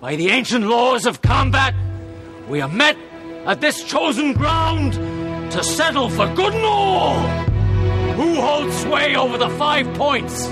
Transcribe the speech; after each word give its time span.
By 0.00 0.16
the 0.16 0.30
ancient 0.30 0.64
laws 0.64 1.04
of 1.04 1.20
combat, 1.20 1.74
we 2.48 2.62
are 2.62 2.70
met 2.70 2.96
at 3.44 3.60
this 3.60 3.84
chosen 3.84 4.32
ground 4.32 4.94
to 4.94 5.62
settle 5.62 6.08
for 6.08 6.26
good 6.34 6.54
and 6.54 6.64
all. 6.64 7.20
Who 8.14 8.40
holds 8.40 8.80
sway 8.80 9.14
over 9.14 9.36
the 9.36 9.50
five 9.50 9.92
points? 9.94 10.48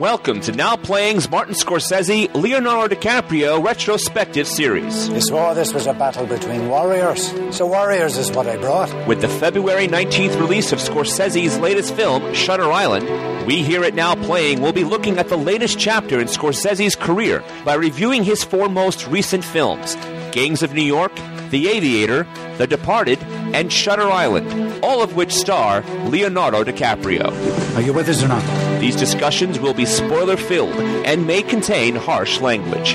Welcome 0.00 0.40
to 0.40 0.52
Now 0.52 0.76
Playing's 0.76 1.30
Martin 1.30 1.52
Scorsese 1.52 2.32
Leonardo 2.32 2.94
DiCaprio 2.94 3.62
retrospective 3.62 4.48
series. 4.48 5.10
You 5.10 5.20
swore 5.20 5.54
this 5.54 5.74
was 5.74 5.86
a 5.86 5.92
battle 5.92 6.24
between 6.24 6.70
warriors, 6.70 7.26
so 7.54 7.66
warriors 7.66 8.16
is 8.16 8.30
what 8.30 8.46
I 8.46 8.56
brought. 8.56 8.90
With 9.06 9.20
the 9.20 9.28
February 9.28 9.88
19th 9.88 10.40
release 10.40 10.72
of 10.72 10.78
Scorsese's 10.78 11.58
latest 11.58 11.94
film, 11.94 12.32
Shutter 12.32 12.72
Island, 12.72 13.46
we 13.46 13.62
here 13.62 13.84
at 13.84 13.92
Now 13.92 14.14
Playing 14.14 14.62
will 14.62 14.72
be 14.72 14.84
looking 14.84 15.18
at 15.18 15.28
the 15.28 15.36
latest 15.36 15.78
chapter 15.78 16.18
in 16.18 16.28
Scorsese's 16.28 16.96
career 16.96 17.44
by 17.66 17.74
reviewing 17.74 18.24
his 18.24 18.42
four 18.42 18.70
most 18.70 19.06
recent 19.06 19.44
films 19.44 19.96
Gangs 20.32 20.62
of 20.62 20.72
New 20.72 20.82
York, 20.82 21.12
The 21.50 21.68
Aviator, 21.68 22.26
The 22.58 22.66
Departed, 22.66 23.20
and 23.52 23.72
Shutter 23.72 24.08
Island, 24.08 24.84
all 24.84 25.02
of 25.02 25.16
which 25.16 25.32
star 25.32 25.82
Leonardo 26.06 26.62
DiCaprio. 26.62 27.76
Are 27.76 27.82
you 27.82 27.92
with 27.92 28.08
us 28.08 28.22
or 28.22 28.28
not? 28.28 28.80
These 28.80 28.94
discussions 28.94 29.58
will 29.58 29.74
be 29.74 29.84
spoiler 29.84 30.36
filled 30.36 30.74
and 31.04 31.26
may 31.26 31.42
contain 31.42 31.96
harsh 31.96 32.40
language. 32.40 32.94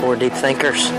Four 0.00 0.16
deep 0.16 0.32
thinkers. 0.32 0.90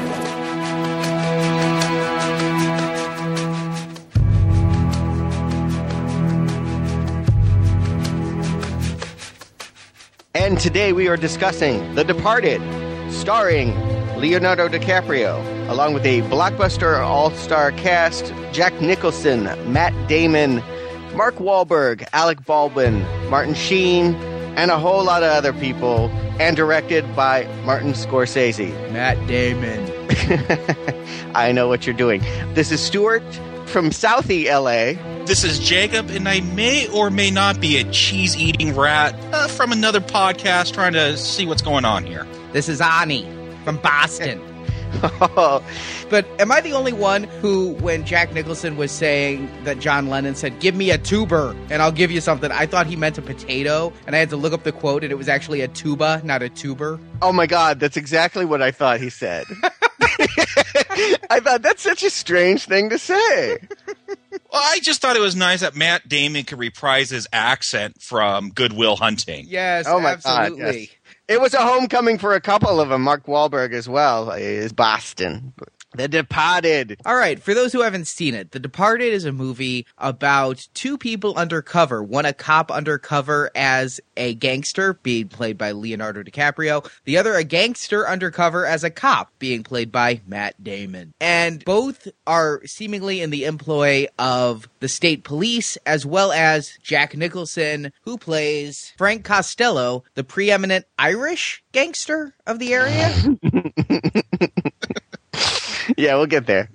And 10.36 10.60
today 10.60 10.94
we 10.94 11.08
are 11.08 11.18
discussing 11.18 11.95
The 11.95 12.04
Departed, 12.04 12.62
starring 13.12 13.73
Leonardo 14.17 14.67
DiCaprio, 14.67 15.53
along 15.69 15.94
with 15.94 16.06
a 16.06 16.22
blockbuster 16.23 17.00
all 17.00 17.31
star 17.31 17.72
cast 17.72 18.33
Jack 18.52 18.80
Nicholson, 18.81 19.44
Matt 19.72 19.94
Damon, 20.08 20.64
Mark 21.16 21.36
Wahlberg, 21.36 22.08
Alec 22.14 22.45
Baldwin, 22.45 23.02
Martin 23.30 23.53
Sheen, 23.53 24.16
and 24.55 24.72
a 24.72 24.78
whole 24.78 25.03
lot 25.03 25.23
of 25.23 25.30
other 25.30 25.53
people, 25.53 26.09
and 26.39 26.55
directed 26.55 27.16
by 27.16 27.45
Martin 27.66 27.94
Scorsese. 27.94 28.72
Matt 28.92 29.17
Damon. 29.28 29.89
I 31.36 31.52
know 31.52 31.67
what 31.67 31.86
you're 31.86 31.95
doing. 31.95 32.22
This 32.53 32.72
is 32.72 32.81
Stuart 32.81 33.23
from 33.66 33.89
Southie, 33.89 34.45
LA. 34.45 35.02
This 35.25 35.44
is 35.44 35.58
Jacob, 35.58 36.09
and 36.09 36.27
I 36.27 36.42
may 36.42 36.88
or 36.89 37.09
may 37.09 37.31
not 37.31 37.59
be 37.59 37.77
a 37.77 37.83
cheese 37.92 38.38
eating 38.38 38.75
rat 38.75 39.16
uh, 39.33 39.48
from 39.48 39.72
another 39.72 40.02
podcast 40.02 40.73
trying 40.73 40.94
to 40.94 41.17
see 41.17 41.45
what's 41.45 41.61
going 41.61 41.86
on 41.86 42.05
here. 42.05 42.27
This 42.52 42.70
is 42.70 42.81
Ani 42.81 43.27
from 43.64 43.77
Boston. 43.77 44.42
But 46.09 46.27
am 46.39 46.52
I 46.52 46.61
the 46.61 46.73
only 46.73 46.94
one 46.94 47.23
who, 47.23 47.73
when 47.75 48.05
Jack 48.05 48.33
Nicholson 48.33 48.77
was 48.77 48.91
saying 48.91 49.49
that 49.63 49.80
John 49.80 50.09
Lennon 50.09 50.36
said, 50.36 50.59
Give 50.59 50.75
me 50.75 50.91
a 50.91 50.97
tuber 50.97 51.55
and 51.72 51.81
I'll 51.81 51.91
give 51.91 52.11
you 52.11 52.22
something, 52.22 52.52
I 52.52 52.66
thought 52.67 52.86
he 52.86 52.95
meant 52.95 53.17
a 53.17 53.21
potato, 53.23 53.91
and 54.05 54.16
I 54.16 54.19
had 54.19 54.30
to 54.30 54.38
look 54.38 54.53
up 54.53 54.64
the 54.64 54.71
quote, 54.71 55.03
and 55.03 55.11
it 55.11 55.16
was 55.16 55.27
actually 55.27 55.61
a 55.61 55.67
tuba, 55.67 56.21
not 56.23 56.44
a 56.44 56.49
tuber. 56.49 56.99
Oh 57.21 57.33
my 57.33 57.47
God, 57.47 57.80
that's 57.80 57.97
exactly 57.97 58.45
what 58.45 58.61
I 58.61 58.69
thought 58.71 58.99
he 58.99 59.09
said. 59.09 59.45
I 61.30 61.39
thought 61.39 61.61
that's 61.64 61.81
such 61.81 62.03
a 62.03 62.09
strange 62.09 62.66
thing 62.66 62.89
to 62.89 62.99
say. 62.99 63.58
Well, 64.52 64.61
I 64.64 64.80
just 64.83 65.02
thought 65.02 65.16
it 65.16 65.21
was 65.21 65.36
nice 65.36 65.61
that 65.61 65.75
Matt 65.75 66.08
Damon 66.08 66.44
could 66.44 66.59
reprise 66.59 67.09
his 67.09 67.27
accent 67.33 68.02
from 68.02 68.49
Good 68.52 68.73
Will 68.73 68.95
Hunting. 68.95 69.45
Yes, 69.47 69.86
Oh 69.88 69.99
my 69.99 70.16
God, 70.16 70.25
absolutely. 70.25 70.80
yes. 70.81 70.89
It 71.28 71.40
was 71.40 71.54
a 71.54 71.62
homecoming 71.62 72.18
for 72.18 72.34
a 72.34 72.42
couple 72.42 72.82
of 72.82 72.90
them. 72.90 73.04
Mark 73.04 73.26
Wahlberg 73.26 73.74
as 73.74 73.88
well 73.88 74.32
uh, 74.32 74.36
is 74.36 74.74
Boston. 74.74 75.54
The 75.95 76.08
Departed. 76.08 76.99
All 77.05 77.15
right, 77.15 77.42
for 77.42 77.54
those 77.54 77.71
who 77.71 77.81
haven't 77.81 78.08
seen 78.08 78.33
it, 78.33 78.52
The 78.52 78.59
Departed 78.59 79.14
is 79.14 79.26
a 79.26 79.31
movie 79.31 79.86
about 79.98 80.67
two 80.73 80.98
people 80.98 81.36
undercover. 81.36 82.02
One 82.02 82.26
a 82.26 82.33
cop 82.33 82.71
undercover 82.71 83.52
as 83.55 83.99
a 84.17 84.33
gangster, 84.33 84.95
being 84.95 85.27
played 85.27 85.58
by 85.58 85.71
Leonardo 85.71 86.23
DiCaprio. 86.23 86.89
The 87.05 87.17
other 87.17 87.36
a 87.36 87.43
gangster 87.43 88.08
undercover 88.08 88.65
as 88.65 88.83
a 88.83 88.89
cop, 88.89 89.32
being 89.39 89.64
played 89.64 89.92
by 89.92 90.21
Matt 90.26 90.64
Damon. 90.64 91.14
And 91.20 91.64
both 91.65 92.08
are 92.26 92.65
seemingly 92.65 93.21
in 93.21 93.30
the 93.30 93.45
employ 93.45 94.08
of 94.17 94.67
the 94.80 94.89
state 94.89 95.23
police, 95.23 95.77
as 95.86 96.05
well 96.05 96.32
as 96.32 96.77
Jack 96.82 97.15
Nicholson, 97.15 97.92
who 98.02 98.17
plays 98.17 98.93
Frank 98.98 99.23
Costello, 99.23 100.03
the 100.15 100.23
preeminent 100.23 100.86
Irish 100.98 101.64
gangster 101.71 102.36
of 102.48 102.59
the 102.59 102.73
area. 102.73 103.14
Yeah, 105.98 106.15
we'll 106.15 106.26
get 106.27 106.45
there. 106.48 106.70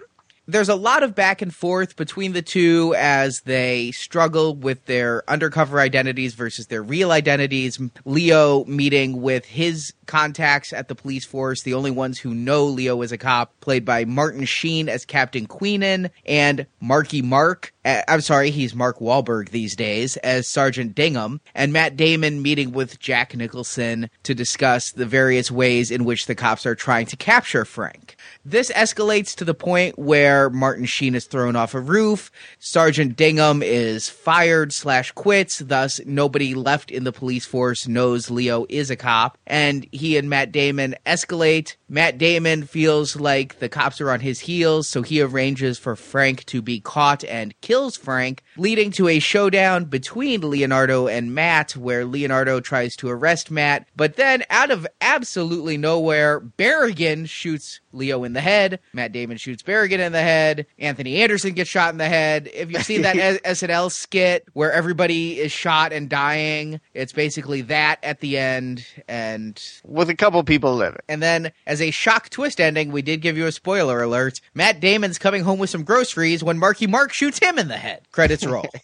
there's 0.46 0.70
a 0.70 0.74
lot 0.74 1.02
of 1.02 1.14
back 1.14 1.42
and 1.42 1.54
forth 1.54 1.94
between 1.96 2.32
the 2.32 2.40
two 2.40 2.94
as 2.96 3.40
they 3.42 3.90
struggle 3.90 4.54
with 4.56 4.86
their 4.86 5.22
undercover 5.28 5.78
identities 5.78 6.34
versus 6.34 6.68
their 6.68 6.82
real 6.82 7.12
identities. 7.12 7.78
Leo 8.06 8.64
meeting 8.64 9.20
with 9.20 9.44
his 9.44 9.92
contacts 10.06 10.72
at 10.72 10.88
the 10.88 10.94
police 10.94 11.26
force, 11.26 11.62
the 11.62 11.74
only 11.74 11.90
ones 11.90 12.18
who 12.18 12.34
know 12.34 12.64
Leo 12.64 13.02
is 13.02 13.12
a 13.12 13.18
cop, 13.18 13.60
played 13.60 13.84
by 13.84 14.06
Martin 14.06 14.46
Sheen 14.46 14.88
as 14.88 15.04
Captain 15.04 15.46
Queenan 15.46 16.08
and 16.24 16.66
Marky 16.80 17.20
Mark. 17.20 17.74
uh, 17.84 18.00
I'm 18.08 18.22
sorry, 18.22 18.50
he's 18.50 18.74
Mark 18.74 19.00
Wahlberg 19.00 19.50
these 19.50 19.76
days 19.76 20.16
as 20.18 20.48
Sergeant 20.48 20.94
Dignam, 20.94 21.40
and 21.54 21.74
Matt 21.74 21.94
Damon 21.94 22.40
meeting 22.40 22.72
with 22.72 22.98
Jack 22.98 23.36
Nicholson 23.36 24.08
to 24.22 24.34
discuss 24.34 24.92
the 24.92 25.04
various 25.04 25.50
ways 25.50 25.90
in 25.90 26.06
which 26.06 26.24
the 26.24 26.34
cops 26.34 26.64
are 26.64 26.74
trying 26.74 27.04
to 27.04 27.16
capture 27.16 27.66
Frank. 27.66 28.16
This 28.50 28.70
escalates 28.70 29.34
to 29.36 29.44
the 29.44 29.52
point 29.52 29.98
where 29.98 30.48
Martin 30.48 30.86
Sheen 30.86 31.14
is 31.14 31.26
thrown 31.26 31.54
off 31.54 31.74
a 31.74 31.80
roof. 31.80 32.30
Sergeant 32.58 33.14
Dignam 33.14 33.62
is 33.62 34.08
fired 34.08 34.72
slash 34.72 35.12
quits. 35.12 35.58
Thus, 35.58 36.00
nobody 36.06 36.54
left 36.54 36.90
in 36.90 37.04
the 37.04 37.12
police 37.12 37.44
force 37.44 37.86
knows 37.86 38.30
Leo 38.30 38.64
is 38.70 38.90
a 38.90 38.96
cop. 38.96 39.36
And 39.46 39.86
he 39.92 40.16
and 40.16 40.30
Matt 40.30 40.50
Damon 40.50 40.94
escalate. 41.04 41.76
Matt 41.90 42.16
Damon 42.16 42.64
feels 42.64 43.16
like 43.16 43.58
the 43.58 43.68
cops 43.68 44.00
are 44.00 44.10
on 44.10 44.20
his 44.20 44.40
heels, 44.40 44.88
so 44.88 45.02
he 45.02 45.20
arranges 45.20 45.78
for 45.78 45.94
Frank 45.94 46.44
to 46.46 46.62
be 46.62 46.80
caught 46.80 47.24
and 47.24 47.58
kills 47.60 47.98
Frank, 47.98 48.42
leading 48.56 48.90
to 48.92 49.08
a 49.08 49.18
showdown 49.18 49.84
between 49.84 50.48
Leonardo 50.48 51.06
and 51.06 51.34
Matt, 51.34 51.76
where 51.76 52.06
Leonardo 52.06 52.60
tries 52.60 52.96
to 52.96 53.10
arrest 53.10 53.50
Matt. 53.50 53.88
But 53.94 54.16
then, 54.16 54.44
out 54.48 54.70
of 54.70 54.86
absolutely 55.02 55.76
nowhere, 55.76 56.40
Barrigan 56.40 57.28
shoots 57.28 57.80
Leo 57.92 58.22
in 58.24 58.34
the 58.34 58.37
head. 58.40 58.80
Matt 58.92 59.12
Damon 59.12 59.36
shoots 59.36 59.62
Barrigan 59.62 59.98
in 59.98 60.12
the 60.12 60.22
head. 60.22 60.66
Anthony 60.78 61.22
Anderson 61.22 61.52
gets 61.54 61.70
shot 61.70 61.92
in 61.92 61.98
the 61.98 62.08
head. 62.08 62.48
If 62.52 62.70
you've 62.70 62.82
seen 62.84 63.02
that 63.02 63.16
SNL 63.44 63.90
skit 63.90 64.46
where 64.52 64.72
everybody 64.72 65.38
is 65.40 65.52
shot 65.52 65.92
and 65.92 66.08
dying, 66.08 66.80
it's 66.94 67.12
basically 67.12 67.62
that 67.62 67.98
at 68.02 68.20
the 68.20 68.38
end. 68.38 68.86
And 69.08 69.62
With 69.84 70.08
a 70.10 70.14
couple 70.14 70.42
people 70.44 70.74
living. 70.76 71.00
and 71.08 71.22
then, 71.22 71.52
as 71.66 71.80
a 71.80 71.90
shock 71.90 72.28
twist 72.30 72.60
ending, 72.60 72.92
we 72.92 73.02
did 73.02 73.20
give 73.22 73.36
you 73.36 73.46
a 73.46 73.52
spoiler 73.52 74.02
alert. 74.02 74.40
Matt 74.54 74.80
Damon's 74.80 75.18
coming 75.18 75.42
home 75.42 75.58
with 75.58 75.70
some 75.70 75.84
groceries 75.84 76.42
when 76.44 76.58
Marky 76.58 76.86
Mark 76.86 77.12
shoots 77.12 77.38
him 77.38 77.58
in 77.58 77.68
the 77.68 77.76
head. 77.76 78.02
Credits 78.12 78.44
roll. 78.46 78.66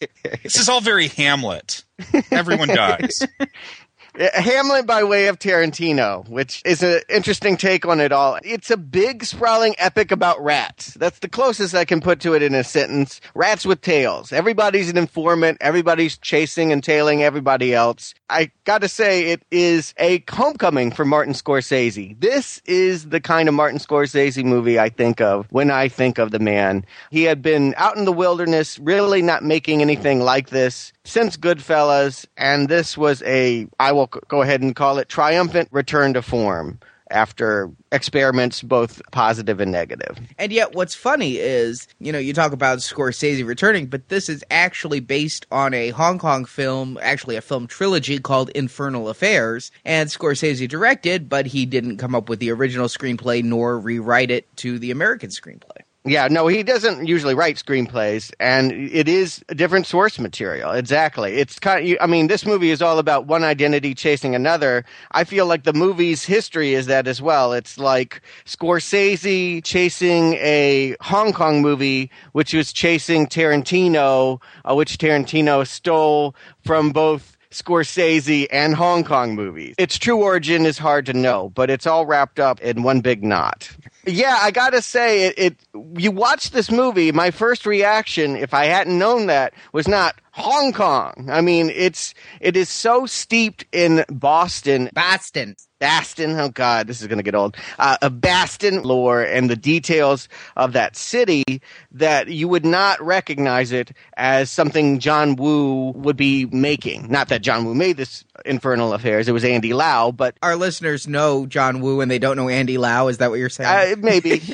This 0.43 0.57
is 0.59 0.69
all 0.69 0.81
very 0.83 1.09
Hamlet. 1.09 1.85
Everyone 2.31 2.69
dies. 2.69 3.23
Hamlet 4.17 4.87
by 4.87 5.03
way 5.03 5.27
of 5.27 5.41
Tarantino, 5.41 6.29
which 6.29 6.63
is 6.65 6.85
an 6.85 7.01
interesting 7.09 7.57
take 7.57 7.85
on 7.85 8.01
it 8.01 8.13
all. 8.13 8.39
It's 8.45 8.71
a 8.71 8.77
big, 8.77 9.25
sprawling 9.25 9.75
epic 9.77 10.13
about 10.13 10.43
rats. 10.43 10.95
That's 10.95 11.19
the 11.19 11.29
closest 11.29 11.75
I 11.75 11.85
can 11.85 12.01
put 12.01 12.21
to 12.21 12.35
it 12.35 12.43
in 12.43 12.55
a 12.55 12.63
sentence. 12.63 13.21
Rats 13.35 13.67
with 13.67 13.81
tails. 13.81 14.33
Everybody's 14.33 14.89
an 14.89 14.99
informant. 14.99 15.59
Everybody's 15.61 16.17
chasing 16.17 16.71
and 16.71 16.83
tailing 16.83 17.25
everybody 17.25 17.75
else. 17.75 18.15
I 18.31 18.53
gotta 18.65 18.89
say, 18.89 19.33
it 19.33 19.43
is 19.51 19.95
a 19.99 20.23
homecoming 20.31 20.93
for 20.93 21.05
Martin 21.05 21.35
Scorsese. 21.35 22.19
This 22.21 22.63
is 22.67 23.09
the 23.09 23.21
kind 23.21 23.49
of 23.49 23.55
Martin 23.55 23.81
Scorsese 23.81 24.45
movie 24.45 24.79
I 24.79 24.91
think 24.91 25.21
of 25.21 25.47
when 25.51 25.73
I 25.73 25.89
think 25.89 26.19
of 26.19 26.31
the 26.31 26.39
man. 26.39 26.87
He 27.11 27.25
had 27.25 27.43
been 27.43 27.75
out 27.77 27.97
in 27.97 28.05
the 28.05 28.13
wilderness, 28.13 28.79
really 28.79 29.23
not 29.23 29.43
making 29.43 29.83
anything 29.83 30.21
like 30.21 30.51
this 30.51 30.93
since 31.05 31.37
Goodfellas, 31.37 32.27
and 32.37 32.69
this 32.69 32.97
was 32.97 33.23
a, 33.23 33.67
I 33.79 33.93
will 33.93 34.07
go 34.07 34.43
ahead 34.43 34.63
and 34.63 34.75
call 34.75 34.99
it 34.99 35.09
triumphant 35.09 35.69
return 35.71 36.15
to 36.15 36.23
form 36.23 36.81
after 37.11 37.71
experiments 37.93 38.63
both 38.63 39.01
positive 39.13 39.61
and 39.61 39.71
negative. 39.71 40.19
And 40.39 40.53
yet, 40.53 40.75
what's 40.75 40.95
funny 40.95 41.37
is, 41.37 41.87
you 42.01 42.11
know, 42.11 42.19
you 42.19 42.33
talk 42.33 42.53
about 42.53 42.79
Scorsese 42.79 43.47
returning, 43.47 43.87
but 43.87 44.09
this 44.09 44.29
is 44.29 44.43
actually 44.51 45.01
based 45.01 45.47
on 45.53 45.75
a 45.75 45.91
Hong 45.91 46.19
Kong 46.19 46.45
film, 46.45 46.99
actually 47.03 47.37
a 47.37 47.41
film 47.41 47.67
trilogy 47.67 48.19
called 48.19 48.51
Infernal 48.51 49.09
Affairs. 49.09 49.71
And 49.85 50.09
Scorsese 50.09 50.69
directed, 50.69 51.29
but 51.29 51.47
he 51.47 51.67
didn't 51.67 51.99
come 51.99 52.15
up 52.15 52.29
with 52.29 52.41
the 52.41 52.51
original 52.51 52.89
screenplay 52.89 53.45
nor 53.45 53.79
rewrite 53.79 54.31
it 54.31 54.55
to 54.57 54.79
the 54.79 54.91
American 54.91 55.31
screenplay. 55.31 55.84
Yeah, 56.07 56.29
no, 56.29 56.49
he 56.49 56.63
doesn't 56.63 57.07
usually 57.07 57.35
write 57.35 57.57
screenplays, 57.57 58.31
and 58.39 58.73
it 58.73 59.09
is 59.09 59.43
a 59.49 59.55
different 59.55 59.87
source 59.87 60.19
material. 60.19 60.73
Exactly. 60.73 61.37
It's 61.37 61.59
kind 61.59 61.93
of, 61.93 61.97
I 61.99 62.07
mean, 62.07 62.27
this 62.27 62.45
movie 62.45 62.71
is 62.71 62.83
all 62.83 62.99
about 62.99 63.27
one 63.27 63.43
identity 63.43 63.95
chasing 63.95 64.35
another. 64.35 64.85
I 65.13 65.25
feel 65.25 65.47
like 65.47 65.63
the 65.63 65.73
movie's 65.73 66.23
history 66.23 66.75
is 66.75 66.85
that 66.87 67.09
as 67.09 67.23
well. 67.23 67.55
It's 67.55 67.79
like 67.79 68.21
Scorsese 68.45 69.65
chasing 69.65 70.35
a 70.35 70.95
Hong 71.01 71.33
Kong 71.33 71.63
movie, 71.63 72.11
which 72.33 72.53
was 72.53 72.71
chasing 72.71 73.27
Tarantino, 73.27 74.43
uh, 74.69 74.75
which 74.75 74.99
Tarantino 74.99 75.67
stole 75.67 76.37
from 76.63 76.91
both 76.91 77.34
Scorsese 77.55 78.47
and 78.51 78.75
Hong 78.75 79.05
Kong 79.05 79.35
movies. 79.35 79.75
Its 79.79 79.99
true 79.99 80.23
origin 80.23 80.67
is 80.67 80.79
hard 80.79 81.07
to 81.07 81.13
know, 81.13 81.51
but 81.55 81.71
it's 81.71 81.87
all 81.87 82.07
wrapped 82.07 82.39
up 82.39 82.61
in 82.61 82.83
one 82.83 83.01
big 83.01 83.25
knot. 83.25 83.71
Yeah, 84.07 84.39
I 84.41 84.51
gotta 84.51 84.83
say, 84.83 85.27
it, 85.29 85.35
it. 85.39 85.57
You 85.97 86.11
watch 86.11 86.51
this 86.51 86.71
movie. 86.71 87.11
My 87.13 87.31
first 87.31 87.65
reaction, 87.65 88.37
if 88.37 88.53
I 88.53 88.67
hadn't 88.67 88.99
known 88.99 89.27
that, 89.27 89.55
was 89.73 89.89
not 89.89 90.21
Hong 90.33 90.73
Kong. 90.73 91.29
I 91.31 91.41
mean, 91.41 91.71
it's 91.71 92.13
it 92.41 92.57
is 92.57 92.69
so 92.69 93.07
steeped 93.07 93.65
in 93.73 94.05
Boston, 94.11 94.91
Boston. 94.93 95.57
Baston. 95.85 96.41
Oh 96.41 96.49
God, 96.49 96.87
this 96.87 97.03
is 97.03 97.09
going 97.09 97.19
to 97.19 97.23
get 97.23 97.35
old. 97.35 97.59
Uh, 97.79 97.99
a 98.01 98.09
Baston 98.09 98.85
lore 98.85 99.21
and 99.23 99.51
the 99.51 99.57
details 99.57 100.31
of 100.57 100.73
that 100.73 100.97
city 100.97 101.45
that 101.93 102.29
you 102.29 102.49
would 102.49 102.65
not 102.65 103.03
recognize 103.05 103.71
it 103.71 103.93
as 104.17 104.51
something 104.51 104.99
John 104.99 105.37
Woo 105.37 105.91
would 105.91 106.17
be 106.17 106.47
making. 106.47 107.11
Not 107.11 107.29
that 107.29 107.43
John 107.43 107.67
Woo 107.67 107.75
made 107.75 107.99
this 107.99 108.25
Infernal 108.47 108.95
Affairs; 108.95 109.29
it 109.29 109.33
was 109.33 109.45
Andy 109.45 109.75
Lau, 109.75 110.11
but 110.11 110.39
Our 110.41 110.57
listeners 110.57 111.07
know 111.07 111.45
John 111.45 111.83
Woo 111.83 112.01
and 112.01 112.11
they 112.11 112.19
don't 112.19 112.37
know 112.39 112.49
Andy 112.49 112.79
Lau. 112.79 113.09
Is 113.09 113.19
that 113.19 113.29
what 113.29 113.39
you're 113.39 113.51
saying? 113.51 113.93
uh, 113.93 113.97
maybe. 114.01 114.41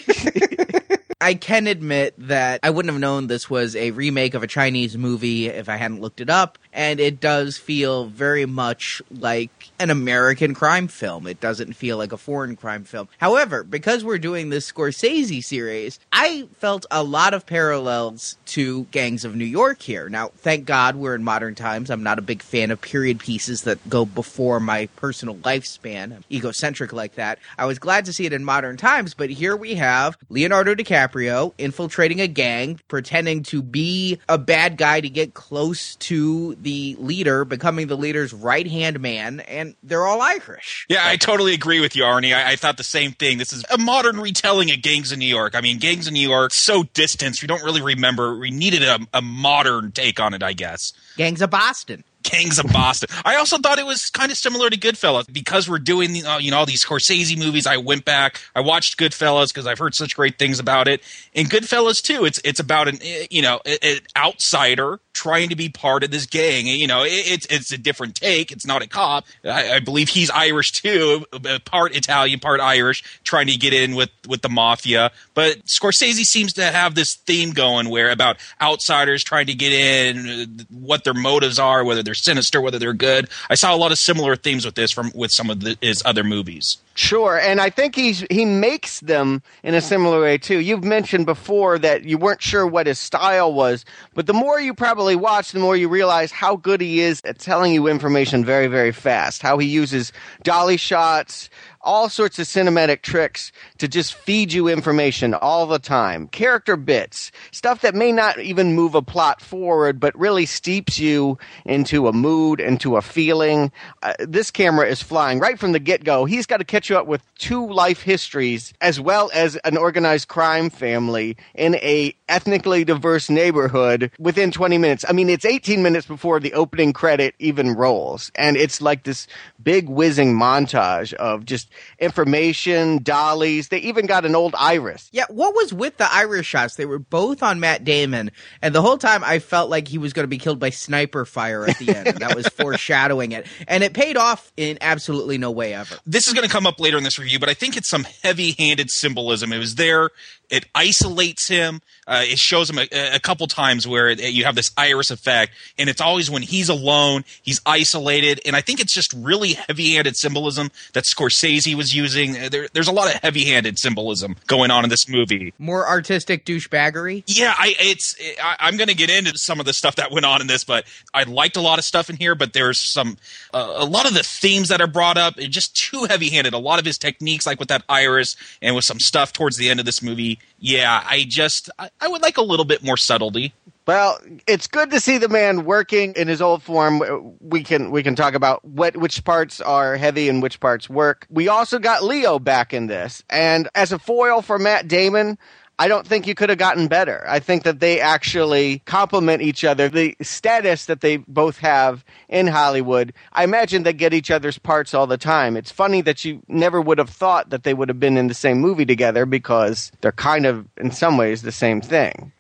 I 1.23 1.35
can 1.35 1.67
admit 1.67 2.15
that 2.27 2.61
I 2.62 2.71
wouldn't 2.71 2.93
have 2.93 3.00
known 3.00 3.27
this 3.27 3.50
was 3.50 3.77
a 3.77 3.91
remake 3.91 4.32
of 4.32 4.43
a 4.43 4.47
Chinese 4.47 4.97
movie 4.97 5.49
if 5.49 5.69
I 5.69 5.77
hadn't 5.77 6.00
looked 6.00 6.23
it 6.23 6.31
up, 6.31 6.59
and 6.72 7.00
it 7.00 7.20
does 7.20 7.56
feel 7.56 8.06
very 8.06 8.46
much 8.46 9.02
like 9.11 9.70
an 9.78 9.90
American 9.90 10.55
crime 10.55 10.88
film. 10.88 11.26
It 11.26 11.40
doesn't 11.40 11.75
feel 11.75 11.96
like 11.96 12.12
a 12.12 12.17
foreign 12.17 12.56
crime 12.56 12.84
film. 12.84 13.08
However, 13.19 13.64
because 13.64 14.05
we're 14.05 14.19
doing 14.19 14.50
this 14.50 14.70
Scorsese 14.70 15.43
series, 15.43 15.99
I 16.12 16.49
felt 16.58 16.87
a 16.90 17.02
lot 17.02 17.34
of 17.34 17.46
parallels 17.46 18.37
to 18.46 18.84
Gangs 18.84 19.25
of 19.25 19.34
New 19.34 19.44
York 19.44 19.82
here. 19.82 20.08
Now, 20.08 20.28
thank 20.37 20.64
God 20.64 20.96
we're 20.96 21.14
in 21.14 21.25
modern 21.25 21.55
times. 21.55 21.90
I'm 21.90 22.02
not 22.02 22.19
a 22.19 22.22
big 22.22 22.43
fan 22.43 22.70
of 22.70 22.81
period 22.81 23.19
pieces 23.19 23.62
that 23.62 23.88
go 23.88 24.05
before 24.05 24.61
my 24.61 24.87
personal 24.96 25.37
lifespan. 25.37 26.17
I'm 26.17 26.25
egocentric 26.31 26.93
like 26.93 27.14
that. 27.14 27.38
I 27.58 27.67
was 27.67 27.78
glad 27.78 28.05
to 28.05 28.12
see 28.12 28.26
it 28.26 28.32
in 28.32 28.44
modern 28.44 28.76
times, 28.76 29.14
but 29.14 29.31
here 29.31 29.56
we 29.56 29.75
have 29.75 30.17
Leonardo 30.28 30.75
DiCaprio 30.75 31.52
infiltrating 31.58 32.20
a 32.20 32.28
gang, 32.28 32.81
pretending 32.88 33.43
to 33.44 33.62
be 33.62 34.19
a 34.28 34.38
bad 34.38 34.76
guy 34.76 35.00
to 35.00 35.08
get 35.08 35.34
close 35.34 35.96
to 35.96 36.55
the 36.62 36.96
leader, 36.98 37.44
becoming 37.44 37.86
the 37.86 37.96
leader's 37.96 38.32
right 38.32 38.66
hand 38.66 39.00
man, 39.00 39.40
and 39.40 39.74
they're 39.82 40.06
all 40.06 40.20
Irish. 40.20 40.86
Yeah, 40.88 41.00
I 41.02 41.16
totally 41.16 41.54
agree 41.54 41.80
with 41.80 41.96
you, 41.96 42.02
Arnie. 42.02 42.34
I, 42.34 42.52
I 42.52 42.56
thought 42.56 42.76
the 42.76 42.84
same 42.84 43.12
thing. 43.12 43.38
This 43.38 43.52
is 43.52 43.64
a 43.70 43.78
modern 43.78 44.20
retelling 44.20 44.70
of 44.70 44.82
Gangs 44.82 45.12
of 45.12 45.18
New 45.18 45.26
York. 45.26 45.54
I 45.54 45.60
mean, 45.60 45.78
Gangs 45.78 46.06
of 46.06 46.12
New 46.12 46.28
York, 46.28 46.52
so 46.52 46.84
distant, 46.94 47.40
we 47.42 47.48
don't 47.48 47.62
really 47.62 47.82
remember. 47.82 48.36
We 48.36 48.50
needed 48.50 48.82
a, 48.82 48.98
a 49.14 49.22
modern 49.22 49.92
take 49.92 50.20
on 50.20 50.34
it, 50.34 50.42
I 50.42 50.52
guess. 50.52 50.92
Gangs 51.16 51.42
of 51.42 51.50
Boston. 51.50 52.04
Gangs 52.22 52.58
of 52.58 52.66
Boston. 52.66 53.08
I 53.24 53.36
also 53.36 53.58
thought 53.58 53.78
it 53.78 53.86
was 53.86 54.10
kind 54.10 54.30
of 54.30 54.36
similar 54.36 54.68
to 54.68 54.76
Goodfellas 54.76 55.32
because 55.32 55.68
we're 55.68 55.78
doing 55.78 56.24
uh, 56.24 56.38
you 56.38 56.50
know 56.50 56.58
all 56.58 56.66
these 56.66 56.84
Scorsese 56.84 57.38
movies. 57.38 57.66
I 57.66 57.78
went 57.78 58.04
back, 58.04 58.40
I 58.54 58.60
watched 58.60 58.98
Goodfellas 58.98 59.48
because 59.48 59.66
I've 59.66 59.78
heard 59.78 59.94
such 59.94 60.16
great 60.16 60.38
things 60.38 60.58
about 60.58 60.86
it. 60.86 61.02
And 61.34 61.48
Goodfellas 61.48 62.02
too. 62.02 62.24
It's 62.26 62.40
it's 62.44 62.60
about 62.60 62.88
an 62.88 62.98
eh, 63.02 63.26
you 63.30 63.40
know 63.42 63.60
an 63.64 64.00
outsider 64.16 65.00
trying 65.12 65.48
to 65.48 65.56
be 65.56 65.68
part 65.68 66.04
of 66.04 66.10
this 66.10 66.26
gang. 66.26 66.66
You 66.66 66.86
know, 66.86 67.02
it, 67.02 67.10
it's 67.10 67.46
it's 67.46 67.72
a 67.72 67.78
different 67.78 68.14
take. 68.14 68.52
It's 68.52 68.66
not 68.66 68.82
a 68.82 68.88
cop. 68.88 69.26
I, 69.44 69.72
I 69.74 69.80
believe 69.80 70.08
he's 70.08 70.30
Irish 70.30 70.72
too, 70.72 71.26
uh, 71.32 71.58
part 71.64 71.94
Italian, 71.94 72.40
part 72.40 72.60
Irish, 72.60 73.02
trying 73.24 73.46
to 73.48 73.56
get 73.56 73.72
in 73.72 73.94
with 73.94 74.10
with 74.28 74.42
the 74.42 74.48
mafia. 74.48 75.10
But 75.34 75.64
Scorsese 75.66 76.24
seems 76.24 76.52
to 76.54 76.64
have 76.64 76.94
this 76.94 77.14
theme 77.14 77.52
going 77.52 77.88
where 77.90 78.10
about 78.10 78.36
outsiders 78.60 79.24
trying 79.24 79.46
to 79.46 79.54
get 79.54 79.72
in, 79.72 80.28
uh, 80.28 80.64
what 80.70 81.04
their 81.04 81.14
motives 81.14 81.58
are, 81.58 81.84
whether 81.84 82.02
they're 82.02 82.14
sinister, 82.14 82.60
whether 82.60 82.78
they're 82.78 82.92
good. 82.92 83.28
I 83.48 83.54
saw 83.54 83.74
a 83.74 83.76
lot 83.76 83.92
of 83.92 83.98
similar 83.98 84.36
themes 84.36 84.64
with 84.64 84.74
this 84.74 84.92
from 84.92 85.12
with 85.14 85.30
some 85.30 85.50
of 85.50 85.60
the, 85.60 85.76
his 85.80 86.02
other 86.04 86.24
movies. 86.24 86.78
Sure, 87.00 87.38
and 87.38 87.62
I 87.62 87.70
think 87.70 87.94
he's 87.94 88.26
he 88.31 88.44
makes 88.44 89.00
them 89.00 89.43
in 89.62 89.73
a 89.75 89.81
similar 89.81 90.20
way 90.20 90.37
too. 90.37 90.58
You've 90.58 90.85
mentioned 90.85 91.25
before 91.25 91.79
that 91.79 92.05
you 92.05 92.19
weren't 92.19 92.43
sure 92.43 92.67
what 92.67 92.87
his 92.87 92.99
style 92.99 93.55
was, 93.55 93.87
but 94.12 94.26
the 94.26 94.35
more 94.35 94.61
you 94.61 94.75
probably 94.75 95.17
watch, 95.17 95.52
the 95.52 95.61
more 95.61 95.75
you 95.75 95.88
realize 95.88 96.31
how 96.31 96.56
good 96.56 96.82
he 96.82 97.00
is 97.00 97.23
at 97.25 97.38
telling 97.38 97.73
you 97.73 97.87
information 97.87 98.44
very, 98.44 98.67
very 98.67 98.93
fast. 98.93 99.41
How 99.41 99.56
he 99.56 99.67
uses 99.67 100.12
dolly 100.43 100.76
shots, 100.76 101.49
all 101.82 102.09
sorts 102.09 102.38
of 102.38 102.47
cinematic 102.47 103.03
tricks 103.03 103.53
to 103.79 103.88
just 103.88 104.15
feed 104.15 104.53
you 104.53 104.69
information 104.69 105.35
all 105.35 105.67
the 105.67 105.79
time. 105.79 106.29
Character 106.29 106.77
bits, 106.77 107.32
stuff 107.50 107.81
that 107.81 107.94
may 107.94 108.12
not 108.12 108.38
even 108.38 108.75
move 108.75 108.94
a 108.94 109.03
plot 109.03 109.41
forward, 109.41 109.99
but 109.99 110.19
really 110.19 110.47
steeps 110.47 110.99
you 110.99 111.38
into 111.65 112.09
a 112.09 112.12
mood, 112.12 112.61
into 112.61 112.97
a 112.97 113.03
feeling. 113.03 113.73
Uh, 114.03 114.15
this 114.21 114.50
camera 114.50 114.87
is 114.87 115.03
flying 115.03 115.38
right 115.38 115.59
from 115.59 115.73
the 115.73 115.79
get 115.79 116.05
go. 116.05 116.25
He's 116.25 116.47
got 116.47 116.59
to 116.59 116.65
catch 116.65 116.91
you 116.91 116.99
up 116.99 117.06
with 117.06 117.23
two 117.37 117.67
life 117.67 118.03
histories 118.03 118.75
as 118.81 119.00
well 119.00 119.31
as 119.32 119.56
an 119.56 119.77
organized 119.77 120.29
crime 120.29 120.71
family 120.71 121.37
in 121.55 121.77
a 121.77 122.15
ethnically 122.29 122.85
diverse 122.85 123.31
neighborhood 123.31 124.11
within 124.19 124.50
20 124.50 124.79
minutes. 124.79 125.05
I 125.09 125.12
mean, 125.12 125.31
it's 125.31 125.44
18 125.44 125.82
minutes 125.82 126.06
before 126.06 126.41
the 126.41 126.53
opening 126.55 126.93
credit 126.93 127.35
even 127.38 127.75
rolls. 127.75 128.31
And 128.35 128.56
it's 128.56 128.81
like 128.81 129.05
this 129.05 129.27
big 129.62 129.88
whizzing 129.88 130.35
montage 130.35 131.12
of 131.15 131.44
just 131.44 131.69
information, 131.99 133.02
dollies. 133.02 133.69
They 133.69 133.78
even 133.78 134.06
got 134.06 134.25
an 134.25 134.34
old 134.34 134.55
iris. 134.58 135.08
Yeah, 135.12 135.26
what 135.28 135.55
was 135.55 135.72
with 135.72 135.96
the 135.96 136.12
Irish 136.12 136.46
shots? 136.46 136.76
They 136.76 136.87
were 136.87 136.99
both 136.99 137.43
on 137.43 137.61
Matt 137.61 137.84
Damon, 137.84 138.31
and 138.62 138.75
the 138.75 138.82
whole 138.82 138.99
time 138.99 139.22
I 139.25 139.38
felt 139.38 139.70
like 139.70 139.88
he 139.88 139.99
was 139.99 140.12
going 140.12 140.25
to 140.25 140.28
be 140.28 140.38
killed 140.38 140.58
by 140.58 140.70
sniper 140.70 141.25
fire 141.25 141.67
at 141.67 141.78
the 141.78 141.94
end. 141.94 142.06
that 142.19 142.34
was 142.34 142.49
foreshadowing 142.49 143.32
it, 143.32 143.46
and 143.69 143.82
it 143.84 143.94
paid 143.94 144.17
off 144.17 144.52
in 144.56 144.78
absolutely 144.81 145.38
no 145.38 145.50
way 145.50 145.75
ever. 145.75 145.96
This 146.06 146.28
is 146.28 146.34
going 146.34 146.46
to 146.46 146.52
come 146.52 146.67
up 146.67 146.81
later 146.81 146.99
in 146.99 147.05
this 147.05 147.19
review, 147.19 147.38
but 147.38 147.49
I 147.49 147.55
think 147.55 147.76
it's 147.76 147.88
some 147.88 148.06
heavy-handed 148.22 148.90
symbolism. 148.90 149.52
It 149.52 149.58
was 149.58 149.76
there. 149.76 150.11
It 150.50 150.67
isolates 150.75 151.49
him. 151.49 151.81
Uh, 152.06 152.23
it 152.25 152.38
shows 152.38 152.69
him 152.69 152.79
a, 152.79 152.88
a 153.14 153.20
couple 153.20 153.47
times 153.47 153.87
where 153.87 154.08
it, 154.08 154.20
you 154.20 154.44
have 154.44 154.56
this 154.56 154.73
iris 154.76 155.12
effect, 155.12 155.52
and 155.79 155.88
it's 155.88 156.00
always 156.00 156.29
when 156.29 156.43
he's 156.43 156.69
alone, 156.69 157.25
he's 157.43 157.61
isolated, 157.64 158.41
and 158.44 158.56
I 158.56 158.61
think 158.61 158.81
it's 158.81 158.93
just 158.93 159.12
really 159.12 159.52
heavy-handed 159.52 160.17
symbolism 160.17 160.70
that 160.94 161.05
Scorsese 161.05 161.74
was 161.77 161.94
using. 161.94 162.36
Uh, 162.36 162.48
There, 162.48 162.67
there's 162.72 162.89
a 162.89 162.93
lot 162.93 163.15
of 163.15 163.20
heavy-handed 163.22 163.79
symbolism 163.79 164.34
going 164.48 164.72
on 164.72 164.82
in 164.82 164.91
this 164.91 165.08
movie. 165.08 165.55
More 165.56 165.86
artistic 165.86 166.44
douchebaggery. 166.44 167.22
Yeah, 167.29 167.55
I 167.56 167.77
it's 167.79 168.17
I, 168.43 168.56
I'm 168.58 168.77
going 168.77 168.89
to 168.89 168.94
get 168.96 169.08
into 169.08 169.39
some 169.39 169.60
of 169.60 169.67
the 169.67 169.72
stuff 169.72 169.94
that 169.96 170.10
went 170.10 170.27
on 170.27 170.41
in 170.41 170.48
this, 170.48 170.65
but 170.65 170.84
I 171.15 171.22
liked 171.22 171.56
a 171.56 171.60
lot 171.60 171.79
of 171.79 171.84
stuff 171.84 172.10
in 172.10 172.17
here. 172.17 172.34
But 172.34 172.55
there's 172.55 172.81
some 172.81 173.19
uh, 173.55 173.74
a 173.77 173.84
lot 173.84 174.06
of 174.08 174.15
the 174.15 174.24
themes 174.24 174.69
that 174.70 174.81
are 174.81 174.89
brought 174.89 175.17
up, 175.17 175.36
just 175.36 175.77
too 175.77 176.06
heavy-handed. 176.06 176.55
A 176.55 176.58
lot 176.58 176.81
of 176.81 176.84
his 176.84 176.98
techniques, 176.98 177.46
like 177.46 177.60
with 177.60 177.69
that 177.69 177.84
iris, 177.89 178.34
and 178.60 178.74
with 178.74 178.84
some 178.84 178.98
stuff 178.98 179.32
towards 179.32 179.56
the 179.56 179.70
end 179.70 179.79
of 179.79 179.86
this 179.86 180.03
movie. 180.03 180.40
Yeah, 180.59 181.03
I 181.05 181.25
just 181.27 181.70
I, 181.79 181.91
I 182.01 182.09
would 182.09 182.23
like 182.23 182.37
a 182.37 182.43
little 182.43 182.65
bit 182.67 182.82
more 182.82 182.97
subtlety. 182.97 183.55
Well, 183.87 184.20
it's 184.47 184.69
good 184.69 184.91
to 184.91 185.01
see 185.01 185.19
the 185.19 185.29
man 185.29 185.65
working 185.65 186.13
in 186.15 186.29
his 186.29 186.41
old 186.41 186.63
form. 186.63 187.35
We 187.41 187.65
can 187.65 187.91
we 187.91 188.03
can 188.03 188.15
talk 188.15 188.35
about 188.35 188.65
what 188.65 188.97
which 188.97 189.25
parts 189.25 189.61
are 189.61 189.97
heavy 189.97 190.29
and 190.29 190.43
which 190.43 190.61
parts 190.61 190.89
work. 190.89 191.27
We 191.29 191.49
also 191.49 191.79
got 191.79 192.05
Leo 192.05 192.39
back 192.39 192.73
in 192.73 192.87
this, 192.87 193.25
and 193.29 193.69
as 193.75 193.91
a 193.91 193.99
foil 193.99 194.43
for 194.43 194.59
Matt 194.59 194.87
Damon. 194.87 195.39
I 195.81 195.89
don't 195.89 196.06
think 196.06 196.27
you 196.27 196.34
could 196.34 196.51
have 196.51 196.58
gotten 196.58 196.89
better. 196.89 197.25
I 197.27 197.41
think 197.41 197.63
that 197.63 197.81
they 197.81 198.03
actually 198.03 198.81
complement 198.81 199.41
each 199.41 199.65
other. 199.65 199.89
The 199.89 200.15
status 200.20 200.84
that 200.84 201.01
they 201.01 201.17
both 201.17 201.56
have 201.60 202.05
in 202.29 202.49
Hollywood, 202.49 203.15
I 203.32 203.44
imagine 203.44 203.82
they 203.82 203.94
get 203.94 204.13
each 204.13 204.31
other's 204.31 204.58
parts 204.58 204.93
all 204.93 205.06
the 205.06 205.17
time. 205.17 205.56
It's 205.56 205.70
funny 205.70 206.03
that 206.03 206.22
you 206.22 206.43
never 206.49 206.82
would 206.82 206.99
have 206.99 207.08
thought 207.08 207.49
that 207.49 207.63
they 207.63 207.72
would 207.72 207.89
have 207.89 207.99
been 207.99 208.19
in 208.19 208.27
the 208.27 208.34
same 208.34 208.60
movie 208.60 208.84
together 208.84 209.25
because 209.25 209.91
they're 210.03 210.13
kind 210.13 210.44
of, 210.44 210.69
in 210.77 210.91
some 210.91 211.17
ways, 211.17 211.41
the 211.41 211.51
same 211.51 211.81
thing. 211.81 212.31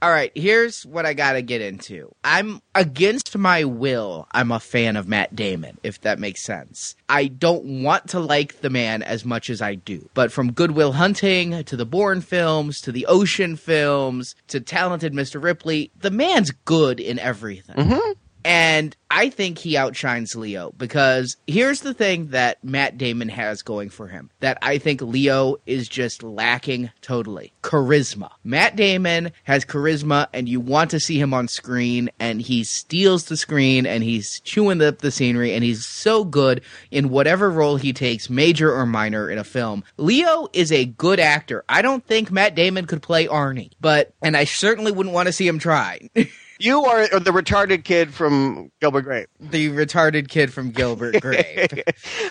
All 0.00 0.10
right, 0.10 0.30
here's 0.36 0.86
what 0.86 1.06
I 1.06 1.12
got 1.12 1.32
to 1.32 1.42
get 1.42 1.60
into. 1.60 2.14
I'm 2.22 2.62
against 2.72 3.36
my 3.36 3.64
will. 3.64 4.28
I'm 4.30 4.52
a 4.52 4.60
fan 4.60 4.94
of 4.94 5.08
Matt 5.08 5.34
Damon, 5.34 5.78
if 5.82 6.00
that 6.02 6.20
makes 6.20 6.40
sense. 6.40 6.94
I 7.08 7.26
don't 7.26 7.82
want 7.82 8.10
to 8.10 8.20
like 8.20 8.60
the 8.60 8.70
man 8.70 9.02
as 9.02 9.24
much 9.24 9.50
as 9.50 9.60
I 9.60 9.74
do. 9.74 10.08
But 10.14 10.30
from 10.30 10.52
Good 10.52 10.70
Will 10.70 10.92
Hunting 10.92 11.64
to 11.64 11.76
the 11.76 11.84
Bourne 11.84 12.20
films 12.20 12.80
to 12.82 12.92
the 12.92 13.06
Ocean 13.06 13.56
films 13.56 14.36
to 14.46 14.60
Talented 14.60 15.14
Mr. 15.14 15.42
Ripley, 15.42 15.90
the 15.98 16.12
man's 16.12 16.52
good 16.64 17.00
in 17.00 17.18
everything. 17.18 17.74
Mm-hmm. 17.74 18.12
And 18.48 18.96
I 19.10 19.28
think 19.28 19.58
he 19.58 19.76
outshines 19.76 20.34
Leo 20.34 20.72
because 20.78 21.36
here's 21.46 21.82
the 21.82 21.92
thing 21.92 22.28
that 22.28 22.64
Matt 22.64 22.96
Damon 22.96 23.28
has 23.28 23.60
going 23.60 23.90
for 23.90 24.08
him 24.08 24.30
that 24.40 24.56
I 24.62 24.78
think 24.78 25.02
Leo 25.02 25.56
is 25.66 25.86
just 25.86 26.22
lacking 26.22 26.90
totally 27.02 27.52
charisma. 27.62 28.30
Matt 28.44 28.74
Damon 28.74 29.32
has 29.44 29.66
charisma, 29.66 30.28
and 30.32 30.48
you 30.48 30.60
want 30.60 30.90
to 30.92 31.00
see 31.00 31.20
him 31.20 31.34
on 31.34 31.46
screen, 31.46 32.08
and 32.18 32.40
he 32.40 32.64
steals 32.64 33.26
the 33.26 33.36
screen 33.36 33.84
and 33.84 34.02
he's 34.02 34.40
chewing 34.40 34.80
up 34.80 35.00
the 35.00 35.10
scenery, 35.10 35.52
and 35.52 35.62
he's 35.62 35.84
so 35.84 36.24
good 36.24 36.62
in 36.90 37.10
whatever 37.10 37.50
role 37.50 37.76
he 37.76 37.92
takes, 37.92 38.30
major 38.30 38.74
or 38.74 38.86
minor, 38.86 39.28
in 39.28 39.36
a 39.36 39.44
film. 39.44 39.84
Leo 39.98 40.48
is 40.54 40.72
a 40.72 40.86
good 40.86 41.20
actor. 41.20 41.66
I 41.68 41.82
don't 41.82 42.06
think 42.06 42.30
Matt 42.30 42.54
Damon 42.54 42.86
could 42.86 43.02
play 43.02 43.26
Arnie, 43.26 43.72
but, 43.78 44.14
and 44.22 44.38
I 44.38 44.44
certainly 44.44 44.90
wouldn't 44.90 45.14
want 45.14 45.26
to 45.26 45.34
see 45.34 45.46
him 45.46 45.58
try. 45.58 46.08
You 46.58 46.84
are 46.84 47.06
the 47.20 47.30
retarded 47.30 47.84
kid 47.84 48.12
from 48.12 48.70
Gilbert 48.80 49.02
Grape. 49.02 49.28
the 49.40 49.68
retarded 49.70 50.28
kid 50.28 50.52
from 50.52 50.70
Gilbert 50.70 51.18
Grape. 51.20 51.72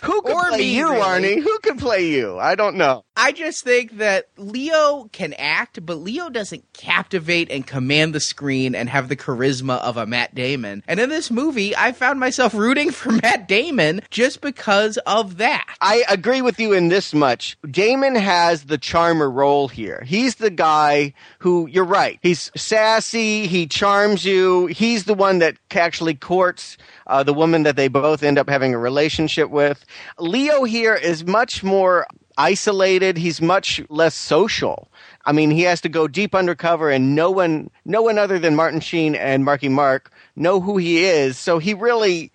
Who 0.04 0.22
could 0.22 0.34
Or 0.34 0.50
play 0.50 0.58
me, 0.60 0.76
you, 0.76 0.90
really. 0.90 1.02
Arnie? 1.02 1.42
Who 1.42 1.60
could 1.60 1.78
play 1.80 2.08
you? 2.10 2.38
I 2.38 2.56
don't 2.56 2.76
know. 2.76 3.04
I 3.16 3.32
just 3.32 3.64
think 3.64 3.98
that 3.98 4.28
Leo 4.38 5.10
can 5.12 5.34
act, 5.34 5.84
but 5.86 5.96
Leo 5.96 6.30
doesn't 6.30 6.64
captivate 6.74 7.50
and 7.50 7.66
command 7.66 8.14
the 8.14 8.20
screen 8.20 8.76
and 8.76 8.90
have 8.90 9.10
the 9.10 9.16
charisma 9.16 9.80
of 9.80 9.98
a 9.98 10.06
Matt 10.06 10.36
Damon. 10.36 10.84
And 10.88 11.00
in 11.00 11.10
this 11.10 11.32
movie, 11.32 11.76
I 11.76 11.94
found 11.94 12.20
myself 12.20 12.54
rooting 12.54 12.92
for 12.92 13.12
Matt 13.12 13.48
Damon 13.48 14.02
just 14.12 14.42
because 14.42 14.98
of 15.08 15.38
that. 15.38 15.66
I 15.82 16.04
agree 16.10 16.42
with 16.42 16.60
you 16.60 16.74
in 16.74 16.90
this 16.90 17.14
much. 17.14 17.58
Damon 17.70 18.16
has 18.16 18.66
the 18.66 18.78
charmer 18.78 19.30
role 19.32 19.68
here. 19.68 20.04
He's 20.06 20.36
the 20.36 20.52
guy 20.52 21.14
who, 21.40 21.68
you're 21.68 21.86
right, 21.86 22.20
he's 22.22 22.52
sassy, 22.56 23.48
he 23.48 23.66
charms 23.68 24.17
you. 24.26 24.68
He's 24.68 25.06
the 25.06 25.14
one 25.14 25.40
that 25.40 25.58
actually 25.72 26.16
courts 26.16 26.78
uh, 27.08 27.24
the 27.24 27.34
woman 27.34 27.64
that 27.64 27.76
they 27.76 27.88
both 27.88 28.24
end 28.24 28.38
up 28.38 28.50
having 28.50 28.74
a 28.74 28.78
relationship 28.78 29.50
with. 29.50 29.86
Leo 30.20 30.64
here 30.64 30.96
is 30.96 31.26
much 31.26 31.64
more 31.64 32.08
isolated. 32.38 33.18
He's 33.18 33.42
much 33.42 33.82
less 33.90 34.16
social. 34.16 34.90
I 35.26 35.32
mean, 35.32 35.52
he 35.52 35.64
has 35.64 35.82
to 35.82 35.90
go 35.90 36.08
deep 36.08 36.34
undercover, 36.34 36.90
and 36.90 37.16
no 37.16 37.32
one, 37.32 37.70
no 37.86 38.02
one 38.02 38.18
other 38.18 38.40
than 38.40 38.56
Martin 38.56 38.80
Sheen 38.80 39.16
and 39.16 39.44
Marky 39.44 39.70
Mark 39.70 40.12
know 40.36 40.62
who 40.62 40.78
he 40.78 41.04
is. 41.04 41.38
So 41.38 41.60
he 41.60 41.74
really 41.74 42.32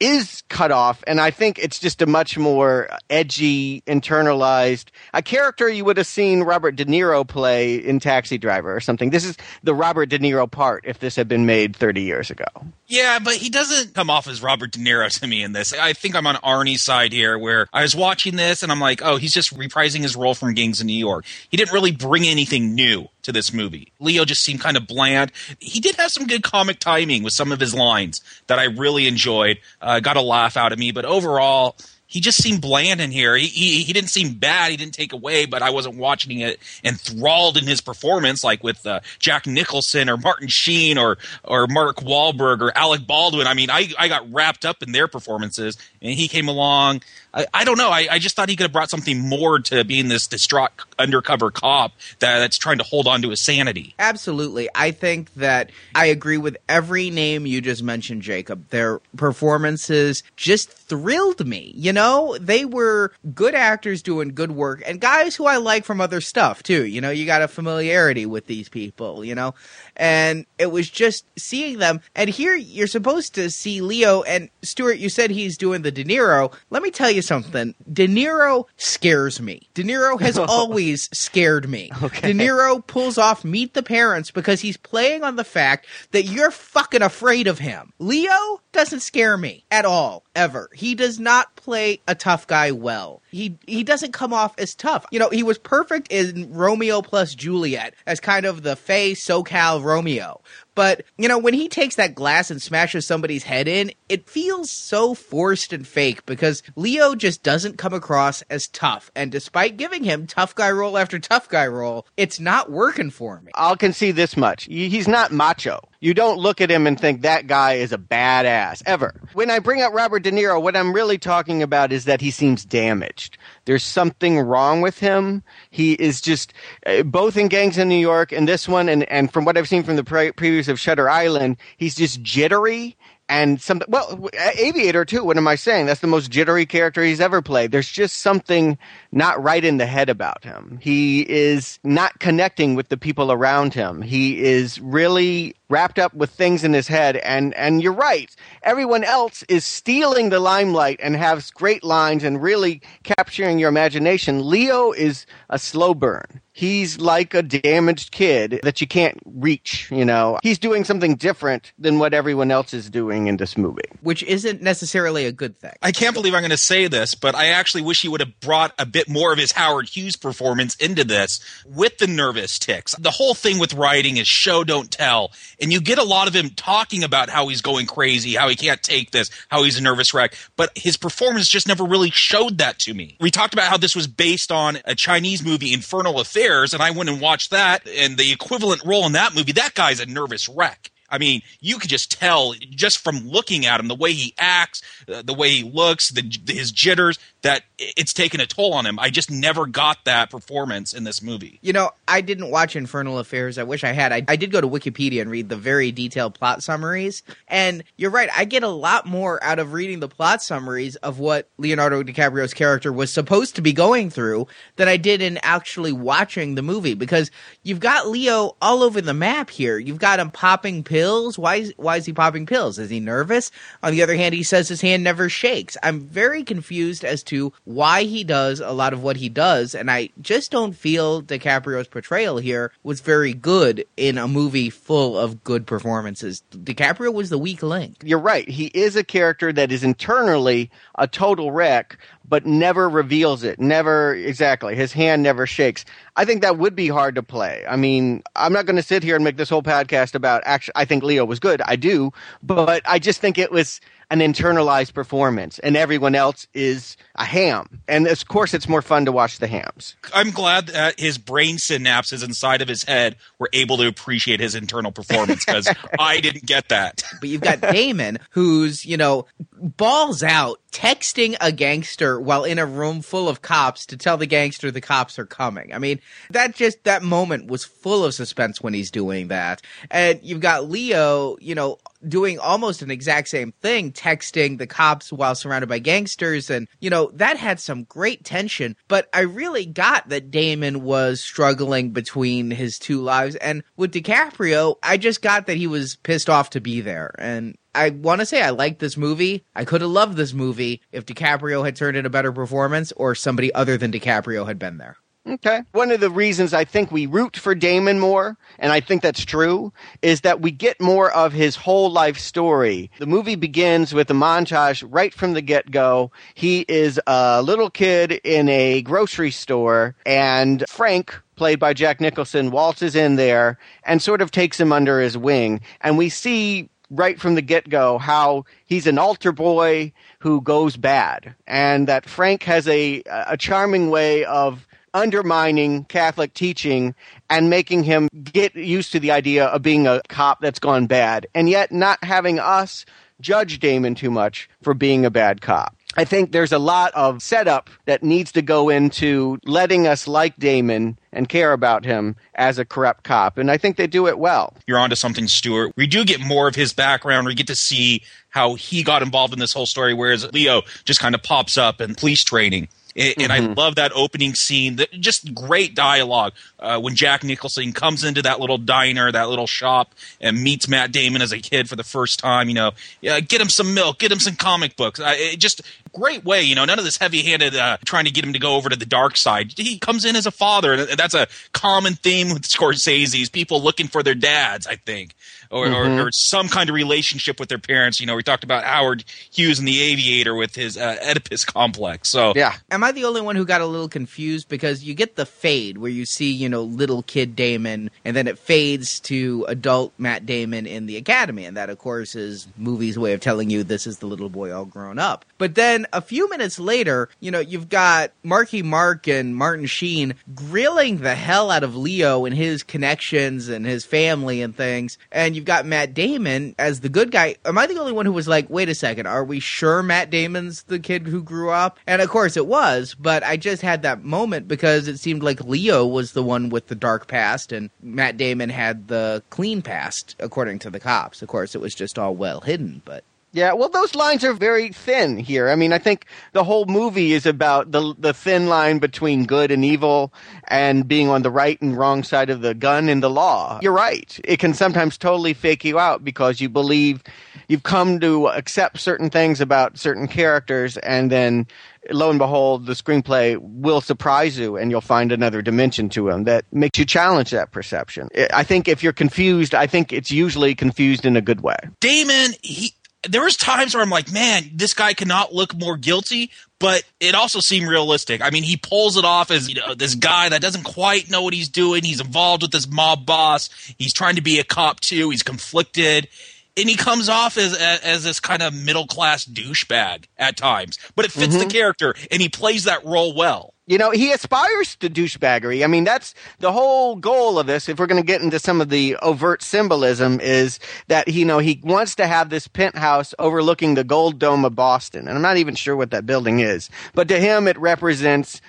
is 0.00 0.42
cut 0.48 0.70
off, 0.70 1.02
and 1.06 1.20
I 1.20 1.30
think 1.30 1.58
it's 1.58 1.78
just 1.78 2.02
a 2.02 2.06
much 2.06 2.38
more 2.38 2.88
edgy, 3.10 3.82
internalized 3.82 4.86
a 5.14 5.22
character 5.22 5.68
you 5.68 5.84
would 5.84 5.96
have 5.96 6.06
seen 6.06 6.42
Robert 6.42 6.76
De 6.76 6.84
Niro 6.84 7.26
play 7.26 7.76
in 7.76 8.00
Taxi 8.00 8.38
Driver 8.38 8.74
or 8.74 8.80
something. 8.80 9.10
This 9.10 9.24
is 9.24 9.36
the 9.62 9.74
Robert 9.74 10.06
De 10.06 10.18
Niro 10.18 10.50
part 10.50 10.84
if 10.86 10.98
this 10.98 11.16
had 11.16 11.28
been 11.28 11.46
made 11.46 11.74
30 11.76 12.02
years 12.02 12.30
ago. 12.30 12.44
Yeah, 12.86 13.18
but 13.18 13.34
he 13.34 13.50
doesn't 13.50 13.94
come 13.94 14.10
off 14.10 14.28
as 14.28 14.42
Robert 14.42 14.72
De 14.72 14.78
Niro 14.78 15.08
to 15.20 15.26
me 15.26 15.42
in 15.42 15.52
this. 15.52 15.72
I 15.72 15.92
think 15.92 16.14
I'm 16.14 16.26
on 16.26 16.36
Arnie's 16.36 16.82
side 16.82 17.12
here, 17.12 17.38
where 17.38 17.68
I 17.72 17.82
was 17.82 17.94
watching 17.94 18.36
this 18.36 18.62
and 18.62 18.72
I'm 18.72 18.80
like, 18.80 19.02
oh, 19.02 19.16
he's 19.16 19.34
just 19.34 19.56
reprising 19.56 20.00
his 20.00 20.16
role 20.16 20.34
from 20.34 20.54
Gangs 20.54 20.80
of 20.80 20.86
New 20.86 20.92
York. 20.92 21.24
He 21.50 21.56
didn't 21.56 21.72
really 21.72 21.92
bring 21.92 22.24
anything 22.26 22.74
new 22.74 23.08
to 23.28 23.32
this 23.32 23.52
movie. 23.52 23.92
Leo 24.00 24.24
just 24.24 24.42
seemed 24.42 24.60
kind 24.60 24.76
of 24.76 24.86
bland. 24.86 25.30
He 25.58 25.80
did 25.80 25.96
have 25.96 26.10
some 26.10 26.26
good 26.26 26.42
comic 26.42 26.78
timing 26.78 27.22
with 27.22 27.34
some 27.34 27.52
of 27.52 27.60
his 27.60 27.74
lines 27.74 28.22
that 28.46 28.58
I 28.58 28.64
really 28.64 29.06
enjoyed. 29.06 29.58
Uh, 29.80 30.00
got 30.00 30.16
a 30.16 30.22
laugh 30.22 30.56
out 30.56 30.72
of 30.72 30.78
me, 30.78 30.92
but 30.92 31.04
overall, 31.04 31.76
he 32.08 32.20
just 32.20 32.42
seemed 32.42 32.62
bland 32.62 33.02
in 33.02 33.10
here. 33.10 33.36
He, 33.36 33.46
he 33.46 33.82
he 33.82 33.92
didn't 33.92 34.08
seem 34.08 34.32
bad. 34.32 34.70
He 34.70 34.78
didn't 34.78 34.94
take 34.94 35.12
away, 35.12 35.44
but 35.44 35.60
I 35.60 35.68
wasn't 35.68 35.96
watching 35.96 36.40
it 36.40 36.58
enthralled 36.82 37.58
in 37.58 37.66
his 37.66 37.82
performance 37.82 38.42
like 38.42 38.64
with 38.64 38.84
uh, 38.86 39.00
Jack 39.18 39.46
Nicholson 39.46 40.08
or 40.08 40.16
Martin 40.16 40.48
Sheen 40.48 40.96
or 40.96 41.18
or 41.44 41.66
Mark 41.66 41.98
Wahlberg 41.98 42.62
or 42.62 42.76
Alec 42.76 43.06
Baldwin. 43.06 43.46
I 43.46 43.52
mean, 43.52 43.68
I 43.68 43.90
I 43.98 44.08
got 44.08 44.32
wrapped 44.32 44.64
up 44.64 44.82
in 44.82 44.92
their 44.92 45.06
performances, 45.06 45.76
and 46.00 46.12
he 46.12 46.28
came 46.28 46.48
along. 46.48 47.02
I, 47.32 47.46
I 47.52 47.64
don't 47.64 47.78
know. 47.78 47.90
I, 47.90 48.08
I 48.10 48.18
just 48.18 48.36
thought 48.36 48.48
he 48.48 48.56
could 48.56 48.64
have 48.64 48.72
brought 48.72 48.90
something 48.90 49.18
more 49.18 49.58
to 49.60 49.84
being 49.84 50.08
this 50.08 50.26
distraught 50.26 50.70
undercover 50.98 51.50
cop 51.50 51.92
that, 52.20 52.38
that's 52.38 52.58
trying 52.58 52.78
to 52.78 52.84
hold 52.84 53.06
on 53.06 53.22
to 53.22 53.30
his 53.30 53.40
sanity. 53.40 53.94
Absolutely. 53.98 54.68
I 54.74 54.90
think 54.90 55.32
that 55.34 55.70
I 55.94 56.06
agree 56.06 56.38
with 56.38 56.56
every 56.68 57.10
name 57.10 57.46
you 57.46 57.60
just 57.60 57.82
mentioned, 57.82 58.22
Jacob. 58.22 58.68
Their 58.70 59.00
performances 59.16 60.22
just 60.36 60.70
thrilled 60.70 61.46
me. 61.46 61.72
You 61.76 61.92
know, 61.92 62.36
they 62.40 62.64
were 62.64 63.12
good 63.34 63.54
actors 63.54 64.02
doing 64.02 64.34
good 64.34 64.52
work 64.52 64.82
and 64.86 65.00
guys 65.00 65.36
who 65.36 65.46
I 65.46 65.56
like 65.56 65.84
from 65.84 66.00
other 66.00 66.20
stuff 66.20 66.62
too. 66.62 66.86
You 66.86 67.00
know, 67.00 67.10
you 67.10 67.26
got 67.26 67.42
a 67.42 67.48
familiarity 67.48 68.26
with 68.26 68.46
these 68.46 68.68
people, 68.68 69.24
you 69.24 69.34
know? 69.34 69.54
And 69.96 70.46
it 70.58 70.70
was 70.72 70.88
just 70.88 71.26
seeing 71.38 71.78
them. 71.78 72.00
And 72.14 72.30
here 72.30 72.54
you're 72.54 72.86
supposed 72.86 73.34
to 73.34 73.50
see 73.50 73.80
Leo 73.80 74.22
and 74.22 74.48
Stuart, 74.62 74.98
you 74.98 75.08
said 75.08 75.30
he's 75.30 75.58
doing 75.58 75.82
the 75.82 75.87
De 75.90 76.04
Niro. 76.04 76.52
Let 76.70 76.82
me 76.82 76.90
tell 76.90 77.10
you 77.10 77.22
something. 77.22 77.74
De 77.90 78.06
Niro 78.06 78.66
scares 78.76 79.40
me. 79.40 79.68
De 79.74 79.82
Niro 79.82 80.20
has 80.20 80.38
always 80.38 81.08
scared 81.12 81.68
me. 81.68 81.88
De 81.88 82.34
Niro 82.34 82.86
pulls 82.86 83.18
off 83.18 83.44
Meet 83.44 83.74
the 83.74 83.82
Parents 83.82 84.30
because 84.30 84.60
he's 84.60 84.76
playing 84.76 85.24
on 85.24 85.36
the 85.36 85.44
fact 85.44 85.86
that 86.12 86.24
you're 86.24 86.50
fucking 86.50 87.02
afraid 87.02 87.46
of 87.46 87.58
him. 87.58 87.92
Leo 87.98 88.60
doesn't 88.72 89.00
scare 89.00 89.36
me 89.36 89.64
at 89.70 89.84
all, 89.84 90.24
ever. 90.34 90.70
He 90.74 90.94
does 90.94 91.18
not 91.18 91.56
play 91.56 92.00
a 92.06 92.14
tough 92.14 92.46
guy 92.46 92.70
well. 92.70 93.22
He 93.30 93.58
he 93.66 93.84
doesn't 93.84 94.12
come 94.12 94.32
off 94.32 94.54
as 94.58 94.74
tough. 94.74 95.04
You 95.10 95.18
know, 95.18 95.30
he 95.30 95.42
was 95.42 95.58
perfect 95.58 96.08
in 96.10 96.52
Romeo 96.52 97.02
plus 97.02 97.34
Juliet 97.34 97.94
as 98.06 98.20
kind 98.20 98.46
of 98.46 98.62
the 98.62 98.76
fey 98.76 99.12
SoCal 99.12 99.82
Romeo. 99.82 100.40
But, 100.78 101.02
you 101.16 101.26
know, 101.26 101.38
when 101.38 101.54
he 101.54 101.68
takes 101.68 101.96
that 101.96 102.14
glass 102.14 102.52
and 102.52 102.62
smashes 102.62 103.04
somebody's 103.04 103.42
head 103.42 103.66
in, 103.66 103.90
it 104.08 104.30
feels 104.30 104.70
so 104.70 105.12
forced 105.12 105.72
and 105.72 105.84
fake 105.84 106.24
because 106.24 106.62
Leo 106.76 107.16
just 107.16 107.42
doesn't 107.42 107.78
come 107.78 107.92
across 107.92 108.42
as 108.42 108.68
tough. 108.68 109.10
And 109.16 109.32
despite 109.32 109.76
giving 109.76 110.04
him 110.04 110.28
tough 110.28 110.54
guy 110.54 110.70
role 110.70 110.96
after 110.96 111.18
tough 111.18 111.48
guy 111.48 111.66
role, 111.66 112.06
it's 112.16 112.38
not 112.38 112.70
working 112.70 113.10
for 113.10 113.40
me. 113.40 113.50
I'll 113.56 113.76
concede 113.76 114.14
this 114.14 114.36
much. 114.36 114.66
He's 114.66 115.08
not 115.08 115.32
macho. 115.32 115.80
You 116.00 116.14
don't 116.14 116.38
look 116.38 116.60
at 116.60 116.70
him 116.70 116.86
and 116.86 116.98
think 116.98 117.22
that 117.22 117.48
guy 117.48 117.74
is 117.74 117.92
a 117.92 117.98
badass, 117.98 118.82
ever. 118.86 119.20
When 119.32 119.50
I 119.50 119.58
bring 119.58 119.82
up 119.82 119.92
Robert 119.92 120.22
De 120.22 120.30
Niro, 120.30 120.62
what 120.62 120.76
I'm 120.76 120.92
really 120.92 121.18
talking 121.18 121.60
about 121.60 121.92
is 121.92 122.04
that 122.04 122.20
he 122.20 122.30
seems 122.30 122.64
damaged. 122.64 123.36
There's 123.64 123.82
something 123.82 124.38
wrong 124.38 124.80
with 124.80 125.00
him. 125.00 125.42
He 125.70 125.94
is 125.94 126.20
just, 126.20 126.52
uh, 126.86 127.02
both 127.02 127.36
in 127.36 127.48
Gangs 127.48 127.78
in 127.78 127.88
New 127.88 127.96
York 127.98 128.30
and 128.30 128.48
this 128.48 128.68
one, 128.68 128.88
and, 128.88 129.02
and 129.10 129.32
from 129.32 129.44
what 129.44 129.58
I've 129.58 129.68
seen 129.68 129.82
from 129.82 129.96
the 129.96 130.04
pre- 130.04 130.30
previews 130.30 130.68
of 130.68 130.78
Shutter 130.78 131.10
Island, 131.10 131.56
he's 131.76 131.96
just 131.96 132.22
jittery 132.22 132.96
and 133.28 133.60
some 133.60 133.80
well 133.88 134.28
aviator 134.56 135.04
too 135.04 135.22
what 135.22 135.36
am 135.36 135.46
i 135.46 135.54
saying 135.54 135.86
that's 135.86 136.00
the 136.00 136.06
most 136.06 136.30
jittery 136.30 136.64
character 136.66 137.02
he's 137.02 137.20
ever 137.20 137.42
played 137.42 137.70
there's 137.70 137.88
just 137.88 138.18
something 138.18 138.78
not 139.12 139.42
right 139.42 139.64
in 139.64 139.76
the 139.76 139.86
head 139.86 140.08
about 140.08 140.42
him 140.42 140.78
he 140.80 141.20
is 141.28 141.78
not 141.84 142.18
connecting 142.20 142.74
with 142.74 142.88
the 142.88 142.96
people 142.96 143.30
around 143.30 143.74
him 143.74 144.00
he 144.00 144.42
is 144.42 144.80
really 144.80 145.54
wrapped 145.68 145.98
up 145.98 146.14
with 146.14 146.30
things 146.30 146.64
in 146.64 146.72
his 146.72 146.88
head. 146.88 147.16
And 147.16 147.54
and 147.54 147.82
you're 147.82 147.92
right. 147.92 148.34
Everyone 148.62 149.04
else 149.04 149.42
is 149.48 149.64
stealing 149.64 150.30
the 150.30 150.40
limelight 150.40 151.00
and 151.02 151.16
has 151.16 151.50
great 151.50 151.84
lines 151.84 152.24
and 152.24 152.42
really 152.42 152.82
capturing 153.02 153.58
your 153.58 153.68
imagination. 153.68 154.48
Leo 154.48 154.92
is 154.92 155.26
a 155.50 155.58
slow 155.58 155.94
burn. 155.94 156.40
He's 156.52 156.98
like 156.98 157.34
a 157.34 157.42
damaged 157.42 158.10
kid 158.10 158.60
that 158.64 158.80
you 158.80 158.88
can't 158.88 159.18
reach 159.24 159.88
you 159.90 160.04
know. 160.04 160.38
He's 160.42 160.58
doing 160.58 160.84
something 160.84 161.14
different 161.16 161.72
than 161.78 161.98
what 161.98 162.14
everyone 162.14 162.50
else 162.50 162.74
is 162.74 162.90
doing 162.90 163.26
in 163.26 163.36
this 163.36 163.56
movie. 163.56 163.82
Which 164.00 164.22
isn't 164.22 164.62
necessarily 164.62 165.26
a 165.26 165.32
good 165.32 165.56
thing. 165.58 165.72
I 165.82 165.92
can't 165.92 166.14
believe 166.14 166.34
I'm 166.34 166.40
going 166.40 166.50
to 166.50 166.56
say 166.56 166.88
this, 166.88 167.14
but 167.14 167.34
I 167.34 167.46
actually 167.48 167.82
wish 167.82 168.00
he 168.00 168.08
would 168.08 168.20
have 168.20 168.40
brought 168.40 168.72
a 168.78 168.86
bit 168.86 169.08
more 169.08 169.32
of 169.32 169.38
his 169.38 169.52
Howard 169.52 169.88
Hughes 169.88 170.16
performance 170.16 170.74
into 170.76 171.04
this 171.04 171.40
with 171.66 171.98
the 171.98 172.06
nervous 172.06 172.58
ticks. 172.58 172.94
The 172.96 173.10
whole 173.10 173.34
thing 173.34 173.58
with 173.58 173.74
writing 173.74 174.16
is 174.16 174.26
show 174.26 174.64
don't 174.64 174.90
tell, 174.90 175.32
and 175.60 175.72
you 175.72 175.80
get 175.80 175.98
a 175.98 176.04
lot 176.04 176.28
of 176.28 176.34
him 176.34 176.50
talking 176.50 177.02
about 177.02 177.30
how 177.30 177.48
he's 177.48 177.62
going 177.62 177.86
crazy, 177.86 178.34
how 178.34 178.48
he 178.48 178.56
can't 178.56 178.82
take 178.82 179.10
this, 179.10 179.30
how 179.48 179.62
he's 179.62 179.78
a 179.78 179.82
nervous 179.82 180.14
wreck, 180.14 180.34
but 180.56 180.70
his 180.76 180.96
performance 180.96 181.48
just 181.48 181.68
never 181.68 181.84
really 181.84 182.10
showed 182.10 182.58
that 182.58 182.78
to 182.80 182.94
me. 182.94 183.16
We 183.20 183.30
talked 183.30 183.54
about 183.54 183.68
how 183.68 183.76
this 183.76 183.96
was 183.96 184.06
based 184.06 184.52
on 184.52 184.78
a 184.84 184.94
Chinese 184.94 185.44
movie, 185.44 185.72
Infernal 185.72 186.20
Affairs, 186.20 186.74
and 186.74 186.82
I 186.82 186.90
went 186.90 187.08
and 187.08 187.20
watched 187.20 187.50
that, 187.50 187.86
and 187.88 188.16
the 188.16 188.32
equivalent 188.32 188.82
role 188.84 189.06
in 189.06 189.12
that 189.12 189.34
movie, 189.34 189.52
that 189.52 189.74
guy's 189.74 190.00
a 190.00 190.06
nervous 190.06 190.48
wreck. 190.48 190.90
I 191.10 191.18
mean, 191.18 191.42
you 191.60 191.78
could 191.78 191.90
just 191.90 192.10
tell 192.12 192.54
just 192.70 192.98
from 192.98 193.28
looking 193.28 193.64
at 193.66 193.80
him, 193.80 193.88
the 193.88 193.94
way 193.94 194.12
he 194.12 194.34
acts, 194.38 194.82
uh, 195.12 195.22
the 195.22 195.34
way 195.34 195.50
he 195.50 195.62
looks, 195.62 196.10
the, 196.10 196.22
his 196.46 196.70
jitters, 196.70 197.18
that 197.42 197.62
it's 197.78 198.12
taken 198.12 198.40
a 198.40 198.46
toll 198.46 198.74
on 198.74 198.84
him. 198.84 198.98
I 198.98 199.10
just 199.10 199.30
never 199.30 199.66
got 199.66 200.04
that 200.04 200.30
performance 200.30 200.92
in 200.92 201.04
this 201.04 201.22
movie. 201.22 201.58
You 201.62 201.72
know, 201.72 201.90
I 202.06 202.20
didn't 202.20 202.50
watch 202.50 202.76
Infernal 202.76 203.18
Affairs. 203.18 203.58
I 203.58 203.62
wish 203.62 203.84
I 203.84 203.92
had. 203.92 204.12
I, 204.12 204.22
I 204.28 204.36
did 204.36 204.50
go 204.50 204.60
to 204.60 204.68
Wikipedia 204.68 205.22
and 205.22 205.30
read 205.30 205.48
the 205.48 205.56
very 205.56 205.92
detailed 205.92 206.34
plot 206.34 206.62
summaries. 206.62 207.22
And 207.46 207.84
you're 207.96 208.10
right, 208.10 208.28
I 208.36 208.44
get 208.44 208.62
a 208.62 208.68
lot 208.68 209.06
more 209.06 209.42
out 209.42 209.58
of 209.58 209.72
reading 209.72 210.00
the 210.00 210.08
plot 210.08 210.42
summaries 210.42 210.96
of 210.96 211.18
what 211.18 211.48
Leonardo 211.58 212.02
DiCaprio's 212.02 212.54
character 212.54 212.92
was 212.92 213.12
supposed 213.12 213.56
to 213.56 213.62
be 213.62 213.72
going 213.72 214.10
through 214.10 214.48
than 214.76 214.88
I 214.88 214.96
did 214.96 215.22
in 215.22 215.38
actually 215.42 215.92
watching 215.92 216.54
the 216.54 216.62
movie. 216.62 216.94
Because 216.94 217.30
you've 217.62 217.80
got 217.80 218.08
Leo 218.08 218.56
all 218.60 218.82
over 218.82 219.00
the 219.00 219.14
map 219.14 219.48
here. 219.50 219.78
You've 219.78 219.98
got 219.98 220.20
him 220.20 220.30
popping 220.30 220.82
pills 220.82 220.97
pills? 220.98 221.38
Why 221.38 221.56
is, 221.56 221.72
why 221.76 221.96
is 221.96 222.06
he 222.06 222.12
popping 222.12 222.44
pills? 222.44 222.78
Is 222.78 222.90
he 222.90 222.98
nervous? 222.98 223.52
On 223.84 223.92
the 223.92 224.02
other 224.02 224.16
hand, 224.16 224.34
he 224.34 224.42
says 224.42 224.68
his 224.68 224.80
hand 224.80 225.04
never 225.04 225.28
shakes. 225.28 225.76
I'm 225.80 226.00
very 226.00 226.42
confused 226.42 227.04
as 227.04 227.22
to 227.24 227.52
why 227.64 228.02
he 228.02 228.24
does 228.24 228.58
a 228.58 228.72
lot 228.72 228.92
of 228.92 229.02
what 229.02 229.16
he 229.16 229.28
does, 229.28 229.76
and 229.76 229.90
I 229.90 230.10
just 230.20 230.50
don't 230.50 230.72
feel 230.72 231.22
DiCaprio's 231.22 231.86
portrayal 231.86 232.38
here 232.38 232.72
was 232.82 233.00
very 233.00 233.32
good 233.32 233.86
in 233.96 234.18
a 234.18 234.26
movie 234.26 234.70
full 234.70 235.16
of 235.16 235.44
good 235.44 235.66
performances. 235.66 236.42
DiCaprio 236.50 237.14
was 237.14 237.30
the 237.30 237.38
weak 237.38 237.62
link. 237.62 237.96
You're 238.02 238.18
right. 238.18 238.48
He 238.48 238.66
is 238.66 238.96
a 238.96 239.04
character 239.04 239.52
that 239.52 239.70
is 239.70 239.84
internally 239.84 240.70
a 240.96 241.06
total 241.06 241.52
wreck, 241.52 241.96
but 242.28 242.46
never 242.46 242.88
reveals 242.88 243.42
it. 243.42 243.58
Never 243.58 244.14
exactly. 244.14 244.74
His 244.74 244.92
hand 244.92 245.22
never 245.22 245.46
shakes. 245.46 245.84
I 246.16 246.24
think 246.24 246.42
that 246.42 246.58
would 246.58 246.74
be 246.74 246.88
hard 246.88 247.14
to 247.14 247.22
play. 247.22 247.64
I 247.68 247.76
mean, 247.76 248.22
I'm 248.36 248.52
not 248.52 248.66
going 248.66 248.76
to 248.76 248.82
sit 248.82 249.02
here 249.02 249.14
and 249.14 249.24
make 249.24 249.36
this 249.36 249.48
whole 249.48 249.62
podcast 249.62 250.14
about 250.14 250.42
actually 250.44 250.72
I 250.76 250.84
think 250.84 251.02
Leo 251.02 251.24
was 251.24 251.38
good. 251.38 251.62
I 251.62 251.76
do, 251.76 252.12
but 252.42 252.82
I 252.84 252.98
just 252.98 253.20
think 253.20 253.38
it 253.38 253.50
was 253.50 253.80
an 254.10 254.20
internalized 254.20 254.94
performance 254.94 255.58
and 255.58 255.76
everyone 255.76 256.14
else 256.14 256.46
is 256.54 256.96
a 257.16 257.24
ham. 257.24 257.80
And 257.86 258.06
of 258.06 258.26
course 258.26 258.54
it's 258.54 258.68
more 258.68 258.80
fun 258.80 259.04
to 259.04 259.12
watch 259.12 259.38
the 259.38 259.46
hams. 259.46 259.96
I'm 260.14 260.30
glad 260.30 260.68
that 260.68 260.98
his 260.98 261.18
brain 261.18 261.56
synapses 261.56 262.24
inside 262.24 262.62
of 262.62 262.68
his 262.68 262.84
head 262.84 263.16
were 263.38 263.50
able 263.52 263.76
to 263.78 263.86
appreciate 263.86 264.40
his 264.40 264.54
internal 264.54 264.92
performance 264.92 265.44
because 265.44 265.68
I 265.98 266.20
didn't 266.20 266.46
get 266.46 266.70
that. 266.70 267.02
But 267.20 267.28
you've 267.28 267.42
got 267.42 267.60
Damon 267.60 268.18
who's, 268.30 268.86
you 268.86 268.96
know, 268.96 269.26
balls 269.52 270.22
out 270.22 270.60
texting 270.72 271.36
a 271.40 271.50
gangster 271.50 272.20
while 272.20 272.44
in 272.44 272.58
a 272.58 272.66
room 272.66 273.00
full 273.00 273.28
of 273.28 273.42
cops 273.42 273.86
to 273.86 273.96
tell 273.96 274.16
the 274.16 274.26
gangster 274.26 274.70
the 274.70 274.80
cops 274.80 275.18
are 275.18 275.26
coming. 275.26 275.72
I 275.72 275.78
mean, 275.78 276.00
that 276.30 276.54
just 276.54 276.84
that 276.84 277.02
moment 277.02 277.46
was 277.46 277.64
full 277.64 278.04
of 278.04 278.14
suspense 278.14 278.60
when 278.60 278.74
he's 278.74 278.90
doing 278.90 279.28
that. 279.28 279.62
And 279.90 280.20
you've 280.22 280.40
got 280.40 280.68
Leo, 280.68 281.36
you 281.40 281.54
know, 281.54 281.78
doing 282.06 282.38
almost 282.38 282.82
an 282.82 282.90
exact 282.90 283.28
same 283.28 283.52
thing, 283.60 283.92
texting 283.92 284.58
the 284.58 284.66
cops 284.66 285.12
while 285.12 285.34
surrounded 285.34 285.68
by 285.68 285.78
gangsters. 285.78 286.50
And, 286.50 286.68
you 286.80 286.90
know, 286.90 287.10
that 287.14 287.36
had 287.36 287.60
some 287.60 287.84
great 287.84 288.24
tension. 288.24 288.76
But 288.88 289.08
I 289.14 289.20
really 289.20 289.66
got 289.66 290.08
that 290.10 290.30
Damon 290.30 290.82
was 290.82 291.20
struggling 291.20 291.90
between 291.90 292.50
his 292.50 292.78
two 292.78 293.00
lives. 293.00 293.36
And 293.36 293.62
with 293.76 293.92
DiCaprio, 293.92 294.76
I 294.82 294.96
just 294.96 295.22
got 295.22 295.46
that 295.46 295.56
he 295.56 295.66
was 295.66 295.96
pissed 295.96 296.28
off 296.28 296.50
to 296.50 296.60
be 296.60 296.80
there. 296.80 297.12
And 297.18 297.56
I 297.74 297.90
want 297.90 298.20
to 298.20 298.26
say 298.26 298.42
I 298.42 298.50
liked 298.50 298.80
this 298.80 298.96
movie. 298.96 299.44
I 299.54 299.64
could 299.64 299.80
have 299.80 299.90
loved 299.90 300.16
this 300.16 300.32
movie 300.32 300.82
if 300.92 301.06
DiCaprio 301.06 301.64
had 301.64 301.76
turned 301.76 301.96
in 301.96 302.06
a 302.06 302.10
better 302.10 302.32
performance 302.32 302.92
or 302.92 303.14
somebody 303.14 303.54
other 303.54 303.76
than 303.76 303.92
DiCaprio 303.92 304.46
had 304.46 304.58
been 304.58 304.78
there. 304.78 304.96
Okay. 305.26 305.62
One 305.72 305.90
of 305.90 306.00
the 306.00 306.10
reasons 306.10 306.54
I 306.54 306.64
think 306.64 306.90
we 306.90 307.04
root 307.04 307.36
for 307.36 307.54
Damon 307.54 308.00
more, 308.00 308.38
and 308.58 308.72
I 308.72 308.80
think 308.80 309.02
that's 309.02 309.24
true, 309.24 309.72
is 310.00 310.22
that 310.22 310.40
we 310.40 310.50
get 310.50 310.80
more 310.80 311.10
of 311.12 311.34
his 311.34 311.54
whole 311.54 311.90
life 311.90 312.18
story. 312.18 312.90
The 312.98 313.06
movie 313.06 313.34
begins 313.34 313.92
with 313.92 314.10
a 314.10 314.14
montage 314.14 314.82
right 314.88 315.12
from 315.12 315.34
the 315.34 315.42
get 315.42 315.70
go. 315.70 316.12
He 316.34 316.64
is 316.66 316.98
a 317.06 317.42
little 317.42 317.68
kid 317.68 318.12
in 318.24 318.48
a 318.48 318.80
grocery 318.80 319.30
store, 319.30 319.94
and 320.06 320.64
Frank, 320.66 321.14
played 321.36 321.60
by 321.60 321.74
Jack 321.74 322.00
Nicholson, 322.00 322.50
waltzes 322.50 322.96
in 322.96 323.16
there 323.16 323.58
and 323.84 324.00
sort 324.00 324.22
of 324.22 324.30
takes 324.30 324.58
him 324.58 324.72
under 324.72 324.98
his 324.98 325.18
wing. 325.18 325.60
And 325.82 325.98
we 325.98 326.08
see 326.08 326.70
right 326.90 327.20
from 327.20 327.34
the 327.34 327.42
get 327.42 327.68
go 327.68 327.98
how 327.98 328.44
he's 328.64 328.86
an 328.86 328.98
altar 328.98 329.32
boy 329.32 329.92
who 330.20 330.40
goes 330.40 330.76
bad, 330.76 331.34
and 331.46 331.88
that 331.88 332.08
Frank 332.08 332.42
has 332.44 332.66
a, 332.68 333.02
a 333.06 333.36
charming 333.36 333.90
way 333.90 334.24
of 334.24 334.66
undermining 334.94 335.84
Catholic 335.84 336.34
teaching 336.34 336.94
and 337.28 337.50
making 337.50 337.84
him 337.84 338.08
get 338.24 338.56
used 338.56 338.92
to 338.92 339.00
the 339.00 339.10
idea 339.10 339.46
of 339.46 339.62
being 339.62 339.86
a 339.86 340.00
cop 340.08 340.40
that's 340.40 340.58
gone 340.58 340.86
bad, 340.86 341.26
and 341.34 341.48
yet 341.48 341.70
not 341.72 342.02
having 342.02 342.38
us 342.38 342.84
judge 343.20 343.58
Damon 343.58 343.94
too 343.94 344.10
much 344.10 344.48
for 344.62 344.74
being 344.74 345.04
a 345.04 345.10
bad 345.10 345.40
cop. 345.40 345.74
I 345.98 346.04
think 346.04 346.30
there's 346.30 346.52
a 346.52 346.60
lot 346.60 346.94
of 346.94 347.20
setup 347.24 347.68
that 347.86 348.04
needs 348.04 348.30
to 348.32 348.40
go 348.40 348.68
into 348.68 349.40
letting 349.44 349.88
us 349.88 350.06
like 350.06 350.38
Damon 350.38 350.96
and 351.12 351.28
care 351.28 351.52
about 351.52 351.84
him 351.84 352.14
as 352.36 352.56
a 352.56 352.64
corrupt 352.64 353.02
cop. 353.02 353.36
And 353.36 353.50
I 353.50 353.58
think 353.58 353.76
they 353.76 353.88
do 353.88 354.06
it 354.06 354.16
well. 354.16 354.54
You're 354.68 354.78
onto 354.78 354.94
something, 354.94 355.26
Stuart. 355.26 355.72
We 355.76 355.88
do 355.88 356.04
get 356.04 356.20
more 356.20 356.46
of 356.46 356.54
his 356.54 356.72
background. 356.72 357.26
We 357.26 357.34
get 357.34 357.48
to 357.48 357.56
see 357.56 358.04
how 358.28 358.54
he 358.54 358.84
got 358.84 359.02
involved 359.02 359.32
in 359.32 359.40
this 359.40 359.52
whole 359.52 359.66
story, 359.66 359.92
whereas 359.92 360.32
Leo 360.32 360.62
just 360.84 361.00
kind 361.00 361.16
of 361.16 361.22
pops 361.24 361.58
up 361.58 361.80
in 361.80 361.96
police 361.96 362.22
training. 362.22 362.68
And, 362.96 363.14
mm-hmm. 363.16 363.30
I 363.30 363.38
love 363.38 363.76
that 363.76 363.92
opening 363.94 364.34
scene. 364.34 364.76
That 364.76 364.90
just 364.92 365.32
great 365.32 365.76
dialogue 365.76 366.32
uh, 366.58 366.80
when 366.80 366.96
Jack 366.96 367.22
Nicholson 367.22 367.72
comes 367.72 368.02
into 368.02 368.22
that 368.22 368.40
little 368.40 368.58
diner, 368.58 369.12
that 369.12 369.28
little 369.28 369.46
shop, 369.46 369.94
and 370.20 370.42
meets 370.42 370.68
Matt 370.68 370.90
Damon 370.90 371.22
as 371.22 371.30
a 371.30 371.38
kid 371.38 371.68
for 371.68 371.76
the 371.76 371.84
first 371.84 372.18
time. 372.18 372.48
You 372.48 372.54
know, 372.54 372.70
yeah, 373.00 373.20
get 373.20 373.40
him 373.40 373.50
some 373.50 373.72
milk, 373.72 373.98
get 373.98 374.10
him 374.10 374.18
some 374.18 374.34
comic 374.34 374.74
books. 374.74 374.98
Uh, 374.98 375.14
just 375.36 375.62
great 375.98 376.24
way. 376.24 376.42
You 376.42 376.54
know, 376.54 376.64
none 376.64 376.78
of 376.78 376.84
this 376.84 376.96
heavy-handed 376.96 377.56
uh, 377.56 377.78
trying 377.84 378.04
to 378.04 378.10
get 378.10 378.24
him 378.24 378.32
to 378.32 378.38
go 378.38 378.56
over 378.56 378.68
to 378.68 378.76
the 378.76 378.86
dark 378.86 379.16
side. 379.16 379.52
He 379.56 379.78
comes 379.78 380.04
in 380.04 380.16
as 380.16 380.26
a 380.26 380.30
father, 380.30 380.72
and 380.72 380.98
that's 380.98 381.14
a 381.14 381.26
common 381.52 381.94
theme 381.94 382.32
with 382.32 382.42
Scorsese's 382.42 383.28
people 383.28 383.62
looking 383.62 383.88
for 383.88 384.02
their 384.02 384.14
dads. 384.14 384.66
I 384.66 384.76
think 384.76 385.14
or, 385.50 385.66
mm-hmm. 385.66 385.98
or, 385.98 386.06
or, 386.06 386.12
some 386.12 386.48
kind 386.48 386.68
of 386.68 386.74
relationship 386.74 387.38
with 387.40 387.48
their 387.48 387.58
parents. 387.58 388.00
You 388.00 388.06
know, 388.06 388.16
we 388.16 388.22
talked 388.22 388.44
about 388.44 388.64
Howard 388.64 389.04
Hughes 389.32 389.58
in 389.58 389.64
The 389.64 389.80
Aviator 389.80 390.34
with 390.34 390.54
his 390.54 390.76
uh, 390.76 390.96
Oedipus 391.02 391.44
complex. 391.44 392.08
So, 392.08 392.32
yeah. 392.36 392.56
Am 392.70 392.84
I 392.84 392.92
the 392.92 393.04
only 393.04 393.20
one 393.20 393.36
who 393.36 393.44
got 393.44 393.60
a 393.60 393.66
little 393.66 393.88
confused 393.88 394.48
because 394.48 394.84
you 394.84 394.94
get 394.94 395.16
the 395.16 395.26
fade 395.26 395.78
where 395.78 395.90
you 395.90 396.04
see, 396.04 396.30
you 396.30 396.48
know, 396.48 396.62
little 396.62 397.02
kid 397.02 397.36
Damon 397.36 397.90
and 398.04 398.16
then 398.16 398.26
it 398.26 398.38
fades 398.38 399.00
to 399.00 399.44
adult 399.48 399.92
Matt 399.98 400.26
Damon 400.26 400.66
in 400.66 400.86
the 400.86 400.96
Academy. 400.96 401.44
And 401.44 401.56
that, 401.56 401.70
of 401.70 401.78
course, 401.78 402.14
is 402.14 402.48
movie's 402.56 402.98
way 402.98 403.12
of 403.12 403.20
telling 403.20 403.50
you 403.50 403.62
this 403.62 403.86
is 403.86 403.98
the 403.98 404.06
little 404.06 404.28
boy 404.28 404.52
all 404.52 404.64
grown 404.64 404.98
up. 404.98 405.24
But 405.38 405.54
then 405.54 405.86
a 405.92 406.00
few 406.00 406.28
minutes 406.28 406.58
later, 406.58 407.08
you 407.20 407.30
know, 407.30 407.40
you've 407.40 407.68
got 407.68 408.12
Marky 408.22 408.62
Mark 408.62 409.06
and 409.08 409.34
Martin 409.34 409.66
Sheen 409.66 410.14
grilling 410.34 410.98
the 410.98 411.14
hell 411.14 411.50
out 411.50 411.62
of 411.62 411.76
Leo 411.76 412.24
and 412.24 412.34
his 412.34 412.62
connections 412.62 413.48
and 413.48 413.64
his 413.64 413.84
family 413.84 414.42
and 414.42 414.56
things. 414.56 414.98
And 415.12 415.36
you've 415.38 415.44
got 415.44 415.64
Matt 415.64 415.94
Damon 415.94 416.56
as 416.58 416.80
the 416.80 416.88
good 416.88 417.12
guy. 417.12 417.36
Am 417.44 417.56
I 417.56 417.68
the 417.68 417.78
only 417.78 417.92
one 417.92 418.06
who 418.06 418.12
was 418.12 418.26
like, 418.26 418.50
wait 418.50 418.68
a 418.68 418.74
second, 418.74 419.06
are 419.06 419.24
we 419.24 419.38
sure 419.38 419.84
Matt 419.84 420.10
Damon's 420.10 420.64
the 420.64 420.80
kid 420.80 421.06
who 421.06 421.22
grew 421.22 421.50
up? 421.50 421.78
And 421.86 422.02
of 422.02 422.10
course 422.10 422.36
it 422.36 422.48
was, 422.48 422.96
but 422.98 423.22
I 423.22 423.36
just 423.36 423.62
had 423.62 423.82
that 423.82 424.02
moment 424.02 424.48
because 424.48 424.88
it 424.88 424.98
seemed 424.98 425.22
like 425.22 425.44
Leo 425.44 425.86
was 425.86 426.12
the 426.12 426.24
one 426.24 426.48
with 426.48 426.66
the 426.66 426.74
dark 426.74 427.06
past 427.06 427.52
and 427.52 427.70
Matt 427.80 428.16
Damon 428.16 428.50
had 428.50 428.88
the 428.88 429.22
clean 429.30 429.62
past, 429.62 430.16
according 430.18 430.58
to 430.60 430.70
the 430.70 430.80
cops. 430.80 431.22
Of 431.22 431.28
course, 431.28 431.54
it 431.54 431.60
was 431.60 431.74
just 431.74 431.98
all 431.98 432.16
well 432.16 432.40
hidden, 432.40 432.82
but. 432.84 433.04
Yeah, 433.32 433.52
well, 433.52 433.68
those 433.68 433.94
lines 433.94 434.24
are 434.24 434.32
very 434.32 434.70
thin 434.70 435.18
here. 435.18 435.50
I 435.50 435.54
mean, 435.54 435.72
I 435.72 435.78
think 435.78 436.06
the 436.32 436.44
whole 436.44 436.64
movie 436.64 437.12
is 437.12 437.26
about 437.26 437.72
the 437.72 437.94
the 437.98 438.14
thin 438.14 438.48
line 438.48 438.78
between 438.78 439.26
good 439.26 439.50
and 439.50 439.64
evil, 439.64 440.12
and 440.48 440.88
being 440.88 441.08
on 441.08 441.22
the 441.22 441.30
right 441.30 441.60
and 441.60 441.76
wrong 441.76 442.02
side 442.02 442.30
of 442.30 442.40
the 442.40 442.54
gun 442.54 442.88
in 442.88 443.00
the 443.00 443.10
law. 443.10 443.58
You're 443.62 443.72
right; 443.72 444.18
it 444.24 444.38
can 444.38 444.54
sometimes 444.54 444.96
totally 444.96 445.34
fake 445.34 445.64
you 445.64 445.78
out 445.78 446.02
because 446.02 446.40
you 446.40 446.48
believe 446.48 447.02
you've 447.48 447.62
come 447.64 448.00
to 448.00 448.28
accept 448.28 448.78
certain 448.78 449.10
things 449.10 449.42
about 449.42 449.78
certain 449.78 450.08
characters, 450.08 450.78
and 450.78 451.10
then 451.10 451.46
lo 451.90 452.10
and 452.10 452.18
behold, 452.18 452.66
the 452.66 452.72
screenplay 452.72 453.38
will 453.40 453.80
surprise 453.80 454.38
you, 454.38 454.56
and 454.56 454.70
you'll 454.70 454.80
find 454.80 455.12
another 455.12 455.42
dimension 455.42 455.88
to 455.90 456.10
them 456.10 456.24
that 456.24 456.44
makes 456.52 456.78
you 456.78 456.84
challenge 456.84 457.30
that 457.30 457.52
perception. 457.52 458.08
I 458.32 458.42
think 458.42 458.68
if 458.68 458.82
you're 458.82 458.92
confused, 458.92 459.54
I 459.54 459.66
think 459.66 459.92
it's 459.92 460.10
usually 460.10 460.54
confused 460.54 461.04
in 461.04 461.16
a 461.16 461.20
good 461.20 461.40
way. 461.42 461.56
Damon, 461.80 462.32
he 462.42 462.74
there 463.06 463.22
was 463.22 463.36
times 463.36 463.74
where 463.74 463.82
I'm 463.82 463.90
like, 463.90 464.12
man, 464.12 464.50
this 464.54 464.74
guy 464.74 464.94
cannot 464.94 465.32
look 465.32 465.54
more 465.54 465.76
guilty, 465.76 466.30
but 466.58 466.82
it 466.98 467.14
also 467.14 467.40
seemed 467.40 467.68
realistic. 467.68 468.20
I 468.22 468.30
mean, 468.30 468.42
he 468.42 468.56
pulls 468.56 468.96
it 468.96 469.04
off 469.04 469.30
as 469.30 469.48
you 469.48 469.54
know 469.54 469.74
this 469.74 469.94
guy 469.94 470.28
that 470.28 470.42
doesn't 470.42 470.64
quite 470.64 471.10
know 471.10 471.22
what 471.22 471.34
he's 471.34 471.48
doing. 471.48 471.84
He's 471.84 472.00
involved 472.00 472.42
with 472.42 472.50
this 472.50 472.68
mob 472.68 473.06
boss. 473.06 473.50
He's 473.78 473.92
trying 473.92 474.16
to 474.16 474.22
be 474.22 474.40
a 474.40 474.44
cop 474.44 474.80
too. 474.80 475.10
He's 475.10 475.22
conflicted. 475.22 476.08
And 476.56 476.68
he 476.68 476.74
comes 476.74 477.08
off 477.08 477.38
as 477.38 477.54
as, 477.54 477.80
as 477.80 478.04
this 478.04 478.18
kind 478.18 478.42
of 478.42 478.52
middle 478.52 478.86
class 478.86 479.24
douchebag 479.24 480.06
at 480.16 480.36
times, 480.36 480.76
but 480.96 481.04
it 481.04 481.12
fits 481.12 481.36
mm-hmm. 481.36 481.46
the 481.46 481.52
character, 481.52 481.94
and 482.10 482.20
he 482.20 482.28
plays 482.28 482.64
that 482.64 482.84
role 482.84 483.14
well. 483.14 483.54
You 483.68 483.76
know, 483.76 483.90
he 483.90 484.12
aspires 484.12 484.76
to 484.76 484.88
douchebaggery. 484.88 485.62
I 485.62 485.66
mean, 485.66 485.84
that's 485.84 486.14
the 486.38 486.52
whole 486.52 486.96
goal 486.96 487.38
of 487.38 487.46
this. 487.46 487.68
If 487.68 487.78
we're 487.78 487.86
going 487.86 488.02
to 488.02 488.06
get 488.06 488.22
into 488.22 488.38
some 488.38 488.62
of 488.62 488.70
the 488.70 488.96
overt 489.02 489.42
symbolism, 489.42 490.20
is 490.20 490.58
that 490.86 491.06
you 491.08 491.26
know 491.26 491.38
he 491.38 491.60
wants 491.62 491.94
to 491.96 492.06
have 492.06 492.30
this 492.30 492.48
penthouse 492.48 493.14
overlooking 493.18 493.74
the 493.74 493.84
Gold 493.84 494.18
Dome 494.18 494.46
of 494.46 494.54
Boston, 494.54 495.06
and 495.06 495.16
I'm 495.16 495.22
not 495.22 495.36
even 495.36 495.54
sure 495.54 495.76
what 495.76 495.90
that 495.90 496.06
building 496.06 496.40
is, 496.40 496.70
but 496.94 497.08
to 497.08 497.20
him 497.20 497.46
it 497.46 497.58
represents 497.58 498.40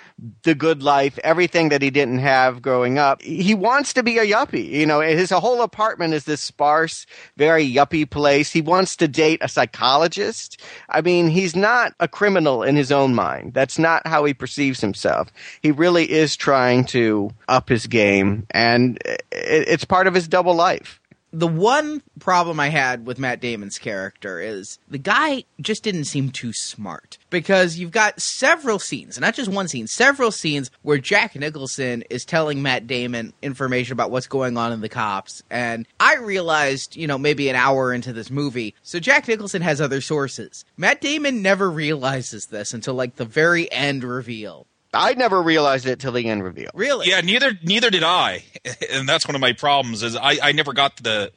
the 0.43 0.55
good 0.55 0.83
life, 0.83 1.19
everything 1.23 1.69
that 1.69 1.81
he 1.81 1.89
didn't 1.89 2.19
have 2.19 2.61
growing 2.61 2.97
up. 2.97 3.21
He 3.21 3.53
wants 3.53 3.93
to 3.93 4.03
be 4.03 4.17
a 4.17 4.25
yuppie. 4.25 4.69
You 4.69 4.85
know, 4.85 5.01
his 5.01 5.31
whole 5.31 5.61
apartment 5.61 6.13
is 6.13 6.25
this 6.25 6.41
sparse, 6.41 7.05
very 7.37 7.69
yuppie 7.69 8.09
place. 8.09 8.51
He 8.51 8.61
wants 8.61 8.95
to 8.97 9.07
date 9.07 9.39
a 9.41 9.49
psychologist. 9.49 10.61
I 10.89 11.01
mean, 11.01 11.27
he's 11.27 11.55
not 11.55 11.93
a 11.99 12.07
criminal 12.07 12.63
in 12.63 12.75
his 12.75 12.91
own 12.91 13.15
mind. 13.15 13.53
That's 13.53 13.79
not 13.79 14.05
how 14.07 14.25
he 14.25 14.33
perceives 14.33 14.81
himself. 14.81 15.08
He 15.61 15.71
really 15.71 16.09
is 16.09 16.35
trying 16.35 16.85
to 16.85 17.31
up 17.47 17.69
his 17.69 17.87
game, 17.87 18.45
and 18.51 18.97
it's 19.31 19.85
part 19.85 20.07
of 20.07 20.13
his 20.13 20.27
double 20.27 20.55
life. 20.55 20.99
The 21.31 21.47
one 21.47 22.01
problem 22.19 22.59
I 22.59 22.69
had 22.69 23.05
with 23.05 23.19
Matt 23.19 23.39
Damon's 23.39 23.77
character 23.77 24.39
is 24.39 24.79
the 24.89 24.97
guy 24.97 25.43
just 25.61 25.83
didn't 25.83 26.05
seem 26.05 26.31
too 26.31 26.53
smart 26.53 27.19
because 27.29 27.77
you've 27.77 27.91
got 27.91 28.19
several 28.19 28.79
scenes, 28.79 29.19
not 29.19 29.35
just 29.35 29.51
one 29.51 29.67
scene, 29.67 29.85
several 29.85 30.31
scenes 30.31 30.71
where 30.81 30.97
Jack 30.97 31.35
Nicholson 31.35 32.03
is 32.09 32.25
telling 32.25 32.63
Matt 32.63 32.87
Damon 32.87 33.33
information 33.43 33.93
about 33.93 34.09
what's 34.09 34.25
going 34.25 34.57
on 34.57 34.71
in 34.71 34.81
the 34.81 34.89
cops. 34.89 35.43
And 35.51 35.85
I 35.99 36.15
realized, 36.15 36.95
you 36.95 37.05
know, 37.05 37.19
maybe 37.19 37.47
an 37.47 37.55
hour 37.55 37.93
into 37.93 38.11
this 38.11 38.31
movie, 38.31 38.73
so 38.81 38.99
Jack 38.99 39.27
Nicholson 39.27 39.61
has 39.61 39.79
other 39.79 40.01
sources. 40.01 40.65
Matt 40.77 40.99
Damon 40.99 41.43
never 41.43 41.69
realizes 41.69 42.47
this 42.47 42.73
until 42.73 42.95
like 42.95 43.17
the 43.17 43.25
very 43.25 43.71
end 43.71 44.03
reveal. 44.03 44.65
I 44.93 45.13
never 45.13 45.41
realized 45.41 45.85
it 45.85 45.99
till 45.99 46.11
the 46.11 46.27
end 46.27 46.43
reveal. 46.43 46.71
Really? 46.73 47.09
Yeah, 47.09 47.21
neither 47.21 47.51
neither 47.63 47.89
did 47.89 48.03
I, 48.03 48.43
and 48.91 49.07
that's 49.07 49.27
one 49.27 49.35
of 49.35 49.41
my 49.41 49.53
problems. 49.53 50.03
Is 50.03 50.15
I 50.15 50.37
I 50.41 50.51
never 50.51 50.73
got 50.73 50.97
the. 50.97 51.31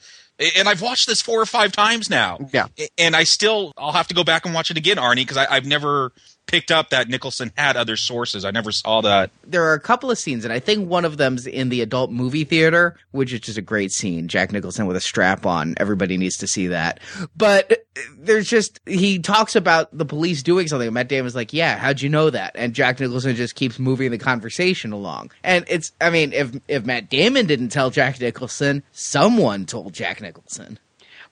And 0.57 0.69
I've 0.69 0.83
watched 0.83 1.07
this 1.07 1.23
four 1.23 1.41
or 1.41 1.47
five 1.47 1.71
times 1.71 2.11
now. 2.11 2.38
Yeah. 2.53 2.67
And 2.99 3.15
I 3.15 3.23
still, 3.23 3.73
I'll 3.77 3.93
have 3.93 4.09
to 4.09 4.15
go 4.15 4.25
back 4.25 4.45
and 4.45 4.53
watch 4.53 4.73
it 4.73 4.77
again, 4.77 4.97
Arnie, 4.97 5.17
because 5.17 5.37
I've 5.37 5.67
never 5.67 6.12
picked 6.53 6.71
up 6.71 6.91
that 6.91 7.09
Nicholson 7.09 7.51
had 7.57 7.77
other 7.77 7.97
sources. 7.97 8.45
I 8.45 8.51
never 8.51 8.71
saw 8.71 9.01
that. 9.01 9.31
there 9.43 9.65
are 9.65 9.73
a 9.73 9.81
couple 9.81 10.11
of 10.11 10.19
scenes, 10.19 10.45
and 10.45 10.53
I 10.53 10.59
think 10.61 10.88
one 10.88 11.07
of 11.07 11.17
them's 11.17 11.47
in 11.47 11.71
the 11.71 11.81
adult 11.81 12.11
movie 12.11 12.45
theater, 12.45 12.95
which 13.11 13.33
is 13.33 13.41
just 13.41 13.59
a 13.59 13.62
great 13.62 13.91
scene. 13.91 14.29
Jack 14.29 14.53
Nicholson 14.53 14.87
with 14.87 14.97
a 14.97 15.01
strap 15.01 15.47
on. 15.47 15.75
Everybody 15.79 16.19
needs 16.19 16.37
to 16.37 16.47
see 16.47 16.69
that. 16.69 17.01
But 17.35 17.87
there's 18.19 18.49
just 18.49 18.81
he 18.87 19.19
talks 19.19 19.57
about 19.57 19.97
the 19.97 20.05
police 20.05 20.43
doing 20.43 20.69
something. 20.69 20.93
Matt 20.93 21.09
Damon's 21.09 21.35
like, 21.35 21.55
"Yeah, 21.55 21.79
how'd 21.79 22.03
you 22.03 22.11
know 22.11 22.29
that?" 22.29 22.53
And 22.55 22.75
Jack 22.75 23.01
Nicholson 23.01 23.35
just 23.35 23.55
keeps 23.55 23.79
moving 23.79 24.11
the 24.11 24.19
conversation 24.19 24.93
along. 24.93 25.31
And 25.43 25.65
it's, 25.69 25.93
I 26.01 26.11
mean, 26.11 26.35
if 26.35 26.53
if 26.69 26.85
Matt 26.85 27.09
Damon 27.09 27.47
didn't 27.47 27.71
tell 27.71 27.88
Jack 27.91 28.21
Nicholson, 28.21 28.83
someone 28.93 29.65
told 29.65 29.95
Jack 29.95 30.21
Nicholson. 30.21 30.79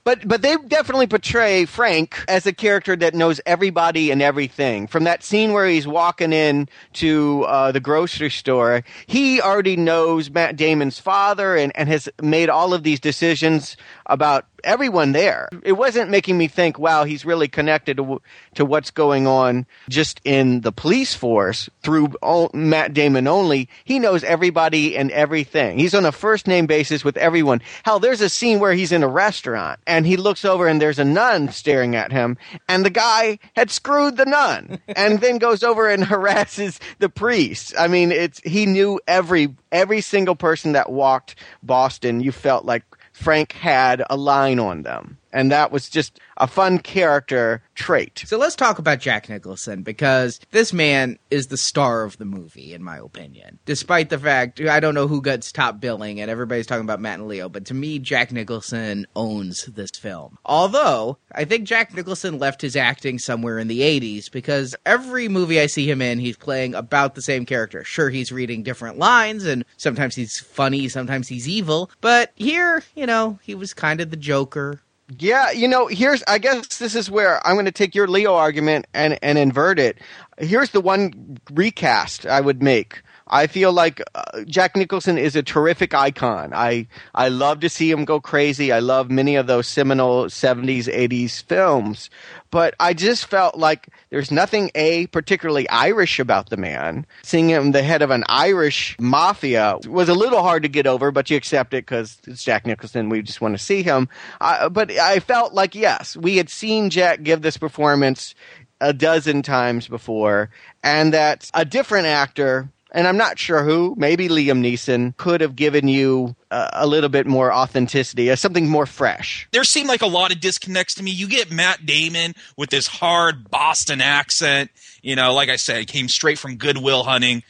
But 0.04 0.26
but 0.26 0.40
they 0.42 0.56
definitely 0.56 1.06
portray 1.06 1.66
Frank 1.66 2.24
as 2.26 2.46
a 2.46 2.52
character 2.52 2.96
that 2.96 3.14
knows 3.14 3.40
everybody 3.44 4.10
and 4.10 4.22
everything. 4.22 4.86
From 4.86 5.04
that 5.04 5.22
scene 5.22 5.52
where 5.52 5.66
he's 5.66 5.86
walking 5.86 6.32
in 6.32 6.68
to 6.94 7.44
uh, 7.44 7.72
the 7.72 7.80
grocery 7.80 8.30
store, 8.30 8.82
he 9.06 9.40
already 9.42 9.76
knows 9.76 10.30
Matt 10.30 10.56
Damon's 10.56 10.98
father 10.98 11.54
and, 11.54 11.70
and 11.76 11.88
has 11.88 12.08
made 12.22 12.48
all 12.48 12.72
of 12.72 12.82
these 12.82 12.98
decisions 12.98 13.76
about 14.06 14.49
everyone 14.64 15.12
there. 15.12 15.48
It 15.62 15.72
wasn't 15.72 16.10
making 16.10 16.38
me 16.38 16.48
think, 16.48 16.78
wow, 16.78 17.04
he's 17.04 17.24
really 17.24 17.48
connected 17.48 17.96
to, 17.96 18.20
to 18.54 18.64
what's 18.64 18.90
going 18.90 19.26
on 19.26 19.66
just 19.88 20.20
in 20.24 20.60
the 20.60 20.72
police 20.72 21.14
force 21.14 21.68
through 21.82 22.08
all, 22.22 22.50
Matt 22.54 22.94
Damon 22.94 23.26
only. 23.26 23.68
He 23.84 23.98
knows 23.98 24.24
everybody 24.24 24.96
and 24.96 25.10
everything. 25.10 25.78
He's 25.78 25.94
on 25.94 26.04
a 26.04 26.12
first 26.12 26.46
name 26.46 26.66
basis 26.66 27.04
with 27.04 27.16
everyone. 27.16 27.60
Hell, 27.84 28.00
there's 28.00 28.20
a 28.20 28.28
scene 28.28 28.60
where 28.60 28.72
he's 28.72 28.92
in 28.92 29.02
a 29.02 29.08
restaurant 29.08 29.80
and 29.86 30.06
he 30.06 30.16
looks 30.16 30.44
over 30.44 30.66
and 30.66 30.80
there's 30.80 30.98
a 30.98 31.04
nun 31.04 31.50
staring 31.50 31.96
at 31.96 32.12
him 32.12 32.36
and 32.68 32.84
the 32.84 32.90
guy 32.90 33.38
had 33.56 33.70
screwed 33.70 34.16
the 34.16 34.26
nun 34.26 34.80
and 34.88 35.20
then 35.20 35.38
goes 35.38 35.62
over 35.62 35.88
and 35.88 36.04
harasses 36.10 36.80
the 36.98 37.08
priest. 37.08 37.74
I 37.78 37.88
mean, 37.88 38.12
it's, 38.12 38.40
he 38.40 38.66
knew 38.66 39.00
every, 39.06 39.54
every 39.72 40.00
single 40.00 40.36
person 40.36 40.72
that 40.72 40.90
walked 40.90 41.36
Boston. 41.62 42.20
You 42.20 42.32
felt 42.32 42.64
like 42.64 42.84
Frank 43.20 43.52
had 43.52 44.02
a 44.08 44.16
line 44.16 44.58
on 44.58 44.82
them. 44.82 45.18
And 45.32 45.50
that 45.52 45.70
was 45.70 45.88
just 45.88 46.18
a 46.36 46.46
fun 46.46 46.78
character 46.78 47.62
trait. 47.74 48.22
So 48.26 48.38
let's 48.38 48.56
talk 48.56 48.78
about 48.78 49.00
Jack 49.00 49.28
Nicholson 49.28 49.82
because 49.82 50.40
this 50.50 50.72
man 50.72 51.18
is 51.30 51.48
the 51.48 51.56
star 51.56 52.02
of 52.02 52.18
the 52.18 52.24
movie, 52.24 52.74
in 52.74 52.82
my 52.82 52.98
opinion. 52.98 53.58
Despite 53.64 54.10
the 54.10 54.18
fact 54.18 54.60
I 54.60 54.80
don't 54.80 54.94
know 54.94 55.06
who 55.06 55.22
gets 55.22 55.52
top 55.52 55.80
billing, 55.80 56.20
and 56.20 56.30
everybody's 56.30 56.66
talking 56.66 56.84
about 56.84 57.00
Matt 57.00 57.18
and 57.18 57.28
Leo, 57.28 57.48
but 57.48 57.66
to 57.66 57.74
me, 57.74 57.98
Jack 57.98 58.32
Nicholson 58.32 59.06
owns 59.14 59.66
this 59.66 59.90
film. 59.90 60.38
Although 60.44 61.18
I 61.32 61.44
think 61.44 61.66
Jack 61.66 61.94
Nicholson 61.94 62.38
left 62.38 62.62
his 62.62 62.76
acting 62.76 63.18
somewhere 63.18 63.58
in 63.58 63.68
the 63.68 63.80
'80s 63.80 64.30
because 64.30 64.74
every 64.86 65.28
movie 65.28 65.60
I 65.60 65.66
see 65.66 65.88
him 65.90 66.02
in, 66.02 66.18
he's 66.18 66.36
playing 66.36 66.74
about 66.74 67.14
the 67.14 67.22
same 67.22 67.46
character. 67.46 67.84
Sure, 67.84 68.10
he's 68.10 68.32
reading 68.32 68.62
different 68.62 68.98
lines, 68.98 69.44
and 69.44 69.64
sometimes 69.76 70.14
he's 70.14 70.40
funny, 70.40 70.88
sometimes 70.88 71.28
he's 71.28 71.48
evil, 71.48 71.90
but 72.00 72.32
here, 72.34 72.82
you 72.94 73.06
know, 73.06 73.38
he 73.42 73.54
was 73.54 73.74
kind 73.74 74.00
of 74.00 74.10
the 74.10 74.16
Joker. 74.16 74.80
Yeah, 75.18 75.50
you 75.50 75.66
know, 75.66 75.86
here's 75.86 76.22
I 76.28 76.38
guess 76.38 76.78
this 76.78 76.94
is 76.94 77.10
where 77.10 77.44
I'm 77.46 77.54
going 77.54 77.64
to 77.64 77.72
take 77.72 77.94
your 77.94 78.06
Leo 78.06 78.34
argument 78.34 78.86
and 78.94 79.18
and 79.22 79.38
invert 79.38 79.78
it. 79.78 79.98
Here's 80.38 80.70
the 80.70 80.80
one 80.80 81.38
recast 81.52 82.26
I 82.26 82.40
would 82.40 82.62
make. 82.62 83.02
I 83.30 83.46
feel 83.46 83.72
like 83.72 84.02
uh, 84.14 84.42
Jack 84.44 84.76
Nicholson 84.76 85.16
is 85.16 85.36
a 85.36 85.42
terrific 85.42 85.94
icon. 85.94 86.52
I 86.52 86.88
I 87.14 87.28
love 87.28 87.60
to 87.60 87.68
see 87.68 87.90
him 87.90 88.04
go 88.04 88.20
crazy. 88.20 88.72
I 88.72 88.80
love 88.80 89.10
many 89.10 89.36
of 89.36 89.46
those 89.46 89.68
seminal 89.68 90.24
70s 90.24 90.86
80s 90.86 91.42
films. 91.44 92.10
But 92.50 92.74
I 92.80 92.94
just 92.94 93.26
felt 93.26 93.56
like 93.56 93.88
there's 94.10 94.32
nothing 94.32 94.72
a 94.74 95.06
particularly 95.08 95.68
Irish 95.68 96.18
about 96.18 96.50
the 96.50 96.56
man. 96.56 97.06
Seeing 97.22 97.48
him 97.48 97.70
the 97.70 97.84
head 97.84 98.02
of 98.02 98.10
an 98.10 98.24
Irish 98.28 98.96
mafia 98.98 99.78
was 99.86 100.08
a 100.08 100.14
little 100.14 100.42
hard 100.42 100.64
to 100.64 100.68
get 100.68 100.88
over, 100.88 101.12
but 101.12 101.30
you 101.30 101.36
accept 101.36 101.72
it 101.72 101.86
because 101.86 102.18
it's 102.26 102.42
Jack 102.42 102.66
Nicholson. 102.66 103.08
We 103.08 103.22
just 103.22 103.40
want 103.40 103.56
to 103.56 103.62
see 103.62 103.84
him. 103.84 104.08
Uh, 104.40 104.68
but 104.68 104.90
I 104.90 105.20
felt 105.20 105.54
like 105.54 105.76
yes, 105.76 106.16
we 106.16 106.36
had 106.36 106.50
seen 106.50 106.90
Jack 106.90 107.22
give 107.22 107.42
this 107.42 107.56
performance 107.56 108.34
a 108.80 108.92
dozen 108.92 109.42
times 109.42 109.86
before, 109.86 110.50
and 110.82 111.14
that 111.14 111.48
a 111.54 111.64
different 111.64 112.06
actor 112.06 112.68
and 112.92 113.06
I'm 113.06 113.16
not 113.16 113.38
sure 113.38 113.62
who, 113.64 113.94
maybe 113.96 114.28
Liam 114.28 114.60
Neeson, 114.60 115.16
could 115.16 115.40
have 115.40 115.56
given 115.56 115.88
you 115.88 116.34
uh, 116.50 116.68
a 116.72 116.86
little 116.86 117.08
bit 117.08 117.26
more 117.26 117.52
authenticity, 117.52 118.30
uh, 118.30 118.36
something 118.36 118.68
more 118.68 118.86
fresh. 118.86 119.48
There 119.52 119.64
seemed 119.64 119.88
like 119.88 120.02
a 120.02 120.06
lot 120.06 120.32
of 120.32 120.40
disconnects 120.40 120.94
to 120.96 121.02
me. 121.02 121.10
You 121.10 121.28
get 121.28 121.50
Matt 121.50 121.86
Damon 121.86 122.34
with 122.56 122.70
this 122.70 122.86
hard 122.86 123.50
Boston 123.50 124.00
accent. 124.00 124.70
You 125.02 125.16
know, 125.16 125.32
like 125.32 125.48
I 125.48 125.56
said, 125.56 125.86
came 125.86 126.08
straight 126.08 126.38
from 126.38 126.56
Good 126.56 126.78
Will 126.78 127.04
Hunting. 127.04 127.42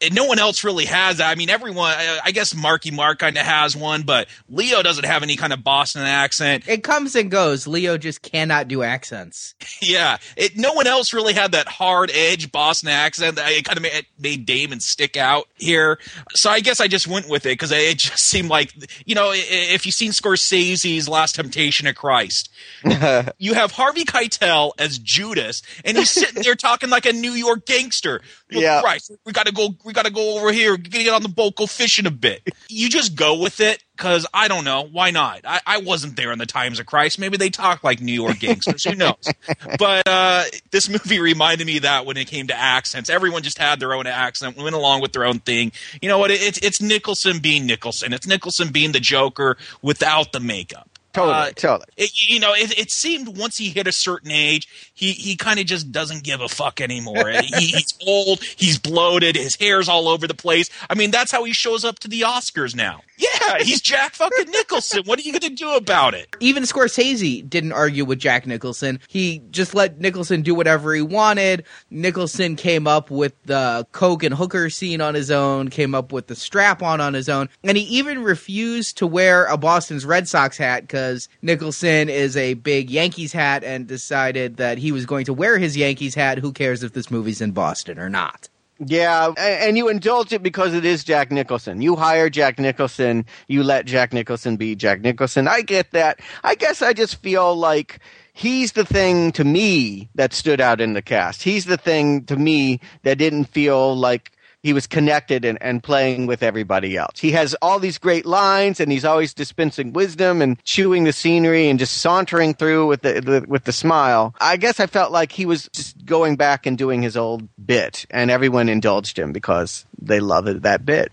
And 0.00 0.14
no 0.14 0.26
one 0.26 0.38
else 0.38 0.62
really 0.62 0.84
has 0.84 1.16
that. 1.16 1.28
I 1.28 1.34
mean, 1.34 1.50
everyone, 1.50 1.90
I 1.90 2.20
I 2.26 2.30
guess 2.30 2.54
Marky 2.54 2.92
Mark 2.92 3.18
kind 3.18 3.36
of 3.36 3.44
has 3.44 3.74
one, 3.76 4.02
but 4.02 4.28
Leo 4.48 4.80
doesn't 4.82 5.04
have 5.04 5.24
any 5.24 5.34
kind 5.36 5.52
of 5.52 5.64
Boston 5.64 6.02
accent. 6.02 6.68
It 6.68 6.84
comes 6.84 7.16
and 7.16 7.30
goes. 7.32 7.66
Leo 7.66 7.98
just 7.98 8.22
cannot 8.22 8.68
do 8.68 8.82
accents. 8.82 9.54
Yeah, 9.80 10.18
it, 10.36 10.56
no 10.56 10.72
one 10.72 10.86
else 10.88 11.12
really 11.14 11.32
had 11.32 11.52
that 11.52 11.68
hard 11.68 12.10
edge 12.12 12.50
Boston 12.50 12.88
accent. 12.90 13.36
that 13.36 13.50
It 13.52 13.64
kind 13.64 13.78
of 13.78 13.82
made, 13.82 14.06
made 14.18 14.44
Damon 14.44 14.80
stick 14.80 15.16
out 15.16 15.46
here. 15.56 15.98
So 16.34 16.50
I 16.50 16.60
guess 16.60 16.80
I 16.80 16.88
just 16.88 17.06
went 17.06 17.28
with 17.28 17.46
it 17.46 17.50
because 17.50 17.70
it 17.70 17.96
just 17.98 18.24
seemed 18.24 18.48
like, 18.50 18.74
you 19.06 19.14
know, 19.14 19.30
if 19.32 19.86
you've 19.86 19.94
seen 19.94 20.10
Scorsese's 20.10 21.08
Last 21.08 21.36
Temptation 21.36 21.86
of 21.86 21.94
Christ, 21.94 22.50
you 23.38 23.54
have 23.54 23.72
Harvey 23.72 24.04
Keitel 24.04 24.72
as 24.78 24.98
Judas, 24.98 25.62
and 25.84 25.96
he's 25.96 26.10
sitting 26.10 26.42
there 26.42 26.56
talking 26.56 26.90
like 26.90 27.06
a 27.06 27.12
New 27.12 27.32
York 27.32 27.64
gangster. 27.66 28.20
Look, 28.50 28.62
Yeah. 28.62 28.80
Christ, 28.80 29.12
we 29.24 29.32
gotta 29.32 29.52
go. 29.52 29.70
We 29.88 29.94
gotta 29.94 30.10
go 30.10 30.38
over 30.38 30.52
here. 30.52 30.76
Get 30.76 31.08
on 31.08 31.22
the 31.22 31.30
boat, 31.30 31.56
go 31.56 31.64
fishing 31.64 32.04
a 32.04 32.10
bit. 32.10 32.42
You 32.68 32.90
just 32.90 33.14
go 33.14 33.38
with 33.38 33.58
it 33.58 33.82
because 33.96 34.26
I 34.34 34.46
don't 34.46 34.64
know 34.64 34.82
why 34.82 35.12
not. 35.12 35.40
I, 35.46 35.62
I 35.66 35.78
wasn't 35.78 36.14
there 36.14 36.30
in 36.30 36.38
the 36.38 36.44
times 36.44 36.78
of 36.78 36.84
Christ. 36.84 37.18
Maybe 37.18 37.38
they 37.38 37.48
talk 37.48 37.82
like 37.82 38.02
New 38.02 38.12
York 38.12 38.38
gangsters. 38.38 38.84
Who 38.84 38.94
knows? 38.94 39.16
But 39.78 40.06
uh, 40.06 40.44
this 40.72 40.90
movie 40.90 41.20
reminded 41.20 41.66
me 41.66 41.78
that 41.78 42.04
when 42.04 42.18
it 42.18 42.26
came 42.26 42.48
to 42.48 42.54
accents, 42.54 43.08
everyone 43.08 43.42
just 43.42 43.56
had 43.56 43.80
their 43.80 43.94
own 43.94 44.06
accent, 44.06 44.58
went 44.58 44.74
along 44.74 45.00
with 45.00 45.12
their 45.12 45.24
own 45.24 45.38
thing. 45.38 45.72
You 46.02 46.08
know 46.08 46.18
what? 46.18 46.30
It, 46.30 46.42
it's 46.42 46.58
it's 46.58 46.82
Nicholson 46.82 47.38
being 47.38 47.64
Nicholson. 47.64 48.12
It's 48.12 48.26
Nicholson 48.26 48.68
being 48.72 48.92
the 48.92 49.00
Joker 49.00 49.56
without 49.80 50.32
the 50.32 50.40
makeup. 50.40 50.97
Totally, 51.12 51.34
Uh, 51.34 51.50
totally. 51.52 51.86
it, 51.96 52.10
you 52.28 52.38
know, 52.38 52.52
it, 52.54 52.78
it 52.78 52.90
seemed 52.90 53.36
once 53.38 53.56
he 53.56 53.70
hit 53.70 53.86
a 53.86 53.92
certain 53.92 54.30
age, 54.30 54.68
he 54.94 55.12
he 55.12 55.36
kind 55.36 55.58
of 55.58 55.66
just 55.66 55.90
doesn't 55.90 56.22
give 56.22 56.40
a 56.40 56.48
fuck 56.48 56.80
anymore. 56.80 57.30
he, 57.30 57.40
he's 57.66 57.94
old, 58.06 58.42
he's 58.56 58.78
bloated, 58.78 59.34
his 59.36 59.56
hair's 59.56 59.88
all 59.88 60.06
over 60.08 60.26
the 60.26 60.34
place. 60.34 60.68
I 60.90 60.94
mean, 60.94 61.10
that's 61.10 61.32
how 61.32 61.44
he 61.44 61.52
shows 61.52 61.84
up 61.84 61.98
to 62.00 62.08
the 62.08 62.20
Oscars 62.22 62.74
now. 62.76 63.00
Yeah, 63.18 63.58
he's 63.60 63.80
Jack 63.80 64.14
fucking 64.14 64.50
Nicholson. 64.50 65.02
What 65.04 65.18
are 65.18 65.22
you 65.22 65.32
going 65.32 65.40
to 65.40 65.50
do 65.50 65.74
about 65.74 66.14
it? 66.14 66.36
Even 66.40 66.62
Scorsese 66.62 67.48
didn't 67.48 67.72
argue 67.72 68.04
with 68.04 68.18
Jack 68.20 68.46
Nicholson. 68.46 69.00
He 69.08 69.42
just 69.50 69.74
let 69.74 69.98
Nicholson 69.98 70.42
do 70.42 70.54
whatever 70.54 70.94
he 70.94 71.02
wanted. 71.02 71.64
Nicholson 71.90 72.54
came 72.54 72.86
up 72.86 73.10
with 73.10 73.34
the 73.44 73.86
Coke 73.92 74.22
and 74.22 74.34
hooker 74.34 74.70
scene 74.70 75.00
on 75.00 75.14
his 75.14 75.30
own, 75.30 75.68
came 75.68 75.94
up 75.94 76.12
with 76.12 76.28
the 76.28 76.36
strap 76.36 76.82
on 76.82 77.00
on 77.00 77.14
his 77.14 77.28
own, 77.28 77.48
and 77.64 77.76
he 77.76 77.84
even 77.84 78.22
refused 78.22 78.98
to 78.98 79.06
wear 79.06 79.46
a 79.46 79.56
Boston's 79.56 80.06
Red 80.06 80.28
Sox 80.28 80.56
hat 80.56 80.82
because 80.82 81.28
Nicholson 81.42 82.08
is 82.08 82.36
a 82.36 82.54
big 82.54 82.88
Yankees 82.90 83.32
hat 83.32 83.64
and 83.64 83.86
decided 83.86 84.58
that 84.58 84.78
he 84.78 84.92
was 84.92 85.06
going 85.06 85.24
to 85.24 85.32
wear 85.32 85.58
his 85.58 85.76
Yankees 85.76 86.14
hat. 86.14 86.38
Who 86.38 86.52
cares 86.52 86.82
if 86.82 86.92
this 86.92 87.10
movie's 87.10 87.40
in 87.40 87.50
Boston 87.50 87.98
or 87.98 88.08
not? 88.08 88.48
Yeah, 88.86 89.32
and 89.36 89.76
you 89.76 89.88
indulge 89.88 90.32
it 90.32 90.42
because 90.42 90.72
it 90.72 90.84
is 90.84 91.02
Jack 91.02 91.32
Nicholson. 91.32 91.82
You 91.82 91.96
hire 91.96 92.30
Jack 92.30 92.60
Nicholson, 92.60 93.26
you 93.48 93.64
let 93.64 93.86
Jack 93.86 94.12
Nicholson 94.12 94.56
be 94.56 94.76
Jack 94.76 95.00
Nicholson. 95.00 95.48
I 95.48 95.62
get 95.62 95.90
that. 95.92 96.20
I 96.44 96.54
guess 96.54 96.80
I 96.80 96.92
just 96.92 97.20
feel 97.20 97.56
like 97.56 97.98
he's 98.32 98.72
the 98.72 98.84
thing 98.84 99.32
to 99.32 99.42
me 99.42 100.08
that 100.14 100.32
stood 100.32 100.60
out 100.60 100.80
in 100.80 100.92
the 100.92 101.02
cast. 101.02 101.42
He's 101.42 101.64
the 101.64 101.76
thing 101.76 102.24
to 102.26 102.36
me 102.36 102.78
that 103.02 103.18
didn't 103.18 103.46
feel 103.46 103.96
like 103.96 104.30
he 104.62 104.72
was 104.72 104.86
connected 104.86 105.44
and, 105.44 105.58
and 105.62 105.82
playing 105.82 106.26
with 106.26 106.42
everybody 106.42 106.96
else. 106.96 107.18
He 107.18 107.32
has 107.32 107.54
all 107.62 107.78
these 107.78 107.98
great 107.98 108.26
lines 108.26 108.80
and 108.80 108.90
he's 108.90 109.04
always 109.04 109.34
dispensing 109.34 109.92
wisdom 109.92 110.42
and 110.42 110.62
chewing 110.64 111.04
the 111.04 111.12
scenery 111.12 111.68
and 111.68 111.78
just 111.78 111.98
sauntering 111.98 112.54
through 112.54 112.86
with 112.86 113.02
the, 113.02 113.20
the 113.20 113.44
with 113.46 113.64
the 113.64 113.72
smile. 113.72 114.34
I 114.40 114.56
guess 114.56 114.80
I 114.80 114.86
felt 114.86 115.12
like 115.12 115.32
he 115.32 115.46
was 115.46 115.68
just 115.72 116.04
going 116.04 116.36
back 116.36 116.66
and 116.66 116.76
doing 116.76 117.02
his 117.02 117.16
old 117.16 117.48
bit 117.64 118.06
and 118.10 118.30
everyone 118.30 118.68
indulged 118.68 119.18
him 119.18 119.32
because 119.32 119.86
they 120.00 120.20
loved 120.20 120.62
that 120.62 120.84
bit. 120.84 121.12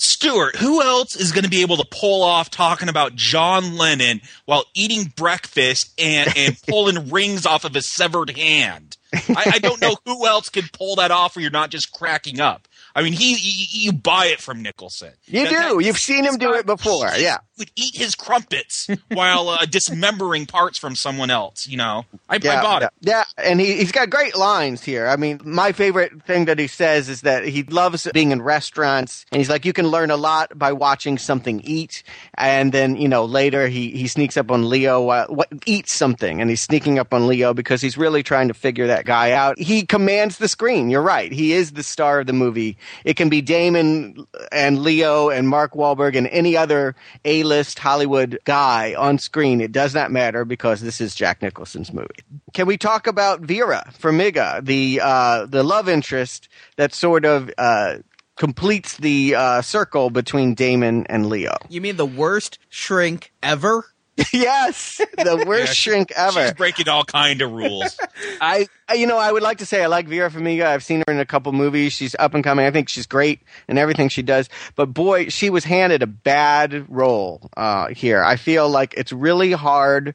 Stuart, 0.00 0.54
who 0.54 0.80
else 0.80 1.16
is 1.16 1.32
going 1.32 1.42
to 1.42 1.50
be 1.50 1.62
able 1.62 1.76
to 1.76 1.86
pull 1.90 2.22
off 2.22 2.50
talking 2.50 2.88
about 2.88 3.16
John 3.16 3.76
Lennon 3.76 4.20
while 4.44 4.64
eating 4.72 5.12
breakfast 5.16 5.92
and, 5.98 6.32
and 6.36 6.56
pulling 6.68 7.10
rings 7.10 7.44
off 7.44 7.64
of 7.64 7.74
his 7.74 7.86
severed 7.86 8.30
hand? 8.30 8.96
I, 9.12 9.52
I, 9.54 9.58
don't 9.58 9.80
know 9.80 9.96
who 10.04 10.26
else 10.26 10.50
could 10.50 10.70
pull 10.72 10.96
that 10.96 11.10
off 11.10 11.34
where 11.34 11.42
you're 11.42 11.50
not 11.50 11.70
just 11.70 11.90
cracking 11.92 12.40
up. 12.40 12.67
I 12.98 13.02
mean, 13.02 13.12
he, 13.12 13.34
he 13.34 13.84
you 13.84 13.92
buy 13.92 14.26
it 14.26 14.40
from 14.40 14.60
Nicholson. 14.62 15.12
You 15.26 15.44
That- 15.44 15.50
do. 15.50 15.76
that- 15.78 15.84
You've 15.84 15.98
seen 15.98 16.24
him 16.24 16.36
do 16.36 16.54
it 16.54 16.66
before. 16.66 17.10
he 17.12 17.22
Yeah. 17.22 17.38
would 17.58 17.70
eat 17.76 17.94
his 17.96 18.14
crumpets 18.16 18.88
while 19.12 19.48
uh, 19.48 19.64
dismembering 19.66 20.46
parts 20.46 20.78
from 20.78 20.96
someone 20.96 21.30
else. 21.30 21.68
You 21.68 21.76
know, 21.76 22.04
I, 22.28 22.36
I 22.36 22.38
bought 22.38 22.82
yeah, 22.82 22.86
it. 22.86 22.92
yeah, 23.00 23.24
and 23.44 23.60
he, 23.60 23.74
he's 23.76 23.92
got 23.92 24.10
great 24.10 24.36
lines 24.36 24.82
here. 24.82 25.06
I 25.06 25.16
mean, 25.16 25.40
my 25.44 25.70
favorite 25.72 26.24
thing 26.24 26.46
that 26.46 26.58
he 26.58 26.66
says 26.66 27.08
is 27.08 27.20
that 27.22 27.44
he 27.44 27.62
loves 27.64 28.08
being 28.12 28.32
in 28.32 28.42
restaurants, 28.42 29.24
and 29.30 29.38
he's 29.40 29.48
like, 29.48 29.64
you 29.64 29.72
can 29.72 29.86
learn 29.88 30.10
a 30.10 30.16
lot 30.16 30.58
by 30.58 30.72
watching 30.72 31.18
something 31.18 31.60
eat. 31.62 32.02
And 32.36 32.72
then, 32.72 32.96
you 32.96 33.08
know, 33.08 33.24
later 33.24 33.68
he, 33.68 33.90
he 33.92 34.08
sneaks 34.08 34.36
up 34.36 34.50
on 34.50 34.68
Leo, 34.68 35.08
uh, 35.08 35.26
what, 35.28 35.48
eats 35.66 35.94
something, 35.94 36.40
and 36.40 36.50
he's 36.50 36.62
sneaking 36.62 36.98
up 36.98 37.14
on 37.14 37.26
Leo 37.28 37.54
because 37.54 37.80
he's 37.80 37.96
really 37.96 38.22
trying 38.24 38.48
to 38.48 38.54
figure 38.54 38.88
that 38.88 39.04
guy 39.04 39.32
out. 39.32 39.58
He 39.58 39.86
commands 39.86 40.38
the 40.38 40.48
screen. 40.48 40.90
You're 40.90 41.02
right. 41.02 41.30
He 41.30 41.52
is 41.52 41.72
the 41.72 41.82
star 41.82 42.20
of 42.20 42.26
the 42.26 42.32
movie. 42.32 42.76
It 43.04 43.14
can 43.14 43.28
be 43.28 43.40
Damon 43.40 44.26
and 44.52 44.80
Leo 44.80 45.30
and 45.30 45.48
Mark 45.48 45.74
Wahlberg 45.74 46.16
and 46.16 46.26
any 46.28 46.56
other 46.56 46.94
A-list 47.24 47.78
Hollywood 47.78 48.38
guy 48.44 48.94
on 48.94 49.18
screen. 49.18 49.60
It 49.60 49.72
does 49.72 49.94
not 49.94 50.10
matter 50.10 50.44
because 50.44 50.80
this 50.80 51.00
is 51.00 51.14
Jack 51.14 51.42
Nicholson's 51.42 51.92
movie. 51.92 52.08
Can 52.54 52.66
we 52.66 52.76
talk 52.76 53.06
about 53.06 53.40
Vera 53.40 53.84
Farmiga, 53.98 54.64
the 54.64 55.00
uh, 55.02 55.46
the 55.46 55.62
love 55.62 55.88
interest 55.88 56.48
that 56.76 56.94
sort 56.94 57.24
of 57.24 57.50
uh, 57.58 57.98
completes 58.36 58.96
the 58.96 59.34
uh, 59.34 59.62
circle 59.62 60.10
between 60.10 60.54
Damon 60.54 61.06
and 61.08 61.26
Leo? 61.26 61.56
You 61.68 61.80
mean 61.80 61.96
the 61.96 62.06
worst 62.06 62.58
shrink 62.68 63.32
ever? 63.42 63.84
yes, 64.32 65.00
the 65.16 65.44
worst 65.46 65.68
Yeah, 65.68 65.72
shrink 65.92 66.12
ever. 66.16 66.42
She's 66.46 66.52
breaking 66.54 66.88
all 66.88 67.04
kind 67.04 67.40
of 67.42 67.52
rules. 67.52 67.98
I, 68.40 68.66
I- 68.88 68.94
you 68.94 69.06
know, 69.06 69.18
I 69.18 69.30
would 69.30 69.42
like 69.42 69.58
to 69.58 69.66
say 69.66 69.82
I 69.82 69.86
like 69.86 70.08
Vera 70.08 70.30
Farmiga. 70.30 70.66
I've 70.66 70.82
seen 70.82 71.02
her 71.06 71.12
in 71.12 71.20
a 71.20 71.26
couple 71.26 71.52
movies. 71.52 71.92
She's 71.92 72.16
up 72.18 72.34
and 72.34 72.42
coming. 72.42 72.66
I 72.66 72.70
think 72.70 72.88
she's 72.88 73.06
great 73.06 73.40
in 73.68 73.78
everything 73.78 74.08
she 74.08 74.22
does. 74.22 74.48
But 74.76 74.86
boy, 74.86 75.28
she 75.28 75.50
was 75.50 75.64
handed 75.64 76.02
a 76.02 76.06
bad 76.06 76.86
role 76.88 77.48
uh, 77.56 77.88
here. 77.88 78.22
I 78.24 78.36
feel 78.36 78.68
like 78.68 78.94
it's 78.96 79.12
really 79.12 79.52
hard 79.52 80.14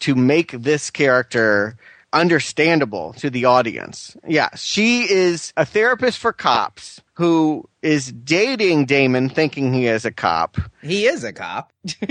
to 0.00 0.14
make 0.14 0.52
this 0.52 0.90
character 0.90 1.76
understandable 2.12 3.12
to 3.14 3.30
the 3.30 3.44
audience. 3.44 4.16
Yeah, 4.26 4.48
she 4.56 5.02
is 5.10 5.52
a 5.56 5.64
therapist 5.64 6.18
for 6.18 6.32
cops 6.32 7.00
who 7.14 7.68
is 7.82 8.12
dating 8.12 8.86
Damon, 8.86 9.28
thinking 9.28 9.72
he 9.72 9.86
is 9.86 10.04
a 10.04 10.10
cop. 10.12 10.56
He 10.82 11.06
is 11.06 11.24
a 11.24 11.32
cop. 11.32 11.72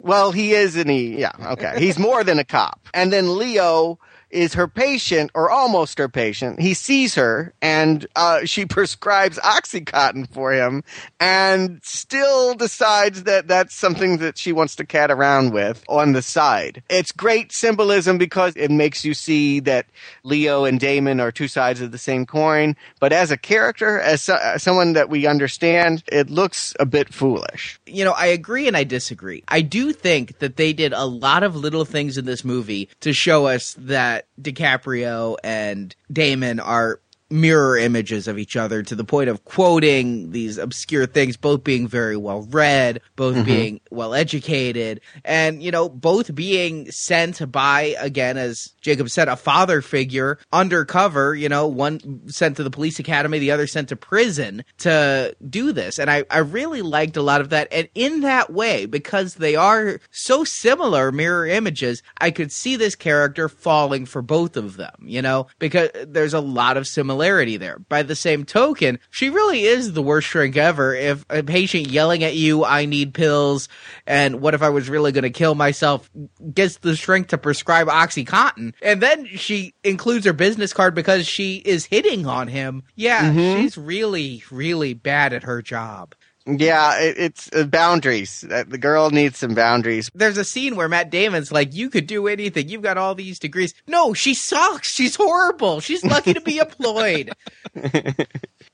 Well, 0.00 0.32
he 0.32 0.52
is, 0.52 0.76
and 0.76 0.88
he, 0.88 1.18
yeah, 1.18 1.32
okay. 1.52 1.74
He's 1.78 1.98
more 1.98 2.22
than 2.22 2.38
a 2.38 2.44
cop. 2.44 2.88
And 2.94 3.12
then 3.12 3.36
Leo 3.36 3.98
is 4.30 4.54
her 4.54 4.68
patient, 4.68 5.30
or 5.34 5.50
almost 5.50 5.98
her 5.98 6.08
patient. 6.08 6.60
He 6.60 6.74
sees 6.74 7.14
her, 7.14 7.52
and 7.62 8.06
uh, 8.16 8.44
she 8.44 8.66
prescribes 8.78 9.38
Oxycontin 9.38 10.28
for 10.30 10.52
him, 10.52 10.84
and 11.20 11.80
still 11.82 12.54
decides 12.54 13.24
that 13.24 13.48
that's 13.48 13.74
something 13.74 14.18
that 14.18 14.38
she 14.38 14.52
wants 14.52 14.76
to 14.76 14.84
cat 14.86 15.10
around 15.10 15.52
with 15.52 15.84
on 15.88 16.12
the 16.12 16.22
side. 16.22 16.82
It's 16.88 17.12
great 17.12 17.52
symbolism 17.52 18.18
because 18.18 18.54
it 18.56 18.70
makes 18.70 19.04
you 19.04 19.14
see 19.14 19.60
that 19.60 19.86
Leo 20.24 20.64
and 20.64 20.78
Damon 20.78 21.20
are 21.20 21.32
two 21.32 21.48
sides 21.48 21.80
of 21.80 21.92
the 21.92 21.98
same 21.98 22.26
coin. 22.26 22.76
But 23.00 23.12
as 23.12 23.30
a 23.30 23.36
character, 23.36 23.98
as, 24.00 24.22
so- 24.22 24.38
as 24.42 24.62
someone 24.62 24.92
that 24.94 25.08
we 25.08 25.26
understand, 25.26 26.02
it 26.10 26.30
looks 26.30 26.74
a 26.78 26.86
bit 26.86 27.12
foolish. 27.12 27.80
you 27.86 28.04
know, 28.04 28.12
I 28.12 28.26
agree 28.26 28.68
and 28.68 28.76
I 28.76 28.84
disagree. 28.84 29.42
I 29.48 29.60
do 29.62 29.92
think 29.92 30.38
that 30.38 30.56
they 30.56 30.72
did 30.72 30.92
a 30.92 31.04
lot 31.04 31.42
of 31.42 31.56
little 31.56 31.84
things 31.84 32.18
in 32.18 32.24
this 32.24 32.44
movie 32.44 32.88
to 33.00 33.12
show 33.12 33.46
us 33.46 33.74
that 33.78 34.17
DiCaprio 34.40 35.36
and 35.42 35.94
Damon 36.12 36.60
are 36.60 37.00
mirror 37.30 37.76
images 37.76 38.26
of 38.26 38.38
each 38.38 38.56
other 38.56 38.82
to 38.82 38.94
the 38.94 39.04
point 39.04 39.28
of 39.28 39.44
quoting 39.44 40.30
these 40.30 40.58
obscure 40.58 41.06
things, 41.06 41.36
both 41.36 41.62
being 41.62 41.86
very 41.86 42.16
well 42.16 42.42
read, 42.50 43.00
both 43.16 43.34
mm-hmm. 43.34 43.44
being 43.44 43.80
well 43.90 44.14
educated, 44.14 45.00
and, 45.24 45.62
you 45.62 45.70
know, 45.70 45.88
both 45.88 46.34
being 46.34 46.90
sent 46.90 47.50
by, 47.52 47.94
again, 47.98 48.36
as 48.38 48.72
Jacob 48.80 49.10
said, 49.10 49.28
a 49.28 49.36
father 49.36 49.82
figure 49.82 50.38
undercover, 50.52 51.34
you 51.34 51.48
know, 51.48 51.66
one 51.66 52.28
sent 52.28 52.56
to 52.56 52.62
the 52.62 52.70
police 52.70 52.98
academy, 52.98 53.38
the 53.38 53.50
other 53.50 53.66
sent 53.66 53.90
to 53.90 53.96
prison 53.96 54.64
to 54.78 55.36
do 55.48 55.72
this. 55.72 55.98
And 55.98 56.10
I, 56.10 56.24
I 56.30 56.38
really 56.38 56.82
liked 56.82 57.16
a 57.16 57.22
lot 57.22 57.40
of 57.40 57.50
that. 57.50 57.68
And 57.70 57.88
in 57.94 58.22
that 58.22 58.52
way, 58.52 58.86
because 58.86 59.34
they 59.34 59.56
are 59.56 60.00
so 60.10 60.44
similar 60.44 61.12
mirror 61.12 61.46
images, 61.46 62.02
I 62.20 62.30
could 62.30 62.52
see 62.52 62.76
this 62.76 62.94
character 62.94 63.48
falling 63.48 64.06
for 64.06 64.22
both 64.22 64.56
of 64.56 64.76
them, 64.76 64.94
you 65.02 65.20
know, 65.20 65.48
because 65.58 65.90
there's 66.06 66.34
a 66.34 66.40
lot 66.40 66.76
of 66.76 66.86
similarity 67.18 67.56
there. 67.56 67.78
By 67.78 68.02
the 68.02 68.14
same 68.14 68.44
token, 68.44 68.98
she 69.10 69.30
really 69.30 69.62
is 69.62 69.92
the 69.92 70.02
worst 70.02 70.28
shrink 70.28 70.56
ever. 70.56 70.94
If 70.94 71.24
a 71.28 71.42
patient 71.42 71.88
yelling 71.88 72.22
at 72.22 72.36
you, 72.36 72.64
I 72.64 72.84
need 72.84 73.14
pills, 73.14 73.68
and 74.06 74.40
what 74.40 74.54
if 74.54 74.62
I 74.62 74.68
was 74.68 74.88
really 74.88 75.12
going 75.12 75.22
to 75.22 75.30
kill 75.30 75.54
myself, 75.54 76.08
gets 76.54 76.78
the 76.78 76.94
shrink 76.94 77.28
to 77.28 77.38
prescribe 77.38 77.88
Oxycontin, 77.88 78.74
and 78.82 79.02
then 79.02 79.26
she 79.26 79.74
includes 79.82 80.26
her 80.26 80.32
business 80.32 80.72
card 80.72 80.94
because 80.94 81.26
she 81.26 81.56
is 81.56 81.86
hitting 81.86 82.26
on 82.26 82.48
him. 82.48 82.84
Yeah, 82.94 83.30
mm-hmm. 83.30 83.60
she's 83.60 83.76
really, 83.76 84.44
really 84.50 84.94
bad 84.94 85.32
at 85.32 85.42
her 85.42 85.60
job. 85.60 86.14
Yeah, 86.50 86.98
it, 86.98 87.18
it's 87.18 87.50
uh, 87.52 87.64
boundaries. 87.64 88.42
Uh, 88.42 88.64
The 88.66 88.78
girl 88.78 89.10
needs 89.10 89.38
some 89.38 89.54
boundaries. 89.54 90.10
There's 90.14 90.38
a 90.38 90.44
scene 90.44 90.76
where 90.76 90.88
Matt 90.88 91.10
Damon's 91.10 91.52
like, 91.52 91.74
"You 91.74 91.90
could 91.90 92.06
do 92.06 92.26
anything. 92.26 92.68
You've 92.68 92.80
got 92.82 92.96
all 92.96 93.14
these 93.14 93.38
degrees." 93.38 93.74
No, 93.86 94.14
she 94.14 94.32
sucks. 94.32 94.90
She's 94.90 95.14
horrible. 95.16 95.80
She's 95.80 96.02
lucky 96.04 96.32
to 96.32 96.40
be 96.40 96.56
employed. 96.68 97.32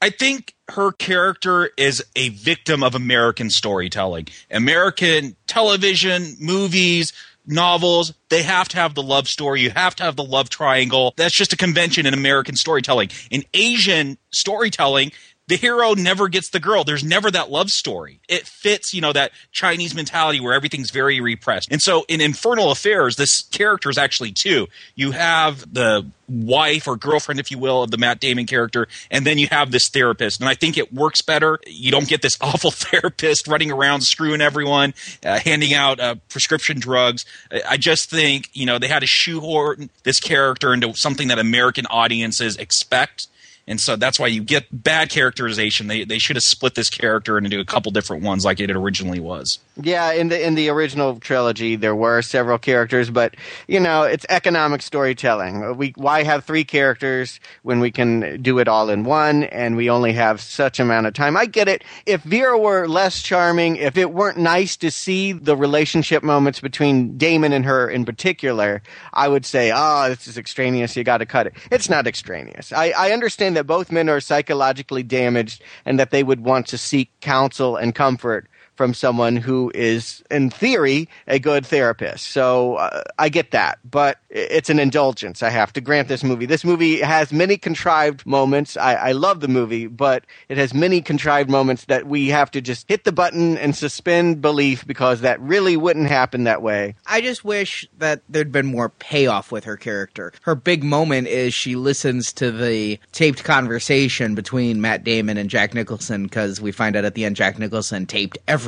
I 0.01 0.11
think 0.11 0.55
her 0.69 0.93
character 0.93 1.71
is 1.77 2.05
a 2.15 2.29
victim 2.31 2.83
of 2.83 2.95
American 2.95 3.51
storytelling. 3.51 4.29
American 4.51 5.35
television, 5.47 6.37
movies, 6.39 7.13
novels, 7.47 8.15
they 8.31 8.43
have 8.43 8.69
to 8.69 8.77
have 8.77 8.95
the 8.95 9.03
love 9.03 9.29
story. 9.29 9.61
You 9.63 9.71
have 9.71 9.95
to 9.97 10.03
have 10.05 10.17
the 10.17 10.25
love 10.25 10.49
triangle. 10.49 11.13
That's 11.17 11.35
just 11.37 11.53
a 11.53 11.57
convention 11.57 12.07
in 12.07 12.15
American 12.15 12.57
storytelling. 12.57 13.11
In 13.31 13.45
Asian 13.53 14.17
storytelling, 14.33 15.13
the 15.47 15.57
hero 15.57 15.93
never 15.93 16.29
gets 16.29 16.49
the 16.49 16.61
girl. 16.61 16.85
There's 16.85 17.05
never 17.05 17.31
that 17.31 17.51
love 17.51 17.71
story. 17.71 18.21
It 18.29 18.47
fits, 18.47 18.95
you 18.95 19.01
know, 19.03 19.13
that 19.13 19.31
Chinese 19.53 19.95
mentality 19.95 20.41
where 20.41 20.55
everything's 20.55 20.91
very 20.91 21.21
repressed. 21.21 21.71
And 21.71 21.83
so 21.83 22.05
in 22.09 22.23
Infernal 22.23 22.71
Affairs, 22.71 23.17
this 23.17 23.43
character 23.43 23.91
is 23.91 23.99
actually 23.99 24.33
two. 24.33 24.69
You 24.95 25.11
have 25.11 25.75
the 25.75 26.07
wife 26.27 26.89
or 26.89 26.97
girlfriend, 26.97 27.39
if 27.41 27.51
you 27.51 27.59
will, 27.59 27.83
of 27.83 27.91
the 27.91 27.99
Matt 27.99 28.21
Damon 28.21 28.47
character, 28.47 28.89
and 29.11 29.27
then 29.27 29.37
you 29.37 29.47
have 29.49 29.71
this 29.71 29.91
therapist. 29.91 30.41
And 30.41 30.49
I 30.49 30.55
think 30.55 30.79
it 30.79 30.95
works 30.95 31.21
better. 31.21 31.59
You 31.67 31.91
don't 31.91 32.09
get 32.09 32.23
this 32.23 32.39
awful 32.41 32.71
therapist 32.71 33.47
running 33.47 33.71
around 33.71 34.01
screwing 34.01 34.41
everyone, 34.41 34.95
uh, 35.27 35.39
handing 35.41 35.75
out 35.75 36.01
uh, 36.01 36.15
prescription 36.31 36.81
drugs. 36.81 37.27
I- 37.53 37.63
I 37.75 37.77
just 37.77 38.09
think, 38.09 38.49
you 38.55 38.65
know, 38.67 38.79
they 38.79 38.89
had 38.89 39.01
to 39.01 39.07
shoehorn 39.07 39.91
this 40.05 40.21
character 40.21 40.73
into 40.73 40.95
something 40.95 41.29
that 41.29 41.39
American 41.39 41.85
audiences 41.87 42.57
expect. 42.57 43.27
And 43.67 43.81
so 43.81 43.97
that's 43.97 44.21
why 44.21 44.27
you 44.27 44.43
get 44.43 44.67
bad 44.71 45.09
characterization. 45.09 45.87
They 45.87 46.05
they 46.05 46.19
should 46.19 46.37
have 46.37 46.43
split 46.43 46.75
this 46.75 46.91
character 46.91 47.39
into 47.39 47.59
a 47.61 47.65
couple 47.65 47.91
different 47.93 48.23
ones 48.23 48.45
like 48.45 48.61
it 48.61 48.71
originally 48.71 49.21
was. 49.21 49.59
Yeah, 49.83 50.13
in 50.13 50.29
the 50.29 50.41
in 50.41 50.55
the 50.55 50.69
original 50.69 51.19
trilogy, 51.19 51.75
there 51.75 51.97
were 51.97 52.23
several 52.23 52.59
characters, 52.59 53.11
but 53.11 53.35
you 53.67 53.81
know, 53.81 54.05
it's 54.05 54.25
economic 54.29 54.83
storytelling. 54.83 55.77
We 55.77 55.93
why 55.97 56.23
have 56.23 56.45
three 56.45 56.63
characters 56.63 57.41
when 57.63 57.81
we 57.81 57.91
can 57.91 58.41
do 58.41 58.61
it 58.61 58.69
all 58.69 58.89
in 58.89 59.03
one, 59.03 59.43
and 59.43 59.77
we 59.77 59.91
only 59.91 60.13
have 60.13 60.41
such 60.41 60.79
amount 60.79 61.09
of 61.09 61.15
time. 61.15 61.37
I 61.37 61.47
get 61.47 61.67
it. 61.67 61.83
If 62.07 62.23
Vera 62.23 62.57
were 62.57 62.87
less 62.87 63.21
charming, 63.21 63.75
if 63.75 63.97
it 63.97 64.13
weren't 64.13 64.39
nice 64.39 64.77
to 64.77 64.93
see 64.93 65.33
the 65.33 65.57
relationship 65.57 66.23
moments 66.23 66.61
between 66.61 67.19
Damon 67.19 67.53
and 67.53 67.65
her 67.65 67.91
in 67.91 68.05
particular, 68.05 68.81
I 69.13 69.27
would 69.27 69.45
say, 69.45 69.73
"Oh, 69.75 70.09
this 70.09 70.29
is 70.29 70.39
extraneous. 70.39 70.97
You 70.97 71.03
got 71.03 71.19
to 71.19 71.27
cut 71.27 71.49
it." 71.49 71.55
It's 71.73 71.91
not 71.91 72.07
extraneous. 72.07 72.73
I, 72.73 72.91
I 72.97 73.11
understand 73.11 73.57
that 73.57 73.67
both 73.67 73.91
men 73.91 74.09
are 74.09 74.21
psychologically 74.21 75.03
damaged 75.03 75.65
and 75.85 75.99
that 75.99 76.13
they 76.13 76.23
would 76.23 76.45
want 76.45 76.69
to 76.69 76.79
seek 76.79 77.11
counsel 77.21 77.75
and 77.75 77.93
comfort 77.93 78.47
from 78.77 78.95
someone 78.95 79.37
who 79.37 79.71
is, 79.75 80.23
in 80.31 80.51
theory, 80.51 81.09
a 81.27 81.39
good 81.39 81.67
therapist. 81.67 82.29
So 82.29 82.77
uh, 82.77 83.03
I 83.19 83.29
get 83.29 83.53
that, 83.53 83.79
but 83.89 84.19
it's 84.31 84.71
an 84.71 84.79
indulgence. 84.79 85.43
I 85.43 85.51
have 85.51 85.73
to 85.75 85.81
grant 85.81 86.09
this 86.09 86.25
movie. 86.25 86.47
This 86.47 86.65
movie 86.65 87.01
has 87.01 87.33
many 87.33 87.57
contrived 87.57 88.27
moments. 88.27 88.77
I, 88.77 88.95
I 88.95 89.13
love 89.13 89.41
the 89.41 89.49
movie, 89.49 89.87
but 89.87 90.25
it 90.49 90.59
has 90.59 90.75
many 90.75 91.01
contrived 91.01 91.49
moments 91.49 91.85
that 91.87 92.07
we 92.07 92.29
have 92.29 92.51
to 92.51 92.61
just 92.61 92.89
hit 92.89 93.05
the 93.05 93.13
button 93.13 93.57
and 93.59 93.77
suspend 93.77 94.43
belief 94.43 94.87
because 94.87 95.21
that 95.21 95.41
really 95.41 95.77
wouldn't 95.77 96.09
happen 96.09 96.45
that 96.45 96.63
way. 96.63 96.97
I 97.07 97.21
just 97.21 97.45
wish 97.45 97.89
that 97.99 98.23
there'd 98.29 98.53
been 98.53 98.67
more 98.67 98.89
payoff 98.89 99.53
with 99.53 99.65
her 99.65 99.77
character. 99.77 100.33
Her 100.43 100.55
big 100.57 100.83
moment 100.83 101.29
is 101.29 101.55
she 101.55 101.77
listens 101.77 102.33
to 102.35 102.51
the 102.51 102.99
taped 103.13 103.45
conversation 103.45 104.35
between 104.35 104.81
Matt 104.81 105.05
Damon 105.05 105.37
and 105.37 105.49
Jack 105.49 105.75
Nicholson 105.75 106.25
because 106.25 106.61
we 106.61 106.73
find 106.73 106.97
out 106.97 107.05
at 107.05 107.15
the 107.15 107.25
end 107.25 107.37
Jack 107.37 107.59
Nicholson 107.59 108.07
taped 108.07 108.39
everything. 108.49 108.64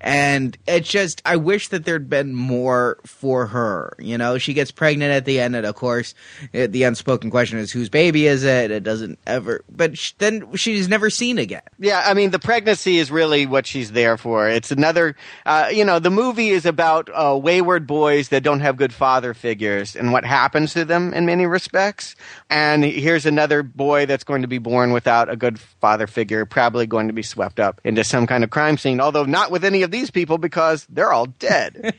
And 0.00 0.56
it's 0.66 0.88
just, 0.88 1.22
I 1.24 1.36
wish 1.36 1.68
that 1.68 1.84
there'd 1.84 2.08
been 2.08 2.34
more 2.34 2.98
for 3.04 3.46
her. 3.46 3.94
You 3.98 4.18
know, 4.18 4.38
she 4.38 4.54
gets 4.54 4.70
pregnant 4.70 5.12
at 5.12 5.24
the 5.24 5.40
end, 5.40 5.56
and 5.56 5.66
of 5.66 5.74
course, 5.74 6.14
it, 6.52 6.72
the 6.72 6.84
unspoken 6.84 7.30
question 7.30 7.58
is 7.58 7.70
whose 7.70 7.88
baby 7.88 8.26
is 8.26 8.44
it? 8.44 8.70
It 8.70 8.82
doesn't 8.82 9.18
ever, 9.26 9.64
but 9.70 9.98
sh- 9.98 10.12
then 10.18 10.54
she's 10.56 10.88
never 10.88 11.10
seen 11.10 11.38
again. 11.38 11.62
Yeah, 11.78 12.02
I 12.04 12.14
mean, 12.14 12.30
the 12.30 12.38
pregnancy 12.38 12.98
is 12.98 13.10
really 13.10 13.46
what 13.46 13.66
she's 13.66 13.92
there 13.92 14.16
for. 14.16 14.48
It's 14.48 14.70
another, 14.70 15.16
uh, 15.46 15.68
you 15.72 15.84
know, 15.84 15.98
the 15.98 16.10
movie 16.10 16.48
is 16.48 16.66
about 16.66 17.08
uh, 17.12 17.38
wayward 17.40 17.86
boys 17.86 18.28
that 18.28 18.42
don't 18.42 18.60
have 18.60 18.76
good 18.76 18.92
father 18.92 19.34
figures 19.34 19.96
and 19.96 20.12
what 20.12 20.24
happens 20.24 20.72
to 20.74 20.84
them 20.84 21.12
in 21.12 21.26
many 21.26 21.46
respects. 21.46 22.16
And 22.50 22.84
here's 22.84 23.26
another 23.26 23.62
boy 23.62 24.06
that's 24.06 24.24
going 24.24 24.42
to 24.42 24.48
be 24.48 24.58
born 24.58 24.92
without 24.92 25.28
a 25.28 25.36
good 25.36 25.58
father 25.58 26.06
figure, 26.06 26.44
probably 26.46 26.86
going 26.86 27.08
to 27.08 27.12
be 27.12 27.22
swept 27.22 27.60
up 27.60 27.80
into 27.84 28.04
some 28.04 28.26
kind 28.26 28.44
of 28.44 28.50
crime 28.50 28.78
scene, 28.78 29.00
although 29.00 29.24
not 29.34 29.50
with 29.50 29.64
any 29.64 29.82
of 29.82 29.90
these 29.90 30.12
people 30.12 30.38
because 30.38 30.86
they're 30.88 31.12
all 31.12 31.26
dead. 31.26 31.92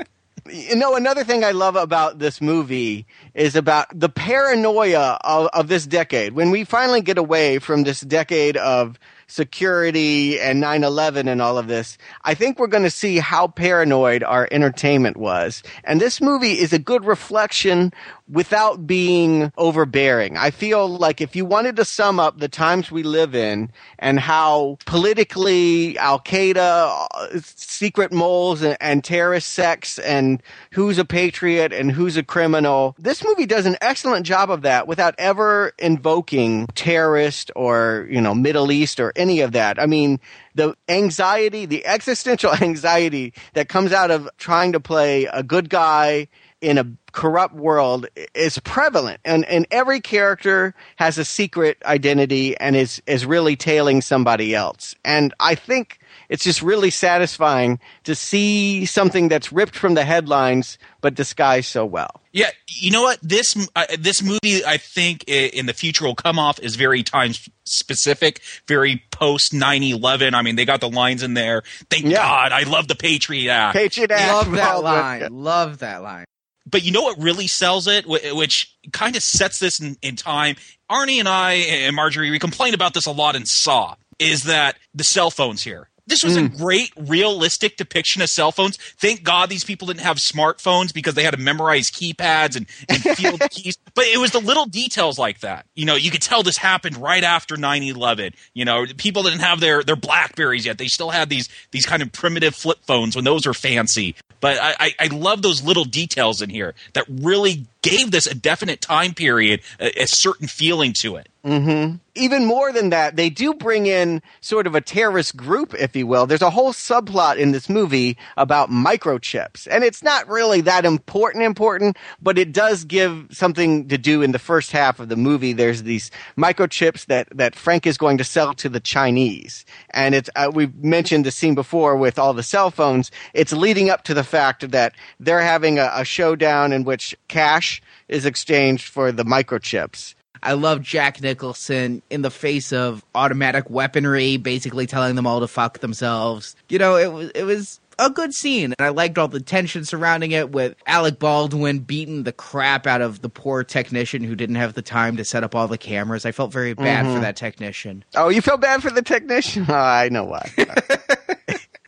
you 0.50 0.76
know, 0.76 0.96
another 0.96 1.24
thing 1.24 1.42
I 1.42 1.52
love 1.52 1.76
about 1.76 2.18
this 2.18 2.42
movie 2.42 3.06
is 3.32 3.56
about 3.56 3.86
the 3.98 4.10
paranoia 4.10 5.18
of, 5.24 5.48
of 5.54 5.68
this 5.68 5.86
decade. 5.86 6.34
When 6.34 6.50
we 6.50 6.64
finally 6.64 7.00
get 7.00 7.16
away 7.16 7.58
from 7.58 7.84
this 7.84 8.02
decade 8.02 8.58
of 8.58 8.98
security 9.28 10.38
and 10.38 10.62
9-11 10.62 11.26
and 11.26 11.40
all 11.40 11.56
of 11.56 11.68
this, 11.68 11.96
I 12.22 12.34
think 12.34 12.58
we're 12.58 12.66
going 12.66 12.82
to 12.82 12.90
see 12.90 13.16
how 13.16 13.46
paranoid 13.46 14.22
our 14.22 14.46
entertainment 14.50 15.16
was. 15.16 15.62
And 15.84 16.02
this 16.02 16.20
movie 16.20 16.60
is 16.60 16.74
a 16.74 16.78
good 16.78 17.06
reflection 17.06 17.94
without 18.28 18.86
being 18.86 19.52
overbearing. 19.58 20.36
I 20.36 20.50
feel 20.50 20.88
like 20.88 21.20
if 21.20 21.36
you 21.36 21.44
wanted 21.44 21.76
to 21.76 21.84
sum 21.84 22.18
up 22.18 22.38
the 22.38 22.48
times 22.48 22.90
we 22.90 23.02
live 23.02 23.34
in 23.34 23.70
and 23.98 24.18
how 24.18 24.78
politically 24.86 25.98
Al 25.98 26.20
Qaeda, 26.20 27.06
uh, 27.10 27.40
secret 27.42 28.12
moles, 28.12 28.62
and, 28.62 28.76
and 28.80 29.04
terrorist 29.04 29.52
sects, 29.52 29.98
and 29.98 30.42
who's 30.72 30.98
a 30.98 31.04
patriot 31.04 31.72
and 31.72 31.92
who's 31.92 32.16
a 32.16 32.22
criminal, 32.22 32.96
this 32.98 33.22
movie 33.24 33.46
does 33.46 33.66
an 33.66 33.76
excellent 33.82 34.24
job 34.24 34.50
of 34.50 34.62
that 34.62 34.88
without 34.88 35.14
ever 35.18 35.72
invoking 35.78 36.66
terrorist 36.68 37.50
or, 37.54 38.06
you 38.10 38.20
know, 38.20 38.34
Middle 38.34 38.72
East 38.72 39.00
or 39.00 39.12
any 39.16 39.40
of 39.40 39.52
that. 39.52 39.78
I 39.78 39.86
mean, 39.86 40.18
the 40.54 40.74
anxiety, 40.88 41.66
the 41.66 41.84
existential 41.84 42.52
anxiety 42.62 43.34
that 43.52 43.68
comes 43.68 43.92
out 43.92 44.10
of 44.10 44.30
trying 44.38 44.72
to 44.72 44.80
play 44.80 45.24
a 45.26 45.42
good 45.42 45.68
guy 45.68 46.28
in 46.64 46.78
a 46.78 46.86
corrupt 47.12 47.54
world 47.54 48.06
is 48.34 48.58
prevalent 48.60 49.20
and, 49.24 49.44
and 49.44 49.66
every 49.70 50.00
character 50.00 50.74
has 50.96 51.18
a 51.18 51.24
secret 51.24 51.76
identity 51.84 52.56
and 52.56 52.74
is, 52.74 53.02
is 53.06 53.26
really 53.26 53.54
tailing 53.54 54.00
somebody 54.00 54.54
else. 54.54 54.94
And 55.04 55.34
I 55.38 55.54
think 55.54 56.00
it's 56.30 56.42
just 56.42 56.62
really 56.62 56.88
satisfying 56.88 57.78
to 58.04 58.14
see 58.14 58.86
something 58.86 59.28
that's 59.28 59.52
ripped 59.52 59.76
from 59.76 59.92
the 59.94 60.04
headlines 60.04 60.78
but 61.02 61.14
disguised 61.14 61.68
so 61.68 61.84
well. 61.84 62.22
Yeah, 62.32 62.50
you 62.66 62.90
know 62.90 63.02
what? 63.02 63.20
This 63.22 63.56
uh, 63.76 63.84
this 63.96 64.20
movie, 64.20 64.64
I 64.64 64.76
think, 64.78 65.22
in 65.28 65.66
the 65.66 65.72
future 65.72 66.04
will 66.04 66.16
come 66.16 66.36
off 66.36 66.58
is 66.58 66.74
very 66.74 67.04
time 67.04 67.32
specific, 67.64 68.40
very 68.66 69.04
post 69.12 69.52
9-11. 69.52 70.34
I 70.34 70.42
mean, 70.42 70.56
they 70.56 70.64
got 70.64 70.80
the 70.80 70.88
lines 70.88 71.22
in 71.22 71.34
there. 71.34 71.62
Thank 71.90 72.06
yeah. 72.06 72.16
God, 72.16 72.50
I 72.50 72.64
love 72.64 72.88
the 72.88 72.96
Patriot 72.96 73.52
Act. 73.52 73.76
Patriot 73.76 74.10
Act. 74.10 74.32
Love 74.32 74.50
that 74.56 74.82
line. 74.82 75.28
Love 75.30 75.78
that 75.78 76.02
line 76.02 76.24
but 76.66 76.82
you 76.82 76.92
know 76.92 77.02
what 77.02 77.20
really 77.20 77.46
sells 77.46 77.86
it, 77.86 78.06
which 78.06 78.74
kind 78.92 79.16
of 79.16 79.22
sets 79.22 79.58
this 79.58 79.80
in, 79.80 79.96
in, 80.02 80.16
time. 80.16 80.56
Arnie 80.90 81.18
and 81.18 81.28
I 81.28 81.52
and 81.52 81.94
Marjorie, 81.94 82.30
we 82.30 82.38
complained 82.38 82.74
about 82.74 82.94
this 82.94 83.06
a 83.06 83.12
lot 83.12 83.36
in 83.36 83.46
Saw, 83.46 83.96
is 84.18 84.44
that 84.44 84.76
the 84.94 85.04
cell 85.04 85.30
phones 85.30 85.62
here. 85.62 85.88
This 86.06 86.22
was 86.22 86.36
mm. 86.36 86.46
a 86.46 86.56
great, 86.56 86.92
realistic 86.96 87.76
depiction 87.76 88.20
of 88.20 88.28
cell 88.28 88.52
phones. 88.52 88.76
Thank 88.76 89.22
God 89.22 89.48
these 89.48 89.64
people 89.64 89.86
didn't 89.86 90.00
have 90.02 90.18
smartphones 90.18 90.92
because 90.92 91.14
they 91.14 91.22
had 91.22 91.32
to 91.32 91.40
memorize 91.40 91.90
keypads 91.90 92.56
and, 92.56 92.66
and 92.88 93.02
field 93.16 93.40
keys. 93.50 93.78
But 93.94 94.06
it 94.06 94.18
was 94.18 94.32
the 94.32 94.40
little 94.40 94.66
details 94.66 95.18
like 95.18 95.40
that. 95.40 95.66
You 95.74 95.86
know, 95.86 95.94
you 95.94 96.10
could 96.10 96.22
tell 96.22 96.42
this 96.42 96.58
happened 96.58 96.98
right 96.98 97.24
after 97.24 97.56
9-11. 97.56 98.34
You 98.52 98.64
know, 98.64 98.84
people 98.98 99.22
didn't 99.22 99.40
have 99.40 99.60
their, 99.60 99.82
their 99.82 99.96
Blackberries 99.96 100.66
yet. 100.66 100.78
They 100.78 100.88
still 100.88 101.10
had 101.10 101.28
these 101.30 101.48
these 101.70 101.86
kind 101.86 102.02
of 102.02 102.12
primitive 102.12 102.54
flip 102.54 102.78
phones 102.82 103.16
when 103.16 103.24
those 103.24 103.46
were 103.46 103.54
fancy. 103.54 104.14
But 104.40 104.58
I, 104.60 104.74
I, 104.78 104.94
I 105.00 105.06
love 105.06 105.40
those 105.40 105.62
little 105.62 105.84
details 105.84 106.42
in 106.42 106.50
here 106.50 106.74
that 106.92 107.06
really 107.08 107.66
gave 107.84 108.10
this 108.10 108.26
a 108.26 108.34
definite 108.34 108.80
time 108.80 109.12
period, 109.12 109.60
a, 109.78 110.02
a 110.02 110.06
certain 110.06 110.48
feeling 110.48 110.94
to 110.94 111.16
it. 111.16 111.28
Mm-hmm. 111.44 111.96
Even 112.14 112.46
more 112.46 112.72
than 112.72 112.88
that, 112.88 113.16
they 113.16 113.28
do 113.28 113.52
bring 113.52 113.84
in 113.84 114.22
sort 114.40 114.66
of 114.66 114.74
a 114.74 114.80
terrorist 114.80 115.36
group, 115.36 115.74
if 115.74 115.94
you 115.94 116.06
will. 116.06 116.26
There's 116.26 116.40
a 116.40 116.48
whole 116.48 116.72
subplot 116.72 117.36
in 117.36 117.52
this 117.52 117.68
movie 117.68 118.16
about 118.38 118.70
microchips, 118.70 119.68
and 119.70 119.84
it's 119.84 120.02
not 120.02 120.26
really 120.26 120.62
that 120.62 120.86
important, 120.86 121.44
important, 121.44 121.98
but 122.22 122.38
it 122.38 122.52
does 122.52 122.84
give 122.84 123.26
something 123.30 123.88
to 123.88 123.98
do 123.98 124.22
in 124.22 124.32
the 124.32 124.38
first 124.38 124.70
half 124.72 125.00
of 125.00 125.10
the 125.10 125.16
movie. 125.16 125.52
There's 125.52 125.82
these 125.82 126.10
microchips 126.38 127.06
that 127.06 127.28
that 127.36 127.54
Frank 127.54 127.86
is 127.86 127.98
going 127.98 128.16
to 128.18 128.24
sell 128.24 128.54
to 128.54 128.70
the 128.70 128.80
Chinese, 128.80 129.66
and 129.90 130.14
it's 130.14 130.30
uh, 130.36 130.50
we've 130.54 130.74
mentioned 130.82 131.26
the 131.26 131.30
scene 131.30 131.54
before 131.54 131.96
with 131.96 132.18
all 132.18 132.32
the 132.32 132.42
cell 132.42 132.70
phones. 132.70 133.10
It's 133.34 133.52
leading 133.52 133.90
up 133.90 134.04
to 134.04 134.14
the 134.14 134.24
fact 134.24 134.70
that 134.70 134.94
they're 135.20 135.42
having 135.42 135.78
a, 135.78 135.90
a 135.92 136.04
showdown 136.04 136.72
in 136.72 136.84
which 136.84 137.14
cash 137.28 137.73
is 138.08 138.26
exchanged 138.26 138.88
for 138.88 139.12
the 139.12 139.24
microchips 139.24 140.14
I 140.44 140.52
love 140.52 140.82
Jack 140.82 141.22
Nicholson 141.22 142.02
in 142.10 142.20
the 142.20 142.30
face 142.30 142.70
of 142.70 143.02
automatic 143.14 143.70
weaponry, 143.70 144.36
basically 144.36 144.86
telling 144.86 145.16
them 145.16 145.26
all 145.26 145.40
to 145.40 145.48
fuck 145.48 145.78
themselves. 145.78 146.54
You 146.68 146.78
know, 146.78 146.96
it 146.96 147.10
was 147.10 147.30
it 147.30 147.44
was 147.44 147.80
a 147.98 148.10
good 148.10 148.34
scene, 148.34 148.74
and 148.78 148.86
I 148.86 148.90
liked 148.90 149.16
all 149.16 149.28
the 149.28 149.40
tension 149.40 149.86
surrounding 149.86 150.32
it 150.32 150.50
with 150.50 150.76
Alec 150.86 151.18
Baldwin 151.18 151.78
beating 151.78 152.24
the 152.24 152.32
crap 152.32 152.86
out 152.86 153.00
of 153.00 153.22
the 153.22 153.30
poor 153.30 153.64
technician 153.64 154.22
who 154.22 154.36
didn't 154.36 154.56
have 154.56 154.74
the 154.74 154.82
time 154.82 155.16
to 155.16 155.24
set 155.24 155.44
up 155.44 155.54
all 155.54 155.66
the 155.66 155.78
cameras. 155.78 156.26
I 156.26 156.32
felt 156.32 156.52
very 156.52 156.74
bad 156.74 157.06
mm-hmm. 157.06 157.14
for 157.14 157.20
that 157.20 157.36
technician. 157.36 158.04
Oh, 158.14 158.28
you 158.28 158.42
felt 158.42 158.60
bad 158.60 158.82
for 158.82 158.90
the 158.90 159.02
technician? 159.02 159.64
Oh, 159.66 159.74
I 159.74 160.10
know 160.10 160.24
why. 160.24 160.50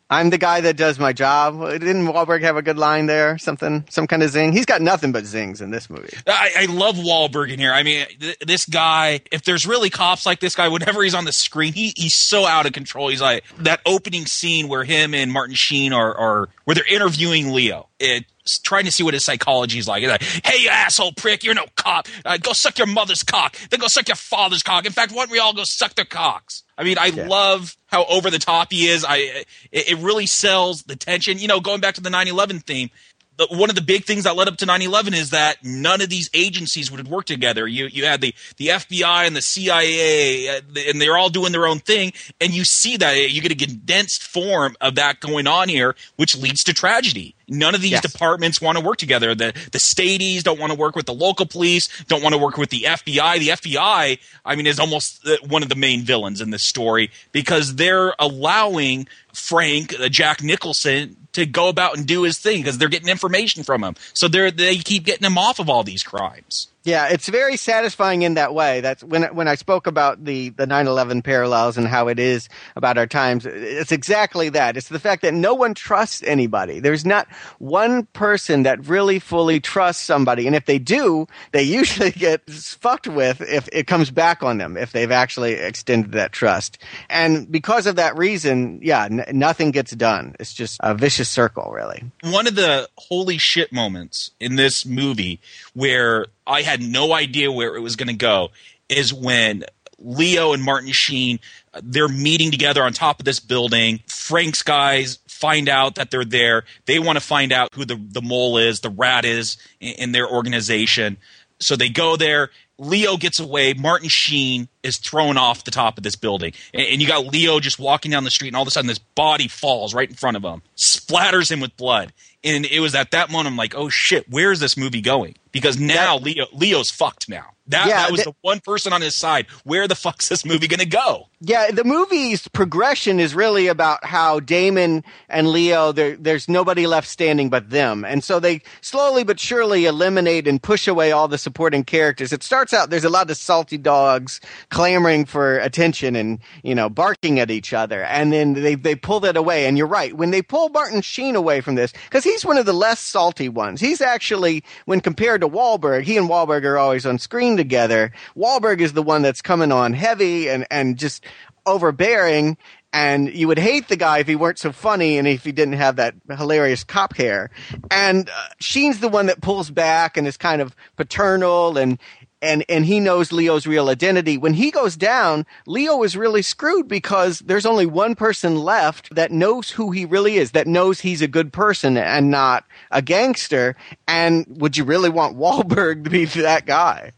I'm 0.09 0.31
the 0.31 0.39
guy 0.39 0.61
that 0.61 0.77
does 0.77 1.01
my 1.01 1.13
job. 1.13 1.59
Didn't 1.73 2.07
Wahlberg 2.07 2.43
have 2.43 2.57
a 2.57 2.63
good 2.63 2.79
line 2.79 3.07
there? 3.07 3.39
Something, 3.39 3.85
some 3.89 4.07
kind 4.07 4.23
of 4.23 4.31
zing. 4.31 4.53
He's 4.53 4.67
got 4.67 4.81
nothing 4.81 5.11
but 5.11 5.27
zings 5.27 5.61
in 5.61 5.71
this 5.71 5.91
movie. 5.91 6.17
I, 6.29 6.53
I 6.59 6.65
love 6.67 6.95
Wahlberg 6.95 7.53
in 7.53 7.59
here. 7.59 7.73
I 7.73 7.83
mean, 7.83 8.07
th- 8.21 8.39
this 8.39 8.67
guy. 8.67 9.21
If 9.33 9.43
there's 9.43 9.67
really 9.67 9.91
cops 9.91 10.25
like 10.25 10.39
this 10.39 10.55
guy, 10.55 10.69
whenever 10.69 11.03
he's 11.03 11.15
on 11.15 11.25
the 11.25 11.33
screen, 11.33 11.73
he 11.73 11.93
he's 11.97 12.15
so 12.15 12.47
out 12.47 12.67
of 12.67 12.73
control. 12.73 13.09
He's 13.09 13.21
like 13.21 13.45
that 13.59 13.81
opening 13.85 14.27
scene 14.27 14.69
where 14.69 14.85
him 14.85 15.13
and 15.13 15.33
Martin 15.33 15.57
Sheen 15.57 15.93
are, 15.93 16.17
are 16.17 16.49
where 16.65 16.77
they're 16.77 16.87
interviewing 16.87 17.53
Leo. 17.53 17.89
It, 17.99 18.27
trying 18.63 18.85
to 18.85 18.93
see 18.93 19.03
what 19.03 19.15
his 19.15 19.25
psychology 19.25 19.79
is 19.79 19.89
like. 19.89 20.05
like 20.05 20.23
hey, 20.23 20.63
you 20.63 20.69
asshole 20.69 21.13
prick, 21.13 21.43
you're 21.43 21.55
no 21.55 21.67
cop. 21.75 22.07
Uh, 22.25 22.37
go 22.37 22.53
suck 22.53 22.79
your 22.79 22.87
mother's 22.87 23.23
cock. 23.23 23.57
Then 23.71 23.81
go 23.81 23.89
suck 23.89 24.09
your 24.09 24.17
father's 24.17 24.63
cock. 24.63 24.87
In 24.87 24.93
fact, 24.93 25.13
why 25.13 25.25
don't 25.25 25.33
we 25.33 25.39
all 25.39 25.53
go 25.53 25.65
suck 25.65 25.95
their 25.95 26.05
cocks? 26.05 26.63
I 26.79 26.85
mean, 26.85 26.99
I 26.99 27.07
yeah. 27.07 27.27
love 27.27 27.77
how 27.97 28.05
over 28.07 28.31
the 28.31 28.39
top 28.39 28.73
he 28.73 28.89
is. 28.89 29.05
I 29.05 29.45
it, 29.73 29.91
it, 29.91 29.99
really 29.99 30.27
sells 30.27 30.83
the 30.83 30.97
tension. 30.97 31.39
You 31.39 31.49
know, 31.49 31.61
going 31.61 31.81
back 31.81 31.95
to 31.95 32.01
the 32.01 32.11
9/11 32.11 32.63
theme, 32.65 32.91
the, 33.37 33.47
one 33.51 33.71
of 33.71 33.77
the 33.77 33.83
big 33.83 34.05
things 34.05 34.25
that 34.25 34.37
led 34.37 34.49
up 34.49 34.57
to 34.59 34.67
9/11 34.67 35.15
is 35.15 35.31
that 35.31 35.65
none 35.65 36.01
of 36.01 36.09
these 36.09 36.29
agencies 36.35 36.91
would 36.91 37.09
work 37.09 37.25
together. 37.25 37.67
You 37.67 37.87
you 37.87 38.05
had 38.05 38.21
the 38.21 38.35
the 38.59 38.69
FBI 38.69 39.27
and 39.27 39.35
the 39.35 39.43
CIA, 39.43 40.49
uh, 40.49 40.61
and 40.89 41.01
they're 41.01 41.17
all 41.17 41.31
doing 41.31 41.53
their 41.53 41.67
own 41.67 41.79
thing, 41.79 42.13
and 42.41 42.53
you 42.53 42.65
see 42.65 42.97
that 42.99 43.31
you 43.31 43.41
get 43.41 43.53
a 43.53 43.67
condensed 43.67 44.23
form 44.23 44.77
of 44.81 44.97
that 44.97 45.21
going 45.21 45.47
on 45.47 45.69
here, 45.69 45.95
which 46.17 46.37
leads 46.37 46.65
to 46.65 46.75
tragedy. 46.75 47.36
None 47.49 47.77
of 47.77 47.81
these 47.81 47.93
yes. 47.93 48.03
departments 48.03 48.61
want 48.61 48.77
to 48.77 48.85
work 48.85 48.97
together. 48.99 49.35
The 49.35 49.53
the 49.71 49.79
staties 49.79 50.43
don't 50.43 50.59
want 50.59 50.73
to 50.73 50.79
work 50.79 50.97
with 50.97 51.07
the 51.07 51.15
local 51.15 51.47
police, 51.47 51.89
don't 52.05 52.23
want 52.23 52.35
to 52.35 52.39
work 52.39 52.57
with 52.57 52.71
the 52.71 52.83
FBI. 52.83 53.39
The 53.39 53.49
FBI, 53.49 54.19
I 54.45 54.57
mean, 54.57 54.67
is 54.67 54.81
almost 54.81 55.27
one 55.47 55.63
of 55.63 55.69
the 55.69 55.77
main 55.77 56.03
villains 56.03 56.41
in 56.41 56.51
this 56.51 56.65
story 56.65 57.11
because 57.31 57.77
they're 57.77 58.15
allowing 58.19 59.07
Frank, 59.33 59.99
uh, 59.99 60.09
Jack 60.09 60.43
Nicholson, 60.43 61.17
to 61.35 61.47
go 61.47 61.69
about 61.69 61.97
and 61.97 62.07
do 62.07 62.23
his 62.23 62.39
thing 62.39 62.63
because 62.63 62.79
they're 62.79 62.89
getting 62.89 63.09
information 63.09 63.63
from 63.63 63.85
him. 63.85 63.95
So 64.13 64.27
they 64.27 64.51
they 64.51 64.77
keep 64.79 65.05
getting 65.05 65.25
him 65.27 65.39
off 65.39 65.61
of 65.61 65.71
all 65.71 65.85
these 65.85 66.03
crimes. 66.03 66.69
Yeah, 66.87 67.09
it's 67.09 67.29
very 67.29 67.57
satisfying 67.57 68.23
in 68.23 68.35
that 68.35 68.55
way. 68.55 68.81
That's 68.81 69.03
when 69.03 69.25
when 69.35 69.49
I 69.49 69.57
spoke 69.57 69.89
about 69.89 70.25
the 70.25 70.51
the 70.51 70.67
9/11 70.67 71.25
parallels 71.25 71.77
and 71.77 71.89
how 71.89 72.07
it 72.07 72.21
is 72.21 72.49
about 72.77 72.97
our 72.97 73.09
times. 73.09 73.45
It's 73.45 73.91
exactly 73.91 74.51
that. 74.51 74.77
It's 74.77 74.89
the 74.89 75.01
fact 75.01 75.23
that 75.23 75.35
no 75.35 75.53
one 75.53 75.75
trusts 75.75 76.23
anybody. 76.23 76.79
There's 76.79 77.05
not 77.05 77.27
one 77.59 78.05
person 78.13 78.63
that 78.63 78.87
really 78.87 79.19
fully 79.19 79.59
trusts 79.59 80.05
somebody, 80.05 80.47
and 80.47 80.55
if 80.55 80.67
they 80.67 80.79
do, 80.79 81.27
they 81.51 81.63
usually 81.81 82.13
get 82.13 82.49
fucked 82.49 83.09
with 83.09 83.41
if 83.41 83.69
it 83.73 83.89
comes 83.89 84.13
back 84.13 84.45
on 84.45 84.59
them 84.59 84.77
if 84.77 84.93
they've 84.93 85.11
actually 85.11 85.55
extended 85.55 86.13
that 86.13 86.31
trust. 86.31 86.79
And 87.11 87.51
because 87.51 87.89
of 87.89 87.97
that 87.97 88.17
reason, 88.17 88.79
yeah, 88.81 89.07
n- 89.07 89.25
nothing 89.33 89.73
gets 89.73 89.91
done. 89.91 90.37
It's 90.39 90.55
just 90.55 90.79
a 90.85 90.95
vicious 90.95 91.29
circle, 91.29 91.73
really. 91.73 92.05
One 92.23 92.47
of 92.47 92.55
the 92.55 92.89
holy 92.95 93.39
shit 93.39 93.73
moments 93.73 94.31
in 94.39 94.55
this 94.55 94.87
movie 94.87 95.41
where 95.75 96.27
I 96.47 96.63
had 96.63 96.81
no 96.81 97.13
idea 97.13 97.51
where 97.51 97.77
it 97.77 97.81
was 97.81 97.97
going 97.97 98.09
to 98.09 98.15
go 98.15 98.51
is 98.89 99.13
when 99.13 99.65
Leo 99.99 100.53
and 100.53 100.63
Martin 100.63 100.93
Sheen 100.93 101.41
they're 101.83 102.09
meeting 102.09 102.51
together 102.51 102.83
on 102.83 102.93
top 102.93 103.19
of 103.19 103.25
this 103.25 103.41
building. 103.41 104.01
Frank's 104.07 104.63
guys 104.63 105.19
find 105.29 105.69
out 105.69 105.97
that 105.97 106.11
they're 106.11 106.25
there. 106.25 106.65
They 106.87 106.99
want 106.99 107.19
to 107.19 107.25
find 107.25 107.53
out 107.53 107.75
who 107.75 107.85
the 107.85 107.97
the 107.97 108.23
mole 108.23 108.59
is, 108.59 108.81
the 108.81 108.91
rat 108.91 109.25
is 109.25 109.57
in, 109.81 109.95
in 109.95 110.13
their 110.13 110.29
organization. 110.29 111.17
So 111.61 111.77
they 111.77 111.89
go 111.89 112.17
there. 112.17 112.51
Leo 112.79 113.17
gets 113.17 113.41
away. 113.41 113.73
Martin 113.75 114.09
Sheen 114.09 114.69
is 114.87 114.99
thrown 114.99 115.37
off 115.37 115.65
the 115.65 115.71
top 115.71 115.99
of 115.99 116.05
this 116.05 116.17
building. 116.17 116.53
And, 116.73 116.87
and, 116.87 117.03
you 117.03 117.09
got 117.09 117.27
Leo 117.27 117.61
just 117.61 117.79
walking 117.79 118.11
down 118.11 118.25
the 118.25 118.31
street, 118.31 118.49
and 118.49 118.57
all 118.57 118.63
of 118.63 118.69
a 118.69 118.71
sudden, 118.71 118.89
this 118.89 118.99
body 118.99 119.49
falls 119.49 119.95
right 119.95 120.09
in 120.09 120.17
front 120.17 120.37
of 120.37 120.43
him, 120.43 120.63
splatters 120.77 121.51
him 121.51 121.61
with 121.61 121.77
blood. 121.77 122.13
And 122.45 122.65
it 122.65 122.81
was 122.81 122.95
at 122.95 123.11
that 123.11 123.31
moment, 123.31 123.49
I'm 123.49 123.57
like, 123.57 123.75
oh 123.75 123.89
shit, 123.89 124.27
where's 124.31 124.61
this 124.61 124.77
movie 124.77 125.01
going? 125.01 125.35
Because 125.51 125.81
now 125.81 126.19
Leo 126.19 126.47
Leo's 126.53 126.91
fucked 126.91 127.29
now. 127.29 127.47
That, 127.69 127.89
yeah, 127.89 128.03
that 128.03 128.13
was 128.13 128.23
the 128.23 128.35
one 128.43 128.61
person 128.61 128.93
on 128.93 129.01
his 129.01 129.17
side. 129.17 129.47
Where 129.65 129.89
the 129.89 129.97
fuck's 129.97 130.29
this 130.29 130.45
movie 130.45 130.69
going 130.69 130.79
to 130.81 130.87
go? 130.87 131.29
Yeah, 131.41 131.73
the 131.73 131.83
movie's 131.83 132.47
progression 132.47 133.19
is 133.19 133.35
really 133.35 133.67
about 133.67 134.05
how 134.05 134.39
Damon 134.39 135.03
and 135.29 135.49
Leo, 135.49 135.91
there's 135.91 136.49
nobody 136.49 136.87
left 136.87 137.09
standing 137.09 137.51
but 137.51 137.71
them. 137.71 138.05
And 138.05 138.23
so 138.23 138.39
they 138.39 138.63
slowly 138.83 139.25
but 139.25 139.41
surely 139.41 139.87
eliminate 139.87 140.47
and 140.47 140.63
push 140.63 140.87
away 140.87 141.11
all 141.11 141.27
the 141.27 141.39
supporting 141.39 141.83
characters. 141.83 142.33
It 142.33 142.45
starts 142.45 142.73
out, 142.73 142.91
there's 142.91 143.05
a 143.05 143.11
lot 143.11 143.29
of 143.31 143.37
salty 143.37 143.79
dogs 143.79 144.41
clamoring 144.77 145.25
for 145.25 145.57
attention 145.57 146.15
and, 146.15 146.39
you 146.63 146.75
know, 146.75 146.91
barking 146.91 147.41
at 147.41 147.51
each 147.51 147.73
other. 147.73 148.05
And 148.05 148.31
then 148.31 148.53
they, 148.53 148.75
they 148.75 148.95
pull 148.95 149.21
that 149.21 149.35
away. 149.35 149.65
And 149.65 149.79
you're 149.79 149.87
right. 149.87 150.15
When 150.15 150.33
they 150.33 150.43
pull 150.43 150.69
Martin 150.69 151.01
Sheen 151.01 151.35
away 151.35 151.63
from 151.63 151.77
this, 151.77 151.95
because 152.05 152.25
he's 152.25 152.45
one 152.45 152.59
of 152.59 152.67
the 152.67 152.75
less 152.75 153.01
salty 153.01 153.49
ones, 153.49 153.81
he's 153.81 154.03
actually, 154.03 154.63
when 154.85 155.01
compared 155.01 155.41
to 155.41 155.49
Wahlberg, 155.49 156.03
he 156.03 156.19
and 156.19 156.29
Wahlberg 156.29 156.65
are 156.65 156.77
always 156.77 157.07
on 157.07 157.19
screen 157.19 157.57
together. 157.57 158.13
Wahlberg 158.37 158.81
is 158.83 158.93
the 158.93 159.03
one 159.03 159.23
that's 159.23 159.41
coming 159.41 159.73
on 159.73 159.95
heavy 159.95 160.51
and, 160.51 160.67
and 160.71 160.99
just 160.99 161.25
overbearing. 161.65 162.59
And 162.93 163.35
you 163.35 163.49
would 163.49 163.59
hate 163.59 163.89
the 163.89 163.97
guy 163.97 164.19
if 164.19 164.27
he 164.27 164.37
weren't 164.37 164.59
so 164.59 164.73
funny 164.73 165.17
and 165.17 165.27
if 165.27 165.43
he 165.43 165.53
didn't 165.53 165.75
have 165.75 165.97
that 165.97 166.15
hilarious 166.29 166.85
cop 166.85 167.17
hair. 167.17 167.49
And 167.91 168.29
uh, 168.29 168.49
Sheen's 168.61 169.01
the 169.01 169.09
one 169.09 169.27
that 169.27 169.41
pulls 169.41 169.71
back 169.71 170.19
and 170.19 170.27
is 170.27 170.37
kind 170.37 170.61
of 170.61 170.77
paternal 170.97 171.79
and 171.79 171.99
and 172.43 172.65
and 172.69 172.85
he 172.85 173.01
knows 173.01 173.33
Leo's 173.33 173.67
real 173.67 173.89
identity. 173.89 174.37
When 174.37 174.55
he 174.55 174.71
goes 174.71 174.97
down, 174.97 175.47
Leo 175.67 176.03
is 176.03 176.17
really 176.17 176.43
screwed 176.43 176.89
because 176.89 177.41
there's 177.41 177.67
only 177.67 177.87
one 177.87 178.15
person 178.15 178.57
left 178.57 179.15
that 179.15 179.33
knows 179.33 179.71
who 179.71 179.91
he 179.91 180.05
really 180.05 180.37
is, 180.37 180.53
that 180.53 180.67
knows 180.67 181.01
he's 181.01 181.23
a 181.23 181.29
good 181.29 181.53
person 181.53 181.97
and 181.97 182.31
not 182.31 182.65
a 182.91 183.03
gangster. 183.03 183.77
And 184.07 184.47
would 184.49 184.77
you 184.77 184.85
really 184.85 185.11
want 185.11 185.37
Wahlberg 185.37 186.05
to 186.05 186.11
be 186.11 186.25
that 186.27 186.67
guy? 186.67 187.13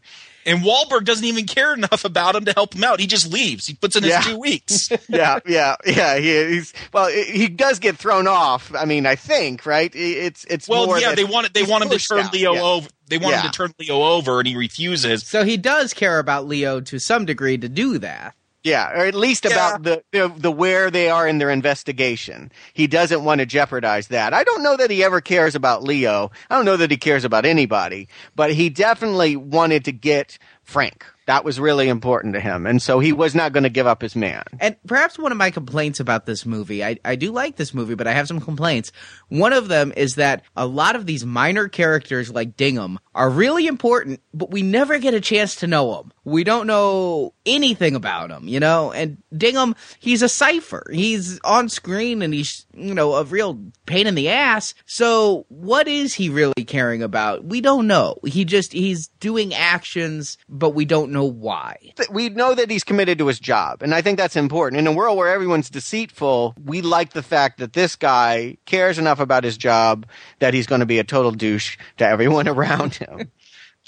And 0.49 0.61
Wahlberg 0.61 1.05
doesn't 1.05 1.27
even 1.27 1.45
care 1.45 1.75
enough 1.75 2.07
about 2.07 2.35
him 2.35 2.47
to 2.47 2.53
help 2.53 2.75
him 2.75 2.83
out. 2.83 3.01
He 3.01 3.07
just 3.07 3.31
leaves. 3.31 3.67
He 3.67 3.75
puts 3.75 3.97
in 3.97 4.03
his 4.03 4.13
yeah. 4.13 4.21
two 4.23 4.39
weeks. 4.39 4.89
yeah, 5.09 5.41
yeah, 5.47 5.77
yeah. 5.85 6.17
He, 6.17 6.55
he's 6.55 6.73
well. 6.91 7.09
He 7.09 7.49
does 7.49 7.79
get 7.79 7.99
thrown 7.99 8.27
off. 8.27 8.75
I 8.75 8.87
mean, 8.87 9.05
I 9.05 9.15
think 9.15 9.67
right. 9.67 9.95
It's 9.95 10.47
it's 10.47 10.67
well, 10.67 10.99
yeah. 10.99 11.15
They 11.15 11.25
want 11.25 11.53
they 11.53 11.65
want 11.65 11.85
him 11.85 11.91
to 11.91 11.99
turn 11.99 12.21
out. 12.21 12.33
Leo 12.33 12.55
yeah. 12.55 12.63
over. 12.63 12.89
They 13.09 13.19
want 13.19 13.33
yeah. 13.33 13.43
him 13.43 13.51
to 13.51 13.57
turn 13.57 13.73
Leo 13.79 14.03
over, 14.03 14.39
and 14.39 14.47
he 14.47 14.57
refuses. 14.57 15.23
So 15.25 15.45
he 15.45 15.57
does 15.57 15.95
care 15.95 16.19
about 16.19 16.47
Leo 16.47 16.81
to 16.81 16.99
some 16.99 17.25
degree 17.25 17.59
to 17.59 17.69
do 17.69 17.99
that. 17.99 18.35
Yeah, 18.65 18.91
or 18.91 19.07
at 19.07 19.15
least 19.15 19.45
yeah. 19.45 19.53
about 19.53 19.83
the, 19.85 20.03
the, 20.13 20.33
the 20.37 20.51
where 20.51 20.91
they 20.91 21.09
are 21.09 21.27
in 21.27 21.39
their 21.39 21.51
investigation. 21.51 22.51
He 22.75 22.87
doesn't 22.87 23.25
want 23.25 23.39
to 23.39 23.47
jeopardize 23.47 24.09
that. 24.09 24.35
I 24.35 24.45
don't 24.45 24.63
know 24.63 24.77
that 24.77 24.91
he 24.91 25.05
ever 25.05 25.21
cares 25.21 25.55
about 25.55 25.85
Leo. 25.85 26.31
I 26.51 26.57
don't 26.57 26.65
know 26.65 26.77
that 26.77 26.91
he 26.91 26.97
cares 26.97 27.25
about 27.25 27.45
anybody, 27.45 28.09
but 28.35 28.53
he 28.53 28.69
definitely 28.69 29.37
wanted 29.37 29.85
to 29.87 29.93
get 29.93 30.39
Frank. 30.65 31.07
That 31.29 31.45
was 31.45 31.61
really 31.61 31.91
important 31.91 32.33
to 32.33 32.41
him. 32.41 32.65
And 32.65 32.81
so 32.81 33.01
he 33.01 33.13
was 33.13 33.35
not 33.35 33.53
going 33.53 33.65
to 33.65 33.69
give 33.69 33.87
up 33.87 34.01
his 34.01 34.17
man. 34.17 34.45
And 34.61 34.77
perhaps 34.87 35.19
one 35.19 35.31
of 35.31 35.37
my 35.37 35.51
complaints 35.51 36.01
about 36.01 36.25
this 36.25 36.47
movie, 36.47 36.83
I, 36.83 36.97
I 37.05 37.17
do 37.17 37.33
like 37.33 37.57
this 37.57 37.75
movie, 37.75 37.95
but 37.95 38.07
I 38.07 38.13
have 38.13 38.27
some 38.27 38.41
complaints. 38.41 38.93
One 39.29 39.53
of 39.53 39.69
them 39.69 39.93
is 39.95 40.15
that 40.15 40.43
a 40.57 40.67
lot 40.67 40.97
of 40.97 41.05
these 41.05 41.27
minor 41.27 41.69
characters 41.69 42.31
like 42.31 42.57
Dignam 42.57 42.97
are 43.15 43.29
really 43.29 43.67
important, 43.67 44.23
but 44.33 44.51
we 44.51 44.63
never 44.63 44.99
get 44.99 45.13
a 45.13 45.21
chance 45.21 45.57
to 45.57 45.67
know 45.67 45.97
them. 45.97 46.13
We 46.25 46.45
don't 46.45 46.67
know 46.67 47.35
anything 47.49 47.95
about 47.95 48.31
him, 48.31 48.47
you 48.47 48.61
know? 48.61 48.93
And 48.93 49.19
Dignam, 49.35 49.75
he's 49.99 50.23
a 50.23 50.29
cipher. 50.29 50.85
He's 50.93 51.41
on 51.45 51.69
screen 51.69 52.23
and 52.23 52.33
he's, 52.33 52.67
you 52.75 52.95
know, 52.95 53.15
a 53.15 53.25
real 53.25 53.59
pain 53.87 54.07
in 54.07 54.15
the 54.15 54.29
ass. 54.29 54.75
So 54.87 55.47
what 55.49 55.89
is 55.89 56.15
he 56.15 56.29
really 56.29 56.65
caring 56.67 57.03
about? 57.03 57.45
We 57.45 57.61
don't 57.61 57.87
know. 57.87 58.19
He 58.25 58.45
just, 58.45 58.73
he's 58.73 59.09
doing 59.21 59.55
actions, 59.55 60.39
but 60.49 60.71
we 60.71 60.85
don't 60.85 61.11
know 61.11 61.25
why. 61.25 61.93
We 62.11 62.29
know 62.29 62.55
that 62.55 62.71
he's 62.71 62.85
committed 62.85 63.19
to 63.19 63.27
his 63.27 63.41
job. 63.41 63.83
And 63.83 63.95
I 63.95 64.03
think 64.03 64.19
that's 64.19 64.37
important. 64.37 64.79
In 64.79 64.87
a 64.87 64.93
world 64.93 65.17
where 65.17 65.33
everyone's 65.33 65.71
deceitful, 65.71 66.55
we 66.63 66.83
like 66.83 67.13
the 67.13 67.23
fact 67.23 67.59
that 67.59 67.73
this 67.73 67.97
guy 67.97 68.59
cares 68.67 68.99
enough 68.99 69.21
about 69.21 69.45
his 69.45 69.57
job 69.57 70.07
that 70.39 70.55
he's 70.55 70.67
going 70.67 70.81
to 70.81 70.87
be 70.87 70.99
a 70.99 71.05
total 71.05 71.33
douche 71.33 71.77
to 71.97 72.07
everyone 72.07 72.49
around 72.49 72.95
him. 72.95 73.31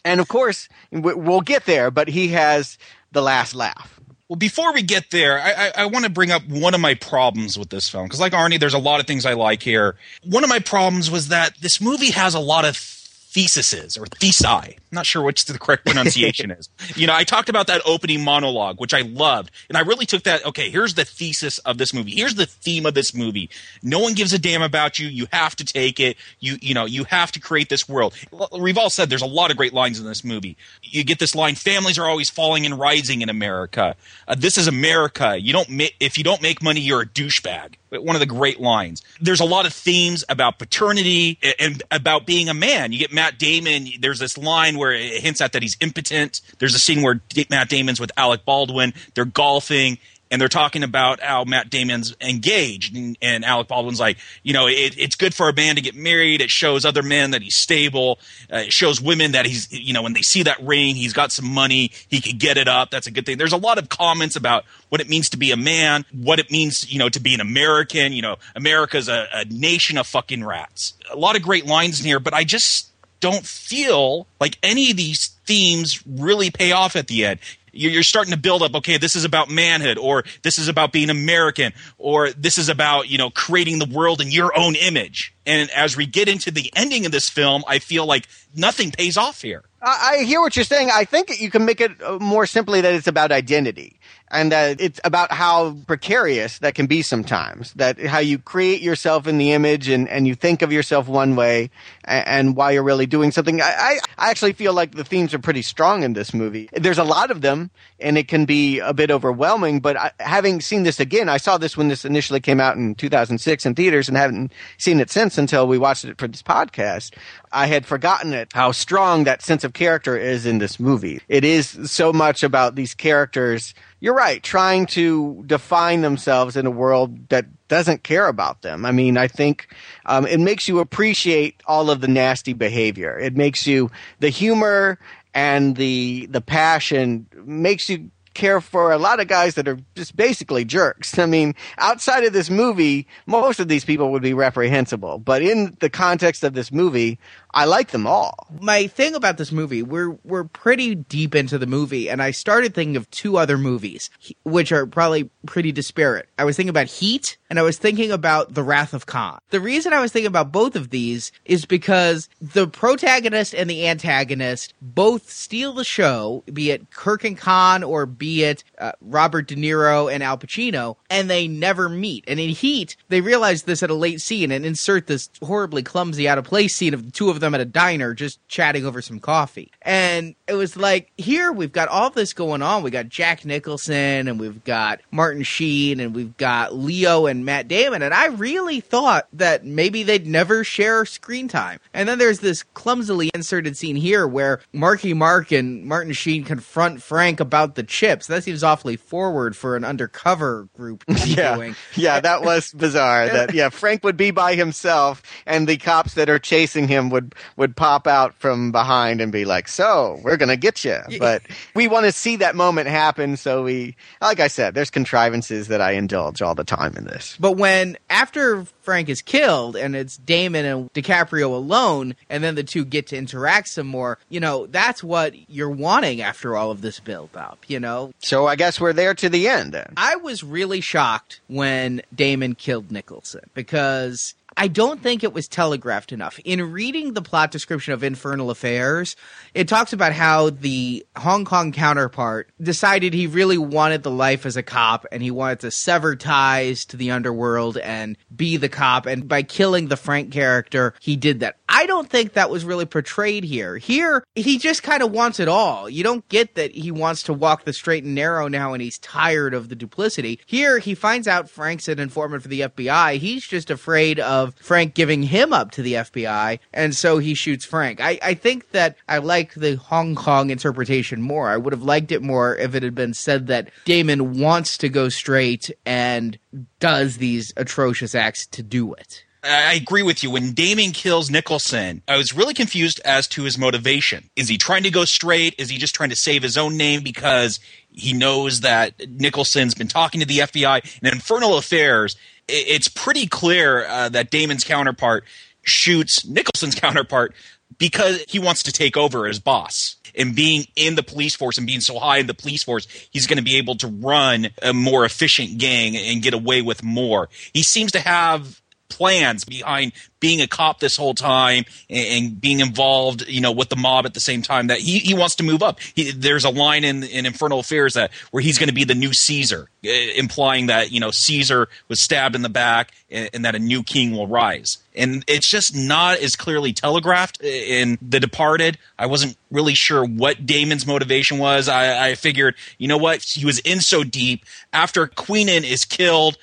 and 0.04 0.20
of 0.20 0.28
course, 0.28 0.68
we'll 0.90 1.40
get 1.40 1.66
there, 1.66 1.90
but 1.90 2.08
he 2.08 2.28
has 2.28 2.78
the 3.12 3.22
last 3.22 3.54
laugh. 3.54 4.00
Well, 4.28 4.36
before 4.36 4.72
we 4.72 4.82
get 4.82 5.10
there, 5.10 5.40
I, 5.40 5.50
I, 5.50 5.72
I 5.78 5.86
want 5.86 6.04
to 6.04 6.10
bring 6.10 6.30
up 6.30 6.46
one 6.46 6.72
of 6.72 6.80
my 6.80 6.94
problems 6.94 7.58
with 7.58 7.70
this 7.70 7.88
film 7.88 8.04
because, 8.04 8.20
like 8.20 8.32
Arnie, 8.32 8.60
there's 8.60 8.74
a 8.74 8.78
lot 8.78 9.00
of 9.00 9.06
things 9.06 9.26
I 9.26 9.32
like 9.32 9.62
here. 9.62 9.96
One 10.22 10.44
of 10.44 10.48
my 10.48 10.60
problems 10.60 11.10
was 11.10 11.28
that 11.28 11.56
this 11.60 11.80
movie 11.80 12.12
has 12.12 12.34
a 12.34 12.38
lot 12.38 12.64
of 12.64 12.76
theses 12.76 13.96
or 13.96 14.04
thesi. 14.06 14.76
I'm 14.90 14.96
not 14.96 15.06
sure 15.06 15.22
which 15.22 15.44
the 15.44 15.58
correct 15.58 15.86
pronunciation 15.86 16.50
is. 16.50 16.68
You 16.96 17.06
know, 17.06 17.14
I 17.14 17.24
talked 17.24 17.48
about 17.48 17.68
that 17.68 17.82
opening 17.86 18.24
monologue, 18.24 18.80
which 18.80 18.92
I 18.92 19.02
loved, 19.02 19.50
and 19.68 19.78
I 19.78 19.82
really 19.82 20.06
took 20.06 20.24
that. 20.24 20.44
Okay, 20.44 20.70
here's 20.70 20.94
the 20.94 21.04
thesis 21.04 21.58
of 21.60 21.78
this 21.78 21.94
movie. 21.94 22.10
Here's 22.12 22.34
the 22.34 22.46
theme 22.46 22.84
of 22.84 22.94
this 22.94 23.14
movie. 23.14 23.48
No 23.82 24.00
one 24.00 24.14
gives 24.14 24.32
a 24.32 24.38
damn 24.38 24.60
about 24.60 24.98
you. 24.98 25.06
You 25.06 25.26
have 25.32 25.54
to 25.56 25.64
take 25.64 26.00
it. 26.00 26.16
You 26.40 26.56
you 26.60 26.74
know 26.74 26.86
you 26.86 27.04
have 27.04 27.30
to 27.32 27.40
create 27.40 27.68
this 27.68 27.88
world. 27.88 28.14
We've 28.58 28.76
all 28.76 28.90
said 28.90 29.08
there's 29.08 29.22
a 29.22 29.26
lot 29.26 29.50
of 29.50 29.56
great 29.56 29.72
lines 29.72 30.00
in 30.00 30.06
this 30.06 30.24
movie. 30.24 30.56
You 30.82 31.04
get 31.04 31.20
this 31.20 31.34
line: 31.34 31.54
"Families 31.54 31.98
are 31.98 32.08
always 32.08 32.28
falling 32.28 32.66
and 32.66 32.78
rising 32.78 33.22
in 33.22 33.28
America. 33.28 33.94
Uh, 34.26 34.34
this 34.36 34.58
is 34.58 34.66
America. 34.66 35.36
You 35.38 35.52
don't 35.52 35.70
ma- 35.70 35.84
if 36.00 36.18
you 36.18 36.24
don't 36.24 36.42
make 36.42 36.62
money, 36.62 36.80
you're 36.80 37.02
a 37.02 37.06
douchebag." 37.06 37.74
one 37.90 38.14
of 38.14 38.20
the 38.20 38.26
great 38.26 38.60
lines. 38.60 39.02
There's 39.20 39.40
a 39.40 39.44
lot 39.44 39.66
of 39.66 39.72
themes 39.72 40.24
about 40.28 40.58
paternity 40.58 41.38
and 41.58 41.82
about 41.90 42.26
being 42.26 42.48
a 42.48 42.54
man. 42.54 42.92
You 42.92 42.98
get 42.98 43.12
Matt 43.12 43.38
Damon. 43.38 43.88
There's 43.98 44.20
this 44.20 44.38
line 44.38 44.76
where 44.80 44.92
it 44.92 45.22
hints 45.22 45.40
at 45.40 45.52
that 45.52 45.62
he's 45.62 45.76
impotent. 45.80 46.40
There's 46.58 46.74
a 46.74 46.78
scene 46.78 47.02
where 47.02 47.20
Matt 47.50 47.68
Damon's 47.68 48.00
with 48.00 48.10
Alec 48.16 48.44
Baldwin. 48.44 48.92
They're 49.14 49.24
golfing 49.24 49.98
and 50.30 50.40
they're 50.40 50.48
talking 50.48 50.82
about 50.84 51.20
how 51.20 51.44
Matt 51.44 51.70
Damon's 51.70 52.14
engaged, 52.20 52.94
and, 52.94 53.18
and 53.20 53.44
Alec 53.44 53.66
Baldwin's 53.66 53.98
like, 53.98 54.16
you 54.44 54.52
know, 54.52 54.68
it, 54.68 54.96
it's 54.96 55.16
good 55.16 55.34
for 55.34 55.48
a 55.48 55.52
man 55.52 55.74
to 55.74 55.80
get 55.80 55.96
married. 55.96 56.40
It 56.40 56.50
shows 56.50 56.84
other 56.84 57.02
men 57.02 57.32
that 57.32 57.42
he's 57.42 57.56
stable. 57.56 58.20
Uh, 58.52 58.58
it 58.58 58.72
shows 58.72 59.00
women 59.00 59.32
that 59.32 59.44
he's, 59.44 59.72
you 59.72 59.92
know, 59.92 60.02
when 60.02 60.12
they 60.12 60.22
see 60.22 60.44
that 60.44 60.62
ring, 60.62 60.94
he's 60.94 61.12
got 61.12 61.32
some 61.32 61.52
money, 61.52 61.90
he 62.08 62.20
could 62.20 62.38
get 62.38 62.56
it 62.56 62.68
up. 62.68 62.90
That's 62.90 63.08
a 63.08 63.10
good 63.10 63.26
thing. 63.26 63.38
There's 63.38 63.52
a 63.52 63.58
lot 63.58 63.78
of 63.78 63.88
comments 63.88 64.36
about 64.36 64.64
what 64.88 65.00
it 65.00 65.08
means 65.08 65.28
to 65.30 65.36
be 65.36 65.50
a 65.50 65.56
man, 65.56 66.04
what 66.12 66.38
it 66.38 66.50
means, 66.50 66.90
you 66.92 66.98
know, 66.98 67.08
to 67.08 67.20
be 67.20 67.34
an 67.34 67.40
American. 67.40 68.12
You 68.12 68.22
know, 68.22 68.36
America's 68.54 69.08
a, 69.08 69.26
a 69.34 69.44
nation 69.46 69.98
of 69.98 70.06
fucking 70.06 70.44
rats. 70.44 70.94
A 71.10 71.16
lot 71.16 71.34
of 71.34 71.42
great 71.42 71.66
lines 71.66 71.98
in 71.98 72.06
here, 72.06 72.20
but 72.20 72.34
I 72.34 72.44
just 72.44 72.89
don't 73.20 73.46
feel 73.46 74.26
like 74.40 74.58
any 74.62 74.90
of 74.90 74.96
these 74.96 75.28
themes 75.46 76.02
really 76.06 76.50
pay 76.50 76.72
off 76.72 76.96
at 76.96 77.06
the 77.06 77.24
end. 77.24 77.40
You're 77.72 78.02
starting 78.02 78.32
to 78.32 78.38
build 78.38 78.62
up 78.62 78.74
okay 78.74 78.96
this 78.96 79.14
is 79.14 79.24
about 79.24 79.48
manhood 79.48 79.96
or 79.96 80.24
this 80.42 80.58
is 80.58 80.66
about 80.66 80.90
being 80.90 81.08
american 81.08 81.72
or 81.98 82.30
this 82.32 82.58
is 82.58 82.68
about 82.68 83.08
you 83.08 83.16
know 83.16 83.30
creating 83.30 83.78
the 83.78 83.86
world 83.86 84.20
in 84.20 84.32
your 84.32 84.58
own 84.58 84.74
image 84.74 85.32
And 85.46 85.70
as 85.70 85.96
we 85.96 86.06
get 86.06 86.28
into 86.28 86.50
the 86.50 86.70
ending 86.76 87.06
of 87.06 87.12
this 87.12 87.30
film, 87.30 87.64
I 87.66 87.78
feel 87.78 88.06
like 88.06 88.28
nothing 88.54 88.90
pays 88.90 89.16
off 89.16 89.42
here. 89.42 89.64
I, 89.82 90.24
hear 90.26 90.42
what 90.42 90.56
you're 90.56 90.64
saying. 90.66 90.90
I 90.92 91.04
think 91.04 91.40
you 91.40 91.50
can 91.50 91.64
make 91.64 91.80
it 91.80 92.02
uh, 92.02 92.18
more 92.18 92.46
simply 92.46 92.82
that 92.82 92.92
it's 92.92 93.06
about 93.06 93.32
identity 93.32 93.98
and 94.30 94.52
uh, 94.52 94.74
it's 94.78 95.00
about 95.04 95.32
how 95.32 95.76
precarious 95.86 96.58
that 96.60 96.74
can 96.74 96.86
be 96.86 97.02
sometimes 97.02 97.72
that 97.74 97.98
how 97.98 98.18
you 98.18 98.38
create 98.38 98.80
yourself 98.80 99.26
in 99.26 99.38
the 99.38 99.52
image 99.52 99.88
and, 99.88 100.08
and 100.08 100.26
you 100.26 100.34
think 100.34 100.62
of 100.62 100.72
yourself 100.72 101.08
one 101.08 101.36
way 101.36 101.70
and, 102.04 102.56
why 102.56 102.72
you're 102.72 102.82
really 102.82 103.06
doing 103.06 103.30
something 103.30 103.60
I, 103.60 103.64
I, 103.64 103.98
I 104.18 104.30
actually 104.30 104.54
feel 104.54 104.72
like 104.72 104.94
the 104.94 105.04
themes 105.04 105.32
are 105.34 105.38
pretty 105.38 105.62
strong 105.62 106.02
in 106.02 106.14
this 106.14 106.34
movie 106.34 106.68
there's 106.72 106.98
a 106.98 107.04
lot 107.04 107.30
of 107.30 107.42
them 107.42 107.70
and 108.00 108.18
it 108.18 108.26
can 108.26 108.44
be 108.44 108.80
a 108.80 108.92
bit 108.92 109.10
overwhelming 109.10 109.80
but 109.80 109.96
I, 109.96 110.10
having 110.18 110.60
seen 110.60 110.82
this 110.82 110.98
again 110.98 111.28
i 111.28 111.36
saw 111.36 111.58
this 111.58 111.76
when 111.76 111.88
this 111.88 112.04
initially 112.04 112.40
came 112.40 112.60
out 112.60 112.76
in 112.76 112.96
2006 112.96 113.66
in 113.66 113.74
theaters 113.74 114.08
and 114.08 114.16
haven't 114.16 114.52
seen 114.78 115.00
it 115.00 115.10
since 115.10 115.29
until 115.38 115.66
we 115.66 115.78
watched 115.78 116.04
it 116.04 116.18
for 116.18 116.28
this 116.28 116.42
podcast 116.42 117.14
I 117.52 117.66
had 117.66 117.84
forgotten 117.84 118.32
it, 118.32 118.52
how 118.52 118.70
strong 118.72 119.24
that 119.24 119.42
sense 119.42 119.64
of 119.64 119.72
character 119.72 120.16
is 120.16 120.46
in 120.46 120.58
this 120.58 120.78
movie. 120.78 121.20
It 121.28 121.44
is 121.44 121.90
so 121.90 122.12
much 122.12 122.42
about 122.42 122.76
these 122.76 122.94
characters 122.94 123.74
you're 124.02 124.14
right, 124.14 124.42
trying 124.42 124.86
to 124.86 125.42
define 125.46 126.00
themselves 126.00 126.56
in 126.56 126.64
a 126.64 126.70
world 126.70 127.28
that 127.28 127.46
doesn't 127.68 128.02
care 128.02 128.28
about 128.28 128.62
them. 128.62 128.86
I 128.86 128.92
mean, 128.92 129.18
I 129.18 129.28
think 129.28 129.74
um, 130.06 130.26
it 130.26 130.40
makes 130.40 130.68
you 130.68 130.78
appreciate 130.78 131.62
all 131.66 131.90
of 131.90 132.00
the 132.00 132.08
nasty 132.08 132.54
behavior. 132.54 133.18
It 133.18 133.36
makes 133.36 133.66
you 133.66 133.90
the 134.20 134.30
humor 134.30 134.98
and 135.34 135.76
the 135.76 136.26
the 136.26 136.40
passion 136.40 137.26
makes 137.44 137.88
you 137.88 138.10
care 138.34 138.60
for 138.60 138.92
a 138.92 138.98
lot 138.98 139.20
of 139.20 139.28
guys 139.28 139.54
that 139.54 139.66
are 139.66 139.78
just 139.94 140.16
basically 140.16 140.64
jerks. 140.64 141.18
I 141.18 141.26
mean, 141.26 141.54
outside 141.78 142.24
of 142.24 142.32
this 142.32 142.50
movie, 142.50 143.06
most 143.26 143.60
of 143.60 143.68
these 143.68 143.84
people 143.84 144.12
would 144.12 144.22
be 144.22 144.34
reprehensible. 144.34 145.18
But 145.18 145.42
in 145.42 145.76
the 145.80 145.90
context 145.90 146.44
of 146.44 146.54
this 146.54 146.72
movie, 146.72 147.18
I 147.52 147.64
like 147.64 147.90
them 147.90 148.06
all. 148.06 148.46
My 148.60 148.86
thing 148.86 149.14
about 149.14 149.36
this 149.36 149.52
movie, 149.52 149.82
we're 149.82 150.10
we're 150.24 150.44
pretty 150.44 150.94
deep 150.94 151.34
into 151.34 151.58
the 151.58 151.66
movie, 151.66 152.08
and 152.08 152.22
I 152.22 152.30
started 152.30 152.74
thinking 152.74 152.96
of 152.96 153.10
two 153.10 153.36
other 153.36 153.58
movies, 153.58 154.10
which 154.44 154.72
are 154.72 154.86
probably 154.86 155.30
pretty 155.46 155.72
disparate. 155.72 156.28
I 156.38 156.44
was 156.44 156.56
thinking 156.56 156.70
about 156.70 156.86
Heat, 156.86 157.38
and 157.48 157.58
I 157.58 157.62
was 157.62 157.78
thinking 157.78 158.12
about 158.12 158.54
The 158.54 158.62
Wrath 158.62 158.94
of 158.94 159.06
Khan. 159.06 159.40
The 159.50 159.60
reason 159.60 159.92
I 159.92 160.00
was 160.00 160.12
thinking 160.12 160.28
about 160.28 160.52
both 160.52 160.76
of 160.76 160.90
these 160.90 161.32
is 161.44 161.64
because 161.64 162.28
the 162.40 162.68
protagonist 162.68 163.54
and 163.54 163.68
the 163.68 163.88
antagonist 163.88 164.74
both 164.80 165.30
steal 165.30 165.72
the 165.72 165.84
show, 165.84 166.44
be 166.52 166.70
it 166.70 166.90
Kirk 166.90 167.24
and 167.24 167.36
Khan 167.36 167.82
or 167.82 168.06
be 168.06 168.44
it 168.44 168.62
uh, 168.78 168.92
Robert 169.00 169.48
De 169.48 169.56
Niro 169.56 170.12
and 170.12 170.22
Al 170.22 170.38
Pacino, 170.38 170.96
and 171.08 171.28
they 171.28 171.48
never 171.48 171.88
meet. 171.88 172.24
And 172.28 172.38
in 172.38 172.50
Heat, 172.50 172.96
they 173.08 173.20
realize 173.20 173.64
this 173.64 173.82
at 173.82 173.90
a 173.90 173.94
late 173.94 174.20
scene 174.20 174.52
and 174.52 174.64
insert 174.64 175.06
this 175.06 175.30
horribly 175.42 175.82
clumsy, 175.82 176.28
out 176.28 176.38
of 176.38 176.44
place 176.44 176.76
scene 176.76 176.94
of 176.94 177.04
the 177.04 177.10
two 177.10 177.30
of 177.30 177.39
them 177.40 177.54
at 177.54 177.60
a 177.60 177.64
diner 177.64 178.14
just 178.14 178.46
chatting 178.48 178.86
over 178.86 179.02
some 179.02 179.20
coffee. 179.20 179.70
And 179.82 180.34
it 180.46 180.54
was 180.54 180.76
like, 180.76 181.10
here 181.16 181.52
we've 181.52 181.72
got 181.72 181.88
all 181.88 182.10
this 182.10 182.32
going 182.32 182.62
on. 182.62 182.82
We 182.82 182.90
got 182.90 183.08
Jack 183.08 183.44
Nicholson 183.44 184.28
and 184.28 184.38
we've 184.38 184.62
got 184.64 185.00
Martin 185.10 185.42
Sheen 185.42 186.00
and 186.00 186.14
we've 186.14 186.36
got 186.36 186.74
Leo 186.74 187.26
and 187.26 187.44
Matt 187.44 187.68
Damon. 187.68 188.02
And 188.02 188.14
I 188.14 188.26
really 188.26 188.80
thought 188.80 189.28
that 189.32 189.64
maybe 189.64 190.02
they'd 190.02 190.26
never 190.26 190.64
share 190.64 191.04
screen 191.04 191.48
time. 191.48 191.80
And 191.94 192.08
then 192.08 192.18
there's 192.18 192.40
this 192.40 192.62
clumsily 192.62 193.30
inserted 193.34 193.76
scene 193.76 193.96
here 193.96 194.26
where 194.26 194.60
Marky 194.72 195.14
Mark 195.14 195.52
and 195.52 195.84
Martin 195.84 196.12
Sheen 196.12 196.44
confront 196.44 197.02
Frank 197.02 197.40
about 197.40 197.74
the 197.74 197.82
chips. 197.82 198.26
That 198.26 198.44
seems 198.44 198.62
awfully 198.62 198.96
forward 198.96 199.56
for 199.56 199.76
an 199.76 199.84
undercover 199.84 200.68
group 200.76 201.04
yeah. 201.24 201.54
doing. 201.54 201.76
Yeah, 201.96 202.20
that 202.20 202.42
was 202.42 202.72
bizarre. 202.72 203.28
that 203.28 203.54
yeah, 203.54 203.68
Frank 203.68 204.04
would 204.04 204.16
be 204.16 204.30
by 204.30 204.54
himself 204.54 205.22
and 205.46 205.68
the 205.68 205.76
cops 205.76 206.14
that 206.14 206.28
are 206.28 206.38
chasing 206.38 206.88
him 206.88 207.10
would 207.10 207.29
would 207.56 207.76
pop 207.76 208.06
out 208.06 208.34
from 208.38 208.72
behind 208.72 209.20
and 209.20 209.32
be 209.32 209.44
like, 209.44 209.68
"So 209.68 210.18
we're 210.22 210.36
gonna 210.36 210.56
get 210.56 210.84
you." 210.84 210.98
But 211.18 211.42
we 211.74 211.88
want 211.88 212.06
to 212.06 212.12
see 212.12 212.36
that 212.36 212.54
moment 212.54 212.88
happen, 212.88 213.36
so 213.36 213.62
we, 213.62 213.96
like 214.20 214.40
I 214.40 214.48
said, 214.48 214.74
there's 214.74 214.90
contrivances 214.90 215.68
that 215.68 215.80
I 215.80 215.92
indulge 215.92 216.42
all 216.42 216.54
the 216.54 216.64
time 216.64 216.94
in 216.96 217.04
this. 217.04 217.36
But 217.38 217.52
when 217.52 217.96
after 218.08 218.64
Frank 218.82 219.08
is 219.08 219.22
killed 219.22 219.76
and 219.76 219.94
it's 219.94 220.16
Damon 220.16 220.64
and 220.64 220.92
DiCaprio 220.92 221.52
alone, 221.52 222.14
and 222.28 222.42
then 222.42 222.54
the 222.54 222.64
two 222.64 222.84
get 222.84 223.06
to 223.08 223.16
interact 223.16 223.68
some 223.68 223.86
more, 223.86 224.18
you 224.28 224.40
know, 224.40 224.66
that's 224.66 225.02
what 225.02 225.34
you're 225.48 225.70
wanting 225.70 226.22
after 226.22 226.56
all 226.56 226.70
of 226.70 226.80
this 226.80 226.98
build 226.98 227.36
up, 227.36 227.58
you 227.68 227.78
know? 227.78 228.12
So 228.18 228.46
I 228.46 228.56
guess 228.56 228.80
we're 228.80 228.92
there 228.92 229.14
to 229.14 229.28
the 229.28 229.48
end 229.48 229.72
then. 229.72 229.92
I 229.96 230.16
was 230.16 230.42
really 230.42 230.80
shocked 230.80 231.40
when 231.48 232.02
Damon 232.14 232.54
killed 232.54 232.90
Nicholson 232.90 233.48
because 233.54 234.34
I 234.60 234.68
don't 234.68 235.02
think 235.02 235.24
it 235.24 235.32
was 235.32 235.48
telegraphed 235.48 236.12
enough. 236.12 236.38
In 236.40 236.70
reading 236.70 237.14
the 237.14 237.22
plot 237.22 237.50
description 237.50 237.94
of 237.94 238.04
Infernal 238.04 238.50
Affairs, 238.50 239.16
it 239.54 239.68
talks 239.68 239.94
about 239.94 240.12
how 240.12 240.50
the 240.50 241.06
Hong 241.16 241.46
Kong 241.46 241.72
counterpart 241.72 242.50
decided 242.60 243.14
he 243.14 243.26
really 243.26 243.56
wanted 243.56 244.02
the 244.02 244.10
life 244.10 244.44
as 244.44 244.58
a 244.58 244.62
cop 244.62 245.06
and 245.10 245.22
he 245.22 245.30
wanted 245.30 245.60
to 245.60 245.70
sever 245.70 246.14
ties 246.14 246.84
to 246.84 246.98
the 246.98 247.10
underworld 247.10 247.78
and 247.78 248.18
be 248.36 248.58
the 248.58 248.68
cop. 248.68 249.06
And 249.06 249.26
by 249.26 249.44
killing 249.44 249.88
the 249.88 249.96
Frank 249.96 250.30
character, 250.30 250.92
he 251.00 251.16
did 251.16 251.40
that. 251.40 251.56
I 251.72 251.86
don't 251.86 252.10
think 252.10 252.32
that 252.32 252.50
was 252.50 252.64
really 252.64 252.84
portrayed 252.84 253.44
here. 253.44 253.76
Here, 253.76 254.24
he 254.34 254.58
just 254.58 254.82
kind 254.82 255.04
of 255.04 255.12
wants 255.12 255.38
it 255.38 255.46
all. 255.46 255.88
You 255.88 256.02
don't 256.02 256.28
get 256.28 256.56
that 256.56 256.72
he 256.72 256.90
wants 256.90 257.22
to 257.22 257.32
walk 257.32 257.64
the 257.64 257.72
straight 257.72 258.02
and 258.02 258.14
narrow 258.14 258.48
now 258.48 258.72
and 258.72 258.82
he's 258.82 258.98
tired 258.98 259.54
of 259.54 259.68
the 259.68 259.76
duplicity. 259.76 260.40
Here, 260.46 260.80
he 260.80 260.96
finds 260.96 261.28
out 261.28 261.48
Frank's 261.48 261.86
an 261.86 262.00
informant 262.00 262.42
for 262.42 262.48
the 262.48 262.62
FBI. 262.62 263.18
He's 263.18 263.46
just 263.46 263.70
afraid 263.70 264.18
of 264.18 264.56
Frank 264.56 264.94
giving 264.94 265.22
him 265.22 265.52
up 265.52 265.70
to 265.72 265.82
the 265.82 265.94
FBI, 265.94 266.58
and 266.72 266.94
so 266.94 267.18
he 267.18 267.34
shoots 267.34 267.64
Frank. 267.64 268.00
I, 268.00 268.18
I 268.20 268.34
think 268.34 268.72
that 268.72 268.96
I 269.08 269.18
like 269.18 269.54
the 269.54 269.76
Hong 269.76 270.16
Kong 270.16 270.50
interpretation 270.50 271.22
more. 271.22 271.48
I 271.48 271.56
would 271.56 271.72
have 271.72 271.84
liked 271.84 272.10
it 272.10 272.22
more 272.22 272.56
if 272.56 272.74
it 272.74 272.82
had 272.82 272.96
been 272.96 273.14
said 273.14 273.46
that 273.46 273.70
Damon 273.84 274.40
wants 274.40 274.76
to 274.78 274.88
go 274.88 275.08
straight 275.08 275.70
and 275.86 276.36
does 276.80 277.18
these 277.18 277.52
atrocious 277.56 278.14
acts 278.16 278.46
to 278.48 278.62
do 278.62 278.92
it. 278.94 279.24
I 279.42 279.74
agree 279.74 280.02
with 280.02 280.22
you. 280.22 280.30
When 280.30 280.52
Damon 280.52 280.92
kills 280.92 281.30
Nicholson, 281.30 282.02
I 282.06 282.16
was 282.16 282.34
really 282.34 282.52
confused 282.52 283.00
as 283.04 283.26
to 283.28 283.44
his 283.44 283.56
motivation. 283.56 284.28
Is 284.36 284.48
he 284.48 284.58
trying 284.58 284.82
to 284.82 284.90
go 284.90 285.04
straight? 285.06 285.54
Is 285.58 285.70
he 285.70 285.78
just 285.78 285.94
trying 285.94 286.10
to 286.10 286.16
save 286.16 286.42
his 286.42 286.58
own 286.58 286.76
name 286.76 287.02
because 287.02 287.58
he 287.90 288.12
knows 288.12 288.60
that 288.60 289.08
Nicholson's 289.08 289.74
been 289.74 289.88
talking 289.88 290.20
to 290.20 290.26
the 290.26 290.38
FBI? 290.38 291.00
In 291.02 291.08
Infernal 291.08 291.56
Affairs, 291.56 292.16
it's 292.48 292.88
pretty 292.88 293.26
clear 293.26 293.86
uh, 293.86 294.08
that 294.10 294.30
Damon's 294.30 294.64
counterpart 294.64 295.24
shoots 295.62 296.26
Nicholson's 296.26 296.74
counterpart 296.80 297.34
because 297.78 298.22
he 298.28 298.38
wants 298.38 298.62
to 298.64 298.72
take 298.72 298.96
over 298.96 299.26
as 299.26 299.38
boss. 299.38 299.96
And 300.14 300.34
being 300.34 300.66
in 300.74 300.96
the 300.96 301.04
police 301.04 301.36
force 301.36 301.56
and 301.56 301.66
being 301.66 301.80
so 301.80 301.98
high 301.98 302.18
in 302.18 302.26
the 302.26 302.34
police 302.34 302.64
force, 302.64 302.86
he's 303.10 303.26
going 303.26 303.38
to 303.38 303.44
be 303.44 303.56
able 303.56 303.76
to 303.76 303.86
run 303.86 304.48
a 304.60 304.74
more 304.74 305.04
efficient 305.04 305.58
gang 305.58 305.96
and 305.96 306.20
get 306.20 306.34
away 306.34 306.62
with 306.62 306.82
more. 306.82 307.28
He 307.54 307.62
seems 307.62 307.92
to 307.92 308.00
have 308.00 308.59
plans 308.90 309.44
behind 309.44 309.92
being 310.20 310.42
a 310.42 310.46
cop 310.46 310.80
this 310.80 310.96
whole 310.96 311.14
time 311.14 311.64
and, 311.88 312.24
and, 312.24 312.40
being 312.40 312.60
involved, 312.60 313.26
you 313.26 313.40
know, 313.40 313.52
with 313.52 313.70
the 313.70 313.76
mob 313.76 314.04
at 314.04 314.14
the 314.14 314.20
same 314.20 314.42
time 314.42 314.68
that 314.68 314.78
he, 314.78 314.98
he 314.98 315.14
wants 315.14 315.34
to 315.36 315.42
move 315.42 315.62
up. 315.62 315.80
He, 315.94 316.10
there's 316.12 316.44
a 316.44 316.50
line 316.50 316.84
in, 316.84 317.02
in 317.02 317.26
Infernal 317.26 317.60
Affairs 317.60 317.94
that 317.94 318.10
where 318.30 318.42
he's 318.42 318.58
going 318.58 318.68
to 318.68 318.74
be 318.74 318.84
the 318.84 318.94
new 318.94 319.14
Caesar, 319.14 319.68
uh, 319.84 319.88
implying 320.16 320.66
that, 320.66 320.92
you 320.92 321.00
know, 321.00 321.10
Caesar 321.10 321.68
was 321.88 322.00
stabbed 322.00 322.36
in 322.36 322.42
the 322.42 322.50
back 322.50 322.92
and, 323.10 323.30
and, 323.32 323.44
that 323.44 323.54
a 323.54 323.58
new 323.58 323.82
king 323.82 324.12
will 324.12 324.26
rise. 324.26 324.78
And 324.94 325.24
it's 325.26 325.48
just 325.48 325.74
not 325.74 326.18
as 326.18 326.36
clearly 326.36 326.72
telegraphed 326.72 327.42
in 327.42 327.96
The 328.02 328.20
Departed. 328.20 328.76
I 328.98 329.06
wasn't 329.06 329.36
really 329.50 329.74
sure 329.74 330.04
what 330.04 330.44
Damon's 330.44 330.86
motivation 330.86 331.38
was. 331.38 331.68
I, 331.68 332.10
I 332.10 332.14
figured, 332.14 332.56
you 332.76 332.88
know 332.88 332.98
what? 332.98 333.22
He 333.22 333.46
was 333.46 333.60
in 333.60 333.80
so 333.80 334.04
deep. 334.04 334.44
After 334.72 335.06
Queenan 335.06 335.64
is 335.64 335.84
killed, 335.86 336.36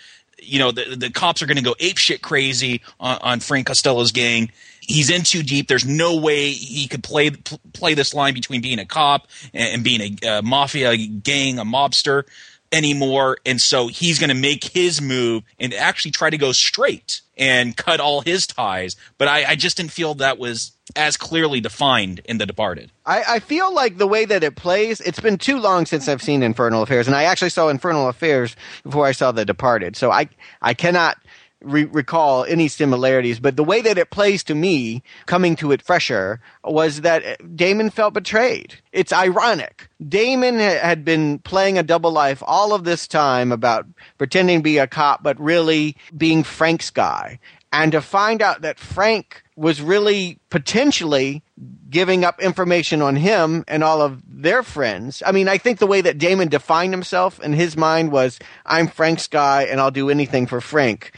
you 0.48 0.60
know 0.60 0.72
the 0.72 0.95
the 0.95 1.10
cops 1.10 1.41
are 1.41 1.45
going 1.45 1.58
to 1.58 1.64
go 1.64 1.76
ape 1.80 1.98
shit 1.98 2.22
crazy 2.22 2.82
on, 3.00 3.18
on, 3.22 3.39
Frank 3.39 3.68
Costello's 3.68 4.12
gang. 4.12 4.52
He's 4.82 5.10
in 5.10 5.24
too 5.24 5.43
deep. 5.43 5.68
There's 5.68 5.86
no 5.86 6.16
way 6.16 6.52
he 6.52 6.88
could 6.88 7.04
play 7.04 7.32
play 7.74 7.93
this 7.93 8.14
line 8.14 8.34
between 8.34 8.62
being 8.62 8.80
a 8.80 8.86
cop 8.86 9.28
and, 9.54 9.76
and 9.76 9.84
being 9.84 10.18
a, 10.24 10.38
a 10.38 10.41
mafia 10.41 10.95
gang, 10.95 11.60
a 11.60 11.66
mobster 11.66 12.24
anymore. 12.72 13.38
And 13.45 13.59
so 13.59 13.88
he's 13.88 14.20
going 14.20 14.30
to 14.30 14.36
make 14.36 14.63
his 14.63 15.01
move 15.01 15.43
and 15.59 15.74
actually 15.74 16.11
try 16.11 16.30
to 16.30 16.38
go 16.38 16.51
straight 16.51 17.22
and 17.38 17.76
cut 17.78 17.99
all 17.99 18.22
his 18.22 18.47
ties. 18.47 18.95
But 19.18 19.28
I, 19.28 19.51
I 19.51 19.55
just 19.55 19.78
didn't 19.78 19.91
feel 19.91 20.15
that 20.15 20.38
was 20.38 20.72
as 20.95 21.18
clearly 21.18 21.59
defined 21.59 22.22
in 22.26 22.38
The 22.38 22.45
Departed. 22.45 22.91
I, 23.05 23.24
I, 23.28 23.39
feel 23.39 23.74
like 23.74 23.97
the 23.97 24.07
way 24.07 24.26
that 24.26 24.43
it 24.43 24.55
plays, 24.55 25.01
it's 25.01 25.20
been 25.20 25.38
too 25.38 25.59
long 25.59 25.86
since 25.86 26.07
I've 26.07 26.22
seen 26.22 26.43
Infernal 26.43 26.82
Affairs, 26.82 27.07
and 27.07 27.15
I 27.15 27.24
actually 27.24 27.49
saw 27.49 27.68
Infernal 27.68 28.07
Affairs 28.07 28.55
before 28.84 29.05
I 29.05 29.11
saw 29.11 29.32
The 29.32 29.45
Departed. 29.45 29.95
So 29.95 30.11
I 30.11 30.30
I 30.61 30.74
cannot 30.74 31.18
re- 31.62 31.86
recall 31.86 32.43
any 32.45 32.68
similarities, 32.68 33.39
but 33.39 33.55
the 33.55 33.64
way 33.64 33.82
that 33.82 33.97
it 33.97 34.10
plays 34.12 34.43
to 34.45 34.55
me, 34.55 35.03
coming 35.26 35.55
to 35.58 35.72
it 35.72 35.82
fresher, 35.82 36.39
was 36.64 37.01
that 37.01 37.55
Damon 37.55 37.89
felt 37.89 38.14
betrayed. 38.14 38.76
It's 38.91 39.12
ironic. 39.14 39.89
Damon 40.08 40.60
had 40.60 41.03
been 41.03 41.39
playing 41.39 41.78
a 41.78 41.84
double 41.84 42.12
life 42.12 42.43
all 42.45 42.74
of 42.74 42.84
this 42.84 43.08
time 43.08 43.51
about 43.51 43.86
pretending 44.18 44.60
to 44.60 44.64
be 44.64 44.78
a 44.78 44.88
cop, 44.88 45.24
but 45.24 45.39
really 45.39 45.95
being 46.16 46.43
Frank's 46.43 46.89
guy. 46.89 47.39
and 47.74 47.91
to 47.91 48.01
find 48.01 48.41
out 48.41 48.62
that 48.62 48.80
Frank 48.80 49.43
was 49.55 49.82
really 49.82 50.39
potentially 50.49 51.43
giving 51.89 52.24
up 52.24 52.41
information 52.41 53.01
on 53.01 53.16
him 53.16 53.64
and 53.68 53.84
all 53.84 54.01
of 54.01 54.22
their 54.28 54.64
friends. 54.64 55.22
I 55.26 55.32
mean, 55.32 55.47
I 55.47 55.58
think 55.58 55.80
the 55.80 55.88
way 55.88 56.01
that 56.01 56.18
Damon 56.18 56.47
defined 56.47 56.93
himself 56.93 57.39
in 57.41 57.53
his 57.53 57.76
mind 57.76 58.12
was, 58.12 58.39
I'm 58.66 58.88
Frank's 58.88 59.28
guy 59.28 59.64
and 59.64 59.82
I'll 59.82 59.91
do 59.91 60.10
anything 60.10 60.47
for 60.47 60.62
Frank. 60.62 61.12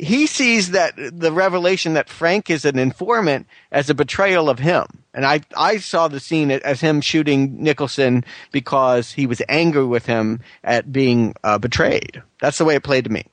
He 0.00 0.26
sees 0.26 0.70
that 0.70 0.94
the 0.96 1.32
revelation 1.32 1.94
that 1.94 2.08
Frank 2.08 2.48
is 2.48 2.64
an 2.64 2.78
informant 2.78 3.46
as 3.70 3.90
a 3.90 3.94
betrayal 3.94 4.48
of 4.48 4.58
him. 4.58 4.86
And 5.12 5.26
I, 5.26 5.42
I 5.56 5.76
saw 5.78 6.08
the 6.08 6.20
scene 6.20 6.50
as 6.50 6.80
him 6.80 7.00
shooting 7.00 7.62
Nicholson 7.62 8.24
because 8.50 9.12
he 9.12 9.26
was 9.26 9.42
angry 9.48 9.84
with 9.84 10.06
him 10.06 10.40
at 10.64 10.92
being 10.92 11.34
uh, 11.44 11.58
betrayed. 11.58 12.22
That's 12.40 12.58
the 12.58 12.64
way 12.64 12.74
it 12.74 12.84
played 12.84 13.04
to 13.04 13.10
me. 13.10 13.24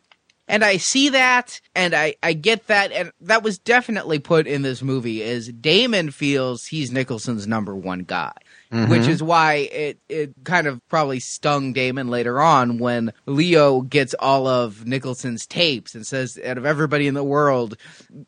And 0.50 0.66
I 0.66 0.78
see 0.78 1.10
that 1.10 1.62
and 1.76 1.94
I, 1.94 2.16
I 2.24 2.34
get 2.34 2.68
that 2.68 2.92
and 2.92 3.12
that 3.22 3.44
was 3.44 3.60
definitely 3.60 4.18
put 4.18 4.48
in 4.48 4.64
this 4.64 4.82
movie 4.82 5.22
is 5.22 5.48
Damon 5.50 6.10
feels 6.10 6.66
he's 6.66 6.92
Nicholson's 6.92 7.46
number 7.46 7.76
one 7.76 8.00
guy. 8.00 8.34
Mm-hmm. 8.72 8.92
Which 8.92 9.08
is 9.08 9.24
why 9.24 9.54
it, 9.72 10.00
it 10.08 10.34
kind 10.44 10.68
of 10.68 10.80
probably 10.90 11.20
stung 11.20 11.74
Damon 11.74 12.08
later 12.08 12.40
on 12.40 12.78
when 12.78 13.14
Leo 13.26 13.82
gets 13.82 14.14
all 14.14 14.46
of 14.46 14.86
Nicholson's 14.86 15.48
tapes 15.48 15.96
and 15.96 16.06
says, 16.06 16.40
out 16.46 16.60
of 16.60 16.68
everybody 16.68 17.08
in 17.08 17.16
the 17.16 17.24
world, 17.24 17.78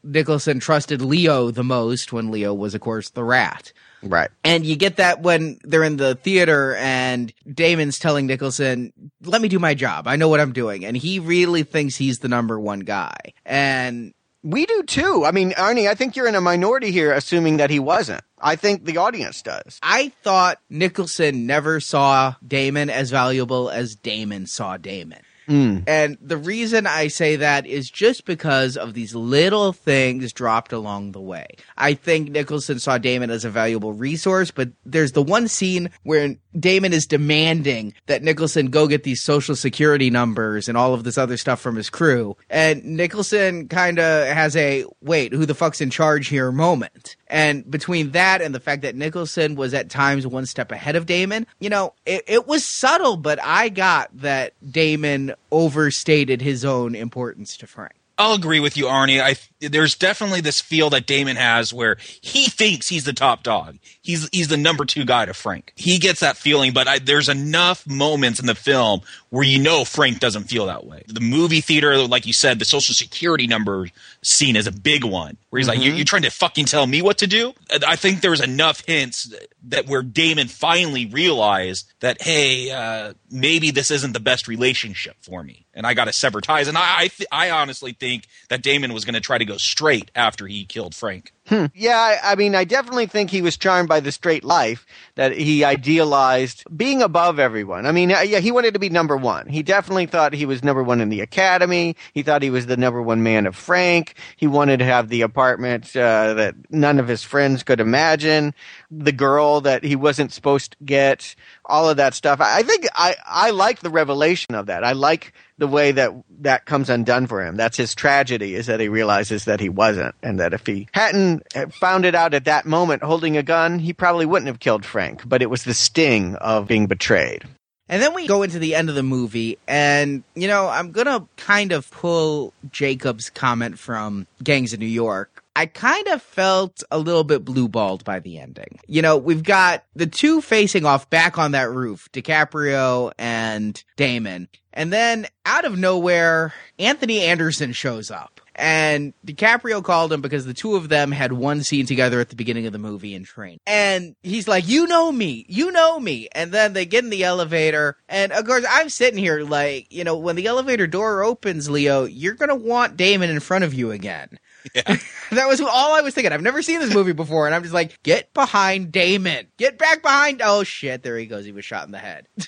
Nicholson 0.04 0.60
trusted 0.60 1.00
Leo 1.00 1.52
the 1.52 1.64
most 1.64 2.12
when 2.12 2.32
Leo 2.32 2.56
was, 2.56 2.74
of 2.74 2.82
course, 2.82 3.12
the 3.12 3.24
rat. 3.24 3.72
Right. 4.02 4.32
And 4.44 4.66
you 4.66 4.76
get 4.76 4.96
that 4.96 5.22
when 5.22 5.60
they're 5.64 5.84
in 5.84 5.98
the 5.98 6.16
theater 6.16 6.76
and 6.76 7.32
Damon's 7.48 8.00
telling 8.00 8.26
Nicholson, 8.26 8.94
let 9.24 9.44
me 9.44 9.48
do 9.48 9.60
my 9.60 9.76
job. 9.76 10.08
I 10.08 10.16
know 10.16 10.28
what 10.28 10.39
I'm 10.39 10.54
doing. 10.54 10.86
And 10.86 10.98
he 10.98 11.20
really 11.20 11.62
thinks 11.62 11.98
he's 11.98 12.18
the 12.18 12.30
number 12.30 12.60
one 12.60 12.80
guy. 12.80 13.34
And 13.46 14.16
we 14.44 14.66
do 14.66 14.84
too. 14.84 15.24
I 15.26 15.32
mean, 15.32 15.52
Arnie, 15.52 15.88
I 15.88 15.96
think 15.96 16.16
you're 16.16 16.28
in 16.28 16.36
a 16.36 16.42
minority 16.42 16.92
here 16.92 17.12
assuming 17.12 17.58
that 17.58 17.70
he 17.70 17.80
wasn't. 17.80 18.24
I 18.39 18.56
think 18.56 18.86
the 18.86 18.98
audience 18.98 19.42
does. 19.42 19.80
I 19.84 20.10
thought 20.24 20.60
Nicholson 20.70 21.46
never 21.46 21.80
saw 21.80 22.36
Damon 22.46 22.89
as 22.89 23.12
valuable 23.12 23.70
as 23.70 23.96
Damon 23.96 24.48
saw 24.48 24.78
Damon. 24.78 25.20
Mm. 25.48 25.84
And 25.88 26.18
the 26.22 26.38
reason 26.38 26.88
I 26.88 27.08
say 27.08 27.38
that 27.38 27.66
is 27.66 27.89
just 27.89 28.26
because 28.26 28.78
of 28.78 28.94
these 28.94 29.16
little 29.16 29.74
things 29.74 30.34
dropped 30.34 30.72
along 30.72 31.12
the 31.12 31.22
way. 31.22 31.48
I 31.78 31.94
think 31.94 32.30
Nicholson 32.30 32.80
saw 32.80 32.98
Damon 32.98 33.30
as 33.30 33.46
a 33.46 33.50
valuable 33.50 33.94
resource, 33.94 34.52
but 34.52 34.70
there's 34.86 35.14
the 35.14 35.24
one 35.24 35.48
scene 35.48 35.89
where 36.04 36.36
Damon 36.58 36.94
is 36.94 37.06
demanding 37.06 37.94
that 38.08 38.24
Nicholson 38.24 38.68
go 38.68 38.88
get 38.88 39.04
these 39.04 39.22
social 39.22 39.56
security 39.56 40.10
numbers 40.10 40.70
and 40.70 40.78
all 40.78 40.94
of 40.94 41.04
this 41.04 41.18
other 41.18 41.38
stuff 41.38 41.60
from 41.60 41.76
his 41.76 41.89
crew. 41.89 42.38
And 42.50 42.84
Nicholson 42.84 43.68
kind 43.68 44.00
of 44.00 44.28
has 44.28 44.56
a 44.56 44.86
wait, 45.02 45.34
who 45.34 45.46
the 45.46 45.56
fuck's 45.56 45.82
in 45.82 45.89
charge 45.89 46.28
here 46.28 46.52
moment. 46.52 47.16
And 47.28 47.70
between 47.70 48.12
that 48.12 48.42
and 48.42 48.54
the 48.54 48.60
fact 48.60 48.82
that 48.82 48.96
Nicholson 48.96 49.56
was 49.56 49.74
at 49.74 49.89
times 49.89 50.28
one 50.28 50.46
step 50.46 50.72
ahead 50.72 50.96
of 50.96 51.06
Damon, 51.06 51.48
you 51.60 51.70
know, 51.70 51.94
it, 52.06 52.24
it 52.28 52.48
was 52.48 52.66
subtle, 52.66 53.16
but 53.16 53.39
I 53.42 53.70
got 53.70 54.10
that 54.18 54.54
Damon 54.70 55.31
overstated 55.52 56.42
his 56.42 56.66
own 56.66 56.96
importance 56.96 57.58
to 57.58 57.68
Frank. 57.68 57.94
I'll 58.18 58.36
agree 58.36 58.60
with 58.60 58.78
you, 58.78 58.86
Arnie. 58.86 59.20
I 59.20 59.36
there's 59.68 59.96
definitely 59.96 60.42
this 60.42 60.62
feel 60.62 60.92
that 60.92 61.08
Damon 61.08 61.38
has 61.38 61.74
where 61.74 61.98
he 62.00 62.48
thinks 62.48 62.90
he's 62.90 63.04
the 63.04 63.14
top 63.14 63.42
dog. 63.42 63.80
He's 64.04 64.28
he's 64.32 64.47
the 64.47 64.58
number 64.58 64.84
two 64.84 65.06
guy 65.06 65.26
to 65.26 65.34
Frank. 65.34 65.74
He 65.76 65.99
gets 65.99 66.22
that 66.22 66.36
feeling, 66.36 66.74
but 66.74 66.88
I, 66.88 66.97
there's 66.97 67.30
enough 67.30 67.86
moments 67.88 68.39
in 68.39 68.47
the 68.47 68.56
film 68.56 69.02
where 69.30 69.43
you 69.43 69.60
know 69.60 69.86
Frank 69.86 70.20
doesn't 70.20 70.45
feel 70.45 70.66
that 70.66 70.86
way. 70.86 71.04
The 71.08 71.20
movie 71.20 71.62
theater, 71.62 71.97
like 72.08 72.26
you 72.26 72.34
said, 72.34 72.58
the 72.58 72.66
Social 72.66 72.95
Security 72.95 73.45
number 73.45 73.89
scene 74.24 74.56
is 74.56 74.66
a 74.66 74.72
big 74.72 75.04
one 75.04 75.38
where 75.49 75.60
he's 75.60 75.68
mm-hmm. 75.68 75.78
like, 75.78 75.86
you're, 75.86 75.95
"You're 75.95 76.06
trying 76.06 76.24
to 76.24 76.32
fucking 76.32 76.66
tell 76.66 76.88
me 76.88 77.04
what 77.04 77.20
to 77.20 77.28
do." 77.28 77.54
I 77.88 77.95
think 77.95 78.22
there's 78.22 78.41
enough 78.41 78.84
hints 78.88 79.34
that 79.68 79.86
where 79.86 80.02
Damon 80.02 80.47
finally 80.47 81.06
realized 81.06 81.91
that, 81.99 82.24
hey, 82.24 82.72
uh, 82.72 83.14
maybe 83.30 83.70
this 83.70 83.91
isn't 83.91 84.14
the 84.14 84.20
best 84.20 84.47
relationship 84.47 85.18
for 85.22 85.43
me, 85.43 85.68
and 85.76 85.86
I 85.86 85.93
got 85.93 86.06
to 86.06 86.14
sever 86.14 86.41
ties. 86.41 86.68
And 86.68 86.78
I 86.78 87.02
I, 87.02 87.08
th- 87.08 87.28
I 87.32 87.52
honestly 87.52 87.93
think 87.93 88.28
that 88.49 88.64
Damon 88.64 88.93
was 88.93 89.06
going 89.06 89.14
to 89.14 89.22
try 89.22 89.38
to 89.38 89.45
go 89.45 89.58
straight 89.58 90.10
after 90.16 90.47
he 90.47 90.66
killed 90.66 90.95
Frank. 90.95 91.34
Hmm. 91.52 91.66
Yeah, 91.76 91.97
I, 91.97 92.32
I, 92.32 92.36
mean, 92.36 92.56
I 92.56 92.64
definitely 92.64 93.08
think 93.08 93.30
he 93.30 93.41
was 93.41 93.58
charmed 93.58 93.89
by 93.89 93.99
the 93.99 94.14
straight 94.14 94.45
life 94.45 94.86
that 95.16 95.34
he 95.34 95.66
idealized 95.66 96.64
being 96.78 97.02
above 97.02 97.39
everyone. 97.39 97.86
I 97.86 97.91
mean, 97.91 98.10
yeah, 98.10 98.39
he 98.39 98.52
wanted 98.52 98.74
to 98.76 98.80
be 98.80 98.88
number 98.88 99.18
one. 99.18 99.47
He 99.49 99.62
definitely 99.62 100.06
thought 100.06 100.32
he 100.32 100.45
was 100.45 100.64
number 100.64 100.82
one 100.82 101.02
in 101.02 101.10
the 101.10 101.20
academy. 101.20 101.97
He 102.14 102.24
thought 102.24 102.41
he 102.41 102.49
was 102.49 102.68
the 102.68 102.78
number 102.78 103.02
one 103.02 103.22
man 103.22 103.47
of 103.47 103.58
Frank. 103.58 104.16
He 104.38 104.47
wanted 104.47 104.78
to 104.78 104.86
have 104.86 105.10
the 105.10 105.24
apartment 105.24 105.93
uh, 105.93 106.36
that 106.36 106.56
none 106.70 106.99
of 106.99 107.10
his 107.10 107.22
friends 107.22 107.64
could 107.64 107.82
imagine, 107.82 108.54
the 108.89 109.12
girl 109.12 109.60
that 109.60 109.84
he 109.84 109.97
wasn't 109.97 110.32
supposed 110.32 110.72
to 110.72 110.78
get, 110.86 111.36
all 111.66 111.89
of 111.89 111.97
that 111.97 112.14
stuff. 112.14 112.39
I 112.41 112.64
think 112.64 112.88
I, 112.95 113.16
I 113.26 113.51
like 113.51 113.80
the 113.80 113.89
revelation 113.89 114.55
of 114.55 114.68
that. 114.68 114.84
I 114.84 114.93
like 114.93 115.34
the 115.57 115.68
way 115.68 115.91
that 115.91 116.12
that 116.39 116.66
comes 116.66 116.89
undone 116.89 117.28
for 117.28 117.45
him. 117.45 117.55
That's 117.55 117.78
his 117.78 117.93
tragedy 117.93 118.55
is 118.55 118.66
that 118.66 118.80
he 118.80 118.88
realizes 118.89 119.45
that 119.45 119.59
he 119.59 119.70
wasn't 119.70 120.16
and 120.24 120.39
that 120.39 120.53
if 120.53 120.66
he 120.66 120.88
hadn't 120.93 121.43
uh, 121.55 121.68
found 121.68 122.05
it 122.05 122.16
out 122.16 122.34
at 122.34 122.45
that 122.45 122.66
moment 122.66 123.03
holding 123.03 123.38
a 123.38 123.43
gun, 123.43 123.80
he 123.80 123.93
probably 123.93 124.26
wouldn't 124.26 124.47
have 124.47 124.59
killed 124.59 124.86
Frank, 124.86 125.28
but 125.28 125.41
it 125.41 125.49
was 125.49 125.64
the 125.64 125.74
sting 125.74 126.36
of 126.36 126.68
being 126.68 126.88
betrayed. 126.88 127.45
And 127.91 128.01
then 128.01 128.14
we 128.14 128.26
go 128.26 128.41
into 128.41 128.57
the 128.57 128.74
end 128.74 128.88
of 128.88 128.95
the 128.95 129.03
movie, 129.03 129.57
and, 129.68 130.24
you 130.34 130.47
know, 130.47 130.70
I'm 130.70 130.91
going 130.91 131.07
to 131.07 131.28
kind 131.36 131.74
of 131.74 131.91
pull 131.91 132.53
Jacob's 132.72 133.30
comment 133.30 133.78
from 133.78 134.28
Gangs 134.41 134.72
of 134.72 134.80
New 134.80 134.86
York. 134.86 135.41
I 135.56 135.66
kind 135.66 136.08
of 136.08 136.22
felt 136.22 136.84
a 136.91 136.97
little 136.97 137.24
bit 137.24 137.43
blue 137.43 137.68
balled 137.68 138.04
by 138.04 138.20
the 138.20 138.39
ending. 138.39 138.80
You 138.88 139.02
know, 139.02 139.18
we've 139.18 139.43
got 139.43 139.84
the 139.95 140.08
two 140.08 140.41
facing 140.41 140.86
off 140.86 141.10
back 141.10 141.38
on 141.38 141.52
that 141.52 141.70
roof, 141.70 142.10
DiCaprio 142.14 143.12
and 143.18 143.84
Damon. 143.97 144.47
And 144.74 144.93
then 144.93 145.28
out 145.45 145.66
of 145.66 145.78
nowhere, 145.78 146.54
Anthony 146.80 147.22
Anderson 147.22 147.74
shows 147.74 148.10
up. 148.10 148.39
And 148.56 149.14
DiCaprio 149.26 149.84
called 149.84 150.14
him 150.14 150.22
because 150.22 150.45
the 150.45 150.54
two 150.54 150.76
of 150.76 150.89
them 150.89 151.12
had 151.12 151.34
one 151.34 151.64
scene 151.64 151.86
together 151.86 152.20
at 152.20 152.30
the 152.30 152.36
beginning 152.36 152.68
of 152.68 152.74
the 152.74 152.80
movie 152.80 153.16
in 153.16 153.24
Train. 153.24 153.60
And 153.66 154.16
he's 154.24 154.47
like, 154.47 154.68
You 154.68 154.88
know 154.88 155.12
me, 155.12 155.45
you 155.49 155.72
know 155.72 155.99
me. 155.99 156.28
And 156.34 156.52
then 156.52 156.74
they 156.74 156.86
get 156.86 157.04
in 157.04 157.10
the 157.10 157.24
elevator. 157.24 157.97
And 158.08 158.32
of 158.32 158.45
course, 158.45 158.66
I'm 158.70 158.89
sitting 158.89 159.18
here 159.18 159.41
like, 159.41 159.91
you 159.91 160.04
know, 160.04 160.18
when 160.18 160.36
the 160.36 160.47
elevator 160.47 160.86
door 160.86 161.24
opens, 161.24 161.70
Leo, 161.70 162.04
you're 162.04 162.36
going 162.36 162.49
to 162.49 162.56
want 162.56 162.97
Damon 162.97 163.30
in 163.30 163.39
front 163.39 163.64
of 163.64 163.74
you 163.74 163.91
again. 163.91 164.38
Yeah. 164.76 164.97
that 165.32 165.47
was 165.47 165.59
all 165.59 165.93
I 165.93 166.01
was 166.01 166.14
thinking. 166.14 166.32
I've 166.32 166.41
never 166.41 166.62
seen 166.62 166.80
this 166.80 166.93
movie 166.93 167.14
before. 167.14 167.45
And 167.45 167.55
I'm 167.55 167.64
just 167.64 167.74
like, 167.74 168.01
Get 168.03 168.34
behind 168.34 168.91
Damon. 168.91 169.47
Get 169.57 169.78
back 169.78 170.01
behind. 170.01 170.41
Oh, 170.43 170.64
shit. 170.64 171.03
There 171.03 171.18
he 171.18 171.26
goes. 171.26 171.45
He 171.45 171.51
was 171.51 171.66
shot 171.66 171.86
in 171.86 171.91
the 171.91 171.97
head. 171.97 172.28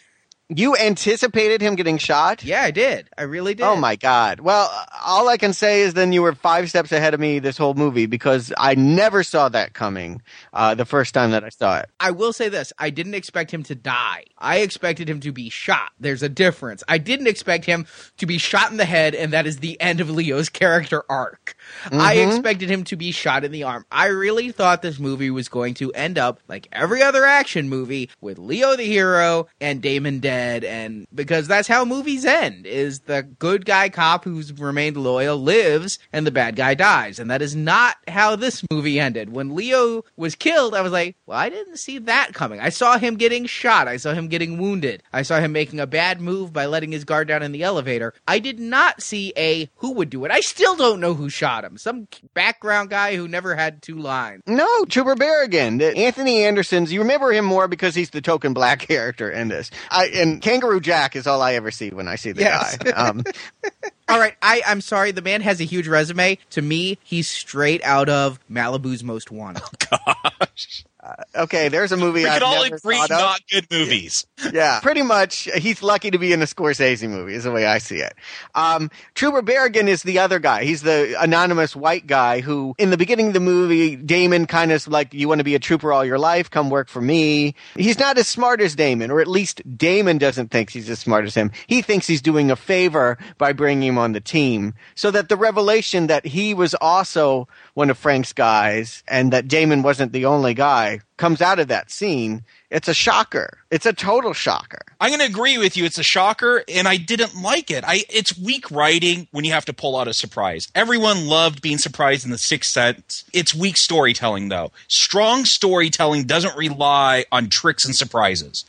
You 0.49 0.75
anticipated 0.75 1.61
him 1.61 1.75
getting 1.75 1.97
shot? 1.97 2.43
Yeah, 2.43 2.61
I 2.63 2.71
did. 2.71 3.09
I 3.17 3.23
really 3.23 3.55
did. 3.55 3.63
Oh 3.63 3.77
my 3.77 3.95
god. 3.95 4.41
Well, 4.41 4.69
all 5.03 5.29
I 5.29 5.37
can 5.37 5.53
say 5.53 5.81
is 5.81 5.93
then 5.93 6.11
you 6.11 6.21
were 6.21 6.35
five 6.35 6.69
steps 6.69 6.91
ahead 6.91 7.13
of 7.13 7.19
me 7.19 7.39
this 7.39 7.57
whole 7.57 7.73
movie 7.73 8.05
because 8.07 8.51
I 8.57 8.75
never 8.75 9.23
saw 9.23 9.47
that 9.49 9.73
coming 9.73 10.21
uh, 10.51 10.75
the 10.75 10.85
first 10.85 11.13
time 11.13 11.31
that 11.31 11.45
I 11.45 11.49
saw 11.49 11.79
it. 11.79 11.89
I 11.99 12.11
will 12.11 12.33
say 12.33 12.49
this: 12.49 12.73
I 12.77 12.89
didn't 12.89 13.15
expect 13.15 13.51
him 13.51 13.63
to 13.63 13.75
die. 13.75 14.25
I 14.37 14.57
expected 14.59 15.09
him 15.09 15.21
to 15.21 15.31
be 15.31 15.49
shot. 15.49 15.91
There's 15.99 16.21
a 16.21 16.29
difference. 16.29 16.83
I 16.89 16.97
didn't 16.97 17.27
expect 17.27 17.65
him 17.65 17.87
to 18.17 18.25
be 18.25 18.37
shot 18.37 18.69
in 18.69 18.77
the 18.77 18.85
head, 18.85 19.15
and 19.15 19.31
that 19.31 19.47
is 19.47 19.57
the 19.57 19.79
end 19.79 20.01
of 20.01 20.09
Leo's 20.09 20.49
character 20.49 21.03
arc. 21.09 21.52
Mm-hmm. 21.85 22.01
I 22.01 22.13
expected 22.13 22.69
him 22.69 22.83
to 22.85 22.95
be 22.95 23.11
shot 23.11 23.43
in 23.43 23.51
the 23.51 23.63
arm. 23.63 23.85
I 23.91 24.07
really 24.07 24.51
thought 24.51 24.81
this 24.81 24.99
movie 24.99 25.29
was 25.31 25.49
going 25.49 25.73
to 25.75 25.91
end 25.93 26.17
up 26.17 26.39
like 26.47 26.67
every 26.71 27.01
other 27.01 27.25
action 27.25 27.69
movie 27.69 28.09
with 28.21 28.37
Leo 28.37 28.75
the 28.75 28.83
hero 28.83 29.47
and 29.59 29.81
Damon 29.81 30.19
dead 30.19 30.63
and 30.63 31.07
because 31.13 31.47
that's 31.47 31.67
how 31.67 31.85
movies 31.85 32.25
end 32.25 32.65
is 32.65 33.01
the 33.01 33.23
good 33.23 33.65
guy 33.65 33.89
cop 33.89 34.23
who's 34.23 34.53
remained 34.53 34.97
loyal 34.97 35.37
lives 35.37 35.99
and 36.11 36.25
the 36.25 36.31
bad 36.31 36.55
guy 36.55 36.73
dies 36.73 37.19
and 37.19 37.29
that 37.29 37.41
is 37.41 37.55
not 37.55 37.97
how 38.07 38.35
this 38.35 38.63
movie 38.71 38.99
ended. 38.99 39.31
When 39.33 39.55
Leo 39.55 40.03
was 40.15 40.35
killed, 40.35 40.75
I 40.75 40.81
was 40.81 40.91
like, 40.91 41.15
well, 41.25 41.37
I 41.37 41.49
didn't 41.49 41.77
see 41.77 41.97
that 41.99 42.33
coming. 42.33 42.59
I 42.59 42.69
saw 42.69 42.97
him 42.97 43.15
getting 43.15 43.45
shot. 43.45 43.87
I 43.87 43.97
saw 43.97 44.13
him 44.13 44.27
getting 44.27 44.57
wounded. 44.57 45.03
I 45.11 45.23
saw 45.23 45.39
him 45.39 45.51
making 45.51 45.79
a 45.79 45.87
bad 45.87 46.21
move 46.21 46.53
by 46.53 46.65
letting 46.65 46.91
his 46.91 47.03
guard 47.03 47.27
down 47.27 47.43
in 47.43 47.51
the 47.51 47.63
elevator. 47.63 48.13
I 48.27 48.39
did 48.39 48.59
not 48.59 49.01
see 49.01 49.33
a 49.37 49.69
who 49.77 49.91
would 49.93 50.09
do 50.09 50.25
it. 50.25 50.31
I 50.31 50.39
still 50.41 50.75
don't 50.75 50.99
know 50.99 51.13
who 51.13 51.29
shot 51.29 51.62
him. 51.63 51.77
Some 51.77 52.07
background 52.33 52.89
guy 52.89 53.15
who 53.15 53.27
never 53.27 53.55
had 53.55 53.81
two 53.81 53.97
lines. 53.97 54.43
No, 54.45 54.85
Trooper 54.85 55.15
Barrigan. 55.15 55.81
Anthony 55.95 56.43
Anderson's. 56.43 56.91
You 56.91 57.01
remember 57.01 57.31
him 57.31 57.45
more 57.45 57.67
because 57.67 57.95
he's 57.95 58.09
the 58.11 58.21
token 58.21 58.53
black 58.53 58.79
character 58.87 59.29
in 59.29 59.47
this. 59.47 59.71
I, 59.89 60.07
and 60.07 60.41
Kangaroo 60.41 60.79
Jack 60.79 61.15
is 61.15 61.27
all 61.27 61.41
I 61.41 61.53
ever 61.53 61.71
see 61.71 61.89
when 61.89 62.07
I 62.07 62.15
see 62.15 62.31
the 62.31 62.41
yes. 62.41 62.77
guy. 62.77 62.91
Um, 62.91 63.23
all 64.09 64.19
right, 64.19 64.35
I, 64.41 64.61
I'm 64.65 64.81
sorry. 64.81 65.11
The 65.11 65.21
man 65.21 65.41
has 65.41 65.61
a 65.61 65.65
huge 65.65 65.87
resume. 65.87 66.37
To 66.51 66.61
me, 66.61 66.97
he's 67.03 67.27
straight 67.27 67.83
out 67.83 68.09
of 68.09 68.39
Malibu's 68.49 69.03
Most 69.03 69.31
Wanted. 69.31 69.63
Gosh. 70.05 70.85
Okay, 71.35 71.67
there's 71.67 71.91
a 71.91 71.97
movie 71.97 72.21
We 72.21 72.27
I've 72.27 72.41
can 72.41 72.43
all 72.43 72.63
never 72.63 72.75
agree 72.77 72.97
not 73.09 73.41
good 73.51 73.67
movies. 73.69 74.25
yeah, 74.53 74.79
pretty 74.79 75.01
much. 75.01 75.49
He's 75.57 75.83
lucky 75.83 76.11
to 76.11 76.17
be 76.17 76.31
in 76.31 76.41
a 76.41 76.45
Scorsese 76.45 77.09
movie, 77.09 77.33
is 77.33 77.43
the 77.43 77.51
way 77.51 77.65
I 77.65 77.79
see 77.79 77.97
it. 77.97 78.13
Um, 78.55 78.89
Trooper 79.13 79.41
Barrigan 79.41 79.89
is 79.89 80.03
the 80.03 80.19
other 80.19 80.39
guy. 80.39 80.63
He's 80.63 80.81
the 80.81 81.13
anonymous 81.19 81.75
white 81.75 82.07
guy 82.07 82.39
who, 82.39 82.73
in 82.77 82.89
the 82.89 82.95
beginning 82.95 83.27
of 83.27 83.33
the 83.33 83.41
movie, 83.41 83.97
Damon 83.97 84.45
kind 84.45 84.71
of 84.71 84.87
like, 84.87 85.13
"You 85.13 85.27
want 85.27 85.39
to 85.39 85.43
be 85.43 85.55
a 85.55 85.59
trooper 85.59 85.91
all 85.91 86.05
your 86.05 86.19
life? 86.19 86.49
Come 86.49 86.69
work 86.69 86.87
for 86.87 87.01
me." 87.01 87.53
He's 87.75 87.99
not 87.99 88.17
as 88.17 88.29
smart 88.29 88.61
as 88.61 88.73
Damon, 88.73 89.11
or 89.11 89.19
at 89.19 89.27
least 89.27 89.61
Damon 89.77 90.17
doesn't 90.19 90.51
think 90.51 90.69
he's 90.69 90.89
as 90.89 90.99
smart 90.99 91.25
as 91.25 91.35
him. 91.35 91.51
He 91.67 91.81
thinks 91.81 92.07
he's 92.07 92.21
doing 92.21 92.49
a 92.49 92.55
favor 92.55 93.17
by 93.37 93.51
bringing 93.51 93.89
him 93.89 93.97
on 93.97 94.13
the 94.13 94.21
team, 94.21 94.73
so 94.95 95.11
that 95.11 95.27
the 95.27 95.35
revelation 95.35 96.07
that 96.07 96.25
he 96.25 96.53
was 96.53 96.73
also 96.75 97.49
one 97.73 97.89
of 97.89 97.97
Frank's 97.97 98.31
guys 98.31 99.03
and 99.07 99.33
that 99.33 99.49
Damon 99.49 99.82
wasn't 99.83 100.11
the 100.11 100.25
only 100.25 100.53
guy 100.53 101.01
comes 101.17 101.41
out 101.41 101.59
of 101.59 101.67
that 101.67 101.91
scene. 101.91 102.43
It's 102.69 102.87
a 102.87 102.93
shocker. 102.93 103.59
It's 103.69 103.85
a 103.85 103.93
total 103.93 104.33
shocker. 104.33 104.81
I'm 104.99 105.09
going 105.09 105.19
to 105.19 105.25
agree 105.25 105.57
with 105.57 105.77
you. 105.77 105.85
It's 105.85 105.97
a 105.97 106.03
shocker, 106.03 106.63
and 106.67 106.87
I 106.87 106.97
didn't 106.97 107.41
like 107.41 107.69
it. 107.69 107.83
I 107.85 108.03
it's 108.09 108.37
weak 108.37 108.69
writing 108.71 109.27
when 109.31 109.45
you 109.45 109.51
have 109.51 109.65
to 109.65 109.73
pull 109.73 109.95
out 109.97 110.07
a 110.07 110.13
surprise. 110.13 110.69
Everyone 110.73 111.27
loved 111.27 111.61
being 111.61 111.77
surprised 111.77 112.25
in 112.25 112.31
the 112.31 112.37
Sixth 112.37 112.71
Sense. 112.71 113.25
It's 113.31 113.53
weak 113.53 113.77
storytelling, 113.77 114.49
though. 114.49 114.71
Strong 114.87 115.45
storytelling 115.45 116.23
doesn't 116.23 116.57
rely 116.57 117.25
on 117.31 117.49
tricks 117.49 117.85
and 117.85 117.95
surprises. 117.95 118.65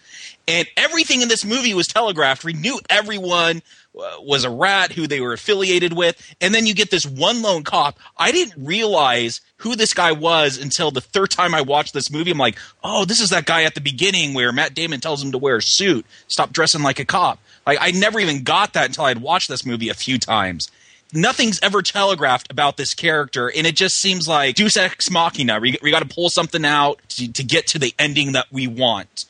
And 0.47 0.69
everything 0.77 1.23
in 1.23 1.29
this 1.29 1.45
movie 1.45 1.73
was 1.75 1.87
telegraphed. 1.87 2.45
We 2.45 2.53
knew 2.53 2.79
everyone 2.91 3.63
uh, 3.99 4.17
was 4.21 4.45
a 4.45 4.51
rat 4.51 4.93
who 4.93 5.07
they 5.07 5.21
were 5.21 5.33
affiliated 5.33 5.93
with, 5.95 6.21
and 6.41 6.55
then 6.55 6.67
you 6.67 6.75
get 6.75 6.91
this 6.91 7.07
one 7.07 7.41
lone 7.43 7.63
cop. 7.63 7.99
I 8.19 8.31
didn't 8.33 8.67
realize 8.67 9.41
who 9.59 9.77
this 9.77 9.95
guy 9.95 10.13
was 10.13 10.59
until 10.59 10.91
the 10.91 11.01
third 11.01 11.31
time 11.31 11.55
I 11.55 11.63
watched 11.63 11.95
this 11.95 12.11
movie. 12.11 12.31
I'm 12.31 12.39
like, 12.39 12.59
oh, 12.83 13.05
this 13.05 13.21
is 13.21 13.31
that 13.31 13.47
guy 13.47 13.63
at 13.63 13.75
the 13.75 13.81
beginning 13.81 14.35
where 14.35 14.53
Matt 14.53 14.75
Damon 14.75 15.01
tells 15.01 15.23
him 15.23 15.33
to 15.33 15.39
wear 15.39 15.57
a 15.57 15.63
suit, 15.63 16.05
stop 16.29 16.53
dressing 16.53 16.83
like 16.83 16.99
a 16.99 17.05
cop. 17.05 17.39
Like 17.67 17.79
I 17.81 17.93
never 17.93 18.21
even 18.21 18.43
got 18.43 18.75
that 18.75 18.87
until 18.87 19.05
I'd 19.05 19.19
watched 19.19 19.49
this 19.49 19.65
movie 19.65 19.89
a 19.89 19.95
few 19.95 20.19
times. 20.19 20.71
Nothing's 21.13 21.61
ever 21.63 21.81
telegraphed 21.81 22.51
about 22.51 22.77
this 22.77 22.93
character, 22.93 23.49
and 23.49 23.67
it 23.67 23.77
just 23.77 23.99
seems 23.99 24.27
like 24.27 24.57
Deus 24.57 24.77
Ex 24.77 25.11
Machina. 25.11 25.61
We, 25.61 25.79
we 25.81 25.93
got 25.93 26.03
to 26.03 26.13
pull 26.13 26.29
something 26.29 26.65
out 26.65 27.01
to, 27.11 27.33
to 27.33 27.45
get 27.45 27.69
to 27.69 27.79
the 27.79 27.95
ending 28.01 28.33
that 28.33 28.47
we 28.51 28.67
want, 28.67 29.25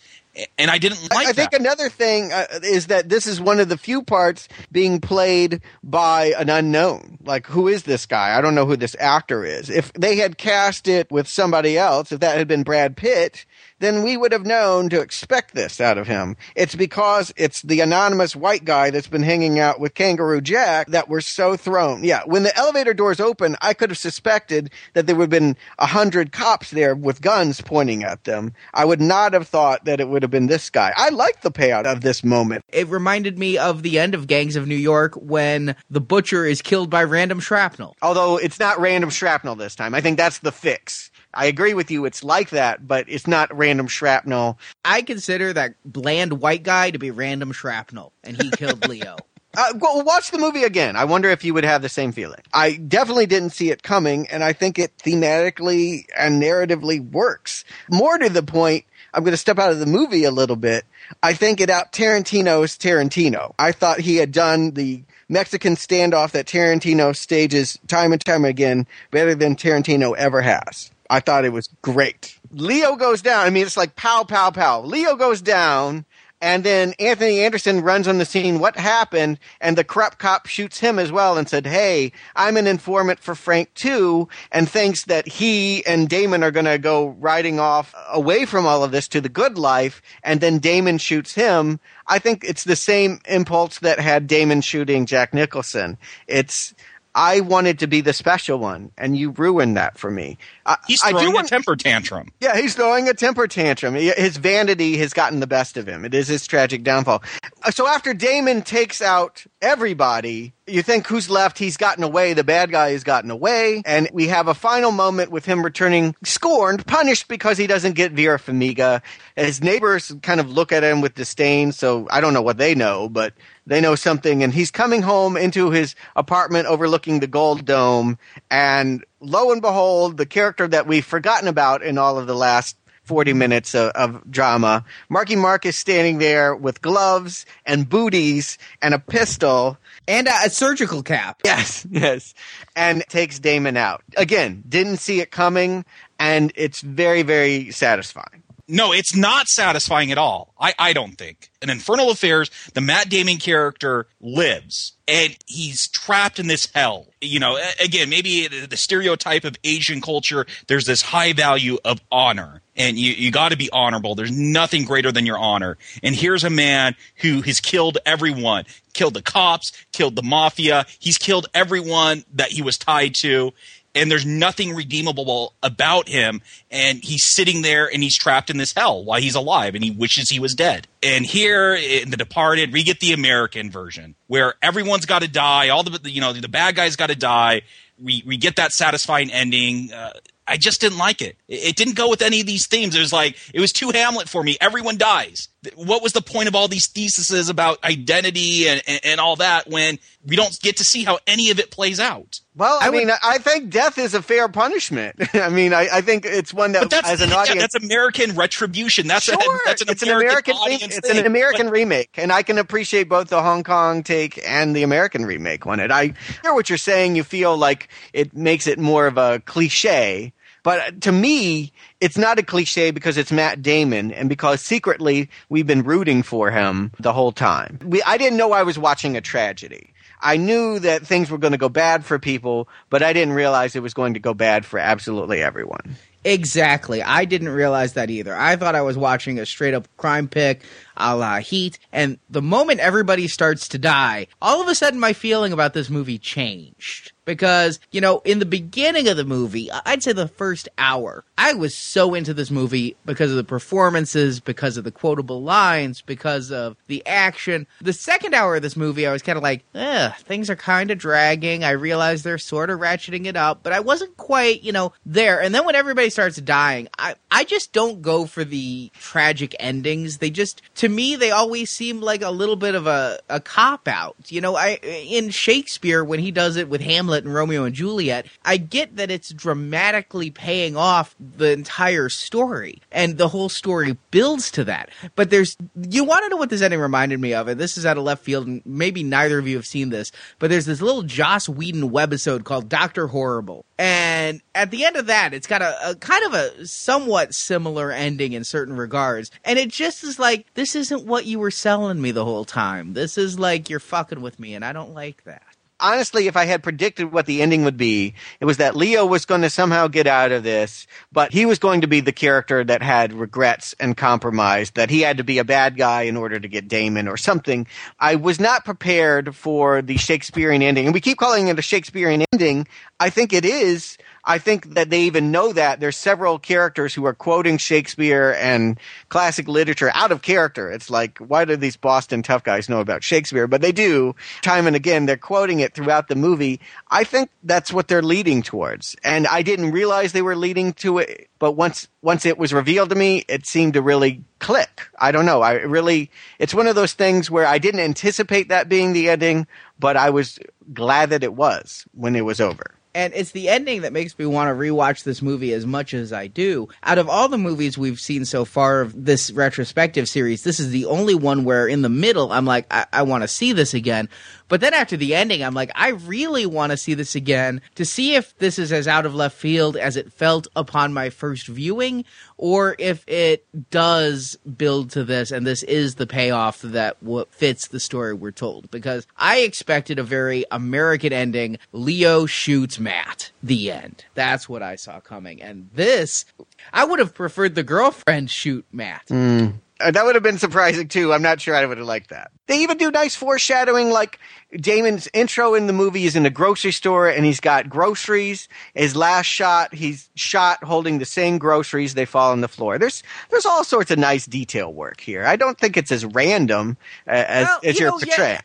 and 0.58 0.70
I 0.70 0.78
didn't 0.78 1.00
like 1.10 1.26
I, 1.26 1.30
I 1.30 1.32
think 1.32 1.52
that. 1.52 1.60
another 1.60 1.88
thing 1.88 2.32
uh, 2.32 2.46
is 2.62 2.88
that 2.88 3.08
this 3.08 3.26
is 3.26 3.40
one 3.40 3.60
of 3.60 3.68
the 3.68 3.78
few 3.78 4.02
parts 4.02 4.48
being 4.72 5.00
played 5.00 5.60
by 5.82 6.34
an 6.38 6.50
unknown. 6.50 7.18
Like, 7.22 7.46
who 7.46 7.68
is 7.68 7.84
this 7.84 8.06
guy? 8.06 8.36
I 8.36 8.40
don't 8.40 8.54
know 8.54 8.66
who 8.66 8.76
this 8.76 8.96
actor 8.98 9.44
is. 9.44 9.70
If 9.70 9.92
they 9.92 10.16
had 10.16 10.38
cast 10.38 10.88
it 10.88 11.10
with 11.10 11.28
somebody 11.28 11.78
else, 11.78 12.12
if 12.12 12.20
that 12.20 12.36
had 12.36 12.48
been 12.48 12.62
Brad 12.62 12.96
Pitt, 12.96 13.46
then 13.80 14.02
we 14.02 14.16
would 14.16 14.32
have 14.32 14.46
known 14.46 14.88
to 14.90 15.00
expect 15.00 15.54
this 15.54 15.80
out 15.80 15.98
of 15.98 16.06
him. 16.06 16.36
It's 16.54 16.74
because 16.74 17.32
it's 17.36 17.62
the 17.62 17.80
anonymous 17.80 18.36
white 18.36 18.64
guy 18.64 18.90
that's 18.90 19.08
been 19.08 19.22
hanging 19.22 19.58
out 19.58 19.80
with 19.80 19.94
Kangaroo 19.94 20.40
Jack 20.40 20.88
that 20.88 21.08
we're 21.08 21.20
so 21.20 21.56
thrown. 21.56 22.04
Yeah, 22.04 22.22
when 22.26 22.42
the 22.42 22.56
elevator 22.56 22.94
doors 22.94 23.20
open, 23.20 23.56
I 23.60 23.74
could 23.74 23.90
have 23.90 23.98
suspected 23.98 24.70
that 24.94 25.06
there 25.06 25.16
would 25.16 25.24
have 25.24 25.30
been 25.30 25.56
a 25.78 25.86
hundred 25.86 26.32
cops 26.32 26.70
there 26.70 26.94
with 26.94 27.20
guns 27.20 27.60
pointing 27.60 28.04
at 28.04 28.24
them. 28.24 28.52
I 28.72 28.84
would 28.84 29.00
not 29.00 29.32
have 29.32 29.48
thought 29.48 29.84
that 29.84 30.00
it 30.00 30.08
would 30.08 30.22
have 30.22 30.30
been 30.30 30.46
this 30.46 30.70
guy. 30.70 30.92
I 30.96 31.10
like 31.10 31.42
the 31.42 31.50
payout 31.50 31.84
of 31.84 32.00
this 32.00 32.24
moment. 32.24 32.64
It 32.68 32.88
reminded 32.88 33.38
me 33.38 33.58
of 33.58 33.82
the 33.82 33.98
end 33.98 34.14
of 34.14 34.26
Gangs 34.26 34.56
of 34.56 34.66
New 34.66 34.74
York 34.74 35.14
when 35.14 35.76
the 35.90 36.00
butcher 36.00 36.44
is 36.46 36.62
killed 36.62 36.90
by 36.90 37.04
random 37.04 37.40
shrapnel. 37.40 37.96
Although 38.02 38.38
it's 38.38 38.58
not 38.58 38.80
random 38.80 39.10
shrapnel 39.10 39.56
this 39.56 39.74
time. 39.74 39.94
I 39.94 40.00
think 40.00 40.16
that's 40.16 40.38
the 40.38 40.52
fix. 40.52 41.10
I 41.34 41.46
agree 41.46 41.74
with 41.74 41.90
you. 41.90 42.04
It's 42.04 42.24
like 42.24 42.50
that, 42.50 42.86
but 42.86 43.06
it's 43.08 43.26
not 43.26 43.54
random 43.56 43.86
shrapnel. 43.86 44.58
I 44.84 45.02
consider 45.02 45.52
that 45.52 45.74
bland 45.84 46.40
white 46.40 46.62
guy 46.62 46.90
to 46.90 46.98
be 46.98 47.10
random 47.10 47.52
shrapnel, 47.52 48.12
and 48.22 48.40
he 48.40 48.50
killed 48.50 48.86
Leo. 48.88 49.16
Uh, 49.56 49.72
well, 49.78 50.02
watch 50.02 50.30
the 50.30 50.38
movie 50.38 50.64
again. 50.64 50.96
I 50.96 51.04
wonder 51.04 51.30
if 51.30 51.44
you 51.44 51.54
would 51.54 51.64
have 51.64 51.82
the 51.82 51.88
same 51.88 52.12
feeling. 52.12 52.40
I 52.52 52.74
definitely 52.76 53.26
didn't 53.26 53.50
see 53.50 53.70
it 53.70 53.82
coming, 53.82 54.28
and 54.28 54.42
I 54.42 54.52
think 54.52 54.78
it 54.78 54.96
thematically 54.98 56.06
and 56.16 56.42
narratively 56.42 57.08
works. 57.12 57.64
More 57.88 58.18
to 58.18 58.28
the 58.28 58.42
point, 58.42 58.84
I'm 59.12 59.22
going 59.22 59.32
to 59.32 59.38
step 59.38 59.60
out 59.60 59.70
of 59.70 59.78
the 59.78 59.86
movie 59.86 60.24
a 60.24 60.32
little 60.32 60.56
bit. 60.56 60.84
I 61.22 61.34
think 61.34 61.60
it 61.60 61.70
out 61.70 61.92
Tarantino's 61.92 62.76
Tarantino. 62.76 63.54
I 63.58 63.70
thought 63.70 64.00
he 64.00 64.16
had 64.16 64.32
done 64.32 64.72
the 64.72 65.04
Mexican 65.28 65.76
standoff 65.76 66.32
that 66.32 66.46
Tarantino 66.46 67.14
stages 67.14 67.78
time 67.86 68.12
and 68.12 68.24
time 68.24 68.44
again 68.44 68.86
better 69.12 69.34
than 69.34 69.54
Tarantino 69.54 70.16
ever 70.16 70.42
has. 70.42 70.90
I 71.14 71.20
thought 71.20 71.44
it 71.44 71.52
was 71.52 71.68
great. 71.80 72.38
Leo 72.50 72.96
goes 72.96 73.22
down. 73.22 73.46
I 73.46 73.50
mean, 73.50 73.64
it's 73.64 73.76
like 73.76 73.94
pow, 73.94 74.24
pow, 74.24 74.50
pow. 74.50 74.82
Leo 74.82 75.14
goes 75.14 75.40
down, 75.40 76.04
and 76.40 76.64
then 76.64 76.92
Anthony 76.98 77.40
Anderson 77.40 77.82
runs 77.82 78.08
on 78.08 78.18
the 78.18 78.24
scene. 78.24 78.58
What 78.58 78.76
happened? 78.76 79.38
And 79.60 79.78
the 79.78 79.84
corrupt 79.84 80.18
cop 80.18 80.46
shoots 80.46 80.80
him 80.80 80.98
as 80.98 81.12
well 81.12 81.38
and 81.38 81.48
said, 81.48 81.66
Hey, 81.66 82.10
I'm 82.34 82.56
an 82.56 82.66
informant 82.66 83.20
for 83.20 83.36
Frank 83.36 83.72
too, 83.74 84.28
and 84.50 84.68
thinks 84.68 85.04
that 85.04 85.28
he 85.28 85.86
and 85.86 86.08
Damon 86.08 86.42
are 86.42 86.50
going 86.50 86.66
to 86.66 86.78
go 86.78 87.10
riding 87.20 87.60
off 87.60 87.94
away 88.12 88.44
from 88.44 88.66
all 88.66 88.82
of 88.82 88.90
this 88.90 89.06
to 89.08 89.20
the 89.20 89.28
good 89.28 89.56
life. 89.56 90.02
And 90.24 90.40
then 90.40 90.58
Damon 90.58 90.98
shoots 90.98 91.32
him. 91.32 91.78
I 92.08 92.18
think 92.18 92.42
it's 92.42 92.64
the 92.64 92.76
same 92.76 93.20
impulse 93.28 93.78
that 93.78 94.00
had 94.00 94.26
Damon 94.26 94.62
shooting 94.62 95.06
Jack 95.06 95.32
Nicholson. 95.32 95.96
It's, 96.26 96.74
I 97.14 97.40
wanted 97.40 97.78
to 97.80 97.86
be 97.86 98.00
the 98.00 98.12
special 98.12 98.58
one, 98.58 98.90
and 98.98 99.16
you 99.16 99.30
ruined 99.30 99.76
that 99.76 99.98
for 99.98 100.10
me. 100.10 100.38
I- 100.66 100.78
He's 100.88 101.04
I 101.04 101.12
do 101.12 101.18
throwing 101.18 101.36
a 101.38 101.42
temper 101.44 101.76
tantrum. 101.76 102.32
yeah, 102.40 102.56
he's 102.56 102.74
throwing 102.74 103.08
a 103.08 103.14
temper 103.14 103.46
tantrum. 103.46 103.94
His 103.94 104.36
vanity 104.38 104.96
has 104.96 105.12
gotten 105.12 105.40
the 105.40 105.46
best 105.46 105.76
of 105.76 105.86
him. 105.86 106.04
It 106.04 106.14
is 106.14 106.26
his 106.26 106.46
tragic 106.46 106.82
downfall. 106.82 107.22
Uh, 107.62 107.70
So 107.70 107.86
after 107.86 108.14
Damon 108.14 108.62
takes 108.62 109.00
out 109.02 109.44
everybody, 109.62 110.53
you 110.66 110.82
think 110.82 111.06
who's 111.06 111.28
left? 111.28 111.58
He's 111.58 111.76
gotten 111.76 112.02
away. 112.02 112.32
The 112.32 112.44
bad 112.44 112.70
guy 112.70 112.92
has 112.92 113.04
gotten 113.04 113.30
away. 113.30 113.82
And 113.84 114.08
we 114.12 114.28
have 114.28 114.48
a 114.48 114.54
final 114.54 114.92
moment 114.92 115.30
with 115.30 115.44
him 115.44 115.62
returning 115.62 116.14
scorned, 116.24 116.86
punished 116.86 117.28
because 117.28 117.58
he 117.58 117.66
doesn't 117.66 117.94
get 117.94 118.12
Vera 118.12 118.38
Farmiga. 118.38 119.02
His 119.36 119.62
neighbors 119.62 120.14
kind 120.22 120.40
of 120.40 120.48
look 120.48 120.72
at 120.72 120.82
him 120.82 121.00
with 121.00 121.14
disdain. 121.14 121.72
So 121.72 122.06
I 122.10 122.20
don't 122.20 122.32
know 122.32 122.42
what 122.42 122.56
they 122.56 122.74
know, 122.74 123.08
but 123.08 123.34
they 123.66 123.80
know 123.80 123.94
something. 123.94 124.42
And 124.42 124.54
he's 124.54 124.70
coming 124.70 125.02
home 125.02 125.36
into 125.36 125.70
his 125.70 125.94
apartment 126.16 126.66
overlooking 126.66 127.20
the 127.20 127.26
Gold 127.26 127.66
Dome. 127.66 128.18
And 128.50 129.04
lo 129.20 129.52
and 129.52 129.60
behold, 129.60 130.16
the 130.16 130.26
character 130.26 130.66
that 130.68 130.86
we've 130.86 131.04
forgotten 131.04 131.48
about 131.48 131.82
in 131.82 131.98
all 131.98 132.18
of 132.18 132.26
the 132.26 132.34
last 132.34 132.76
40 133.04 133.34
minutes 133.34 133.74
of, 133.74 133.90
of 133.90 134.30
drama. 134.30 134.84
Marky 135.08 135.36
Mark 135.36 135.66
is 135.66 135.76
standing 135.76 136.18
there 136.18 136.56
with 136.56 136.80
gloves 136.80 137.44
and 137.66 137.88
booties 137.88 138.58
and 138.80 138.94
a 138.94 138.98
pistol. 138.98 139.78
And 140.06 140.28
a, 140.28 140.34
a 140.46 140.50
surgical 140.50 141.02
cap. 141.02 141.40
Yes, 141.44 141.86
yes. 141.90 142.34
And 142.76 143.04
takes 143.08 143.38
Damon 143.38 143.76
out. 143.76 144.02
Again, 144.16 144.62
didn't 144.68 144.98
see 144.98 145.20
it 145.20 145.30
coming, 145.30 145.84
and 146.18 146.52
it's 146.54 146.80
very, 146.80 147.22
very 147.22 147.70
satisfying. 147.70 148.42
No, 148.66 148.92
it's 148.92 149.14
not 149.14 149.46
satisfying 149.48 150.10
at 150.10 150.18
all. 150.18 150.54
I, 150.58 150.74
I 150.78 150.92
don't 150.94 151.18
think. 151.18 151.50
In 151.60 151.68
Infernal 151.68 152.10
Affairs, 152.10 152.50
the 152.72 152.80
Matt 152.80 153.10
Damon 153.10 153.36
character 153.36 154.06
lives 154.20 154.94
and 155.06 155.36
he's 155.46 155.88
trapped 155.88 156.38
in 156.38 156.46
this 156.46 156.68
hell. 156.74 157.08
You 157.20 157.40
know, 157.40 157.58
again, 157.82 158.08
maybe 158.08 158.48
the 158.48 158.76
stereotype 158.76 159.44
of 159.44 159.56
Asian 159.64 160.00
culture, 160.00 160.46
there's 160.66 160.86
this 160.86 161.02
high 161.02 161.34
value 161.34 161.78
of 161.84 162.00
honor 162.10 162.62
and 162.76 162.98
you, 162.98 163.12
you 163.12 163.30
got 163.30 163.50
to 163.50 163.56
be 163.56 163.70
honorable. 163.70 164.14
There's 164.14 164.32
nothing 164.32 164.84
greater 164.84 165.12
than 165.12 165.26
your 165.26 165.38
honor. 165.38 165.78
And 166.02 166.14
here's 166.14 166.44
a 166.44 166.50
man 166.50 166.96
who 167.16 167.42
has 167.42 167.60
killed 167.60 167.98
everyone, 168.04 168.64
killed 168.94 169.14
the 169.14 169.22
cops, 169.22 169.72
killed 169.92 170.16
the 170.16 170.22
mafia. 170.22 170.86
He's 170.98 171.18
killed 171.18 171.46
everyone 171.54 172.24
that 172.32 172.50
he 172.50 172.62
was 172.62 172.78
tied 172.78 173.14
to 173.16 173.52
and 173.94 174.10
there's 174.10 174.26
nothing 174.26 174.74
redeemable 174.74 175.54
about 175.62 176.08
him 176.08 176.42
and 176.70 177.02
he's 177.02 177.24
sitting 177.24 177.62
there 177.62 177.90
and 177.92 178.02
he's 178.02 178.16
trapped 178.16 178.50
in 178.50 178.56
this 178.56 178.72
hell 178.72 179.04
while 179.04 179.20
he's 179.20 179.34
alive 179.34 179.74
and 179.74 179.84
he 179.84 179.90
wishes 179.90 180.28
he 180.28 180.40
was 180.40 180.54
dead 180.54 180.86
and 181.02 181.24
here 181.24 181.74
in 181.74 182.10
the 182.10 182.16
departed 182.16 182.72
we 182.72 182.82
get 182.82 183.00
the 183.00 183.12
american 183.12 183.70
version 183.70 184.14
where 184.26 184.54
everyone's 184.62 185.06
got 185.06 185.22
to 185.22 185.28
die 185.28 185.68
all 185.68 185.82
the 185.82 186.10
you 186.10 186.20
know 186.20 186.32
the 186.32 186.48
bad 186.48 186.74
guys 186.74 186.96
got 186.96 187.08
to 187.08 187.16
die 187.16 187.62
we 188.02 188.22
we 188.26 188.36
get 188.36 188.56
that 188.56 188.72
satisfying 188.72 189.30
ending 189.30 189.92
uh, 189.92 190.12
I 190.46 190.56
just 190.56 190.80
didn't 190.80 190.98
like 190.98 191.22
it. 191.22 191.36
It 191.48 191.68
it 191.68 191.76
didn't 191.76 191.96
go 191.96 192.08
with 192.08 192.22
any 192.22 192.40
of 192.40 192.46
these 192.46 192.66
themes. 192.66 192.94
It 192.94 193.00
was 193.00 193.12
like 193.12 193.36
it 193.52 193.60
was 193.60 193.72
too 193.72 193.90
Hamlet 193.90 194.28
for 194.28 194.42
me. 194.42 194.56
Everyone 194.60 194.98
dies. 194.98 195.48
Th- 195.64 195.74
What 195.76 196.02
was 196.02 196.12
the 196.12 196.20
point 196.22 196.46
of 196.48 196.54
all 196.54 196.68
these 196.68 196.86
theses 196.86 197.48
about 197.48 197.82
identity 197.84 198.68
and, 198.68 198.80
and, 198.86 199.00
and 199.04 199.20
all 199.20 199.36
that 199.36 199.68
when 199.68 199.98
we 200.26 200.36
don't 200.36 200.58
get 200.60 200.76
to 200.78 200.84
see 200.84 201.04
how 201.04 201.18
any 201.26 201.50
of 201.50 201.58
it 201.58 201.70
plays 201.70 201.98
out? 201.98 202.40
Well, 202.56 202.78
I, 202.80 202.86
I 202.86 202.90
would- 202.90 202.98
mean, 202.98 203.10
I 203.22 203.38
think 203.38 203.70
death 203.70 203.98
is 203.98 204.14
a 204.14 204.22
fair 204.22 204.48
punishment. 204.48 205.16
I 205.34 205.48
mean, 205.48 205.72
I, 205.74 205.88
I 205.94 206.00
think 206.02 206.24
it's 206.24 206.54
one 206.54 206.72
that, 206.72 206.88
that's 206.90 207.08
as 207.10 207.20
an 207.20 207.30
yeah, 207.30 207.36
audience, 207.36 207.60
that's 207.60 207.74
American 207.74 208.34
retribution. 208.36 209.08
That's 209.08 209.24
Sure, 209.24 209.34
a, 209.34 209.58
that's 209.66 209.82
an 209.82 209.88
it's 209.90 210.02
American, 210.02 210.54
an 210.56 210.62
American, 210.62 210.88
re- 210.88 210.96
it's 210.96 211.08
thing. 211.08 211.18
an 211.18 211.26
American 211.26 211.66
But 211.66 211.72
remake, 211.72 212.10
and 212.16 212.30
I 212.32 212.42
can 212.42 212.58
appreciate 212.58 213.08
both 213.08 213.28
the 213.28 213.42
Hong 213.42 213.64
Kong 213.64 214.02
take 214.04 214.40
and 214.46 214.76
the 214.76 214.82
American 214.84 215.24
remake 215.26 215.66
on 215.66 215.80
it. 215.80 215.90
I 215.90 216.14
hear 216.42 216.54
what 216.54 216.68
you're 216.68 216.78
saying. 216.78 217.16
You 217.16 217.24
feel 217.24 217.56
like 217.56 217.88
it 218.12 218.34
makes 218.36 218.66
it 218.66 218.78
more 218.78 219.06
of 219.06 219.18
a 219.18 219.40
cliche, 219.40 220.32
But 220.64 220.80
uh, 220.80 220.90
to 221.02 221.12
me, 221.12 221.72
it's 222.00 222.18
not 222.18 222.40
a 222.40 222.42
cliche 222.42 222.90
because 222.90 223.16
it's 223.16 223.30
Matt 223.30 223.62
Damon 223.62 224.10
and 224.10 224.28
because 224.28 224.60
secretly 224.60 225.30
we've 225.48 225.66
been 225.66 225.84
rooting 225.84 226.24
for 226.24 226.50
him 226.50 226.90
the 226.98 227.12
whole 227.12 227.30
time. 227.30 227.78
We, 227.84 228.02
I 228.02 228.16
didn't 228.16 228.38
know 228.38 228.50
I 228.50 228.64
was 228.64 228.76
watching 228.76 229.16
a 229.16 229.20
tragedy. 229.20 229.92
I 230.20 230.38
knew 230.38 230.78
that 230.78 231.06
things 231.06 231.30
were 231.30 231.38
going 231.38 231.52
to 231.52 231.58
go 231.58 231.68
bad 231.68 232.04
for 232.04 232.18
people, 232.18 232.66
but 232.88 233.02
I 233.02 233.12
didn't 233.12 233.34
realize 233.34 233.76
it 233.76 233.82
was 233.82 233.92
going 233.92 234.14
to 234.14 234.20
go 234.20 234.32
bad 234.32 234.64
for 234.64 234.78
absolutely 234.78 235.42
everyone. 235.42 235.96
Exactly. 236.24 237.02
I 237.02 237.26
didn't 237.26 237.50
realize 237.50 237.92
that 237.92 238.08
either. 238.08 238.34
I 238.34 238.56
thought 238.56 238.74
I 238.74 238.80
was 238.80 238.96
watching 238.96 239.38
a 239.38 239.44
straight 239.44 239.74
up 239.74 239.86
crime 239.98 240.26
pick 240.26 240.62
a 240.96 241.14
la 241.14 241.40
Heat, 241.40 241.78
and 241.92 242.18
the 242.30 242.40
moment 242.40 242.80
everybody 242.80 243.28
starts 243.28 243.68
to 243.68 243.78
die, 243.78 244.28
all 244.40 244.62
of 244.62 244.68
a 244.68 244.74
sudden 244.74 244.98
my 244.98 245.12
feeling 245.12 245.52
about 245.52 245.74
this 245.74 245.90
movie 245.90 246.18
changed 246.18 247.12
because, 247.24 247.80
you 247.90 248.00
know, 248.00 248.20
in 248.24 248.38
the 248.38 248.46
beginning 248.46 249.08
of 249.08 249.16
the 249.16 249.24
movie, 249.24 249.70
I'd 249.84 250.02
say 250.02 250.12
the 250.12 250.28
first 250.28 250.68
hour, 250.78 251.24
I 251.38 251.54
was 251.54 251.74
so 251.74 252.14
into 252.14 252.34
this 252.34 252.50
movie 252.50 252.96
because 253.04 253.30
of 253.30 253.36
the 253.36 253.44
performances, 253.44 254.40
because 254.40 254.76
of 254.76 254.84
the 254.84 254.90
quotable 254.90 255.42
lines, 255.42 256.00
because 256.00 256.50
of 256.50 256.76
the 256.86 257.04
action. 257.06 257.66
The 257.80 257.92
second 257.92 258.34
hour 258.34 258.56
of 258.56 258.62
this 258.62 258.76
movie, 258.76 259.06
I 259.06 259.12
was 259.12 259.22
kind 259.22 259.36
of 259.36 259.42
like, 259.42 259.64
eh, 259.74 260.10
things 260.10 260.50
are 260.50 260.56
kind 260.56 260.90
of 260.90 260.98
dragging. 260.98 261.64
I 261.64 261.70
realize 261.70 262.22
they're 262.22 262.38
sort 262.38 262.70
of 262.70 262.80
ratcheting 262.80 263.26
it 263.26 263.36
up, 263.36 263.60
but 263.62 263.72
I 263.72 263.80
wasn't 263.80 264.16
quite, 264.16 264.62
you 264.62 264.72
know, 264.72 264.92
there. 265.06 265.40
And 265.40 265.54
then 265.54 265.64
when 265.64 265.74
everybody 265.74 266.10
starts 266.10 266.36
dying, 266.36 266.88
I, 266.98 267.14
I 267.30 267.44
just 267.44 267.72
don't 267.72 268.02
go 268.02 268.26
for 268.26 268.44
the 268.44 268.90
tragic 268.98 269.54
endings. 269.58 270.18
They 270.18 270.30
just, 270.30 270.62
to 270.76 270.88
me, 270.88 271.16
they 271.16 271.30
always 271.30 271.70
seem 271.70 272.00
like 272.00 272.22
a 272.22 272.30
little 272.30 272.56
bit 272.56 272.74
of 272.74 272.86
a, 272.86 273.18
a 273.28 273.40
cop 273.40 273.88
out. 273.88 274.16
You 274.28 274.40
know, 274.40 274.56
I, 274.56 274.78
in 274.82 275.30
Shakespeare, 275.30 276.04
when 276.04 276.20
he 276.20 276.30
does 276.30 276.56
it 276.56 276.68
with 276.68 276.80
Hamlet, 276.80 277.13
Hamlet 277.14 277.24
and 277.24 277.34
Romeo 277.34 277.64
and 277.64 277.74
Juliet, 277.74 278.26
I 278.44 278.56
get 278.56 278.96
that 278.96 279.10
it's 279.10 279.32
dramatically 279.32 280.30
paying 280.30 280.76
off 280.76 281.14
the 281.20 281.52
entire 281.52 282.08
story 282.08 282.80
and 282.90 283.18
the 283.18 283.28
whole 283.28 283.48
story 283.48 283.96
builds 284.10 284.50
to 284.52 284.64
that. 284.64 284.90
But 285.14 285.30
there's, 285.30 285.56
you 285.76 286.02
want 286.02 286.24
to 286.24 286.28
know 286.28 286.36
what 286.36 286.50
this 286.50 286.60
ending 286.60 286.80
reminded 286.80 287.20
me 287.20 287.32
of, 287.34 287.46
and 287.46 287.60
this 287.60 287.78
is 287.78 287.86
out 287.86 287.98
of 287.98 288.04
left 288.04 288.24
field, 288.24 288.48
and 288.48 288.62
maybe 288.64 289.04
neither 289.04 289.38
of 289.38 289.46
you 289.46 289.54
have 289.56 289.66
seen 289.66 289.90
this, 289.90 290.10
but 290.40 290.50
there's 290.50 290.66
this 290.66 290.82
little 290.82 291.02
Joss 291.02 291.48
Whedon 291.48 291.90
webisode 291.90 292.44
called 292.44 292.68
Doctor 292.68 293.06
Horrible. 293.06 293.64
And 293.78 294.40
at 294.54 294.70
the 294.70 294.84
end 294.84 294.96
of 294.96 295.06
that, 295.06 295.34
it's 295.34 295.46
got 295.46 295.62
a, 295.62 295.90
a 295.90 295.94
kind 295.94 296.24
of 296.24 296.34
a 296.34 296.66
somewhat 296.66 297.34
similar 297.34 297.92
ending 297.92 298.32
in 298.32 298.44
certain 298.44 298.76
regards. 298.76 299.30
And 299.44 299.58
it 299.58 299.68
just 299.68 300.02
is 300.02 300.18
like, 300.18 300.46
this 300.54 300.74
isn't 300.74 301.06
what 301.06 301.26
you 301.26 301.38
were 301.38 301.50
selling 301.50 302.00
me 302.00 302.10
the 302.10 302.24
whole 302.24 302.44
time. 302.44 302.94
This 302.94 303.18
is 303.18 303.38
like, 303.38 303.70
you're 303.70 303.80
fucking 303.80 304.20
with 304.20 304.40
me, 304.40 304.54
and 304.54 304.64
I 304.64 304.72
don't 304.72 304.94
like 304.94 305.22
that 305.24 305.42
honestly, 305.80 306.26
if 306.26 306.36
I 306.36 306.44
had 306.44 306.62
predicted 306.62 307.12
what 307.12 307.26
the 307.26 307.42
ending 307.42 307.64
would 307.64 307.76
be, 307.76 308.14
it 308.40 308.44
was 308.44 308.58
that 308.58 308.76
Leo 308.76 309.04
was 309.06 309.24
going 309.24 309.42
to 309.42 309.50
somehow 309.50 309.88
get 309.88 310.06
out 310.06 310.32
of 310.32 310.42
this, 310.42 310.86
but 311.12 311.32
he 311.32 311.46
was 311.46 311.58
going 311.58 311.80
to 311.82 311.86
be 311.86 312.00
the 312.00 312.12
character 312.12 312.64
that 312.64 312.82
had 312.82 313.12
regrets 313.12 313.74
and 313.78 313.96
compromise, 313.96 314.70
that 314.72 314.90
he 314.90 315.00
had 315.00 315.18
to 315.18 315.24
be 315.24 315.38
a 315.38 315.44
bad 315.44 315.76
guy 315.76 316.02
in 316.02 316.16
order 316.16 316.38
to 316.38 316.48
get 316.48 316.68
Damon 316.68 317.08
or 317.08 317.16
something. 317.16 317.66
I 317.98 318.16
was 318.16 318.40
not 318.40 318.64
prepared 318.64 319.34
for 319.34 319.82
the 319.82 319.96
Shakespearean 319.96 320.62
ending. 320.62 320.86
And 320.86 320.94
we 320.94 321.00
keep 321.00 321.18
calling 321.18 321.48
it 321.48 321.58
a 321.58 321.62
Shakespearean 321.62 322.24
ending. 322.32 322.66
I 323.00 323.10
think 323.10 323.32
it 323.32 323.44
is 323.44 323.98
I 324.26 324.38
think 324.38 324.74
that 324.74 324.88
they 324.88 325.02
even 325.02 325.30
know 325.30 325.52
that. 325.52 325.80
There's 325.80 325.96
several 325.96 326.38
characters 326.38 326.94
who 326.94 327.04
are 327.04 327.14
quoting 327.14 327.58
Shakespeare 327.58 328.34
and 328.38 328.80
classic 329.10 329.48
literature 329.48 329.90
out 329.92 330.12
of 330.12 330.22
character. 330.22 330.70
It's 330.70 330.88
like, 330.88 331.18
why 331.18 331.44
do 331.44 331.56
these 331.56 331.76
Boston 331.76 332.22
tough 332.22 332.42
guys 332.42 332.68
know 332.68 332.80
about 332.80 333.04
Shakespeare? 333.04 333.46
But 333.46 333.60
they 333.60 333.72
do. 333.72 334.16
Time 334.40 334.66
and 334.66 334.74
again, 334.74 335.04
they're 335.04 335.18
quoting 335.18 335.60
it 335.60 335.74
throughout 335.74 336.08
the 336.08 336.14
movie. 336.14 336.60
I 336.90 337.04
think 337.04 337.28
that's 337.42 337.72
what 337.72 337.88
they're 337.88 338.02
leading 338.02 338.42
towards. 338.42 338.96
And 339.04 339.26
I 339.26 339.42
didn't 339.42 339.72
realize 339.72 340.12
they 340.12 340.22
were 340.22 340.36
leading 340.36 340.72
to 340.74 340.98
it, 340.98 341.28
but 341.38 341.52
once 341.52 341.88
once 342.00 342.24
it 342.24 342.38
was 342.38 342.52
revealed 342.52 342.90
to 342.90 342.94
me, 342.94 343.24
it 343.28 343.46
seemed 343.46 343.74
to 343.74 343.82
really 343.82 344.22
click. 344.38 344.88
I 344.98 345.12
don't 345.12 345.26
know. 345.26 345.42
I 345.42 345.54
really 345.54 346.10
it's 346.38 346.54
one 346.54 346.66
of 346.66 346.74
those 346.74 346.94
things 346.94 347.30
where 347.30 347.46
I 347.46 347.58
didn't 347.58 347.80
anticipate 347.80 348.48
that 348.48 348.68
being 348.68 348.92
the 348.94 349.10
ending, 349.10 349.46
but 349.78 349.96
I 349.96 350.10
was 350.10 350.38
glad 350.72 351.10
that 351.10 351.22
it 351.22 351.34
was 351.34 351.84
when 351.92 352.16
it 352.16 352.24
was 352.24 352.40
over 352.40 352.74
and 352.94 353.12
it's 353.14 353.32
the 353.32 353.48
ending 353.48 353.82
that 353.82 353.92
makes 353.92 354.16
me 354.18 354.26
want 354.26 354.48
to 354.48 354.54
rewatch 354.54 355.02
this 355.02 355.20
movie 355.20 355.52
as 355.52 355.66
much 355.66 355.94
as 355.94 356.12
I 356.12 356.28
do. 356.28 356.68
Out 356.82 356.98
of 356.98 357.08
all 357.08 357.28
the 357.28 357.38
movies 357.38 357.76
we've 357.76 357.98
seen 357.98 358.24
so 358.24 358.44
far 358.44 358.80
of 358.80 359.04
this 359.04 359.32
retrospective 359.32 360.08
series, 360.08 360.44
this 360.44 360.60
is 360.60 360.70
the 360.70 360.86
only 360.86 361.14
one 361.14 361.44
where 361.44 361.66
in 361.66 361.82
the 361.82 361.88
middle 361.88 362.32
I'm 362.32 362.46
like, 362.46 362.66
I, 362.70 362.86
I 362.92 363.02
want 363.02 363.22
to 363.22 363.28
see 363.28 363.52
this 363.52 363.74
again. 363.74 364.08
But 364.48 364.60
then 364.60 364.74
after 364.74 364.96
the 364.96 365.14
ending, 365.14 365.42
I'm 365.42 365.54
like, 365.54 365.70
I 365.74 365.90
really 365.90 366.46
want 366.46 366.70
to 366.70 366.76
see 366.76 366.94
this 366.94 367.14
again 367.14 367.60
to 367.76 367.84
see 367.84 368.14
if 368.14 368.36
this 368.38 368.58
is 368.58 368.72
as 368.72 368.86
out 368.86 369.06
of 369.06 369.14
left 369.14 369.36
field 369.36 369.76
as 369.76 369.96
it 369.96 370.12
felt 370.12 370.46
upon 370.54 370.92
my 370.92 371.10
first 371.10 371.46
viewing, 371.46 372.04
or 372.36 372.76
if 372.78 373.04
it 373.08 373.46
does 373.70 374.36
build 374.56 374.90
to 374.90 375.04
this 375.04 375.30
and 375.30 375.46
this 375.46 375.62
is 375.62 375.94
the 375.94 376.06
payoff 376.06 376.60
that 376.62 377.02
w- 377.02 377.24
fits 377.30 377.68
the 377.68 377.80
story 377.80 378.12
we're 378.12 378.30
told. 378.30 378.70
Because 378.70 379.06
I 379.16 379.38
expected 379.38 379.98
a 379.98 380.02
very 380.02 380.44
American 380.50 381.12
ending. 381.12 381.58
Leo 381.72 382.26
shoots 382.26 382.78
Matt. 382.78 383.30
The 383.42 383.70
end. 383.70 384.04
That's 384.14 384.48
what 384.48 384.62
I 384.62 384.76
saw 384.76 385.00
coming. 385.00 385.42
And 385.42 385.70
this, 385.74 386.24
I 386.72 386.84
would 386.84 386.98
have 386.98 387.14
preferred 387.14 387.54
the 387.54 387.62
girlfriend 387.62 388.30
shoot 388.30 388.64
Matt. 388.72 389.06
Mm. 389.08 389.54
Uh, 389.80 389.90
that 389.90 390.04
would 390.04 390.14
have 390.14 390.22
been 390.22 390.38
surprising 390.38 390.86
too. 390.86 391.12
I'm 391.12 391.22
not 391.22 391.40
sure 391.40 391.54
I 391.54 391.66
would 391.66 391.78
have 391.78 391.86
liked 391.86 392.10
that. 392.10 392.30
They 392.46 392.60
even 392.60 392.78
do 392.78 392.92
nice 392.92 393.16
foreshadowing, 393.16 393.90
like 393.90 394.20
Damon's 394.54 395.08
intro 395.12 395.54
in 395.54 395.66
the 395.66 395.72
movie 395.72 396.04
is 396.04 396.14
in 396.14 396.24
a 396.26 396.30
grocery 396.30 396.70
store 396.70 397.08
and 397.08 397.24
he's 397.24 397.40
got 397.40 397.68
groceries. 397.68 398.48
His 398.74 398.94
last 398.94 399.26
shot, 399.26 399.74
he's 399.74 400.10
shot 400.14 400.62
holding 400.62 400.98
the 400.98 401.04
same 401.04 401.38
groceries. 401.38 401.94
They 401.94 402.04
fall 402.04 402.30
on 402.30 402.40
the 402.40 402.48
floor. 402.48 402.78
There's 402.78 403.02
there's 403.30 403.46
all 403.46 403.64
sorts 403.64 403.90
of 403.90 403.98
nice 403.98 404.26
detail 404.26 404.72
work 404.72 405.00
here. 405.00 405.24
I 405.24 405.34
don't 405.34 405.58
think 405.58 405.76
it's 405.76 405.90
as 405.90 406.04
random 406.04 406.76
uh, 407.08 407.10
as, 407.10 407.46
well, 407.46 407.60
as 407.64 407.80
you 407.80 407.88
are 407.88 407.90
portraying. 407.90 408.36
Yeah 408.36 408.40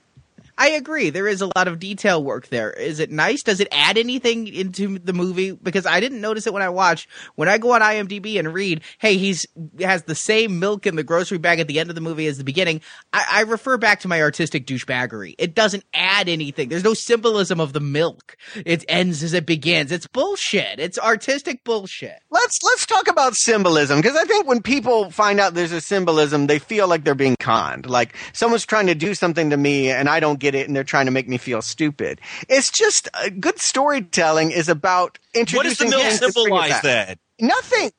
I 0.60 0.72
agree. 0.72 1.10
There 1.10 1.30
is 1.30 1.42
a 1.42 1.50
lot 1.56 1.70
of 1.70 1.80
detail 1.80 2.22
work 2.22 2.50
there. 2.50 2.70
Is 2.70 3.00
it 3.00 3.10
nice? 3.10 3.44
Does 3.44 3.62
it 3.62 3.70
add 3.72 3.98
anything 3.98 4.46
into 4.46 5.00
the 5.00 5.14
movie? 5.14 5.54
Because 5.54 5.86
I 5.86 6.02
didn't 6.02 6.20
notice 6.20 6.48
it 6.48 6.54
when 6.54 6.62
I 6.62 6.68
watched. 6.68 7.08
When 7.36 7.48
I 7.48 7.58
go 7.58 7.72
on 7.72 7.80
IMDb 7.80 8.38
and 8.38 8.54
read, 8.54 8.82
hey, 8.98 9.16
he's 9.16 9.48
has 9.80 10.04
the 10.04 10.16
same 10.16 10.60
milk 10.60 10.86
in 10.86 10.98
the 10.98 11.04
grocery 11.04 11.38
bag 11.38 11.62
at 11.62 11.70
the 11.70 11.80
end 11.80 11.88
of 11.88 11.96
the 11.96 12.02
movie 12.02 12.28
as 12.28 12.38
the 12.38 12.44
beginning. 12.44 12.82
I, 13.14 13.26
I 13.32 13.42
refer 13.44 13.78
back 13.78 14.02
to 14.02 14.10
my 14.10 14.22
artistic 14.22 14.68
douchebaggery. 14.68 15.36
It 15.38 15.56
doesn't 15.56 15.86
add 15.94 16.28
anything. 16.28 16.68
There's 16.68 16.84
no 16.84 16.94
symbolism 16.94 17.62
of 17.62 17.72
the 17.72 17.80
milk. 17.80 18.36
It 18.66 18.84
ends 18.90 19.24
as 19.24 19.34
it 19.34 19.46
begins. 19.46 19.94
It's 19.94 20.08
bullshit. 20.08 20.78
It's 20.78 21.00
artistic 21.00 21.64
bullshit. 21.64 22.20
Let's 22.32 22.60
let's 22.64 22.86
talk 22.86 23.08
about 23.08 23.38
symbolism 23.38 24.02
because 24.02 24.18
I 24.18 24.26
think 24.26 24.46
when 24.46 24.62
people 24.62 25.10
find 25.10 25.40
out 25.40 25.54
there's 25.54 25.72
a 25.72 25.80
symbolism, 25.80 26.48
they 26.48 26.60
feel 26.60 26.90
like 26.90 27.06
they're 27.06 27.16
being 27.16 27.38
conned. 27.40 27.90
Like 27.90 28.14
someone's 28.34 28.66
trying 28.66 28.88
to 28.88 28.96
do 28.96 29.14
something 29.14 29.52
to 29.52 29.58
me 29.58 29.90
and 29.90 30.10
I 30.10 30.20
don't 30.20 30.38
get 30.38 30.49
it 30.56 30.68
and 30.68 30.76
they're 30.76 30.84
trying 30.84 31.06
to 31.06 31.12
make 31.12 31.28
me 31.28 31.38
feel 31.38 31.62
stupid. 31.62 32.22
It's 32.48 32.72
just 32.72 33.10
uh, 33.14 33.30
good 33.40 33.60
storytelling 33.60 34.52
is 34.52 34.70
about 34.70 35.20
introducing. 35.34 35.88
What 35.88 36.04
does 36.04 36.20
the 36.20 36.30
milk 36.30 36.34
symbolize 36.34 36.82
then? 36.82 37.18
Nothing. 37.42 37.92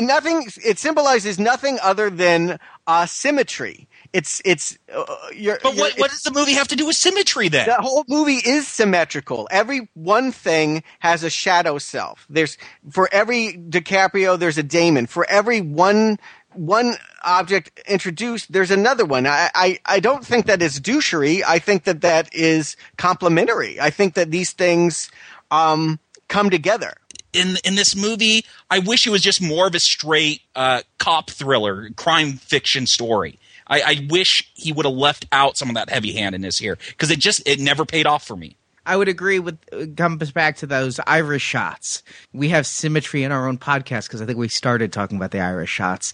Nothing. 0.00 0.48
It 0.62 0.78
symbolizes 0.78 1.38
nothing 1.38 1.78
other 1.82 2.10
than 2.10 2.58
uh, 2.86 3.06
symmetry. 3.06 3.88
It's 4.12 4.42
it's. 4.44 4.78
Uh, 4.92 5.04
you're, 5.34 5.58
but 5.62 5.76
what, 5.76 5.96
you're, 5.96 6.02
what 6.02 6.10
does 6.10 6.22
the 6.22 6.30
movie 6.30 6.52
have 6.52 6.68
to 6.68 6.76
do 6.76 6.86
with 6.86 6.96
symmetry 6.96 7.48
then? 7.48 7.66
The 7.66 7.76
whole 7.76 8.04
movie 8.06 8.40
is 8.44 8.68
symmetrical. 8.68 9.48
Every 9.50 9.88
one 9.94 10.30
thing 10.30 10.82
has 10.98 11.22
a 11.24 11.30
shadow 11.30 11.78
self. 11.78 12.26
There's 12.28 12.58
for 12.90 13.08
every 13.12 13.54
DiCaprio, 13.54 14.38
there's 14.38 14.58
a 14.58 14.62
Damon. 14.62 15.06
For 15.06 15.26
every 15.28 15.62
one 15.62 16.18
one 16.56 16.94
object 17.24 17.80
introduced, 17.88 18.52
there's 18.52 18.70
another 18.70 19.04
one. 19.04 19.26
I, 19.26 19.50
I, 19.54 19.78
I 19.86 20.00
don't 20.00 20.24
think 20.24 20.46
that 20.46 20.62
is 20.62 20.80
douchery. 20.80 21.42
I 21.46 21.58
think 21.58 21.84
that 21.84 22.00
that 22.00 22.34
is 22.34 22.76
complementary. 22.96 23.80
I 23.80 23.90
think 23.90 24.14
that 24.14 24.30
these 24.30 24.52
things 24.52 25.10
um, 25.50 25.98
come 26.28 26.50
together. 26.50 26.94
In 27.32 27.56
in 27.64 27.74
this 27.74 27.94
movie, 27.94 28.44
I 28.70 28.78
wish 28.78 29.06
it 29.06 29.10
was 29.10 29.20
just 29.20 29.42
more 29.42 29.66
of 29.66 29.74
a 29.74 29.80
straight 29.80 30.40
uh, 30.54 30.82
cop 30.98 31.28
thriller, 31.28 31.90
crime 31.96 32.34
fiction 32.34 32.86
story. 32.86 33.38
I, 33.66 33.80
I 33.80 34.06
wish 34.08 34.50
he 34.54 34.72
would 34.72 34.86
have 34.86 34.94
left 34.94 35.26
out 35.32 35.56
some 35.56 35.68
of 35.68 35.74
that 35.74 35.90
heavy 35.90 36.12
handedness 36.12 36.58
here 36.58 36.78
because 36.88 37.10
it 37.10 37.18
just 37.18 37.46
it 37.46 37.60
never 37.60 37.84
paid 37.84 38.06
off 38.06 38.26
for 38.26 38.36
me. 38.36 38.56
I 38.86 38.96
would 38.96 39.08
agree 39.08 39.40
with 39.40 39.58
uh, 39.72 39.86
comes 39.96 40.30
back 40.30 40.56
to 40.58 40.66
those 40.66 41.00
Irish 41.06 41.42
shots. 41.42 42.02
We 42.32 42.48
have 42.50 42.66
symmetry 42.66 43.24
in 43.24 43.32
our 43.32 43.48
own 43.48 43.58
podcast 43.58 44.06
because 44.06 44.22
I 44.22 44.26
think 44.26 44.38
we 44.38 44.48
started 44.48 44.92
talking 44.92 45.16
about 45.16 45.32
the 45.32 45.40
Irish 45.40 45.70
shots. 45.70 46.12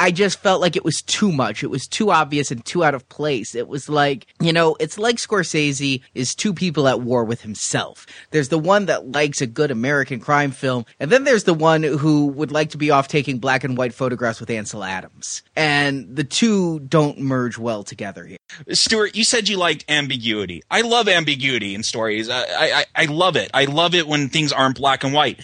I 0.00 0.10
just 0.12 0.40
felt 0.40 0.60
like 0.60 0.76
it 0.76 0.84
was 0.84 1.02
too 1.02 1.32
much. 1.32 1.64
It 1.64 1.70
was 1.70 1.88
too 1.88 2.10
obvious 2.10 2.50
and 2.50 2.64
too 2.64 2.84
out 2.84 2.94
of 2.94 3.08
place. 3.08 3.54
It 3.54 3.66
was 3.66 3.88
like, 3.88 4.26
you 4.40 4.52
know, 4.52 4.76
it's 4.78 4.96
like 4.96 5.16
Scorsese 5.16 6.02
is 6.14 6.34
two 6.34 6.54
people 6.54 6.86
at 6.86 7.00
war 7.00 7.24
with 7.24 7.42
himself. 7.42 8.06
There's 8.30 8.48
the 8.48 8.58
one 8.58 8.86
that 8.86 9.10
likes 9.10 9.40
a 9.40 9.46
good 9.46 9.70
American 9.70 10.20
crime 10.20 10.52
film, 10.52 10.86
and 11.00 11.10
then 11.10 11.24
there's 11.24 11.44
the 11.44 11.54
one 11.54 11.82
who 11.82 12.26
would 12.26 12.52
like 12.52 12.70
to 12.70 12.78
be 12.78 12.90
off 12.90 13.08
taking 13.08 13.38
black 13.38 13.64
and 13.64 13.76
white 13.76 13.94
photographs 13.94 14.40
with 14.40 14.50
Ansel 14.50 14.84
Adams. 14.84 15.42
And 15.56 16.14
the 16.14 16.24
two 16.24 16.80
don't 16.80 17.20
merge 17.20 17.58
well 17.58 17.82
together 17.82 18.24
here. 18.24 18.38
Stuart, 18.70 19.16
you 19.16 19.24
said 19.24 19.48
you 19.48 19.56
liked 19.56 19.84
ambiguity. 19.88 20.62
I 20.70 20.82
love 20.82 21.08
ambiguity 21.08 21.74
in 21.74 21.82
stories. 22.08 22.28
I, 22.30 22.44
I, 22.80 22.84
I 22.94 23.04
love 23.06 23.36
it. 23.36 23.50
I 23.54 23.64
love 23.66 23.94
it 23.94 24.06
when 24.06 24.28
things 24.28 24.52
aren't 24.52 24.76
black 24.76 25.04
and 25.04 25.12
white 25.12 25.40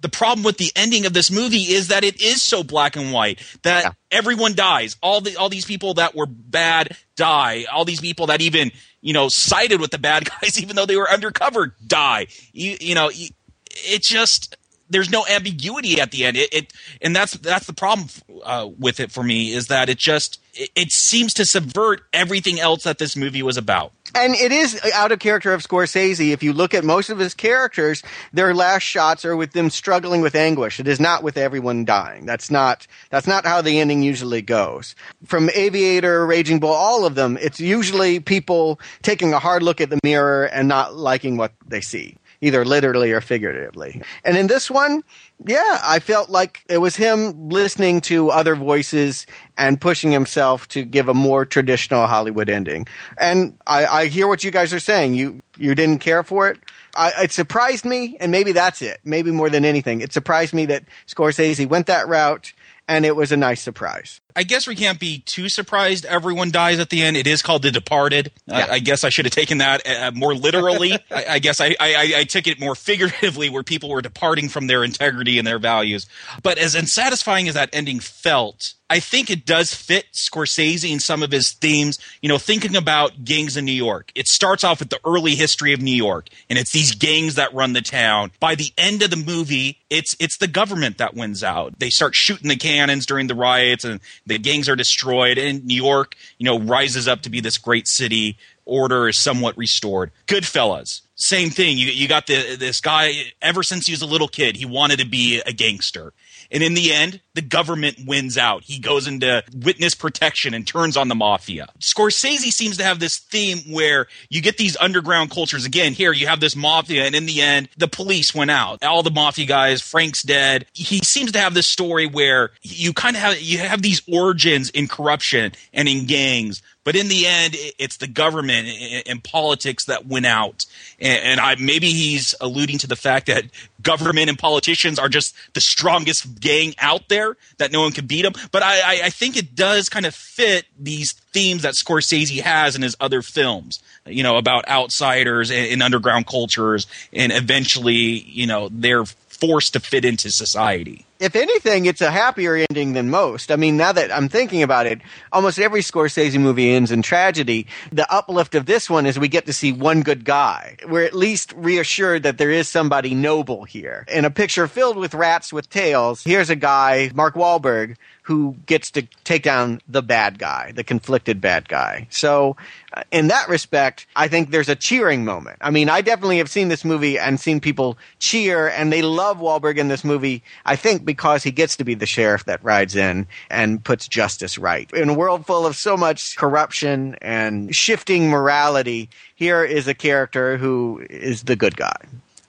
The 0.00 0.08
problem 0.08 0.44
with 0.44 0.58
the 0.58 0.70
ending 0.76 1.06
of 1.06 1.12
this 1.12 1.30
movie 1.30 1.72
is 1.72 1.88
that 1.88 2.04
it 2.04 2.20
is 2.20 2.42
so 2.42 2.62
black 2.62 2.96
and 2.96 3.12
white 3.12 3.40
that 3.62 3.84
Yeah. 3.84 3.90
everyone 4.10 4.54
dies. 4.54 4.96
All 5.02 5.20
the 5.20 5.36
all 5.36 5.48
these 5.48 5.64
people 5.64 5.94
that 5.94 6.14
were 6.14 6.26
bad 6.26 6.96
die. 7.16 7.64
All 7.72 7.84
these 7.84 8.00
people 8.00 8.26
that 8.26 8.40
even 8.40 8.70
you 9.00 9.12
know 9.12 9.28
sided 9.28 9.80
with 9.80 9.90
the 9.90 9.98
bad 9.98 10.28
guys, 10.42 10.60
even 10.60 10.76
though 10.76 10.86
they 10.86 10.96
were 10.96 11.10
undercover, 11.10 11.74
die. 11.86 12.26
You, 12.52 12.76
you 12.80 12.94
know, 12.94 13.10
it 13.12 14.02
just 14.02 14.56
there's 14.92 15.10
no 15.10 15.26
ambiguity 15.26 16.00
at 16.00 16.10
the 16.10 16.24
end. 16.24 16.36
It, 16.36 16.52
it 16.52 16.72
and 17.00 17.14
that's 17.16 17.32
that's 17.34 17.66
the 17.66 17.72
problem 17.72 18.08
uh, 18.44 18.68
with 18.78 19.00
it 19.00 19.10
for 19.10 19.22
me 19.22 19.52
is 19.52 19.68
that 19.68 19.88
it 19.88 19.98
just 19.98 20.40
it, 20.54 20.70
it 20.74 20.92
seems 20.92 21.34
to 21.34 21.44
subvert 21.44 22.02
everything 22.12 22.60
else 22.60 22.84
that 22.84 22.98
this 22.98 23.16
movie 23.16 23.42
was 23.42 23.56
about. 23.56 23.92
And 24.14 24.34
it 24.34 24.52
is 24.52 24.78
out 24.94 25.10
of 25.10 25.20
character 25.20 25.54
of 25.54 25.62
Scorsese. 25.62 26.32
If 26.32 26.42
you 26.42 26.52
look 26.52 26.74
at 26.74 26.84
most 26.84 27.08
of 27.08 27.18
his 27.18 27.32
characters, 27.32 28.02
their 28.32 28.54
last 28.54 28.82
shots 28.82 29.24
are 29.24 29.34
with 29.34 29.52
them 29.52 29.70
struggling 29.70 30.20
with 30.20 30.34
anguish. 30.34 30.78
It 30.78 30.86
is 30.86 31.00
not 31.00 31.22
with 31.22 31.38
everyone 31.38 31.86
dying. 31.86 32.26
That's 32.26 32.50
not 32.50 32.86
that's 33.08 33.26
not 33.26 33.46
how 33.46 33.62
the 33.62 33.80
ending 33.80 34.02
usually 34.02 34.42
goes. 34.42 34.94
From 35.24 35.48
Aviator, 35.54 36.26
Raging 36.26 36.60
Bull, 36.60 36.72
all 36.72 37.06
of 37.06 37.14
them, 37.14 37.38
it's 37.40 37.58
usually 37.58 38.20
people 38.20 38.78
taking 39.00 39.32
a 39.32 39.38
hard 39.38 39.62
look 39.62 39.80
at 39.80 39.88
the 39.88 39.98
mirror 40.04 40.44
and 40.44 40.68
not 40.68 40.94
liking 40.94 41.38
what 41.38 41.52
they 41.66 41.80
see, 41.80 42.16
either 42.42 42.64
literally 42.64 43.12
or 43.12 43.22
figuratively. 43.22 44.02
And 44.24 44.36
in 44.36 44.48
this 44.48 44.70
one, 44.70 45.02
yeah, 45.46 45.80
I 45.82 46.00
felt 46.00 46.28
like 46.28 46.64
it 46.68 46.78
was 46.78 46.96
him 46.96 47.48
listening 47.48 48.00
to 48.02 48.30
other 48.30 48.54
voices 48.54 49.26
and 49.56 49.80
pushing 49.80 50.10
himself 50.10 50.68
to 50.68 50.84
give 50.84 51.08
a 51.08 51.14
more 51.14 51.46
traditional 51.46 52.06
Hollywood 52.06 52.50
ending. 52.50 52.86
And 53.16 53.56
I, 53.66 53.86
I 53.86 54.06
hear 54.06 54.26
what 54.26 54.44
you 54.44 54.50
guys 54.50 54.74
are 54.74 54.80
saying. 54.80 55.14
You 55.14 55.40
you 55.56 55.74
didn't 55.74 56.00
care 56.00 56.22
for 56.22 56.48
it. 56.48 56.58
I, 56.94 57.12
it 57.22 57.32
surprised 57.32 57.84
me, 57.84 58.16
and 58.20 58.32
maybe 58.32 58.52
that's 58.52 58.82
it. 58.82 59.00
Maybe 59.04 59.30
more 59.30 59.48
than 59.48 59.64
anything, 59.64 60.00
it 60.00 60.12
surprised 60.12 60.52
me 60.52 60.66
that 60.66 60.84
Scorsese 61.06 61.66
went 61.66 61.86
that 61.86 62.08
route, 62.08 62.52
and 62.88 63.06
it 63.06 63.16
was 63.16 63.32
a 63.32 63.36
nice 63.36 63.62
surprise. 63.62 64.20
I 64.34 64.42
guess 64.42 64.66
we 64.66 64.74
can't 64.74 64.98
be 64.98 65.20
too 65.20 65.48
surprised 65.48 66.04
everyone 66.04 66.50
dies 66.50 66.78
at 66.78 66.90
the 66.90 67.02
end. 67.02 67.16
It 67.16 67.26
is 67.26 67.42
called 67.42 67.62
The 67.62 67.70
Departed. 67.70 68.32
Yeah. 68.46 68.66
I, 68.70 68.72
I 68.74 68.78
guess 68.78 69.04
I 69.04 69.08
should 69.08 69.24
have 69.24 69.34
taken 69.34 69.58
that 69.58 69.86
uh, 69.86 70.10
more 70.14 70.34
literally. 70.34 70.92
I, 71.10 71.24
I 71.30 71.38
guess 71.38 71.60
I, 71.60 71.76
I, 71.80 72.12
I 72.18 72.24
took 72.24 72.46
it 72.46 72.60
more 72.60 72.74
figuratively, 72.74 73.50
where 73.50 73.62
people 73.62 73.90
were 73.90 74.02
departing 74.02 74.48
from 74.48 74.66
their 74.66 74.84
integrity 74.84 75.38
and 75.38 75.46
their 75.46 75.58
values. 75.58 76.06
But 76.42 76.58
as 76.58 76.74
unsatisfying 76.74 77.48
as 77.48 77.54
that 77.54 77.70
ending 77.72 78.00
felt, 78.00 78.74
I 78.92 79.00
think 79.00 79.30
it 79.30 79.46
does 79.46 79.72
fit 79.72 80.04
Scorsese 80.12 80.92
in 80.92 81.00
some 81.00 81.22
of 81.22 81.32
his 81.32 81.52
themes. 81.52 81.98
You 82.20 82.28
know, 82.28 82.36
thinking 82.36 82.76
about 82.76 83.24
gangs 83.24 83.56
in 83.56 83.64
New 83.64 83.72
York, 83.72 84.12
it 84.14 84.28
starts 84.28 84.64
off 84.64 84.80
with 84.80 84.90
the 84.90 85.00
early 85.06 85.34
history 85.34 85.72
of 85.72 85.80
New 85.80 85.94
York, 85.94 86.28
and 86.50 86.58
it's 86.58 86.72
these 86.72 86.94
gangs 86.94 87.36
that 87.36 87.54
run 87.54 87.72
the 87.72 87.80
town. 87.80 88.32
By 88.38 88.54
the 88.54 88.70
end 88.76 89.02
of 89.02 89.08
the 89.08 89.16
movie, 89.16 89.78
it's 89.88 90.14
it's 90.20 90.36
the 90.36 90.46
government 90.46 90.98
that 90.98 91.14
wins 91.14 91.42
out. 91.42 91.78
They 91.78 91.88
start 91.88 92.14
shooting 92.14 92.50
the 92.50 92.56
cannons 92.56 93.06
during 93.06 93.28
the 93.28 93.34
riots, 93.34 93.86
and 93.86 93.98
the 94.26 94.38
gangs 94.38 94.68
are 94.68 94.76
destroyed. 94.76 95.38
And 95.38 95.64
New 95.64 95.74
York, 95.74 96.16
you 96.38 96.44
know, 96.44 96.58
rises 96.58 97.08
up 97.08 97.22
to 97.22 97.30
be 97.30 97.40
this 97.40 97.58
great 97.58 97.88
city. 97.88 98.36
Order 98.64 99.08
is 99.08 99.16
somewhat 99.16 99.56
restored. 99.56 100.12
Goodfellas, 100.26 101.00
same 101.16 101.50
thing. 101.50 101.78
You 101.78 101.86
you 101.86 102.06
got 102.06 102.26
the 102.26 102.56
this 102.56 102.80
guy 102.80 103.12
ever 103.40 103.62
since 103.62 103.86
he 103.86 103.92
was 103.92 104.02
a 104.02 104.06
little 104.06 104.28
kid, 104.28 104.56
he 104.56 104.66
wanted 104.66 105.00
to 105.00 105.06
be 105.06 105.40
a 105.44 105.52
gangster. 105.52 106.12
And 106.50 106.62
in 106.62 106.74
the 106.74 106.92
end, 106.92 107.20
the 107.34 107.42
government 107.42 107.96
wins 108.06 108.36
out. 108.36 108.64
He 108.64 108.78
goes 108.78 109.06
into 109.06 109.42
witness 109.54 109.94
protection 109.94 110.54
and 110.54 110.66
turns 110.66 110.96
on 110.96 111.08
the 111.08 111.14
mafia. 111.14 111.68
Scorsese 111.80 112.52
seems 112.52 112.76
to 112.76 112.84
have 112.84 112.98
this 112.98 113.18
theme 113.18 113.58
where 113.72 114.06
you 114.28 114.40
get 114.42 114.58
these 114.58 114.76
underground 114.78 115.30
cultures. 115.30 115.64
Again, 115.64 115.92
here 115.92 116.12
you 116.12 116.26
have 116.26 116.40
this 116.40 116.56
mafia, 116.56 117.04
and 117.04 117.14
in 117.14 117.26
the 117.26 117.40
end, 117.40 117.68
the 117.76 117.88
police 117.88 118.34
went 118.34 118.50
out. 118.50 118.82
All 118.82 119.02
the 119.02 119.10
mafia 119.10 119.46
guys, 119.46 119.80
Frank's 119.80 120.22
dead. 120.22 120.66
He 120.72 120.98
seems 120.98 121.32
to 121.32 121.38
have 121.38 121.54
this 121.54 121.66
story 121.66 122.06
where 122.06 122.50
you 122.62 122.92
kind 122.92 123.16
of 123.16 123.22
have 123.22 123.40
you 123.40 123.58
have 123.58 123.82
these 123.82 124.02
origins 124.10 124.70
in 124.70 124.88
corruption 124.88 125.52
and 125.72 125.88
in 125.88 126.06
gangs. 126.06 126.62
But 126.84 126.96
in 126.96 127.06
the 127.08 127.26
end, 127.26 127.54
it's 127.78 127.98
the 127.98 128.08
government 128.08 128.68
and- 129.06 129.22
politics 129.22 129.84
that 129.84 130.04
win 130.06 130.24
out. 130.24 130.66
And, 131.00 131.22
and 131.22 131.40
I, 131.40 131.54
maybe 131.54 131.92
he's 131.92 132.34
alluding 132.40 132.78
to 132.78 132.88
the 132.88 132.96
fact 132.96 133.26
that 133.26 133.44
government 133.82 134.28
and 134.28 134.36
politicians 134.36 134.98
are 134.98 135.08
just 135.08 135.34
the 135.54 135.60
strongest 135.60 136.40
gang 136.40 136.74
out 136.78 137.08
there, 137.08 137.21
that 137.58 137.72
no 137.72 137.82
one 137.82 137.92
can 137.92 138.06
beat 138.06 138.24
him. 138.24 138.32
But 138.50 138.62
I, 138.62 138.80
I, 138.80 139.00
I 139.04 139.10
think 139.10 139.36
it 139.36 139.54
does 139.54 139.88
kind 139.88 140.06
of 140.06 140.14
fit 140.14 140.66
these 140.78 141.12
themes 141.32 141.62
that 141.62 141.74
Scorsese 141.74 142.40
has 142.40 142.76
in 142.76 142.82
his 142.82 142.96
other 143.00 143.22
films, 143.22 143.82
you 144.06 144.22
know, 144.22 144.36
about 144.36 144.68
outsiders 144.68 145.50
and, 145.50 145.72
and 145.72 145.82
underground 145.82 146.26
cultures. 146.26 146.86
And 147.12 147.32
eventually, 147.32 147.94
you 147.94 148.46
know, 148.46 148.68
they're 148.70 149.04
forced 149.42 149.72
to 149.72 149.80
fit 149.80 150.04
into 150.04 150.30
society. 150.30 151.04
if 151.18 151.34
anything, 151.34 151.86
it's 151.86 152.00
a 152.00 152.10
happier 152.12 152.64
ending 152.70 152.92
than 152.92 153.10
most. 153.10 153.50
I 153.50 153.56
mean, 153.56 153.76
now 153.76 153.92
that 153.92 154.12
I'm 154.12 154.28
thinking 154.28 154.62
about 154.62 154.86
it, 154.86 155.00
almost 155.32 155.58
every 155.58 155.82
Scorsese 155.82 156.38
movie 156.38 156.72
ends 156.72 156.92
in 156.92 157.02
tragedy. 157.02 157.66
The 157.90 158.06
uplift 158.12 158.54
of 158.54 158.66
this 158.66 158.88
one 158.88 159.04
is 159.04 159.18
we 159.18 159.26
get 159.28 159.46
to 159.46 159.52
see 159.52 159.72
one 159.72 160.02
good 160.02 160.24
guy. 160.24 160.76
We're 160.88 161.04
at 161.04 161.14
least 161.14 161.52
reassured 161.56 162.22
that 162.22 162.38
there 162.38 162.50
is 162.50 162.68
somebody 162.68 163.14
noble 163.14 163.64
here. 163.64 164.04
In 164.08 164.24
a 164.24 164.30
picture 164.30 164.68
filled 164.68 164.96
with 164.96 165.12
rats 165.14 165.52
with 165.52 165.68
tails, 165.68 166.22
here's 166.22 166.50
a 166.50 166.56
guy, 166.56 167.10
Mark 167.14 167.34
Wahlberg, 167.34 167.96
who 168.32 168.56
gets 168.64 168.90
to 168.90 169.02
take 169.24 169.42
down 169.42 169.78
the 169.86 170.00
bad 170.00 170.38
guy, 170.38 170.72
the 170.74 170.82
conflicted 170.82 171.38
bad 171.38 171.68
guy. 171.68 172.06
So, 172.08 172.56
uh, 172.94 173.02
in 173.10 173.28
that 173.28 173.46
respect, 173.50 174.06
I 174.16 174.26
think 174.26 174.50
there's 174.50 174.70
a 174.70 174.74
cheering 174.74 175.26
moment. 175.26 175.58
I 175.60 175.70
mean, 175.70 175.90
I 175.90 176.00
definitely 176.00 176.38
have 176.38 176.48
seen 176.48 176.68
this 176.68 176.82
movie 176.82 177.18
and 177.18 177.38
seen 177.38 177.60
people 177.60 177.98
cheer, 178.20 178.68
and 178.68 178.90
they 178.90 179.02
love 179.02 179.38
Wahlberg 179.38 179.76
in 179.76 179.88
this 179.88 180.02
movie, 180.02 180.42
I 180.64 180.76
think, 180.76 181.04
because 181.04 181.42
he 181.42 181.50
gets 181.50 181.76
to 181.76 181.84
be 181.84 181.92
the 181.92 182.06
sheriff 182.06 182.46
that 182.46 182.64
rides 182.64 182.96
in 182.96 183.26
and 183.50 183.84
puts 183.84 184.08
justice 184.08 184.56
right. 184.56 184.90
In 184.94 185.10
a 185.10 185.14
world 185.14 185.44
full 185.44 185.66
of 185.66 185.76
so 185.76 185.98
much 185.98 186.34
corruption 186.36 187.16
and 187.20 187.74
shifting 187.74 188.30
morality, 188.30 189.10
here 189.34 189.62
is 189.62 189.88
a 189.88 189.94
character 189.94 190.56
who 190.56 191.04
is 191.10 191.42
the 191.42 191.56
good 191.56 191.76
guy. 191.76 191.96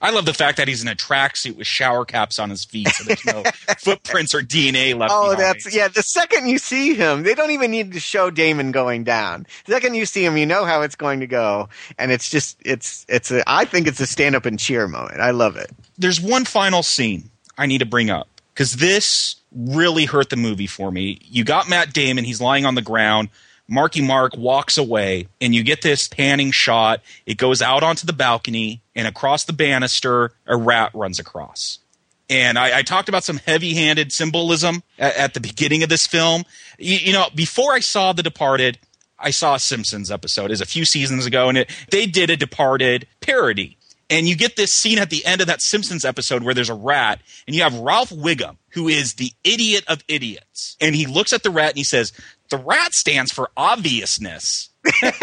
I 0.04 0.10
love 0.10 0.26
the 0.26 0.34
fact 0.34 0.58
that 0.58 0.68
he's 0.68 0.82
in 0.82 0.90
a 0.90 0.96
tracksuit 0.96 1.56
with 1.56 1.66
shower 1.66 2.04
caps 2.04 2.38
on 2.38 2.50
his 2.50 2.66
feet, 2.66 2.90
so 2.90 3.06
there's 3.06 3.26
no 3.26 3.44
footprints 3.80 4.36
or 4.36 4.42
DNA 4.42 4.98
left. 4.98 5.14
Oh, 5.16 5.30
behind. 5.30 5.40
that's 5.40 5.74
yeah. 5.74 5.88
The 5.88 6.04
second 6.04 6.48
you 6.50 6.58
see 6.58 6.94
him, 6.94 7.24
they 7.24 7.34
don't 7.34 7.52
even 7.52 7.72
need 7.72 7.94
to 7.94 8.02
show 8.02 8.30
Damon 8.30 8.74
going 8.74 9.06
down. 9.06 9.48
The 9.66 9.72
second 9.72 9.94
you 9.94 10.06
see 10.06 10.26
him, 10.26 10.36
you 10.36 10.46
know 10.46 10.66
how 10.66 10.82
it's 10.82 10.96
going 10.96 11.22
to 11.22 11.28
go, 11.28 11.70
and 11.98 12.12
it's 12.12 12.30
just 12.30 12.58
it's 12.66 13.06
it's 13.08 13.32
a. 13.32 13.50
I 13.50 13.64
think 13.64 13.88
it's 13.88 14.02
a 14.02 14.06
stand 14.06 14.36
up 14.36 14.46
and 14.46 14.60
cheer 14.60 14.90
moment. 14.90 15.22
I 15.22 15.32
love 15.32 15.56
it. 15.56 15.72
There's 15.98 16.20
one 16.20 16.44
final 16.44 16.84
scene 16.84 17.30
I 17.58 17.66
need 17.66 17.78
to 17.78 17.86
bring 17.86 18.10
up 18.10 18.28
because 18.54 18.74
this 18.74 19.38
really 19.56 20.04
hurt 20.04 20.30
the 20.30 20.36
movie 20.36 20.68
for 20.68 20.92
me. 20.92 21.20
You 21.24 21.46
got 21.46 21.70
Matt 21.70 21.94
Damon; 21.94 22.26
he's 22.26 22.42
lying 22.42 22.66
on 22.66 22.76
the 22.76 22.82
ground. 22.82 23.30
Marky 23.74 24.02
Mark 24.02 24.38
walks 24.38 24.78
away, 24.78 25.28
and 25.42 25.56
you 25.56 25.64
get 25.64 25.82
this 25.82 26.08
panning 26.08 26.52
shot. 26.52 27.02
It 27.26 27.38
goes 27.38 27.62
out 27.62 27.82
onto 27.82 28.06
the 28.06 28.14
balcony, 28.14 28.82
and 28.96 29.08
across 29.08 29.46
the 29.46 29.54
banister, 29.54 30.32
a 30.46 30.56
rat 30.56 30.92
runs 30.94 31.18
across. 31.18 31.80
And 32.30 32.58
I, 32.58 32.80
I 32.80 32.82
talked 32.84 33.10
about 33.10 33.24
some 33.24 33.38
heavy-handed 33.38 34.12
symbolism 34.14 34.84
at, 35.00 35.16
at 35.18 35.34
the 35.34 35.40
beginning 35.40 35.82
of 35.82 35.90
this 35.90 36.06
film. 36.06 36.44
You, 36.78 36.98
you 36.98 37.14
know, 37.14 37.28
before 37.34 37.74
I 37.74 37.80
saw 37.80 38.14
The 38.14 38.24
Departed, 38.24 38.78
I 39.18 39.32
saw 39.32 39.56
a 39.56 39.60
Simpsons 39.60 40.12
episode 40.12 40.52
is 40.52 40.62
a 40.62 40.66
few 40.66 40.86
seasons 40.86 41.26
ago, 41.26 41.50
and 41.50 41.58
it, 41.58 41.72
they 41.90 42.06
did 42.06 42.30
a 42.30 42.38
Departed 42.38 43.08
parody. 43.22 43.78
And 44.10 44.28
you 44.28 44.36
get 44.36 44.56
this 44.56 44.72
scene 44.72 45.00
at 45.00 45.10
the 45.10 45.26
end 45.26 45.42
of 45.42 45.48
that 45.48 45.62
Simpsons 45.62 46.06
episode 46.06 46.44
where 46.44 46.54
there's 46.54 46.70
a 46.70 46.76
rat, 46.76 47.22
and 47.48 47.56
you 47.56 47.64
have 47.64 47.80
Ralph 47.80 48.12
Wiggum, 48.12 48.58
who 48.70 48.88
is 48.88 49.16
the 49.16 49.32
idiot 49.44 49.86
of 49.88 50.04
idiots. 50.08 50.78
And 50.80 50.94
he 50.96 51.08
looks 51.08 51.34
at 51.34 51.42
the 51.42 51.50
rat 51.50 51.70
and 51.70 51.78
he 51.78 51.84
says, 51.84 52.14
The 52.54 52.60
rat 52.60 52.94
stands 52.94 53.32
for 53.32 53.50
obviousness. 53.58 54.70
and 55.02 55.16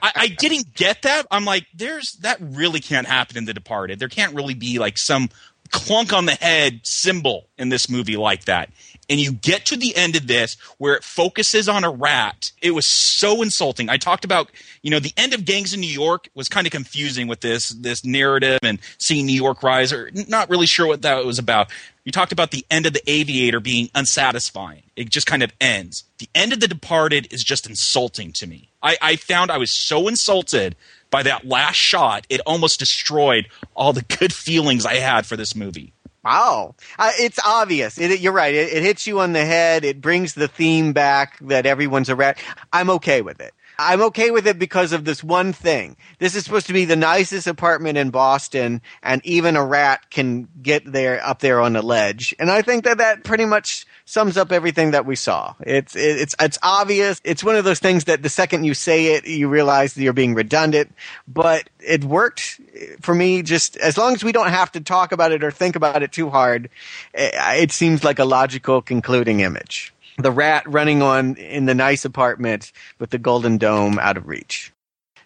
I, 0.00 0.12
I 0.14 0.36
didn't 0.38 0.74
get 0.74 1.02
that. 1.02 1.26
I'm 1.28 1.44
like, 1.44 1.66
there's 1.74 2.12
that 2.20 2.38
really 2.40 2.78
can't 2.78 3.08
happen 3.08 3.36
in 3.36 3.44
The 3.44 3.52
Departed. 3.52 3.98
There 3.98 4.08
can't 4.08 4.32
really 4.32 4.54
be 4.54 4.78
like 4.78 4.96
some 4.98 5.28
clunk 5.72 6.12
on 6.12 6.26
the 6.26 6.36
head 6.36 6.82
symbol 6.84 7.48
in 7.58 7.68
this 7.68 7.88
movie 7.88 8.16
like 8.16 8.44
that. 8.44 8.70
And 9.10 9.20
you 9.20 9.32
get 9.32 9.66
to 9.66 9.76
the 9.76 9.94
end 9.96 10.16
of 10.16 10.26
this 10.26 10.56
where 10.78 10.94
it 10.94 11.04
focuses 11.04 11.68
on 11.68 11.84
a 11.84 11.90
rat. 11.90 12.52
It 12.62 12.70
was 12.70 12.86
so 12.86 13.42
insulting. 13.42 13.90
I 13.90 13.96
talked 13.96 14.24
about, 14.24 14.50
you 14.82 14.90
know, 14.90 15.00
the 15.00 15.12
end 15.16 15.34
of 15.34 15.44
Gangs 15.44 15.74
in 15.74 15.80
New 15.80 15.90
York 15.90 16.28
was 16.34 16.48
kind 16.48 16.66
of 16.66 16.70
confusing 16.70 17.26
with 17.26 17.40
this 17.40 17.70
this 17.70 18.04
narrative 18.04 18.60
and 18.62 18.78
seeing 18.98 19.26
New 19.26 19.34
York 19.34 19.62
rise, 19.62 19.92
or 19.92 20.10
not 20.28 20.48
really 20.48 20.66
sure 20.66 20.86
what 20.86 21.02
that 21.02 21.24
was 21.24 21.38
about. 21.38 21.70
You 22.04 22.12
talked 22.12 22.32
about 22.32 22.50
the 22.50 22.64
end 22.70 22.86
of 22.86 22.94
the 22.94 23.10
Aviator 23.10 23.60
being 23.60 23.90
unsatisfying. 23.94 24.82
It 24.96 25.10
just 25.10 25.26
kind 25.26 25.42
of 25.42 25.52
ends. 25.60 26.04
The 26.18 26.28
end 26.34 26.52
of 26.52 26.60
The 26.60 26.66
Departed 26.68 27.32
is 27.32 27.44
just 27.44 27.68
insulting 27.68 28.32
to 28.32 28.46
me. 28.46 28.70
I, 28.82 28.96
I 29.00 29.16
found 29.16 29.50
I 29.50 29.58
was 29.58 29.70
so 29.70 30.08
insulted 30.08 30.74
by 31.12 31.22
that 31.22 31.46
last 31.46 31.76
shot, 31.76 32.26
it 32.28 32.40
almost 32.44 32.80
destroyed 32.80 33.46
all 33.76 33.92
the 33.92 34.02
good 34.18 34.32
feelings 34.32 34.84
I 34.84 34.94
had 34.94 35.26
for 35.26 35.36
this 35.36 35.54
movie. 35.54 35.92
Wow, 36.24 36.76
uh, 36.98 37.10
it's 37.18 37.40
obvious. 37.44 37.98
It, 37.98 38.20
you're 38.20 38.32
right. 38.32 38.54
It, 38.54 38.72
it 38.72 38.82
hits 38.84 39.06
you 39.08 39.20
on 39.20 39.32
the 39.32 39.44
head. 39.44 39.84
It 39.84 40.00
brings 40.00 40.34
the 40.34 40.46
theme 40.46 40.92
back 40.92 41.38
that 41.40 41.66
everyone's 41.66 42.08
a 42.08 42.14
rat. 42.14 42.38
I'm 42.72 42.90
okay 42.90 43.22
with 43.22 43.40
it. 43.40 43.52
I'm 43.82 44.02
okay 44.02 44.30
with 44.30 44.46
it 44.46 44.58
because 44.58 44.92
of 44.92 45.04
this 45.04 45.24
one 45.24 45.52
thing. 45.52 45.96
This 46.18 46.34
is 46.34 46.44
supposed 46.44 46.66
to 46.68 46.72
be 46.72 46.84
the 46.84 46.96
nicest 46.96 47.46
apartment 47.46 47.98
in 47.98 48.10
Boston, 48.10 48.80
and 49.02 49.24
even 49.24 49.56
a 49.56 49.64
rat 49.64 50.10
can 50.10 50.48
get 50.62 50.90
there 50.90 51.24
up 51.24 51.40
there 51.40 51.60
on 51.60 51.72
the 51.72 51.82
ledge. 51.82 52.34
And 52.38 52.50
I 52.50 52.62
think 52.62 52.84
that 52.84 52.98
that 52.98 53.24
pretty 53.24 53.44
much 53.44 53.86
sums 54.04 54.36
up 54.36 54.52
everything 54.52 54.92
that 54.92 55.06
we 55.06 55.16
saw. 55.16 55.54
It's 55.60 55.96
it's 55.96 56.34
it's 56.40 56.58
obvious. 56.62 57.20
It's 57.24 57.42
one 57.42 57.56
of 57.56 57.64
those 57.64 57.78
things 57.78 58.04
that 58.04 58.22
the 58.22 58.28
second 58.28 58.64
you 58.64 58.74
say 58.74 59.14
it, 59.14 59.26
you 59.26 59.48
realize 59.48 59.94
that 59.94 60.02
you're 60.02 60.12
being 60.12 60.34
redundant. 60.34 60.94
But 61.26 61.68
it 61.80 62.04
worked 62.04 62.60
for 63.00 63.14
me. 63.14 63.42
Just 63.42 63.76
as 63.78 63.98
long 63.98 64.14
as 64.14 64.22
we 64.22 64.32
don't 64.32 64.50
have 64.50 64.72
to 64.72 64.80
talk 64.80 65.12
about 65.12 65.32
it 65.32 65.42
or 65.42 65.50
think 65.50 65.76
about 65.76 66.02
it 66.02 66.12
too 66.12 66.30
hard, 66.30 66.70
it, 67.14 67.34
it 67.62 67.72
seems 67.72 68.04
like 68.04 68.18
a 68.18 68.24
logical 68.24 68.80
concluding 68.82 69.40
image 69.40 69.92
the 70.22 70.30
rat 70.30 70.64
running 70.66 71.02
on 71.02 71.36
in 71.36 71.66
the 71.66 71.74
nice 71.74 72.04
apartment 72.04 72.72
with 72.98 73.10
the 73.10 73.18
golden 73.18 73.58
dome 73.58 73.98
out 73.98 74.16
of 74.16 74.26
reach. 74.26 74.72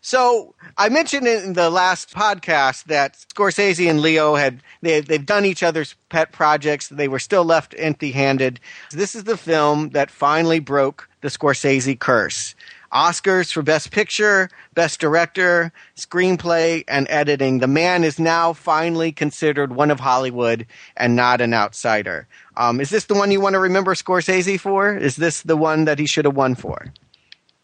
So 0.01 0.55
I 0.77 0.89
mentioned 0.89 1.27
in 1.27 1.55
the 1.55 1.69
last 1.69 2.15
podcast 2.15 2.85
that 2.85 3.17
Scorsese 3.35 3.91
and 3.91 4.01
Leo 4.01 4.37
had 4.37 4.63
they 4.81 5.01
they've 5.01 5.27
done 5.27 5.45
each 5.45 5.65
other's 5.65 5.97
pet 6.11 6.31
projects. 6.31 6.89
They 6.89 7.09
were 7.09 7.19
still 7.19 7.45
left 7.45 7.75
empty-handed. 7.77 8.61
This 8.93 9.17
is 9.17 9.25
the 9.25 9.37
film 9.37 9.91
that 9.91 10.11
finally 10.13 10.61
broke 10.61 11.09
the 11.23 11.29
Scorsese 11.29 11.99
curse. 11.99 12.55
Oscars 12.93 13.53
for 13.53 13.63
Best 13.63 13.91
Picture, 13.91 14.49
Best 14.75 15.01
Director, 15.01 15.73
Screenplay, 15.97 16.85
and 16.87 17.09
Editing. 17.11 17.59
The 17.59 17.67
man 17.67 18.05
is 18.05 18.21
now 18.21 18.53
finally 18.53 19.11
considered 19.11 19.75
one 19.75 19.91
of 19.91 19.99
Hollywood 19.99 20.67
and 20.97 21.17
not 21.17 21.41
an 21.41 21.53
outsider. 21.53 22.29
Um, 22.57 22.81
is 22.81 22.91
this 22.91 23.05
the 23.05 23.15
one 23.15 23.31
you 23.31 23.41
want 23.41 23.55
to 23.55 23.59
remember 23.61 23.95
Scorsese 23.95 24.59
for? 24.59 24.97
Is 24.97 25.17
this 25.17 25.43
the 25.43 25.57
one 25.57 25.85
that 25.85 25.99
he 25.99 26.07
should 26.07 26.25
have 26.25 26.37
won 26.37 26.55
for? 26.55 26.93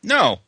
No, 0.02 0.40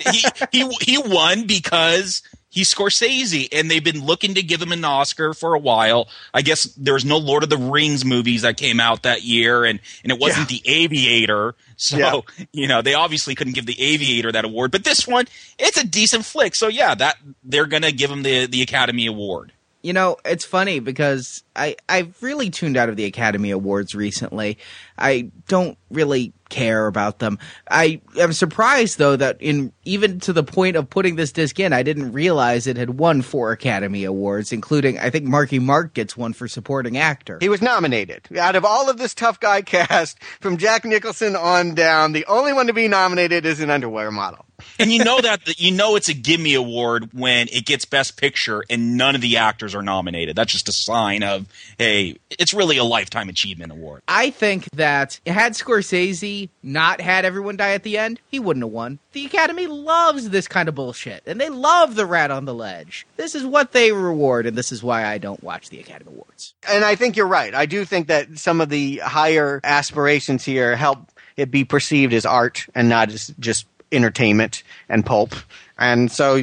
he 0.00 0.24
he 0.52 0.68
he 0.80 0.98
won 0.98 1.46
because 1.46 2.22
he's 2.50 2.72
Scorsese, 2.72 3.48
and 3.52 3.70
they've 3.70 3.82
been 3.82 4.04
looking 4.04 4.34
to 4.34 4.42
give 4.42 4.60
him 4.60 4.72
an 4.72 4.84
Oscar 4.84 5.32
for 5.32 5.54
a 5.54 5.58
while. 5.58 6.08
I 6.34 6.42
guess 6.42 6.64
there 6.76 6.94
was 6.94 7.04
no 7.04 7.16
Lord 7.16 7.42
of 7.42 7.50
the 7.50 7.56
Rings 7.56 8.04
movies 8.04 8.42
that 8.42 8.56
came 8.56 8.78
out 8.80 9.04
that 9.04 9.22
year, 9.22 9.64
and 9.64 9.80
and 10.04 10.12
it 10.12 10.18
wasn't 10.20 10.50
Yeah. 10.50 10.58
The 10.58 10.70
Aviator, 10.70 11.54
so 11.76 11.96
Yeah. 11.96 12.20
you 12.52 12.68
know 12.68 12.82
they 12.82 12.94
obviously 12.94 13.34
couldn't 13.34 13.54
give 13.54 13.66
The 13.66 13.80
Aviator 13.80 14.30
that 14.32 14.44
award. 14.44 14.70
But 14.70 14.84
this 14.84 15.06
one, 15.08 15.26
it's 15.58 15.78
a 15.78 15.86
decent 15.86 16.24
flick, 16.24 16.54
so 16.54 16.68
yeah, 16.68 16.94
that 16.94 17.16
they're 17.42 17.66
gonna 17.66 17.92
give 17.92 18.10
him 18.10 18.22
the 18.22 18.46
the 18.46 18.62
Academy 18.62 19.06
Award. 19.06 19.52
You 19.82 19.92
know, 19.92 20.16
it's 20.24 20.44
funny 20.44 20.80
because 20.80 21.42
I 21.56 21.76
I've 21.88 22.22
really 22.22 22.50
tuned 22.50 22.76
out 22.76 22.88
of 22.88 22.96
the 22.96 23.06
Academy 23.06 23.50
Awards 23.50 23.94
recently. 23.94 24.58
I 24.98 25.30
don't 25.48 25.78
really 25.90 26.32
care 26.50 26.86
about 26.86 27.20
them. 27.20 27.38
I 27.70 28.02
am 28.18 28.32
surprised 28.32 28.98
though 28.98 29.16
that 29.16 29.38
in 29.40 29.72
even 29.84 30.20
to 30.20 30.32
the 30.32 30.42
point 30.42 30.76
of 30.76 30.90
putting 30.90 31.16
this 31.16 31.32
disc 31.32 31.58
in, 31.58 31.72
I 31.72 31.82
didn't 31.82 32.12
realize 32.12 32.66
it 32.66 32.76
had 32.76 32.98
won 32.98 33.22
four 33.22 33.52
Academy 33.52 34.04
Awards, 34.04 34.52
including 34.52 34.98
I 34.98 35.08
think 35.08 35.24
Marky 35.24 35.58
Mark 35.58 35.94
gets 35.94 36.16
one 36.16 36.34
for 36.34 36.46
supporting 36.46 36.98
actor. 36.98 37.38
He 37.40 37.48
was 37.48 37.62
nominated. 37.62 38.28
Out 38.36 38.56
of 38.56 38.64
all 38.64 38.90
of 38.90 38.98
this 38.98 39.14
tough 39.14 39.40
guy 39.40 39.62
cast, 39.62 40.22
from 40.40 40.58
Jack 40.58 40.84
Nicholson 40.84 41.36
on 41.36 41.74
down, 41.74 42.12
the 42.12 42.26
only 42.26 42.52
one 42.52 42.66
to 42.66 42.72
be 42.72 42.88
nominated 42.88 43.46
is 43.46 43.60
an 43.60 43.70
underwear 43.70 44.10
model. 44.10 44.44
And 44.78 44.92
you 44.92 45.04
know 45.04 45.20
that 45.20 45.60
you 45.60 45.70
know 45.70 45.96
it's 45.96 46.08
a 46.08 46.14
gimme 46.14 46.54
award 46.54 47.10
when 47.12 47.48
it 47.48 47.66
gets 47.66 47.84
Best 47.84 48.16
Picture 48.16 48.64
and 48.70 48.96
none 48.96 49.14
of 49.14 49.20
the 49.20 49.36
actors 49.36 49.74
are 49.74 49.82
nominated. 49.82 50.36
That's 50.36 50.52
just 50.52 50.68
a 50.68 50.72
sign 50.72 51.22
of 51.22 51.46
hey, 51.78 52.16
it's 52.30 52.54
really 52.54 52.76
a 52.76 52.84
lifetime 52.84 53.28
achievement 53.28 53.72
award. 53.72 54.02
I 54.08 54.30
think 54.30 54.68
that 54.74 55.20
had 55.26 55.52
Scorsese 55.54 56.48
not 56.62 57.00
had 57.00 57.24
everyone 57.24 57.56
die 57.56 57.72
at 57.72 57.82
the 57.82 57.98
end, 57.98 58.20
he 58.30 58.38
wouldn't 58.38 58.64
have 58.64 58.72
won. 58.72 58.98
The 59.12 59.26
Academy 59.26 59.66
loves 59.66 60.30
this 60.30 60.46
kind 60.46 60.68
of 60.68 60.74
bullshit, 60.74 61.22
and 61.26 61.40
they 61.40 61.48
love 61.48 61.96
the 61.96 62.06
rat 62.06 62.30
on 62.30 62.44
the 62.44 62.54
ledge. 62.54 63.06
This 63.16 63.34
is 63.34 63.44
what 63.44 63.72
they 63.72 63.92
reward, 63.92 64.46
and 64.46 64.56
this 64.56 64.70
is 64.70 64.82
why 64.82 65.04
I 65.04 65.18
don't 65.18 65.42
watch 65.42 65.68
the 65.68 65.80
Academy 65.80 66.12
Awards. 66.12 66.54
And 66.68 66.84
I 66.84 66.94
think 66.94 67.16
you're 67.16 67.26
right. 67.26 67.54
I 67.54 67.66
do 67.66 67.84
think 67.84 68.06
that 68.06 68.38
some 68.38 68.60
of 68.60 68.68
the 68.68 68.98
higher 68.98 69.60
aspirations 69.64 70.44
here 70.44 70.76
help 70.76 71.10
it 71.36 71.50
be 71.50 71.64
perceived 71.64 72.12
as 72.12 72.26
art 72.26 72.66
and 72.74 72.88
not 72.88 73.10
as 73.10 73.32
just 73.38 73.66
entertainment 73.92 74.62
and 74.88 75.04
pulp. 75.04 75.34
And 75.78 76.10
so, 76.10 76.42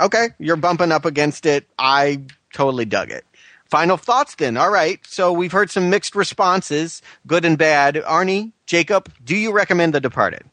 okay, 0.00 0.28
you're 0.38 0.56
bumping 0.56 0.92
up 0.92 1.04
against 1.04 1.46
it. 1.46 1.66
I 1.78 2.22
totally 2.52 2.84
dug 2.84 3.10
it. 3.10 3.24
Final 3.66 3.96
thoughts 3.96 4.34
then. 4.36 4.56
All 4.56 4.70
right. 4.70 5.00
So 5.06 5.32
we've 5.32 5.52
heard 5.52 5.70
some 5.70 5.90
mixed 5.90 6.14
responses, 6.16 7.02
good 7.26 7.44
and 7.44 7.58
bad. 7.58 7.96
Arnie, 7.96 8.52
Jacob, 8.66 9.12
do 9.24 9.36
you 9.36 9.52
recommend 9.52 9.94
The 9.94 10.00
Departed? 10.00 10.44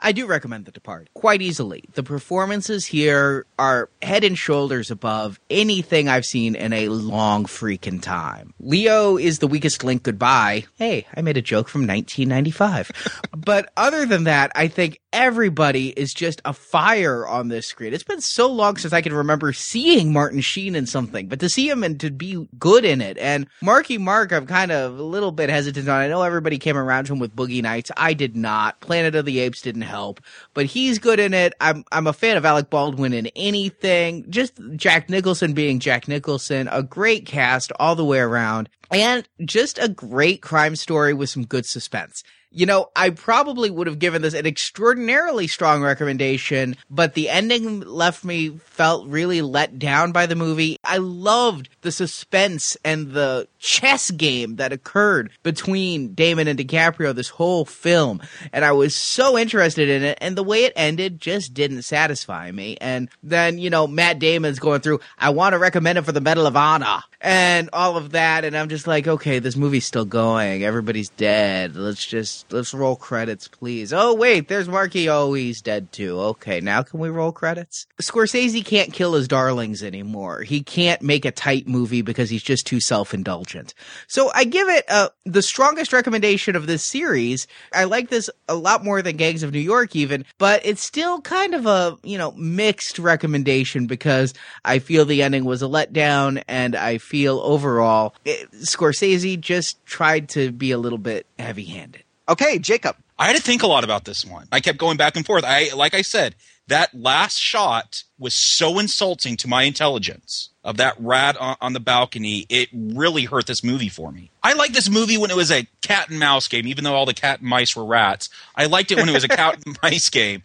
I 0.00 0.12
do 0.12 0.26
recommend 0.26 0.64
The 0.64 0.70
Departed 0.70 1.12
quite 1.14 1.42
easily. 1.42 1.84
The 1.94 2.02
performances 2.02 2.86
here 2.86 3.46
are 3.58 3.90
head 4.00 4.22
and 4.22 4.38
shoulders 4.38 4.90
above 4.90 5.40
anything 5.50 6.08
I've 6.08 6.26
seen 6.26 6.54
in 6.54 6.72
a 6.72 6.88
long 6.88 7.46
freaking 7.46 8.00
time. 8.00 8.54
Leo 8.60 9.16
is 9.16 9.40
the 9.40 9.48
weakest 9.48 9.82
link 9.82 10.04
goodbye. 10.04 10.66
Hey, 10.76 11.06
I 11.16 11.22
made 11.22 11.36
a 11.36 11.42
joke 11.42 11.68
from 11.68 11.82
1995. 11.82 12.92
but 13.36 13.72
other 13.76 14.06
than 14.06 14.24
that, 14.24 14.52
I 14.54 14.68
think 14.68 15.00
everybody 15.12 15.88
is 15.88 16.14
just 16.14 16.40
a 16.44 16.52
fire 16.52 17.26
on 17.26 17.48
this 17.48 17.66
screen. 17.66 17.92
It's 17.92 18.04
been 18.04 18.20
so 18.20 18.48
long 18.48 18.76
since 18.76 18.92
I 18.92 19.00
can 19.00 19.12
remember 19.12 19.52
seeing 19.52 20.12
Martin 20.12 20.40
Sheen 20.40 20.76
in 20.76 20.86
something, 20.86 21.26
but 21.26 21.40
to 21.40 21.48
see 21.48 21.68
him 21.68 21.82
and 21.82 21.98
to 22.00 22.10
be 22.10 22.46
good 22.58 22.84
in 22.84 23.00
it. 23.00 23.18
And 23.18 23.48
Marky 23.62 23.98
Mark, 23.98 24.32
I'm 24.32 24.46
kind 24.46 24.70
of 24.70 24.98
a 24.98 25.02
little 25.02 25.32
bit 25.32 25.50
hesitant 25.50 25.88
on. 25.88 26.00
I 26.00 26.08
know 26.08 26.22
everybody 26.22 26.58
came 26.58 26.76
around 26.76 27.06
to 27.06 27.14
him 27.14 27.18
with 27.18 27.34
Boogie 27.34 27.62
Nights. 27.62 27.90
I 27.96 28.14
did 28.14 28.36
not. 28.36 28.80
Planet 28.80 29.14
of 29.16 29.24
the 29.24 29.40
Apes 29.40 29.62
didn't 29.62 29.87
help, 29.88 30.20
but 30.54 30.66
he's 30.66 30.98
good 30.98 31.18
in 31.18 31.34
it. 31.34 31.52
I'm 31.60 31.84
I'm 31.90 32.06
a 32.06 32.12
fan 32.12 32.36
of 32.36 32.44
Alec 32.44 32.70
Baldwin 32.70 33.12
in 33.12 33.26
anything. 33.34 34.24
Just 34.30 34.60
Jack 34.76 35.10
Nicholson 35.10 35.52
being 35.54 35.80
Jack 35.80 36.06
Nicholson, 36.06 36.68
a 36.70 36.82
great 36.82 37.26
cast 37.26 37.72
all 37.80 37.96
the 37.96 38.04
way 38.04 38.18
around, 38.20 38.68
and 38.90 39.28
just 39.44 39.78
a 39.78 39.88
great 39.88 40.42
crime 40.42 40.76
story 40.76 41.14
with 41.14 41.30
some 41.30 41.44
good 41.44 41.66
suspense. 41.66 42.22
You 42.50 42.64
know, 42.64 42.90
I 42.96 43.10
probably 43.10 43.70
would 43.70 43.86
have 43.86 43.98
given 43.98 44.22
this 44.22 44.32
an 44.32 44.46
extraordinarily 44.46 45.46
strong 45.46 45.82
recommendation, 45.82 46.76
but 46.88 47.12
the 47.12 47.28
ending 47.28 47.80
left 47.80 48.24
me 48.24 48.48
felt 48.48 49.06
really 49.06 49.42
let 49.42 49.78
down 49.78 50.12
by 50.12 50.24
the 50.24 50.34
movie. 50.34 50.78
I 50.82 50.96
loved 50.96 51.68
the 51.82 51.92
suspense 51.92 52.74
and 52.82 53.12
the 53.12 53.48
chess 53.58 54.10
game 54.10 54.56
that 54.56 54.72
occurred 54.72 55.30
between 55.42 56.14
Damon 56.14 56.48
and 56.48 56.58
DiCaprio 56.58 57.14
this 57.14 57.28
whole 57.28 57.66
film, 57.66 58.22
and 58.50 58.64
I 58.64 58.72
was 58.72 58.94
so 58.94 59.36
interested 59.36 59.90
in 59.90 60.02
it, 60.02 60.16
and 60.20 60.34
the 60.34 60.42
way 60.42 60.64
it 60.64 60.72
ended 60.74 61.20
just 61.20 61.52
didn't 61.52 61.82
satisfy 61.82 62.50
me. 62.50 62.78
And 62.80 63.10
then, 63.22 63.58
you 63.58 63.68
know, 63.68 63.86
Matt 63.86 64.18
Damon's 64.20 64.58
going 64.58 64.80
through, 64.80 65.00
I 65.18 65.30
want 65.30 65.52
to 65.52 65.58
recommend 65.58 65.98
it 65.98 66.02
for 66.02 66.12
the 66.12 66.20
Medal 66.22 66.46
of 66.46 66.56
Honor, 66.56 67.02
and 67.20 67.68
all 67.72 67.96
of 67.96 68.12
that, 68.12 68.44
and 68.44 68.56
I'm 68.56 68.68
just 68.68 68.86
like, 68.86 69.08
okay, 69.08 69.40
this 69.40 69.56
movie's 69.56 69.86
still 69.86 70.04
going. 70.04 70.62
Everybody's 70.62 71.08
dead. 71.10 71.74
Let's 71.74 72.06
just 72.06 72.52
let's 72.52 72.72
roll 72.72 72.94
credits, 72.94 73.48
please. 73.48 73.92
Oh 73.92 74.14
wait, 74.14 74.48
there's 74.48 74.68
Marky. 74.68 75.08
Oh, 75.08 75.32
he's 75.32 75.60
dead 75.60 75.90
too. 75.90 76.18
Okay, 76.20 76.60
now 76.60 76.82
can 76.82 77.00
we 77.00 77.08
roll 77.08 77.32
credits? 77.32 77.86
Scorsese 78.00 78.64
can't 78.64 78.92
kill 78.92 79.14
his 79.14 79.26
darlings 79.26 79.82
anymore. 79.82 80.42
He 80.42 80.62
can't 80.62 81.02
make 81.02 81.24
a 81.24 81.32
tight 81.32 81.66
movie 81.66 82.02
because 82.02 82.30
he's 82.30 82.42
just 82.42 82.66
too 82.66 82.80
self-indulgent. 82.80 83.74
So 84.06 84.30
I 84.34 84.44
give 84.44 84.68
it 84.68 84.84
uh, 84.88 85.08
the 85.24 85.42
strongest 85.42 85.92
recommendation 85.92 86.54
of 86.54 86.66
this 86.68 86.84
series. 86.84 87.48
I 87.72 87.84
like 87.84 88.10
this 88.10 88.30
a 88.48 88.54
lot 88.54 88.84
more 88.84 89.02
than 89.02 89.16
Gangs 89.16 89.42
of 89.42 89.52
New 89.52 89.58
York, 89.58 89.96
even, 89.96 90.24
but 90.38 90.64
it's 90.64 90.82
still 90.82 91.20
kind 91.20 91.54
of 91.54 91.66
a 91.66 91.98
you 92.04 92.16
know 92.16 92.30
mixed 92.32 93.00
recommendation 93.00 93.86
because 93.86 94.34
I 94.64 94.78
feel 94.78 95.04
the 95.04 95.22
ending 95.24 95.44
was 95.44 95.62
a 95.62 95.66
letdown, 95.66 96.44
and 96.46 96.76
I 96.76 96.98
feel 97.08 97.40
overall 97.40 98.14
it, 98.24 98.50
Scorsese 98.52 99.40
just 99.40 99.84
tried 99.86 100.28
to 100.30 100.52
be 100.52 100.70
a 100.70 100.78
little 100.78 100.98
bit 100.98 101.26
heavy-handed. 101.38 102.04
Okay, 102.28 102.58
Jacob. 102.58 102.96
I 103.18 103.26
had 103.26 103.36
to 103.36 103.42
think 103.42 103.62
a 103.62 103.66
lot 103.66 103.82
about 103.82 104.04
this 104.04 104.24
one. 104.24 104.46
I 104.52 104.60
kept 104.60 104.78
going 104.78 104.98
back 104.98 105.16
and 105.16 105.24
forth. 105.24 105.42
I 105.44 105.70
like 105.74 105.94
I 105.94 106.02
said, 106.02 106.36
that 106.68 106.94
last 106.94 107.38
shot 107.38 108.04
was 108.18 108.34
so 108.34 108.78
insulting 108.78 109.36
to 109.38 109.48
my 109.48 109.62
intelligence 109.62 110.50
of 110.62 110.76
that 110.76 110.94
rat 110.98 111.36
on, 111.38 111.56
on 111.60 111.72
the 111.72 111.80
balcony. 111.80 112.44
It 112.50 112.68
really 112.72 113.24
hurt 113.24 113.46
this 113.46 113.64
movie 113.64 113.88
for 113.88 114.12
me. 114.12 114.30
I 114.42 114.52
liked 114.52 114.74
this 114.74 114.90
movie 114.90 115.16
when 115.16 115.30
it 115.30 115.36
was 115.36 115.50
a 115.50 115.66
cat 115.80 116.10
and 116.10 116.18
mouse 116.18 116.46
game, 116.46 116.66
even 116.66 116.84
though 116.84 116.94
all 116.94 117.06
the 117.06 117.14
cat 117.14 117.40
and 117.40 117.48
mice 117.48 117.74
were 117.74 117.86
rats. 117.86 118.28
I 118.54 118.66
liked 118.66 118.92
it 118.92 118.98
when 118.98 119.08
it 119.08 119.14
was 119.14 119.24
a 119.24 119.28
cat 119.28 119.62
and 119.64 119.78
mice 119.82 120.10
game. 120.10 120.42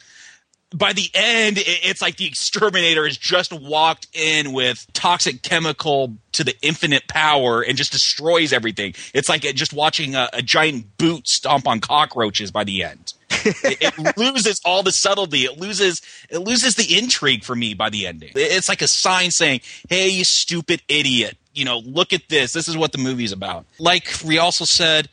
By 0.73 0.93
the 0.93 1.09
end, 1.13 1.57
it's 1.59 2.01
like 2.01 2.17
the 2.17 2.25
exterminator 2.25 3.05
has 3.05 3.17
just 3.17 3.53
walked 3.53 4.07
in 4.13 4.53
with 4.53 4.85
toxic 4.93 5.43
chemical 5.43 6.17
to 6.33 6.43
the 6.43 6.55
infinite 6.61 7.07
power 7.07 7.61
and 7.61 7.77
just 7.77 7.91
destroys 7.91 8.51
everything. 8.51 8.95
It's 9.13 9.29
like 9.29 9.45
uh, 9.45 9.51
just 9.53 9.73
watching 9.73 10.15
a, 10.15 10.29
a 10.33 10.41
giant 10.41 10.97
boot 10.97 11.27
stomp 11.27 11.67
on 11.67 11.79
cockroaches 11.79 12.51
by 12.51 12.63
the 12.63 12.83
end. 12.83 13.13
it, 13.45 13.77
it 13.81 14.17
loses 14.17 14.61
all 14.65 14.83
the 14.83 14.91
subtlety. 14.91 15.45
It 15.45 15.59
loses 15.59 16.01
it 16.29 16.39
loses 16.39 16.75
the 16.75 16.97
intrigue 16.97 17.43
for 17.43 17.55
me 17.55 17.73
by 17.73 17.89
the 17.89 18.07
ending. 18.07 18.31
It's 18.35 18.69
like 18.69 18.81
a 18.81 18.87
sign 18.87 19.31
saying, 19.31 19.61
"Hey, 19.89 20.09
you 20.09 20.23
stupid 20.23 20.81
idiot! 20.87 21.37
You 21.53 21.65
know, 21.65 21.79
look 21.79 22.13
at 22.13 22.29
this. 22.29 22.53
This 22.53 22.67
is 22.67 22.77
what 22.77 22.91
the 22.91 22.97
movie's 22.97 23.31
about." 23.31 23.65
Like 23.79 24.07
we 24.25 24.37
also 24.37 24.65
said, 24.65 25.09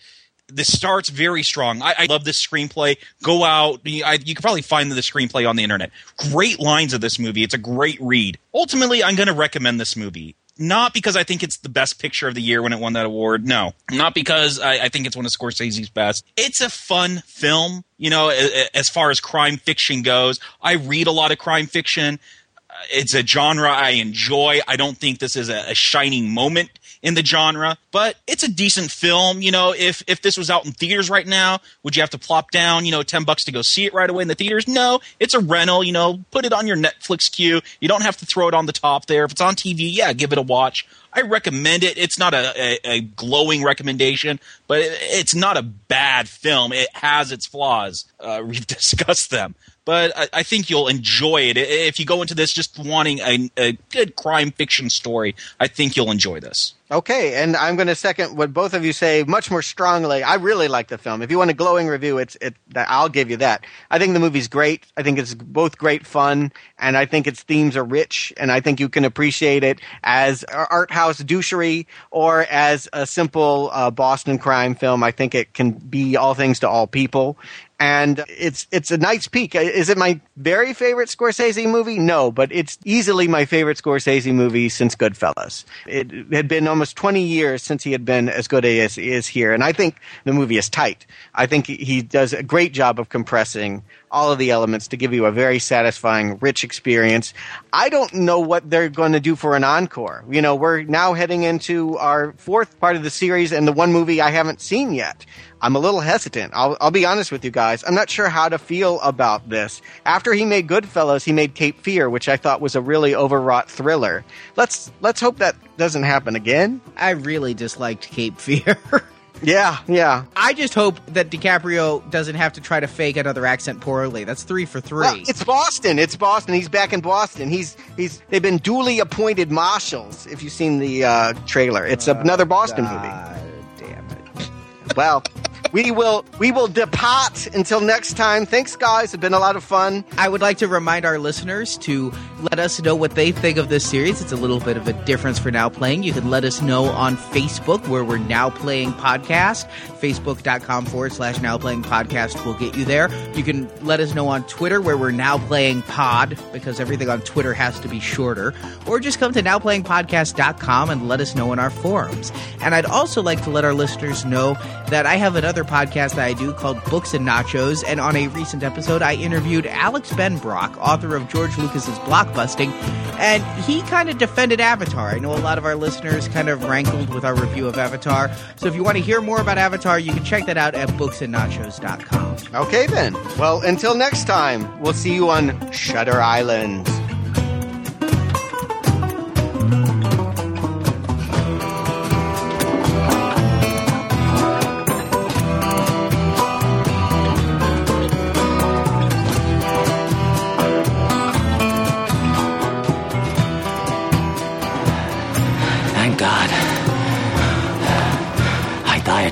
This 0.52 0.72
starts 0.72 1.08
very 1.08 1.42
strong. 1.42 1.82
I, 1.82 1.94
I 1.98 2.06
love 2.06 2.24
this 2.24 2.44
screenplay. 2.44 2.98
Go 3.22 3.44
out. 3.44 3.80
I, 3.86 4.18
you 4.24 4.34
can 4.34 4.42
probably 4.42 4.62
find 4.62 4.90
the 4.90 4.96
screenplay 4.96 5.48
on 5.48 5.56
the 5.56 5.64
internet. 5.64 5.90
Great 6.30 6.60
lines 6.60 6.92
of 6.92 7.00
this 7.00 7.18
movie. 7.18 7.42
It's 7.42 7.54
a 7.54 7.58
great 7.58 7.98
read. 8.00 8.38
Ultimately, 8.54 9.02
I'm 9.02 9.16
going 9.16 9.28
to 9.28 9.34
recommend 9.34 9.80
this 9.80 9.96
movie 9.96 10.36
not 10.60 10.92
because 10.92 11.16
I 11.16 11.24
think 11.24 11.42
it's 11.42 11.56
the 11.56 11.70
best 11.70 11.98
picture 11.98 12.28
of 12.28 12.34
the 12.34 12.42
year 12.42 12.62
when 12.62 12.74
it 12.74 12.78
won 12.78 12.92
that 12.92 13.06
award. 13.06 13.46
No, 13.46 13.72
not 13.90 14.14
because 14.14 14.60
I, 14.60 14.84
I, 14.84 14.88
think 14.90 15.06
it's 15.06 15.16
one 15.16 15.24
of 15.24 15.32
Scorsese's 15.32 15.88
best. 15.88 16.24
It's 16.36 16.60
a 16.60 16.68
fun 16.68 17.22
film, 17.26 17.82
you 17.96 18.10
know, 18.10 18.28
as 18.74 18.90
far 18.90 19.10
as 19.10 19.20
crime 19.20 19.56
fiction 19.56 20.02
goes. 20.02 20.38
I 20.60 20.74
read 20.74 21.06
a 21.06 21.12
lot 21.12 21.32
of 21.32 21.38
crime 21.38 21.66
fiction. 21.66 22.20
Uh, 22.68 22.74
it's 22.90 23.14
a 23.14 23.26
genre 23.26 23.70
I 23.70 23.90
enjoy. 23.90 24.60
I 24.68 24.76
don't 24.76 24.98
think 24.98 25.18
this 25.18 25.34
is 25.34 25.48
a, 25.48 25.70
a 25.70 25.74
shining 25.74 26.30
moment 26.30 26.70
in 27.02 27.14
the 27.14 27.24
genre, 27.24 27.78
but 27.92 28.16
it's 28.26 28.42
a 28.42 28.50
decent 28.50 28.90
film. 28.90 29.40
You 29.40 29.50
know, 29.50 29.74
if 29.76 30.02
if 30.06 30.22
this 30.22 30.36
was 30.36 30.50
out 30.50 30.66
in 30.66 30.72
theaters 30.72 31.08
right 31.08 31.26
now, 31.26 31.60
would 31.82 31.96
you 31.96 32.02
have 32.02 32.10
to 32.10 32.18
plop 32.18 32.50
down, 32.50 32.84
you 32.84 32.92
know, 32.92 33.02
ten 33.02 33.24
bucks 33.24 33.44
to 33.44 33.52
go 33.52 33.62
see 33.62 33.86
it 33.86 33.94
right 33.94 34.08
away 34.08 34.22
in 34.22 34.28
the 34.28 34.34
theaters? 34.34 34.68
No, 34.68 35.00
it's 35.18 35.34
a 35.34 35.40
rental. 35.40 35.82
You 35.82 35.92
know, 35.92 36.20
put 36.30 36.44
it 36.44 36.52
on 36.52 36.66
your 36.66 36.76
Netflix 36.76 37.30
queue. 37.30 37.60
You 37.80 37.88
don't 37.88 38.02
have 38.02 38.16
to 38.18 38.26
throw 38.26 38.48
it 38.48 38.54
on 38.54 38.66
the 38.66 38.72
top 38.72 39.06
there. 39.06 39.24
If 39.24 39.32
it's 39.32 39.40
on 39.40 39.54
TV, 39.54 39.88
yeah, 39.92 40.12
give 40.12 40.32
it 40.32 40.38
a 40.38 40.42
watch. 40.42 40.86
I 41.12 41.22
recommend 41.22 41.82
it. 41.82 41.98
It's 41.98 42.18
not 42.18 42.34
a, 42.34 42.52
a, 42.56 42.78
a 42.88 43.00
glowing 43.00 43.64
recommendation, 43.64 44.38
but 44.68 44.78
it, 44.78 44.96
it's 45.00 45.34
not 45.34 45.56
a 45.56 45.62
bad 45.62 46.28
film. 46.28 46.72
It 46.72 46.88
has 46.94 47.32
its 47.32 47.46
flaws. 47.46 48.04
Uh, 48.20 48.42
we've 48.46 48.66
discussed 48.66 49.30
them 49.30 49.54
but 49.86 50.16
I, 50.16 50.28
I, 50.34 50.42
think 50.44 50.70
you'll 50.70 50.86
enjoy 50.86 51.40
it. 51.48 51.56
If 51.56 51.98
you 51.98 52.06
go 52.06 52.22
into 52.22 52.34
this 52.34 52.52
just 52.52 52.78
wanting 52.78 53.18
a, 53.20 53.50
a, 53.56 53.72
good 53.90 54.14
crime 54.14 54.52
fiction 54.52 54.88
story, 54.90 55.34
I 55.58 55.66
think 55.66 55.96
you'll 55.96 56.12
enjoy 56.12 56.38
this. 56.38 56.74
Okay, 56.92 57.40
and 57.40 57.56
I'm 57.56 57.76
going 57.76 57.86
to 57.86 57.94
second 57.94 58.36
what 58.36 58.52
both 58.52 58.74
of 58.74 58.84
you 58.84 58.92
say 58.92 59.22
much 59.22 59.48
more 59.48 59.62
strongly. 59.62 60.24
I 60.24 60.34
really 60.34 60.66
like 60.66 60.88
the 60.88 60.98
film. 60.98 61.22
If 61.22 61.30
you 61.30 61.38
want 61.38 61.48
a 61.48 61.54
glowing 61.54 61.86
review, 61.86 62.18
it's 62.18 62.36
it. 62.40 62.56
I'll 62.74 63.08
give 63.08 63.30
you 63.30 63.36
that. 63.36 63.64
I 63.92 64.00
think 64.00 64.12
the 64.12 64.18
movie's 64.18 64.48
great. 64.48 64.86
I 64.96 65.04
think 65.04 65.16
it's 65.16 65.34
both 65.34 65.78
great 65.78 66.04
fun, 66.04 66.50
and 66.80 66.96
I 66.96 67.06
think 67.06 67.28
its 67.28 67.44
themes 67.44 67.76
are 67.76 67.84
rich, 67.84 68.32
and 68.36 68.50
I 68.50 68.58
think 68.58 68.80
you 68.80 68.88
can 68.88 69.04
appreciate 69.04 69.62
it 69.62 69.80
as 70.02 70.42
art 70.42 70.90
house 70.90 71.22
douchery 71.22 71.86
or 72.10 72.42
as 72.50 72.88
a 72.92 73.06
simple 73.06 73.70
uh, 73.72 73.92
Boston 73.92 74.36
crime 74.36 74.74
film. 74.74 75.04
I 75.04 75.12
think 75.12 75.36
it 75.36 75.54
can 75.54 75.70
be 75.70 76.16
all 76.16 76.34
things 76.34 76.58
to 76.58 76.68
all 76.68 76.88
people, 76.88 77.38
and 77.80 78.22
it's 78.28 78.66
it's 78.70 78.90
a 78.90 78.98
nice 78.98 79.26
peek. 79.26 79.54
Is 79.54 79.88
it 79.88 79.96
my 79.96 80.20
very 80.36 80.74
favorite 80.74 81.08
Scorsese 81.08 81.68
movie? 81.68 81.98
No, 81.98 82.30
but 82.30 82.52
it's 82.52 82.78
easily 82.84 83.26
my 83.26 83.46
favorite 83.46 83.78
Scorsese 83.78 84.34
movie 84.34 84.68
since 84.68 84.94
Goodfellas. 84.94 85.64
It 85.86 86.32
had 86.32 86.46
been 86.46 86.68
almost 86.80 86.96
20 86.96 87.22
years 87.22 87.62
since 87.62 87.84
he 87.84 87.92
had 87.92 88.06
been 88.06 88.30
as 88.30 88.48
good 88.48 88.64
as 88.64 88.94
he 88.94 89.10
is 89.10 89.26
here, 89.26 89.52
and 89.52 89.62
I 89.62 89.70
think 89.70 89.96
the 90.24 90.32
movie 90.32 90.56
is 90.56 90.70
tight. 90.70 91.04
I 91.34 91.44
think 91.44 91.66
he 91.66 92.00
does 92.00 92.32
a 92.32 92.42
great 92.42 92.72
job 92.72 92.98
of 92.98 93.10
compressing 93.10 93.84
all 94.10 94.32
of 94.32 94.38
the 94.38 94.50
elements 94.50 94.88
to 94.88 94.96
give 94.96 95.12
you 95.12 95.26
a 95.26 95.32
very 95.32 95.58
satisfying, 95.58 96.38
rich 96.38 96.64
experience. 96.64 97.32
I 97.72 97.88
don't 97.88 98.12
know 98.12 98.40
what 98.40 98.68
they're 98.68 98.88
going 98.88 99.12
to 99.12 99.20
do 99.20 99.36
for 99.36 99.54
an 99.54 99.64
encore. 99.64 100.24
You 100.28 100.42
know, 100.42 100.54
we're 100.54 100.82
now 100.82 101.14
heading 101.14 101.44
into 101.44 101.96
our 101.98 102.32
fourth 102.32 102.78
part 102.80 102.96
of 102.96 103.02
the 103.04 103.10
series 103.10 103.52
and 103.52 103.68
the 103.68 103.72
one 103.72 103.92
movie 103.92 104.20
I 104.20 104.30
haven't 104.30 104.60
seen 104.60 104.92
yet. 104.92 105.24
I'm 105.62 105.76
a 105.76 105.78
little 105.78 106.00
hesitant. 106.00 106.52
I'll, 106.54 106.76
I'll 106.80 106.90
be 106.90 107.04
honest 107.04 107.30
with 107.30 107.44
you 107.44 107.50
guys. 107.50 107.84
I'm 107.86 107.94
not 107.94 108.10
sure 108.10 108.28
how 108.28 108.48
to 108.48 108.58
feel 108.58 109.00
about 109.00 109.48
this. 109.48 109.82
After 110.06 110.32
he 110.32 110.44
made 110.44 110.66
Goodfellas, 110.66 111.24
he 111.24 111.32
made 111.32 111.54
Cape 111.54 111.80
Fear, 111.80 112.08
which 112.10 112.28
I 112.28 112.36
thought 112.36 112.60
was 112.60 112.74
a 112.74 112.80
really 112.80 113.14
overwrought 113.14 113.70
thriller. 113.70 114.24
Let's 114.56 114.90
let's 115.02 115.20
hope 115.20 115.38
that 115.38 115.54
doesn't 115.76 116.02
happen 116.02 116.34
again. 116.34 116.80
I 116.96 117.10
really 117.10 117.54
disliked 117.54 118.08
Cape 118.08 118.38
Fear. 118.38 118.78
Yeah, 119.42 119.78
yeah. 119.88 120.24
I 120.36 120.52
just 120.52 120.74
hope 120.74 121.04
that 121.06 121.30
DiCaprio 121.30 122.08
doesn't 122.10 122.34
have 122.34 122.52
to 122.54 122.60
try 122.60 122.80
to 122.80 122.86
fake 122.86 123.16
another 123.16 123.46
accent 123.46 123.80
poorly. 123.80 124.24
That's 124.24 124.42
three 124.42 124.66
for 124.66 124.80
three. 124.80 125.00
Well, 125.00 125.16
it's 125.16 125.42
Boston. 125.42 125.98
It's 125.98 126.16
Boston. 126.16 126.54
He's 126.54 126.68
back 126.68 126.92
in 126.92 127.00
Boston. 127.00 127.48
He's 127.48 127.76
he's. 127.96 128.20
They've 128.28 128.42
been 128.42 128.58
duly 128.58 128.98
appointed 128.98 129.50
marshals. 129.50 130.26
If 130.26 130.42
you've 130.42 130.52
seen 130.52 130.78
the 130.78 131.04
uh, 131.04 131.32
trailer, 131.46 131.86
it's 131.86 132.08
uh, 132.08 132.16
another 132.16 132.44
Boston 132.44 132.84
God 132.84 133.38
movie. 133.78 133.92
Damn 133.92 134.04
it. 134.10 134.96
Well 134.96 135.22
we 135.72 135.90
will 135.90 136.24
we 136.38 136.50
will 136.52 136.66
depart 136.68 137.46
until 137.54 137.80
next 137.80 138.16
time. 138.16 138.46
Thanks, 138.46 138.76
guys. 138.76 139.14
It's 139.14 139.20
been 139.20 139.34
a 139.34 139.38
lot 139.38 139.56
of 139.56 139.64
fun. 139.64 140.04
I 140.18 140.28
would 140.28 140.40
like 140.40 140.58
to 140.58 140.68
remind 140.68 141.04
our 141.04 141.18
listeners 141.18 141.76
to 141.78 142.12
let 142.50 142.58
us 142.58 142.80
know 142.82 142.94
what 142.96 143.12
they 143.12 143.32
think 143.32 143.58
of 143.58 143.68
this 143.68 143.88
series. 143.88 144.20
It's 144.20 144.32
a 144.32 144.36
little 144.36 144.60
bit 144.60 144.76
of 144.76 144.88
a 144.88 144.92
difference 145.04 145.38
for 145.38 145.50
now 145.50 145.68
playing. 145.68 146.02
You 146.02 146.12
can 146.12 146.30
let 146.30 146.44
us 146.44 146.60
know 146.62 146.86
on 146.86 147.16
Facebook 147.16 147.86
where 147.88 148.04
we're 148.04 148.18
now 148.18 148.50
playing 148.50 148.92
podcast. 148.92 149.68
Facebook.com 150.00 150.86
forward 150.86 151.12
slash 151.12 151.40
now 151.40 151.58
playing 151.58 151.82
podcast 151.82 152.44
will 152.44 152.54
get 152.54 152.74
you 152.76 152.84
there. 152.84 153.10
You 153.34 153.44
can 153.44 153.68
let 153.84 154.00
us 154.00 154.14
know 154.14 154.28
on 154.28 154.44
Twitter 154.44 154.80
where 154.80 154.96
we're 154.96 155.10
now 155.10 155.38
playing 155.38 155.82
pod 155.82 156.38
because 156.52 156.80
everything 156.80 157.08
on 157.08 157.20
Twitter 157.20 157.52
has 157.52 157.78
to 157.80 157.88
be 157.88 158.00
shorter. 158.00 158.54
Or 158.86 158.98
just 158.98 159.18
come 159.18 159.32
to 159.34 159.42
nowplayingpodcast.com 159.42 160.90
and 160.90 161.08
let 161.08 161.20
us 161.20 161.34
know 161.34 161.52
in 161.52 161.58
our 161.58 161.70
forums. 161.70 162.32
And 162.62 162.74
I'd 162.74 162.86
also 162.86 163.22
like 163.22 163.42
to 163.44 163.50
let 163.50 163.64
our 163.64 163.74
listeners 163.74 164.24
know 164.24 164.54
that 164.88 165.06
I 165.06 165.16
have 165.16 165.36
another 165.36 165.59
podcast 165.64 166.14
that 166.14 166.26
I 166.26 166.32
do 166.32 166.52
called 166.52 166.82
Books 166.84 167.14
and 167.14 167.26
Nachos. 167.26 167.84
And 167.86 168.00
on 168.00 168.16
a 168.16 168.28
recent 168.28 168.62
episode, 168.62 169.02
I 169.02 169.14
interviewed 169.14 169.66
Alex 169.66 170.12
Ben 170.12 170.38
Block, 170.38 170.76
author 170.78 171.16
of 171.16 171.28
George 171.28 171.56
Lucas's 171.58 171.98
Blockbusting, 172.00 172.70
and 173.18 173.42
he 173.64 173.82
kind 173.82 174.08
of 174.08 174.18
defended 174.18 174.60
Avatar. 174.60 175.10
I 175.10 175.18
know 175.18 175.34
a 175.34 175.38
lot 175.38 175.58
of 175.58 175.64
our 175.64 175.74
listeners 175.74 176.28
kind 176.28 176.48
of 176.48 176.64
rankled 176.64 177.12
with 177.12 177.24
our 177.24 177.34
review 177.34 177.66
of 177.66 177.76
Avatar. 177.78 178.30
So 178.56 178.66
if 178.66 178.74
you 178.74 178.82
want 178.82 178.96
to 178.96 179.02
hear 179.02 179.20
more 179.20 179.40
about 179.40 179.58
Avatar, 179.58 179.98
you 179.98 180.12
can 180.12 180.24
check 180.24 180.46
that 180.46 180.56
out 180.56 180.74
at 180.74 180.88
booksandnachos.com. 180.90 182.36
Okay, 182.54 182.86
then. 182.86 183.14
Well, 183.38 183.60
until 183.62 183.94
next 183.94 184.26
time, 184.26 184.80
we'll 184.80 184.92
see 184.94 185.14
you 185.14 185.28
on 185.30 185.70
Shutter 185.72 186.20
Island. 186.20 186.88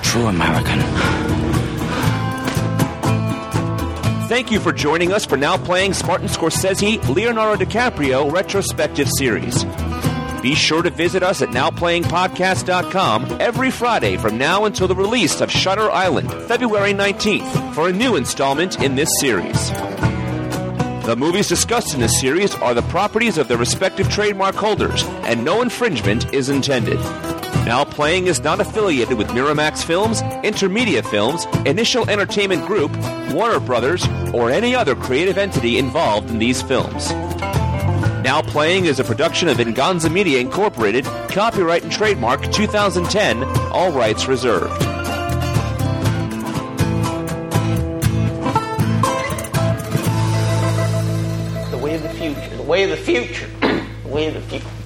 True 0.09 0.27
American. 0.27 0.81
Thank 4.28 4.51
you 4.51 4.59
for 4.59 4.73
joining 4.73 5.12
us 5.12 5.27
for 5.27 5.36
now 5.36 5.59
playing 5.59 5.94
Martin 6.06 6.28
Scorsese 6.28 7.06
Leonardo 7.15 7.62
DiCaprio 7.62 8.32
retrospective 8.32 9.09
series. 9.19 9.65
Be 10.40 10.55
sure 10.55 10.82
to 10.82 10.90
visit 10.90 11.23
us 11.23 11.43
at 11.43 11.51
NowPlayingPodcast.com 11.51 13.39
every 13.40 13.70
Friday 13.70 14.16
from 14.16 14.39
now 14.39 14.65
until 14.65 14.89
the 14.89 14.94
release 14.94 15.40
of 15.40 15.51
Shutter 15.51 15.90
Island, 15.90 16.32
February 16.44 16.94
19th, 16.94 17.74
for 17.74 17.89
a 17.89 17.93
new 17.93 18.16
installment 18.16 18.82
in 18.82 18.94
this 18.94 19.10
series. 19.20 19.70
The 21.09 21.17
movies 21.17 21.49
discussed 21.49 21.95
in 21.95 22.01
this 22.01 22.21
series 22.21 22.55
are 22.57 22.75
the 22.75 22.83
properties 22.83 23.39
of 23.39 23.49
their 23.49 23.57
respective 23.57 24.11
trademark 24.11 24.55
holders, 24.55 25.05
and 25.25 25.43
no 25.43 25.63
infringement 25.63 26.35
is 26.35 26.51
intended. 26.51 26.99
Now 27.65 27.83
Playing 27.83 28.27
is 28.27 28.43
not 28.43 28.61
affiliated 28.61 29.17
with 29.17 29.29
Miramax 29.29 29.83
Films, 29.83 30.21
Intermedia 30.45 31.03
Films, 31.03 31.47
Initial 31.65 32.11
Entertainment 32.11 32.67
Group, 32.67 32.95
Warner 33.33 33.59
Brothers, 33.59 34.07
or 34.35 34.51
any 34.51 34.75
other 34.75 34.95
creative 34.95 35.39
entity 35.39 35.79
involved 35.79 36.29
in 36.29 36.41
these 36.41 36.61
films. 36.61 37.09
Now 38.23 38.43
Playing 38.43 38.85
is 38.85 39.01
a 39.01 39.05
production 39.05 39.49
of 39.49 39.57
Inganza 39.57 40.13
Media 40.13 40.41
Incorporated, 40.41 41.07
copyright 41.31 41.85
and 41.85 41.91
trademark 41.91 42.53
2010, 42.53 43.45
all 43.73 43.93
rights 43.93 44.29
reserved. 44.29 44.88
Way 52.69 52.85
of 52.85 52.90
the 52.90 52.97
future, 52.97 53.49
the 54.05 54.09
way 54.09 54.27
of 54.28 54.35
the 54.35 54.40
future 54.43 54.78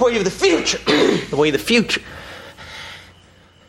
way 0.00 0.16
of 0.16 0.24
the 0.24 0.30
future. 0.30 0.78
the 0.78 1.36
way 1.36 1.48
of 1.48 1.52
the 1.52 1.58
future. 1.58 2.00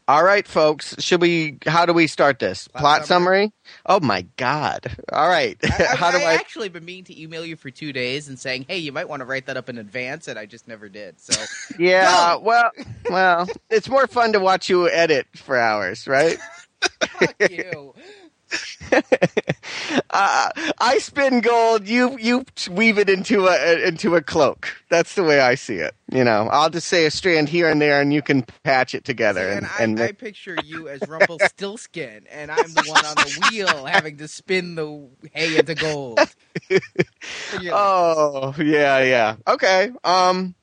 All 0.07 0.23
right, 0.23 0.47
folks. 0.47 0.95
Should 0.99 1.21
we? 1.21 1.57
How 1.65 1.85
do 1.85 1.93
we 1.93 2.07
start 2.07 2.39
this 2.39 2.67
plot, 2.67 2.81
plot 2.81 3.05
summary? 3.05 3.45
summary? 3.45 3.53
Oh 3.85 3.99
my 4.01 4.23
god! 4.35 4.93
All 5.13 5.29
right. 5.29 5.57
I, 5.63 5.67
how 5.95 6.11
do 6.11 6.17
I? 6.17 6.31
I 6.31 6.33
actually 6.33 6.69
been 6.69 6.83
meaning 6.83 7.05
to 7.05 7.21
email 7.21 7.45
you 7.45 7.55
for 7.55 7.69
two 7.69 7.93
days 7.93 8.27
and 8.27 8.37
saying, 8.37 8.65
"Hey, 8.67 8.79
you 8.79 8.91
might 8.91 9.07
want 9.07 9.21
to 9.21 9.25
write 9.25 9.45
that 9.45 9.55
up 9.57 9.69
in 9.69 9.77
advance," 9.77 10.27
and 10.27 10.37
I 10.37 10.45
just 10.45 10.67
never 10.67 10.89
did. 10.89 11.21
So 11.21 11.39
yeah. 11.79 12.35
Well, 12.35 12.71
well, 13.09 13.47
it's 13.69 13.87
more 13.87 14.07
fun 14.07 14.33
to 14.33 14.39
watch 14.39 14.69
you 14.69 14.89
edit 14.89 15.27
for 15.35 15.55
hours, 15.57 16.07
right? 16.07 16.37
Fuck 17.19 17.49
you. 17.49 17.93
uh, 20.09 20.49
I 20.79 20.97
spin 20.99 21.41
gold. 21.41 21.87
You 21.87 22.17
you 22.17 22.45
weave 22.69 22.97
it 22.97 23.09
into 23.09 23.47
a 23.47 23.87
into 23.87 24.15
a 24.15 24.21
cloak. 24.21 24.75
That's 24.89 25.15
the 25.15 25.23
way 25.23 25.39
I 25.39 25.55
see 25.55 25.75
it. 25.75 25.95
You 26.11 26.23
know, 26.23 26.49
I'll 26.51 26.69
just 26.69 26.87
say 26.87 27.05
a 27.05 27.11
strand 27.11 27.47
here 27.47 27.69
and 27.69 27.81
there, 27.81 28.01
and 28.01 28.13
you 28.13 28.21
can 28.21 28.43
patch 28.63 28.93
it 28.93 29.05
together. 29.05 29.47
and, 29.49 29.67
and, 29.79 29.99
I, 29.99 30.07
I 30.07 30.11
picture 30.11 30.57
you 30.63 30.89
as 30.89 31.01
Rumpelstiltskin, 31.07 32.25
and 32.29 32.51
I'm 32.51 32.73
the 32.73 32.83
one 32.87 33.05
on 33.05 33.15
the 33.15 33.47
wheel 33.51 33.85
having 33.85 34.17
to 34.17 34.27
spin 34.27 34.75
the 34.75 35.07
hay 35.33 35.57
into 35.57 35.75
gold. 35.75 36.19
Oh 37.71 38.55
yeah, 38.57 39.03
yeah. 39.03 39.35
Okay. 39.47 39.91
Um, 40.03 40.55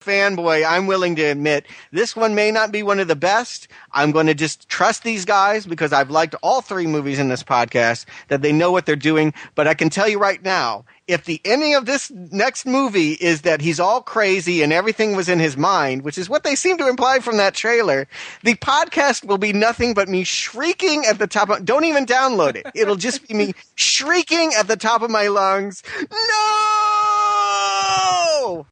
fanboy, 0.00 0.66
I'm 0.66 0.86
willing 0.86 1.16
to 1.16 1.24
admit 1.24 1.66
this 1.92 2.14
one 2.14 2.34
may 2.34 2.50
not 2.50 2.72
be 2.72 2.82
one 2.82 3.00
of 3.00 3.08
the 3.08 3.16
best. 3.16 3.68
I'm 3.92 4.12
going 4.12 4.26
to 4.26 4.34
just 4.34 4.68
trust 4.68 5.02
these 5.02 5.24
guys 5.24 5.66
because 5.66 5.92
I've 5.92 6.10
liked 6.10 6.34
all 6.42 6.60
three 6.60 6.86
movies 6.86 7.18
in 7.18 7.28
this 7.28 7.42
podcast 7.42 8.04
that 8.28 8.42
they 8.42 8.52
know 8.52 8.72
what 8.72 8.86
they're 8.86 8.96
doing. 8.96 9.34
But 9.54 9.66
I 9.66 9.74
can 9.74 9.90
tell 9.90 10.08
you 10.08 10.18
right 10.18 10.42
now, 10.42 10.84
if 11.06 11.24
the 11.24 11.40
ending 11.44 11.74
of 11.74 11.86
this 11.86 12.10
next 12.10 12.66
movie 12.66 13.12
is 13.12 13.42
that 13.42 13.60
he's 13.60 13.80
all 13.80 14.02
crazy 14.02 14.62
and 14.62 14.72
everything 14.72 15.16
was 15.16 15.28
in 15.28 15.38
his 15.38 15.56
mind, 15.56 16.02
which 16.02 16.18
is 16.18 16.28
what 16.28 16.44
they 16.44 16.54
seem 16.54 16.76
to 16.78 16.88
imply 16.88 17.18
from 17.18 17.38
that 17.38 17.54
trailer, 17.54 18.06
the 18.42 18.54
podcast 18.56 19.24
will 19.24 19.38
be 19.38 19.52
nothing 19.52 19.94
but 19.94 20.08
me 20.08 20.22
shrieking 20.22 21.04
at 21.06 21.18
the 21.18 21.26
top 21.26 21.48
of, 21.48 21.64
don't 21.64 21.84
even 21.84 22.04
download 22.04 22.56
it. 22.56 22.66
It'll 22.74 22.96
just 22.96 23.26
be 23.26 23.34
me 23.34 23.54
shrieking 23.74 24.52
at 24.58 24.68
the 24.68 24.76
top 24.76 25.02
of 25.02 25.10
my 25.10 25.28
lungs, 25.28 25.82
no! 26.10 26.97